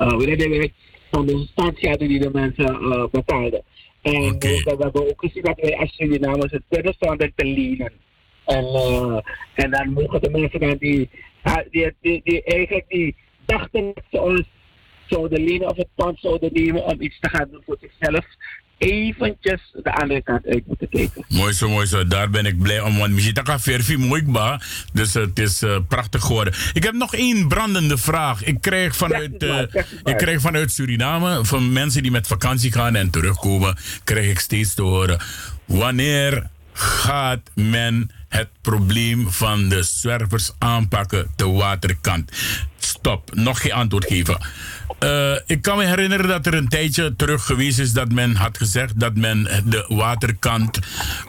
uh, 0.00 0.58
uh, 0.58 0.68
van 1.10 1.26
de 1.26 1.46
staatsschade 1.52 2.06
die 2.06 2.20
de 2.20 2.30
mensen 2.32 2.82
uh, 2.82 3.04
betaalden. 3.10 3.62
En 4.02 4.34
okay. 4.34 4.62
we 4.62 4.76
hebben 4.78 5.08
ook 5.08 5.20
gezien 5.20 5.42
dat 5.42 5.60
wij 5.60 5.76
als 5.76 5.94
Surinamers 5.94 6.52
het 6.52 6.62
kunnen 6.68 6.94
zonder 6.98 7.32
te 7.34 7.44
lenen. 7.44 7.92
En, 8.44 8.64
uh, 8.64 9.18
en 9.54 9.70
dan 9.70 9.92
mogen 9.92 10.20
de 10.22 10.30
mensen 10.30 10.60
dan 10.60 10.76
die, 10.78 11.10
die, 11.70 11.94
die, 12.00 12.20
die 12.24 12.42
eigenlijk 12.42 12.84
die 12.88 13.16
dachten 13.44 13.90
dat 13.94 14.04
ze 14.10 14.20
ons 14.20 14.42
zouden 15.06 15.44
lenen 15.44 15.68
of 15.68 15.76
het 15.76 15.88
pand 15.94 16.18
zouden 16.20 16.50
nemen 16.52 16.84
om 16.84 17.00
iets 17.00 17.18
te 17.20 17.28
gaan 17.28 17.48
doen 17.50 17.62
voor 17.66 17.76
zichzelf, 17.80 18.24
eventjes 18.78 19.60
de 19.82 19.94
andere 19.94 20.22
kant 20.22 20.46
uit 20.46 20.66
moeten 20.66 20.88
kijken. 20.88 21.24
Mooi 21.28 21.52
zo, 21.52 21.68
mooi 21.68 21.86
zo. 21.86 22.06
Daar 22.06 22.30
ben 22.30 22.46
ik 22.46 22.58
blij 22.58 22.80
om. 22.80 22.98
Want 22.98 23.32
verfi 23.44 23.96
mooi 23.96 24.24
ba. 24.24 24.60
Dus 24.92 25.14
het 25.14 25.38
is 25.38 25.62
uh, 25.62 25.76
prachtig 25.88 26.22
geworden. 26.22 26.54
Ik 26.72 26.82
heb 26.82 26.94
nog 26.94 27.14
één 27.14 27.48
brandende 27.48 27.98
vraag. 27.98 28.44
Ik 28.44 28.60
krijg 28.60 28.96
vanuit, 28.96 29.42
uh, 29.42 29.60
ik 30.04 30.16
krijg 30.16 30.40
vanuit 30.40 30.72
Suriname, 30.72 31.44
van 31.44 31.72
mensen 31.72 32.02
die 32.02 32.10
met 32.10 32.26
vakantie 32.26 32.72
gaan 32.72 32.94
en 32.94 33.10
terugkomen, 33.10 33.76
krijg 34.04 34.30
ik 34.30 34.38
steeds 34.38 34.74
te 34.74 34.82
horen. 34.82 35.20
Wanneer 35.64 36.48
gaat 36.72 37.50
men 37.54 38.10
het 38.30 38.48
probleem 38.60 39.30
van 39.30 39.68
de 39.68 39.82
zwervers 39.82 40.50
aanpakken, 40.58 41.30
de 41.36 41.46
waterkant? 41.46 42.32
Stop, 42.78 43.34
nog 43.34 43.60
geen 43.60 43.72
antwoord 43.72 44.06
geven. 44.06 44.38
Uh, 45.04 45.36
ik 45.46 45.62
kan 45.62 45.76
me 45.76 45.84
herinneren 45.84 46.28
dat 46.28 46.46
er 46.46 46.54
een 46.54 46.68
tijdje 46.68 47.16
terug 47.16 47.46
geweest 47.46 47.78
is 47.78 47.92
dat 47.92 48.12
men 48.12 48.34
had 48.34 48.58
gezegd 48.58 49.00
dat 49.00 49.14
men 49.14 49.42
de 49.64 49.84
waterkant 49.88 50.78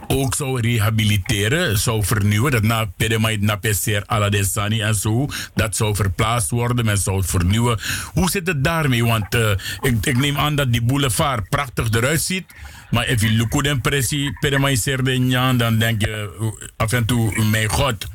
ook 0.07 0.35
zou 0.35 0.61
rehabiliteren, 0.61 1.77
zou 1.77 2.03
vernieuwen. 2.03 2.51
Dat 2.51 2.63
na 2.63 2.85
Pedemait, 2.97 3.41
na 3.41 3.55
PCR, 3.55 4.03
Aladesani 4.05 4.81
en 4.81 4.95
zo, 4.95 5.27
dat 5.55 5.75
zou 5.75 5.95
verplaatst 5.95 6.49
worden, 6.49 6.85
men 6.85 6.97
zou 6.97 7.23
vernieuwen. 7.23 7.79
Hoe 8.13 8.29
zit 8.29 8.47
het 8.47 8.63
daarmee? 8.63 9.05
Want 9.05 9.35
uh, 9.35 9.49
ik, 9.81 10.05
ik, 10.05 10.17
neem 10.17 10.37
aan 10.37 10.55
dat 10.55 10.71
die 10.71 10.81
boulevard 10.81 11.49
prachtig 11.49 11.89
eruit 11.91 12.21
ziet. 12.21 12.45
Maar 12.91 13.07
als 13.07 13.21
je 13.21 13.35
look 13.37 13.63
en 13.63 13.81
pressie, 13.81 14.31
Serdinjan, 14.73 15.57
dan 15.57 15.77
denk 15.77 16.01
je 16.01 16.71
af 16.77 16.93
en 16.93 17.05
toe, 17.05 17.45
mijn 17.51 17.69
god. 17.69 18.07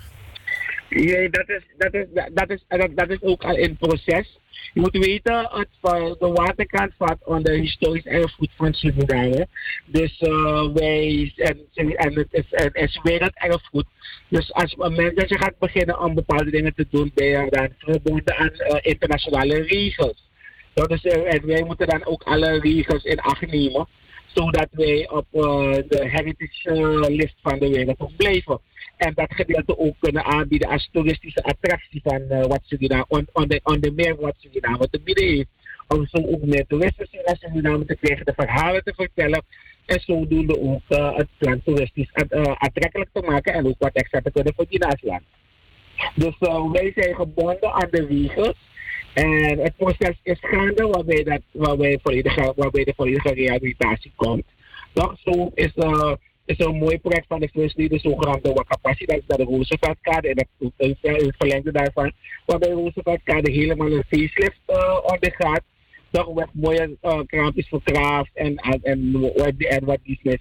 Ja, 0.89 1.28
dat 1.28 1.48
is, 1.48 1.62
dat 1.78 1.94
is, 1.94 2.07
dat 2.35 2.51
is, 2.51 2.65
dat, 2.69 2.90
dat 2.94 3.11
is 3.11 3.23
ook 3.23 3.44
al 3.44 3.57
in 3.57 3.77
proces. 3.77 4.39
Je 4.74 4.81
moet 4.81 4.97
weten, 4.97 5.48
het, 5.51 5.69
de 6.19 6.31
waterkant 6.35 6.93
valt 6.98 7.24
onder 7.24 7.53
historisch 7.53 8.05
erfgoed 8.05 8.51
van 8.57 8.73
Suriname. 8.73 9.48
Dus 9.86 10.20
uh, 10.20 10.73
wij, 10.74 11.32
en, 11.36 11.97
en 11.97 12.15
het 12.15 12.28
is, 12.31 12.44
en, 12.51 12.70
is 12.73 13.01
werelderfgoed. 13.03 13.86
Dus 14.28 14.53
als 14.53 14.74
mens 14.74 15.28
je 15.28 15.39
gaat 15.39 15.59
beginnen 15.59 16.01
om 16.01 16.15
bepaalde 16.15 16.51
dingen 16.51 16.74
te 16.74 16.86
doen, 16.90 17.11
ben 17.15 17.27
je 17.27 17.47
dan 17.51 17.69
verbonden 17.78 18.36
aan 18.36 18.53
uh, 18.59 18.77
internationale 18.81 19.62
regels. 19.62 20.24
Dus, 20.74 21.05
uh, 21.05 21.35
en 21.35 21.47
wij 21.47 21.62
moeten 21.62 21.86
dan 21.86 22.07
ook 22.07 22.23
alle 22.23 22.61
regels 22.61 23.05
in 23.05 23.20
acht 23.20 23.47
nemen, 23.47 23.89
zodat 24.37 24.69
wij 24.71 25.09
op 25.09 25.27
de 25.33 26.09
heritage 26.09 27.07
list 27.11 27.37
van 27.43 27.59
de 27.59 27.69
wereld 27.69 28.01
ook 28.01 28.17
blijven 28.17 28.61
en 28.97 29.13
dat 29.15 29.35
gedeelte 29.35 29.79
ook 29.79 29.95
kunnen 29.99 30.25
aanbieden 30.25 30.69
als 30.69 30.89
toeristische 30.93 31.43
attractie 31.43 32.01
van 32.05 32.23
uh, 32.29 32.45
wat 32.45 32.61
Suriname, 32.65 33.05
on, 33.09 33.27
on 33.33 33.49
the, 33.49 33.61
on 33.63 33.93
meer 33.95 34.17
wat 34.17 34.35
Suriname 34.39 34.89
te 34.91 35.01
bieden 35.01 35.27
heeft. 35.27 35.49
Om 35.89 36.07
zo 36.07 36.19
ook 36.27 36.43
meer 36.43 36.67
toeristen 36.67 37.09
naar 37.25 37.37
Suriname 37.37 37.85
te 37.85 37.97
krijgen, 37.97 38.27
de 38.27 38.33
verhalen 38.37 38.85
te 38.85 38.93
vertellen 38.97 39.45
en 39.87 40.01
zodoende 40.01 40.61
ook 40.61 40.83
het 41.17 41.29
land 41.39 41.65
toeristisch 41.65 42.15
aantrekkelijk 42.55 43.11
te 43.13 43.23
maken 43.23 43.53
en 43.53 43.67
ook 43.67 43.79
wat 43.79 43.93
extra 43.93 44.21
te 44.21 44.31
kunnen 44.31 44.55
verdienen 44.55 44.89
als 44.89 45.03
land. 45.03 45.23
Dus 46.14 46.35
wij 46.73 46.93
zijn 46.94 47.14
gebonden 47.14 47.73
aan 47.73 47.89
de 47.90 48.06
regels. 48.06 48.55
En 49.14 49.59
het 49.59 49.77
proces 49.77 50.20
is 50.23 50.39
gaande 50.40 50.86
waarbij, 50.86 51.23
dat, 51.23 51.40
waarbij, 51.52 51.98
volledige, 52.02 52.52
waarbij 52.56 52.85
de 52.85 52.93
volledige 52.97 53.35
rehabilitatie 53.35 54.12
komt. 54.16 54.44
Toch 54.93 55.16
zo 55.24 55.51
is 55.55 55.73
uh, 55.77 56.12
is 56.47 56.59
een 56.59 56.77
mooi 56.77 56.98
project 56.98 57.27
van 57.28 57.40
de 57.40 57.48
Lady, 57.52 57.89
de 57.89 57.98
zogenaamde 57.98 58.52
Wakapassi. 58.52 59.05
Dat 59.06 59.16
is 59.16 59.36
de 59.36 59.44
Rooseveltkade. 59.44 60.28
En 60.28 60.35
dat 60.35 60.73
is 60.77 60.94
het 61.01 61.35
verlengde 61.39 61.73
daarvan. 61.73 62.12
Waarbij 62.47 62.68
de 62.68 62.74
Rooseveltkade 62.74 63.51
helemaal 63.51 63.93
een 63.93 64.05
facelift 64.09 64.60
uh, 64.66 64.98
ondergaat. 65.02 65.62
Toch 66.10 66.35
met 66.35 66.48
mooie 66.52 66.97
uh, 67.02 67.20
kraampjes 67.27 67.68
verkraafd 67.68 68.31
en, 68.35 68.56
en, 68.56 68.81
en, 68.82 69.59
en 69.59 69.85
wat 69.85 69.98
die 70.02 70.20
men 70.23 70.39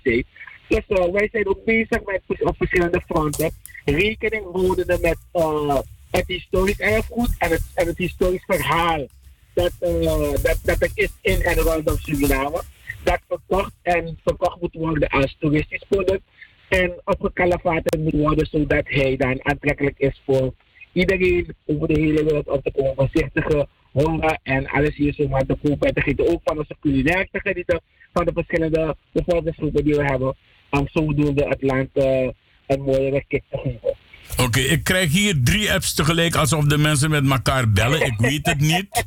wij 0.68 1.30
zijn 1.32 1.48
ook 1.48 1.66
bezig 1.66 2.04
met 2.06 2.22
op 2.40 2.56
verschillende 2.58 3.02
fronten. 3.02 3.52
Rekening 3.86 4.44
houdende 4.52 4.98
met 5.02 5.18
uh, 5.34 5.80
het 6.12 6.28
historisch 6.28 6.80
erfgoed 6.80 7.36
en 7.38 7.50
het, 7.50 7.62
en 7.74 7.88
het 7.88 7.98
historisch 7.98 8.44
verhaal 8.46 9.08
dat, 9.54 9.72
uh, 9.82 10.32
dat, 10.32 10.60
dat 10.64 10.82
er 10.82 10.92
is 10.94 11.12
in 11.22 11.42
en 11.42 11.56
rondom 11.56 11.98
Suriname 11.98 12.62
dat 13.06 13.20
verkocht 13.28 13.74
en 13.82 14.18
verkocht 14.24 14.62
moet 14.62 14.74
worden 14.74 15.10
als 15.10 15.36
toeristisch 15.40 15.86
product. 15.90 16.22
En 16.70 16.94
opgekalefaterd 17.04 17.98
moet 17.98 18.14
worden 18.14 18.46
zodat 18.46 18.84
hij 18.88 19.16
dan 19.16 19.46
aantrekkelijk 19.46 19.98
is 19.98 20.22
voor 20.26 20.54
iedereen 20.94 21.56
over 21.66 21.88
de 21.88 22.00
hele 22.00 22.24
wereld 22.24 22.48
om 22.48 22.62
te 22.62 22.72
komen 22.72 22.96
voorzichtige 22.96 23.68
honger 23.92 24.38
en 24.44 24.68
alles 24.68 24.96
hier 24.96 25.14
zomaar 25.14 25.46
te 25.46 25.58
kopen 25.64 25.88
en 25.88 25.94
te 25.94 26.02
genieten. 26.02 26.28
Ook 26.28 26.42
van 26.44 26.58
onze 26.58 26.76
culinair 26.80 27.28
te 27.32 27.40
genieten 27.40 27.82
van 28.14 28.26
de 28.26 28.32
verschillende 28.34 28.96
bevolkingsgroepen 29.12 29.84
die 29.84 29.96
we 29.96 30.04
hebben. 30.04 30.36
Om 30.70 30.88
zodoende 30.94 31.58
uh, 31.94 32.30
een 32.68 32.82
mooie 32.82 33.26
kick 33.28 33.44
te 33.50 33.58
geven. 33.58 34.04
Oké, 34.32 34.44
okay, 34.44 34.64
ik 34.64 34.84
krijg 34.84 35.12
hier 35.12 35.44
drie 35.44 35.74
apps 35.74 35.94
tegelijk 35.94 36.36
alsof 36.36 36.66
de 36.66 36.78
mensen 36.78 37.10
met 37.10 37.30
elkaar 37.30 37.72
bellen. 37.72 38.06
Ik 38.06 38.18
weet 38.18 38.46
het 38.46 38.60
niet. 38.60 39.06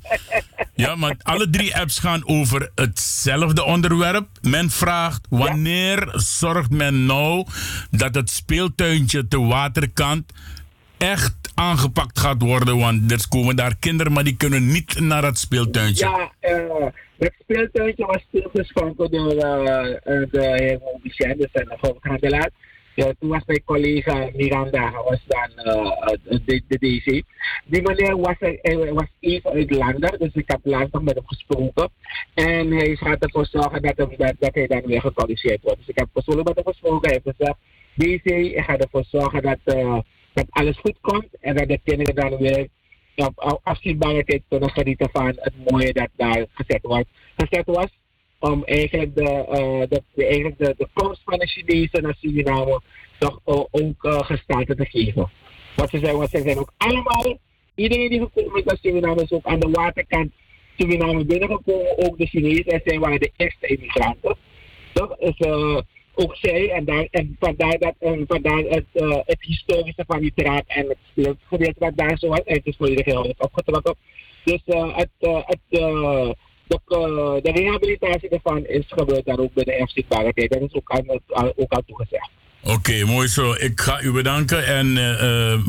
Ja, 0.74 0.94
maar 0.94 1.16
alle 1.22 1.50
drie 1.50 1.76
apps 1.76 1.98
gaan 1.98 2.28
over 2.28 2.70
hetzelfde 2.74 3.64
onderwerp. 3.64 4.28
Men 4.40 4.70
vraagt 4.70 5.26
wanneer 5.30 6.08
zorgt 6.12 6.70
men 6.70 7.06
nou 7.06 7.46
dat 7.90 8.14
het 8.14 8.30
speeltuintje 8.30 9.28
te 9.28 9.40
waterkant 9.40 10.32
echt 10.98 11.47
aangepakt 11.58 12.18
gaat 12.18 12.42
worden. 12.42 12.78
Want 12.78 13.12
er 13.12 13.28
komen 13.28 13.56
daar 13.56 13.76
kinderen, 13.78 14.12
maar 14.12 14.24
die 14.24 14.36
kunnen 14.36 14.66
niet 14.66 15.00
naar 15.00 15.24
het 15.24 15.38
speeltuintje. 15.38 16.04
Ja, 16.04 16.32
uh, 16.50 16.86
het 17.18 17.34
speeltuintje 17.42 18.06
was 18.06 18.26
toegeschonken 18.32 19.10
door 19.10 19.34
uh, 19.34 19.42
de 20.30 20.54
heer 20.56 20.78
Mobicien, 20.84 21.36
dus 21.36 21.48
een 21.52 21.72
hoofdhandelaar. 21.80 22.50
Ja, 22.94 23.12
toen 23.20 23.28
was 23.28 23.42
mijn 23.46 23.64
collega 23.64 24.28
Miranda, 24.34 24.90
was 24.90 25.20
dan 25.26 25.50
de, 26.44 26.62
de, 26.68 26.78
DC. 26.78 27.22
Die 27.64 27.82
meneer 27.82 28.16
was, 28.16 28.36
er, 28.40 28.94
was 28.94 29.06
even 29.20 29.50
uitlander, 29.50 30.18
dus 30.18 30.32
ik 30.32 30.44
heb 30.46 30.90
nog 30.90 31.02
met 31.02 31.14
hem 31.14 31.26
gesproken. 31.26 31.88
En 32.34 32.72
hij 32.72 32.96
gaat 32.96 33.22
ervoor 33.22 33.46
zorgen 33.46 33.82
dat, 33.82 33.96
dat, 33.96 34.34
dat 34.38 34.54
hij 34.54 34.66
dan 34.66 34.82
weer 34.86 35.00
gecorrigeerd 35.00 35.62
wordt. 35.62 35.78
Dus 35.78 35.88
ik 35.88 35.98
heb 35.98 36.08
persoonlijk 36.12 36.48
met 36.48 36.56
hem 36.56 36.66
gesproken. 36.66 37.10
Hij 37.10 37.20
heeft 37.22 37.36
gezegd, 37.36 37.58
DC, 37.94 38.56
ik 38.56 38.64
ga 38.64 38.76
ervoor 38.76 39.04
zorgen 39.10 39.42
dat, 39.42 39.58
dat 40.32 40.46
alles 40.48 40.76
goed 40.76 40.98
komt. 41.00 41.28
En 41.40 41.56
dat 41.56 41.68
de 41.68 41.80
kinderen 41.84 42.14
dan 42.14 42.36
weer 42.36 42.68
op 43.14 43.60
afzienbare 43.62 44.24
tijd 44.24 44.42
kunnen 44.48 44.70
genieten 44.70 45.08
van 45.12 45.26
het 45.26 45.70
mooie 45.70 45.92
dat 45.92 46.08
daar 46.16 46.46
gezet 46.52 46.82
was. 46.82 47.04
Gezet 47.36 47.66
was 47.66 47.88
om 48.38 48.64
eigenlijk 48.64 49.14
de, 49.14 49.22
uh, 49.22 49.88
de, 49.88 50.02
de, 50.14 50.24
eigenlijk 50.24 50.58
de, 50.58 50.74
de 50.78 50.88
komst 50.92 51.22
van 51.24 51.38
de 51.38 51.46
Chinezen 51.46 52.02
naar 52.02 52.16
Suriname 52.20 52.80
toch 53.18 53.40
ook 53.44 54.04
uh, 54.04 54.18
gestalte 54.18 54.74
te 54.74 54.84
geven. 54.84 55.30
Wat 55.76 55.90
ze 55.90 55.98
zeggen, 55.98 56.28
ze 56.28 56.42
zijn 56.42 56.58
ook 56.58 56.72
allemaal, 56.76 57.38
iedereen 57.74 58.08
die 58.08 58.20
gekomen 58.20 58.58
is 58.58 58.64
naar 58.64 58.78
Suriname 58.80 59.22
is 59.22 59.32
ook 59.32 59.46
aan 59.46 59.60
de 59.60 59.70
waterkant 59.70 60.32
Suriname 60.76 61.24
binnengekomen, 61.24 61.98
ook 61.98 62.18
de 62.18 62.26
Chinezen. 62.26 62.64
En 62.64 62.80
zij 62.84 62.98
waren 62.98 63.20
de 63.20 63.32
eerste 63.36 63.66
immigranten. 63.66 64.36
Toch? 64.92 65.18
Is, 65.18 65.36
eh, 65.36 65.78
ook 66.18 66.36
zij, 66.36 66.70
en, 66.70 66.84
daar, 66.84 67.06
en 67.10 67.36
vandaar, 67.40 67.78
dat, 67.78 67.94
en 68.00 68.24
vandaar 68.28 68.58
het, 68.58 68.84
eh, 68.92 69.16
het 69.24 69.38
historische 69.40 70.04
van 70.06 70.20
die 70.20 70.32
draad 70.34 70.64
en 70.66 70.96
het, 71.14 71.36
gedeelte 71.48 71.78
wat 71.78 71.96
daar 71.96 72.18
zo 72.18 72.32
het 72.32 72.60
is 72.62 72.76
volledig 72.76 73.04
heel 73.04 73.34
opgetrokken. 73.38 73.94
Dus 74.44 74.60
eh, 74.64 74.96
het, 74.96 75.08
eh, 75.18 75.40
het, 75.46 75.58
de, 75.68 77.40
de 77.42 77.50
rehabilitatie 77.52 78.28
ervan 78.28 78.66
is 78.66 78.84
gebeurd 78.88 79.24
daar 79.24 79.38
ook 79.38 79.54
bij 79.54 79.64
de 79.64 79.86
FC 79.88 80.08
Barretijd. 80.08 80.50
Dat 80.52 80.62
is 80.62 80.74
ook 80.74 80.88
al- 80.88 81.52
ook 81.56 81.72
al 81.72 81.82
toegezegd. 81.86 82.30
Oké, 82.62 83.04
mooi 83.04 83.28
zo. 83.28 83.52
Ik 83.52 83.80
ga 83.80 84.02
u 84.02 84.12
bedanken. 84.12 84.66
En 84.66 84.92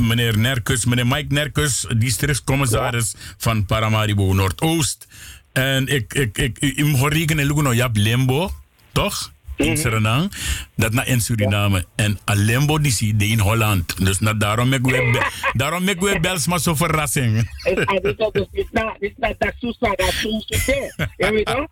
meneer 0.08 0.38
Nerkus, 0.38 0.86
meneer 0.86 1.08
Mike 1.08 1.34
Nerkus, 1.34 1.88
districtscommissaris 1.98 3.16
van 3.38 3.66
Paramaribo 3.66 4.34
Noordoost. 4.34 5.08
En 5.52 5.88
ik, 5.88 6.14
ik, 6.14 6.38
ik, 6.38 6.58
ik 6.60 6.78
ik 6.78 7.38
daarom 7.44 8.28
ik 8.94 9.39
weer 16.00 16.20
bels 16.20 16.48
maar 16.48 16.60
zo 16.60 16.76
verrassing. 16.76 17.50
En 17.64 17.76
en 17.86 18.02
dit 18.02 18.20
is 18.20 18.30
dus 18.32 18.48
niet 18.52 18.72
na, 18.72 18.96
niet 19.00 19.18
na 19.18 19.34
dat 19.38 19.54
soesa, 19.60 19.96
dat 19.96 20.12
soesa, 20.12 20.74
je 21.18 21.32
weet 21.32 21.46
toch? 21.46 21.68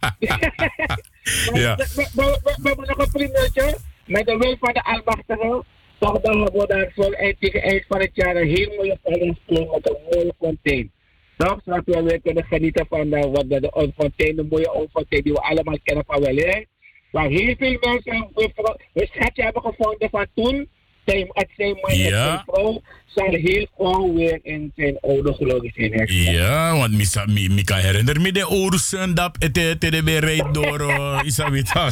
Ja. 1.53 1.75
We, 1.75 1.87
we, 1.95 2.09
we, 2.13 2.57
we 2.61 2.67
hebben 2.67 2.87
nog 2.87 2.97
een 2.97 3.11
primeurtje. 3.11 3.77
Met 4.05 4.25
de 4.25 4.37
wil 4.37 4.57
van 4.59 4.73
de 4.73 4.83
Almachtige. 4.83 5.63
Toch 5.97 6.21
dan 6.21 6.41
hebben 6.41 6.61
we 6.61 6.67
daar 6.67 6.91
voor 6.95 7.35
tegen 7.39 7.61
eind 7.61 7.85
van 7.87 7.99
het 7.99 8.11
jaar 8.13 8.35
een 8.35 8.47
heel 8.47 8.75
mooie 8.75 8.99
veiligingsplein 9.03 9.67
met 9.69 9.89
een 9.89 9.97
mooie 10.11 10.33
fontein. 10.39 10.91
Toch? 11.37 11.59
Zodat 11.65 11.81
we 11.85 12.01
weer 12.01 12.21
kunnen 12.21 12.43
genieten 12.43 12.85
van 12.89 13.09
de, 13.09 13.19
wat 13.19 13.49
de, 13.49 13.59
de 13.59 14.35
de 14.35 14.47
mooie 14.49 14.87
fontein 14.93 15.23
die 15.23 15.33
we 15.33 15.39
allemaal 15.39 15.77
kennen 15.83 16.03
van 16.07 16.21
wel. 16.21 16.65
Waar 17.11 17.27
heel 17.27 17.55
veel 17.57 17.77
mensen 17.79 18.29
we, 18.35 18.79
we 18.93 19.09
schatje 19.13 19.43
hebben 19.43 19.61
gevonden 19.61 20.09
van 20.09 20.27
toen. 20.35 20.69
Zijn, 21.05 21.27
het 21.29 21.49
zijn 21.57 21.77
man 21.81 21.97
Ja. 21.97 22.25
zijn 22.25 22.43
vrouw 22.45 22.81
zijn 23.05 23.35
heel 23.35 23.67
gauw 23.77 24.13
weer 24.13 24.39
in 24.43 24.71
zijn 24.75 24.97
oude 25.01 25.33
geloof 25.33 25.63
zijn 25.73 25.93
hersteld. 25.93 26.35
Ja, 26.35 26.77
want 26.77 27.27
mi 27.27 27.63
kan 27.63 27.77
herinneren 27.77 28.21
me 28.21 28.31
de 28.31 28.49
oorsen 28.49 29.15
dat 29.15 29.35
het 29.39 30.03
weer 30.03 30.19
rijdt 30.19 30.53
door 30.53 30.81
uh, 30.81 31.19
Isabita. 31.25 31.91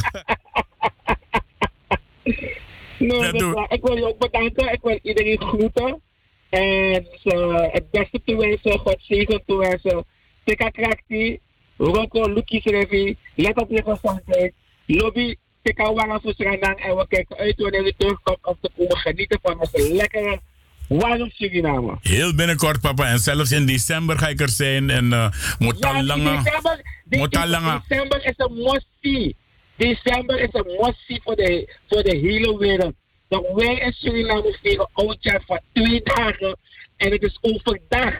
Nee, 2.98 3.32
ik 3.68 3.80
wil 3.82 3.96
je 3.96 4.06
ook 4.06 4.18
bedanken. 4.18 4.72
Ik 4.72 4.80
wil 4.82 4.98
iedereen 5.02 5.40
groeten. 5.40 6.00
En 6.48 7.06
uh, 7.24 7.58
het 7.60 7.90
beste 7.90 8.20
toewensen, 8.24 8.78
God 8.78 8.96
zegen 8.98 9.42
toewensen. 9.46 10.04
Tika 10.44 10.68
Krakti, 10.70 11.38
Roko, 11.76 12.32
Lukis 12.32 12.64
Revi, 12.64 13.16
let 13.34 13.60
op 13.60 13.70
je 13.70 13.82
gezondheid. 13.82 14.52
Lobby, 14.86 15.34
Tika 15.62 15.92
Wangen 15.92 16.20
voor 16.20 16.34
Suriname. 16.36 16.80
En 16.80 16.96
we 16.96 17.06
kijken 17.08 17.36
uit 17.36 17.60
wanneer 17.60 17.82
we 17.82 17.94
terugkomt 17.96 18.38
om 18.42 18.56
te 18.60 18.70
komen 18.76 18.96
genieten 18.96 19.38
van 19.42 19.60
onze 19.60 19.92
lekkere 19.94 20.40
warm 20.88 21.30
Suriname. 21.30 21.96
Heel 22.02 22.34
binnenkort, 22.34 22.80
papa. 22.80 23.06
En 23.06 23.18
zelfs 23.18 23.52
in 23.52 23.66
december 23.66 24.18
ga 24.18 24.28
ik 24.28 24.40
er 24.40 24.48
zijn. 24.48 24.90
En 24.90 25.04
uh, 25.04 25.30
moet 25.58 25.84
al 25.84 25.94
Ja, 25.94 26.02
langer. 26.02 26.42
december, 26.44 26.80
de- 27.04 27.16
Moet 27.16 27.36
al 27.36 27.46
langer. 27.48 27.82
december 27.88 28.24
is 28.24 28.34
een 28.36 28.54
must-see. 28.54 29.36
December 29.76 30.40
is 30.40 30.48
een 30.52 30.76
must-see 30.80 31.20
voor 31.24 31.36
de, 31.36 31.76
voor 31.88 32.02
de 32.02 32.16
hele 32.16 32.58
wereld. 32.58 32.94
Dat 33.28 33.44
wij 33.54 33.74
in 33.78 33.92
Suriname 33.92 34.58
vieren 34.62 34.88
oudjaar 34.92 35.42
van 35.46 35.60
twee 35.72 36.00
dagen. 36.02 36.56
En 36.96 37.10
het 37.10 37.22
is 37.22 37.38
overdag. 37.40 38.14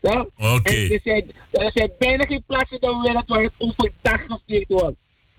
Ja? 0.00 0.26
Oké. 0.36 0.72
Er 0.74 1.00
zijn, 1.04 1.32
er 1.50 1.70
zijn 1.74 1.90
bijna 1.98 2.24
geen 2.24 2.42
plaatsen 2.46 2.80
in 2.80 2.88
de 2.88 3.00
wereld 3.02 3.28
waar 3.28 3.42
het 3.42 3.52
overdag 3.58 4.20
gevierd 4.26 4.64
wordt. 4.68 4.96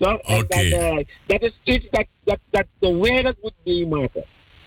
Oké. 0.09 0.69
dat, 0.69 1.05
dat 1.25 1.41
is 1.41 1.59
iets 1.63 1.85
dat, 1.89 2.05
dat, 2.23 2.39
dat 2.49 2.65
de 2.79 2.99
wereld 3.01 3.35
moet 3.41 3.53
meemaken. 3.63 4.25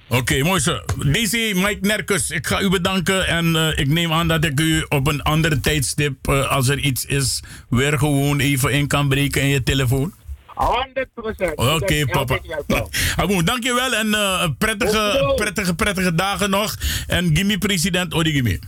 Oké, 0.09 0.43
mooi 0.43 0.61
zo. 0.61 0.81
DC 0.98 1.32
Mike 1.55 1.78
Nerkus, 1.81 2.31
ik 2.31 2.47
ga 2.47 2.61
u 2.61 2.69
bedanken. 2.69 3.27
En 3.27 3.56
eh, 3.56 3.78
ik 3.78 3.89
neem 3.89 4.12
aan 4.12 4.28
dat 4.28 4.44
ik 4.44 4.61
u 4.61 4.86
op 4.89 5.06
een 5.06 5.23
andere 5.23 5.61
tijdstip, 5.61 6.28
eh, 6.28 6.51
als 6.51 6.69
er 6.69 6.78
iets 6.78 7.05
is, 7.05 7.43
weer 7.69 7.98
gewoon 7.98 8.40
even 8.40 8.73
in 8.73 8.86
kan 8.86 9.09
breken 9.09 9.43
in 9.43 9.48
je 9.48 9.62
telefoon. 9.62 10.12
100 10.47 11.09
procent. 11.15 11.56
Oké, 11.56 12.06
papa. 12.06 12.39
Dankjewel 13.44 13.94
en 13.94 14.15
eh, 14.15 14.48
prettige, 14.59 15.32
prettige, 15.36 15.74
prettige 15.74 16.15
dagen 16.15 16.51
nog. 16.51 16.77
En 17.06 17.36
gimme 17.36 17.59
president 17.59 18.15
Odi 18.15 18.32
gimme. 18.32 18.59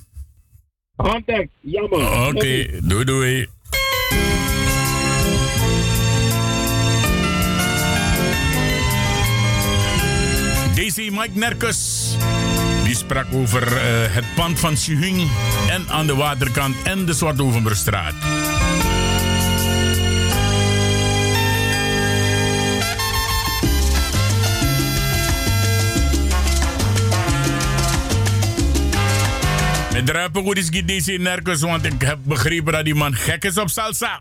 Contact, 0.96 1.48
jammer. 1.60 2.26
Oké, 2.28 2.68
doei 2.82 3.04
doei. 3.04 3.46
Daisy 10.96 11.12
Mike 11.12 11.38
Nerkus. 11.38 12.16
Die 12.84 12.94
sprak 12.94 13.26
over 13.32 13.76
eh, 13.76 14.14
het 14.14 14.24
pand 14.34 14.58
van 14.58 14.76
Suhung 14.76 15.28
en 15.68 15.84
aan 15.88 16.06
de 16.06 16.14
waterkant 16.14 16.76
en 16.84 17.04
de 17.04 17.12
Zwartovenberstraat. 17.12 18.14
Met 29.92 30.06
druipen 30.06 30.42
goed 30.42 30.56
is 30.58 30.70
Daisy 30.70 31.16
Nerkus, 31.16 31.60
want 31.60 31.84
ik 31.84 32.02
heb 32.02 32.18
begrepen 32.22 32.72
dat 32.72 32.84
die 32.84 32.94
man 32.94 33.14
gek 33.14 33.44
is 33.44 33.58
op 33.58 33.68
salsa. 33.68 34.20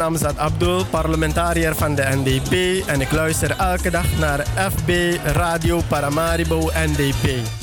Ben 0.00 0.06
Amzad 0.08 0.38
Abdul, 0.38 0.84
parlementariër 0.84 1.76
van 1.76 1.94
de 1.94 2.02
NDP 2.02 2.82
en 2.88 3.00
ik 3.00 3.12
luister 3.12 3.56
elke 3.58 3.90
dag 3.90 4.18
naar 4.18 4.46
FB 4.70 5.16
Radio 5.24 5.80
Paramaribo 5.88 6.70
NDP. 6.74 7.59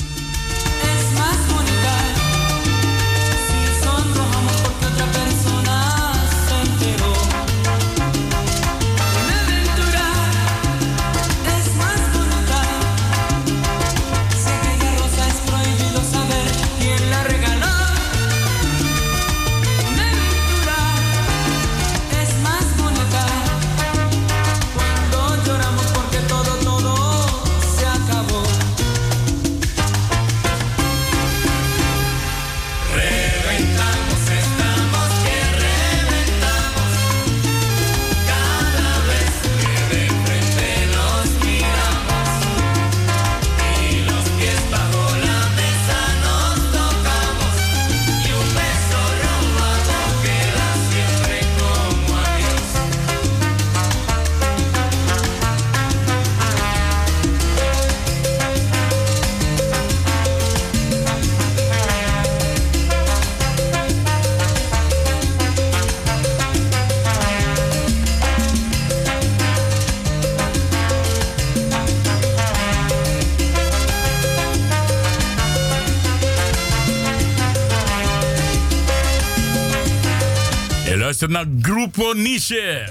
Luistert 81.28 81.62
naar 81.62 81.72
Grupo 81.72 82.12
Niche. 82.12 82.88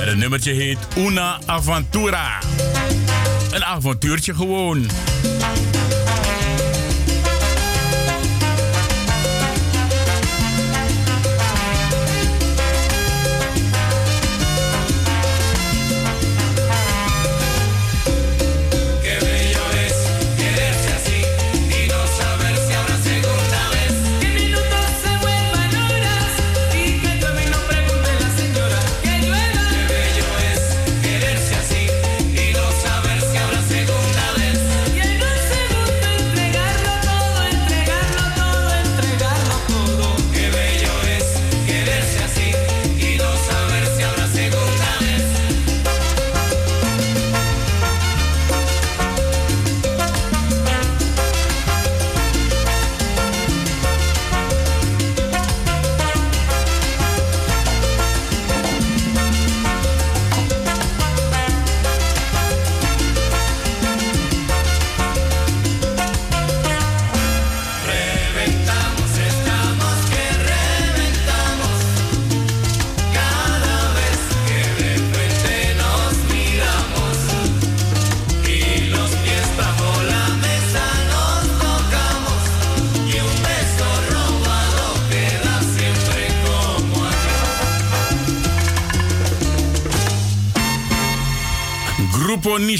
En 0.00 0.08
het 0.08 0.16
nummertje 0.16 0.52
heet 0.52 0.78
Una 0.96 1.38
Aventura. 1.46 2.38
Een 3.52 3.64
avontuurtje 3.64 4.34
gewoon. 4.34 4.86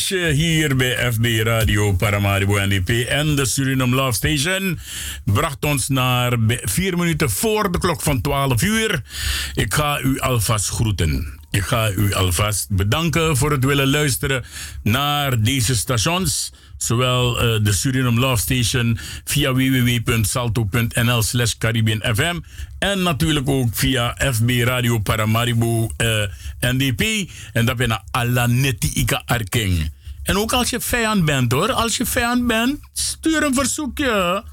Grupo 0.09 0.25
Niche 0.25 0.35
hier 0.35 0.77
bij 0.77 1.13
FB 1.13 1.25
Radio 1.43 1.93
Paramaribo 1.93 2.59
NDP 2.67 2.89
en 3.09 3.37
de 3.37 3.47
Suriname 3.47 3.95
Love 3.95 4.13
Station 4.13 4.79
bracht 5.25 5.65
ons 5.65 5.89
naar 5.89 6.37
vier 6.63 6.97
minuten 6.97 7.31
voor 7.31 7.73
de 7.73 7.79
klok 7.79 8.03
van 8.03 8.21
12 8.21 8.63
uur. 8.63 9.03
Ik 9.55 9.75
ga 9.75 10.01
u 10.01 10.21
alvast 10.21 10.69
groeten. 10.69 11.39
Ik 11.51 11.63
ga 11.63 11.91
u 11.91 12.15
alvast 12.15 12.67
bedanken 12.71 13.37
voor 13.37 13.51
het 13.51 13.65
willen 13.65 13.91
luisteren 13.91 14.45
naar 14.83 15.43
deze 15.43 15.77
stations. 15.77 16.53
Zowel 16.77 17.41
eh, 17.41 17.65
de 17.65 17.73
Suriname 17.73 18.21
Love 18.21 18.43
Station 18.43 18.99
via 19.25 19.53
www.salto.nl 19.53 21.23
slash 21.23 21.55
FM. 22.15 22.41
En 22.79 23.03
natuurlijk 23.03 23.49
ook 23.49 23.69
via 23.73 24.17
FB 24.33 24.51
Radio 24.65 24.99
Paramaribo 24.99 25.91
eh, 25.97 26.23
NDP. 26.61 27.31
En 27.53 27.67
dat 27.67 27.77
ben 27.77 27.89
je 27.89 27.99
Alanetti 28.11 28.91
Ika 28.95 29.23
Arking. 29.27 29.97
En 30.29 30.39
ook 30.39 30.53
als 30.53 30.71
je 30.71 30.81
vijand 30.81 31.25
bent 31.25 31.53
hoor. 31.53 31.73
Als 31.73 31.97
je 31.97 32.07
vijand 32.07 32.47
bent, 32.47 32.79
stuur 32.93 33.43
een 33.43 33.55
verzoekje. 33.55 34.45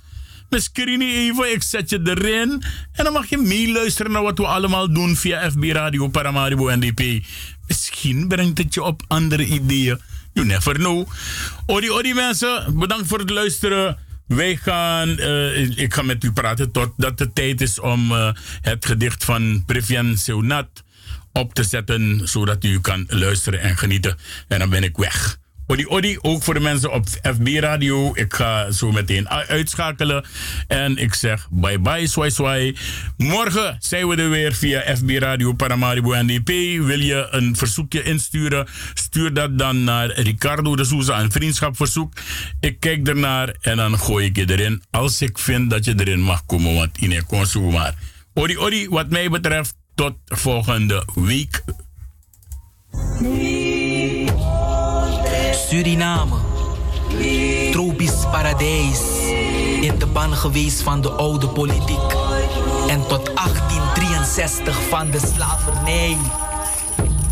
Misschien 0.49 1.01
even, 1.01 1.51
ik 1.51 1.63
zet 1.63 1.89
je 1.89 1.99
erin. 2.03 2.63
En 2.91 3.03
dan 3.03 3.13
mag 3.13 3.29
je 3.29 3.37
meeluisteren 3.37 4.11
naar 4.11 4.21
wat 4.21 4.37
we 4.37 4.45
allemaal 4.45 4.93
doen 4.93 5.15
via 5.15 5.51
FB 5.51 5.63
Radio 5.63 6.07
Paramaribo 6.07 6.75
NDP. 6.75 7.25
Misschien 7.67 8.27
brengt 8.27 8.57
het 8.57 8.73
je 8.73 8.83
op 8.83 9.01
andere 9.07 9.45
ideeën. 9.45 9.99
You 10.33 10.47
never 10.47 10.73
know. 10.73 11.07
Odi, 11.65 11.91
odi 11.91 12.13
mensen, 12.13 12.79
bedankt 12.79 13.07
voor 13.07 13.19
het 13.19 13.29
luisteren. 13.29 13.97
Wij 14.27 14.55
gaan, 14.55 15.17
eh, 15.17 15.77
ik 15.77 15.93
ga 15.93 16.01
met 16.01 16.23
u 16.23 16.31
praten 16.31 16.71
totdat 16.71 17.19
het 17.19 17.35
tijd 17.35 17.61
is 17.61 17.79
om 17.79 18.11
eh, 18.11 18.31
het 18.61 18.85
gedicht 18.85 19.23
van 19.23 19.63
Previan 19.65 20.17
Seunat 20.17 20.83
op 21.31 21.53
te 21.53 21.63
zetten, 21.63 22.27
zodat 22.27 22.63
u 22.63 22.79
kan 22.79 23.05
luisteren 23.07 23.61
en 23.61 23.77
genieten. 23.77 24.17
En 24.47 24.59
dan 24.59 24.69
ben 24.69 24.83
ik 24.83 24.97
weg. 24.97 25.43
Odi 25.67 25.85
Odi, 25.87 26.17
ook 26.21 26.43
voor 26.43 26.53
de 26.53 26.59
mensen 26.59 26.91
op 26.91 27.07
FB 27.07 27.47
Radio. 27.59 28.11
Ik 28.15 28.33
ga 28.33 28.71
zo 28.71 28.91
meteen 28.91 29.29
uitschakelen. 29.29 30.25
En 30.67 30.97
ik 30.97 31.13
zeg 31.13 31.47
bye 31.51 31.79
bye, 31.79 32.07
swai 32.07 32.31
swai. 32.31 32.77
Morgen 33.17 33.77
zijn 33.79 34.07
we 34.07 34.15
er 34.15 34.29
weer 34.29 34.53
via 34.53 34.95
FB 34.95 35.09
Radio 35.09 35.53
Paramaribo 35.53 36.13
NDP. 36.13 36.47
Wil 36.85 36.99
je 36.99 37.27
een 37.31 37.55
verzoekje 37.55 38.03
insturen? 38.03 38.67
Stuur 38.93 39.33
dat 39.33 39.57
dan 39.57 39.83
naar 39.83 40.11
Ricardo 40.11 40.75
de 40.75 40.85
Souza, 40.85 41.19
een 41.19 41.31
vriendschapverzoek. 41.31 42.13
Ik 42.59 42.79
kijk 42.79 43.07
ernaar 43.07 43.55
en 43.61 43.77
dan 43.77 43.99
gooi 43.99 44.25
ik 44.25 44.35
je 44.35 44.49
erin. 44.49 44.83
Als 44.91 45.21
ik 45.21 45.37
vind 45.37 45.69
dat 45.69 45.85
je 45.85 45.93
erin 45.97 46.21
mag 46.21 46.45
komen, 46.45 46.73
want 46.73 46.97
in 46.97 47.11
een 47.11 47.71
maar. 47.71 47.93
Odi 48.33 48.57
Odi, 48.57 48.89
wat 48.89 49.09
mij 49.09 49.29
betreft, 49.29 49.75
tot 49.95 50.13
volgende 50.25 51.07
week. 51.15 51.63
Suriname, 55.69 56.35
tropisch 57.71 58.25
paradijs, 58.31 58.99
in 59.81 59.99
de 59.99 60.05
ban 60.05 60.33
geweest 60.33 60.81
van 60.81 61.01
de 61.01 61.11
oude 61.11 61.47
politiek 61.47 62.13
en 62.87 63.07
tot 63.07 63.25
1863 63.35 64.79
van 64.89 65.11
de 65.11 65.19
slavernij. 65.33 66.17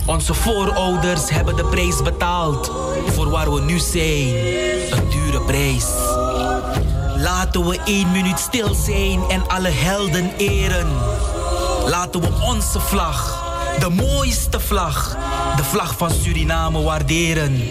Onze 0.06 0.34
voorouders 0.34 1.30
hebben 1.30 1.56
de 1.56 1.66
prijs 1.66 2.02
betaald 2.02 2.72
voor 3.06 3.30
waar 3.30 3.54
we 3.54 3.62
nu 3.62 3.80
zijn, 3.80 4.28
een 4.92 5.10
dure 5.10 5.42
prijs. 5.42 5.88
Laten 7.18 7.66
we 7.66 7.80
één 7.86 8.12
minuut 8.12 8.40
stil 8.40 8.74
zijn 8.74 9.22
en 9.30 9.48
alle 9.48 9.70
helden 9.70 10.32
eren. 10.38 10.88
Laten 11.86 12.22
we 12.22 12.28
onze 12.42 12.80
vlag, 12.80 13.43
de 13.80 13.90
mooiste 13.90 14.60
vlag, 14.60 15.18
de 15.56 15.64
vlag 15.64 15.98
van 15.98 16.12
Suriname 16.12 16.82
waarderen. 16.82 17.62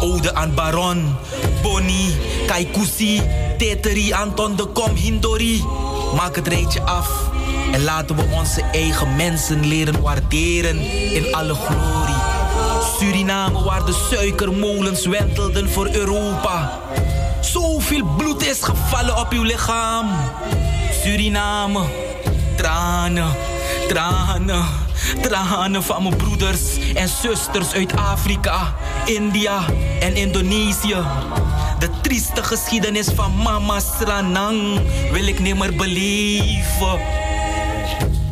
Ode 0.00 0.34
aan 0.34 0.54
Baron, 0.54 1.16
Bonnie, 1.62 2.16
Kaikousi, 2.46 3.22
Teteri, 3.58 4.12
Anton 4.12 4.56
de 4.56 4.66
Kom, 4.66 4.94
Hindori. 4.94 5.64
Maak 6.16 6.36
het 6.36 6.48
rijtje 6.48 6.82
af 6.82 7.08
en 7.72 7.84
laten 7.84 8.16
we 8.16 8.22
onze 8.32 8.62
eigen 8.62 9.16
mensen 9.16 9.66
leren 9.66 10.00
waarderen 10.00 10.78
in 11.14 11.34
alle 11.34 11.54
glorie. 11.54 12.20
Suriname 12.98 13.62
waar 13.62 13.84
de 13.84 14.06
suikermolens 14.10 15.06
wentelden 15.06 15.70
voor 15.70 15.88
Europa. 15.92 16.80
Zoveel 17.40 18.04
bloed 18.16 18.46
is 18.46 18.62
gevallen 18.62 19.16
op 19.16 19.32
uw 19.32 19.42
lichaam. 19.42 20.10
Suriname, 21.02 21.80
tranen, 22.56 23.36
tranen, 23.92 24.64
tranen 25.20 25.82
van 25.82 26.02
mijn 26.02 26.16
broeders 26.16 26.60
en 26.94 27.08
zusters 27.08 27.72
uit 27.72 27.96
Afrika, 27.96 28.74
India 29.04 29.64
en 30.00 30.14
Indonesië. 30.16 30.96
De 31.78 31.88
trieste 32.02 32.42
geschiedenis 32.42 33.08
van 33.14 33.36
Mama 33.36 33.80
Sranang 33.80 34.80
wil 35.12 35.26
ik 35.26 35.40
nimmer 35.40 35.74
beleven. 35.76 37.00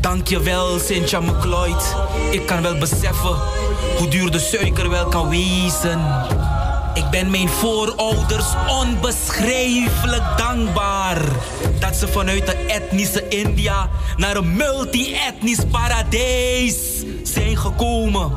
Dankjewel, 0.00 0.78
Cynthia 0.78 1.20
McLeod. 1.20 1.96
Ik 2.30 2.46
kan 2.46 2.62
wel 2.62 2.78
beseffen 2.78 3.36
hoe 3.98 4.08
duur 4.08 4.30
de 4.30 4.38
suiker 4.38 4.90
wel 4.90 5.06
kan 5.06 5.28
wezen. 5.28 6.00
Ik 6.94 7.10
ben 7.10 7.30
mijn 7.30 7.48
voorouders 7.48 8.46
onbeschrijfelijk 8.68 10.22
dankbaar 10.36 11.22
dat 11.78 11.96
ze 11.96 12.08
vanuit 12.08 12.46
de 12.46 12.52
etnische 12.52 13.28
India 13.28 13.90
naar 14.16 14.36
een 14.36 14.56
multi-etnisch 14.56 15.64
paradijs 15.70 16.76
zijn 17.22 17.56
gekomen. 17.56 18.32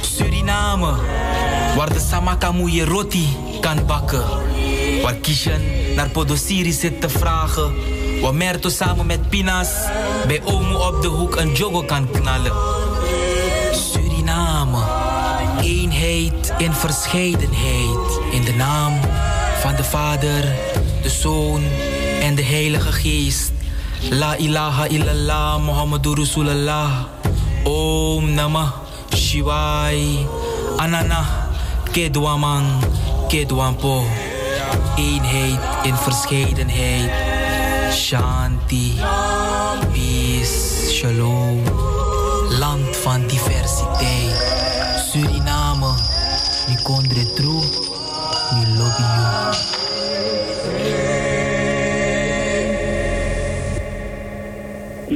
Suriname, 0.00 0.94
waar 1.76 1.92
de 1.92 2.06
samakamoeie 2.10 2.84
roti 2.84 3.36
kan 3.60 3.86
bakken. 3.86 4.24
Waar 5.02 5.14
Kishan 5.14 5.60
naar 5.94 6.08
Podosiri 6.08 6.72
zit 6.72 7.00
te 7.00 7.08
vragen. 7.08 7.72
Waar 8.20 8.34
Merto 8.34 8.68
samen 8.68 9.06
met 9.06 9.28
Pinas 9.28 9.68
bij 10.26 10.42
Omo 10.44 10.78
op 10.78 11.02
de 11.02 11.08
hoek 11.08 11.36
een 11.36 11.52
jogo 11.52 11.82
kan 11.82 12.10
knallen. 12.10 12.52
Eenheid 15.60 16.54
in 16.58 16.72
verscheidenheid. 16.72 18.20
In 18.30 18.44
de 18.44 18.54
naam 18.56 18.92
van 19.60 19.76
de 19.76 19.84
Vader, 19.84 20.42
de 21.02 21.10
Zoon 21.10 21.62
en 22.20 22.34
de 22.34 22.42
Heilige 22.42 22.92
Geest. 22.92 23.52
La 24.10 24.36
ilaha 24.36 24.86
illallah 24.86 25.64
Muhammadur 25.64 26.18
Rasulullah. 26.18 26.90
Om 27.64 28.30
Namah 28.30 28.70
Shivai. 29.14 30.26
Anana 30.76 31.24
Kedwamang 31.92 32.66
Kedwampo. 33.28 34.04
Eenheid 34.96 35.58
in 35.82 35.96
verscheidenheid. 35.96 37.10
Shanti. 37.92 39.00
Peace. 39.92 40.92
Shalom. 40.92 41.87
Suriname. 46.88 47.08
Mi 47.08 47.47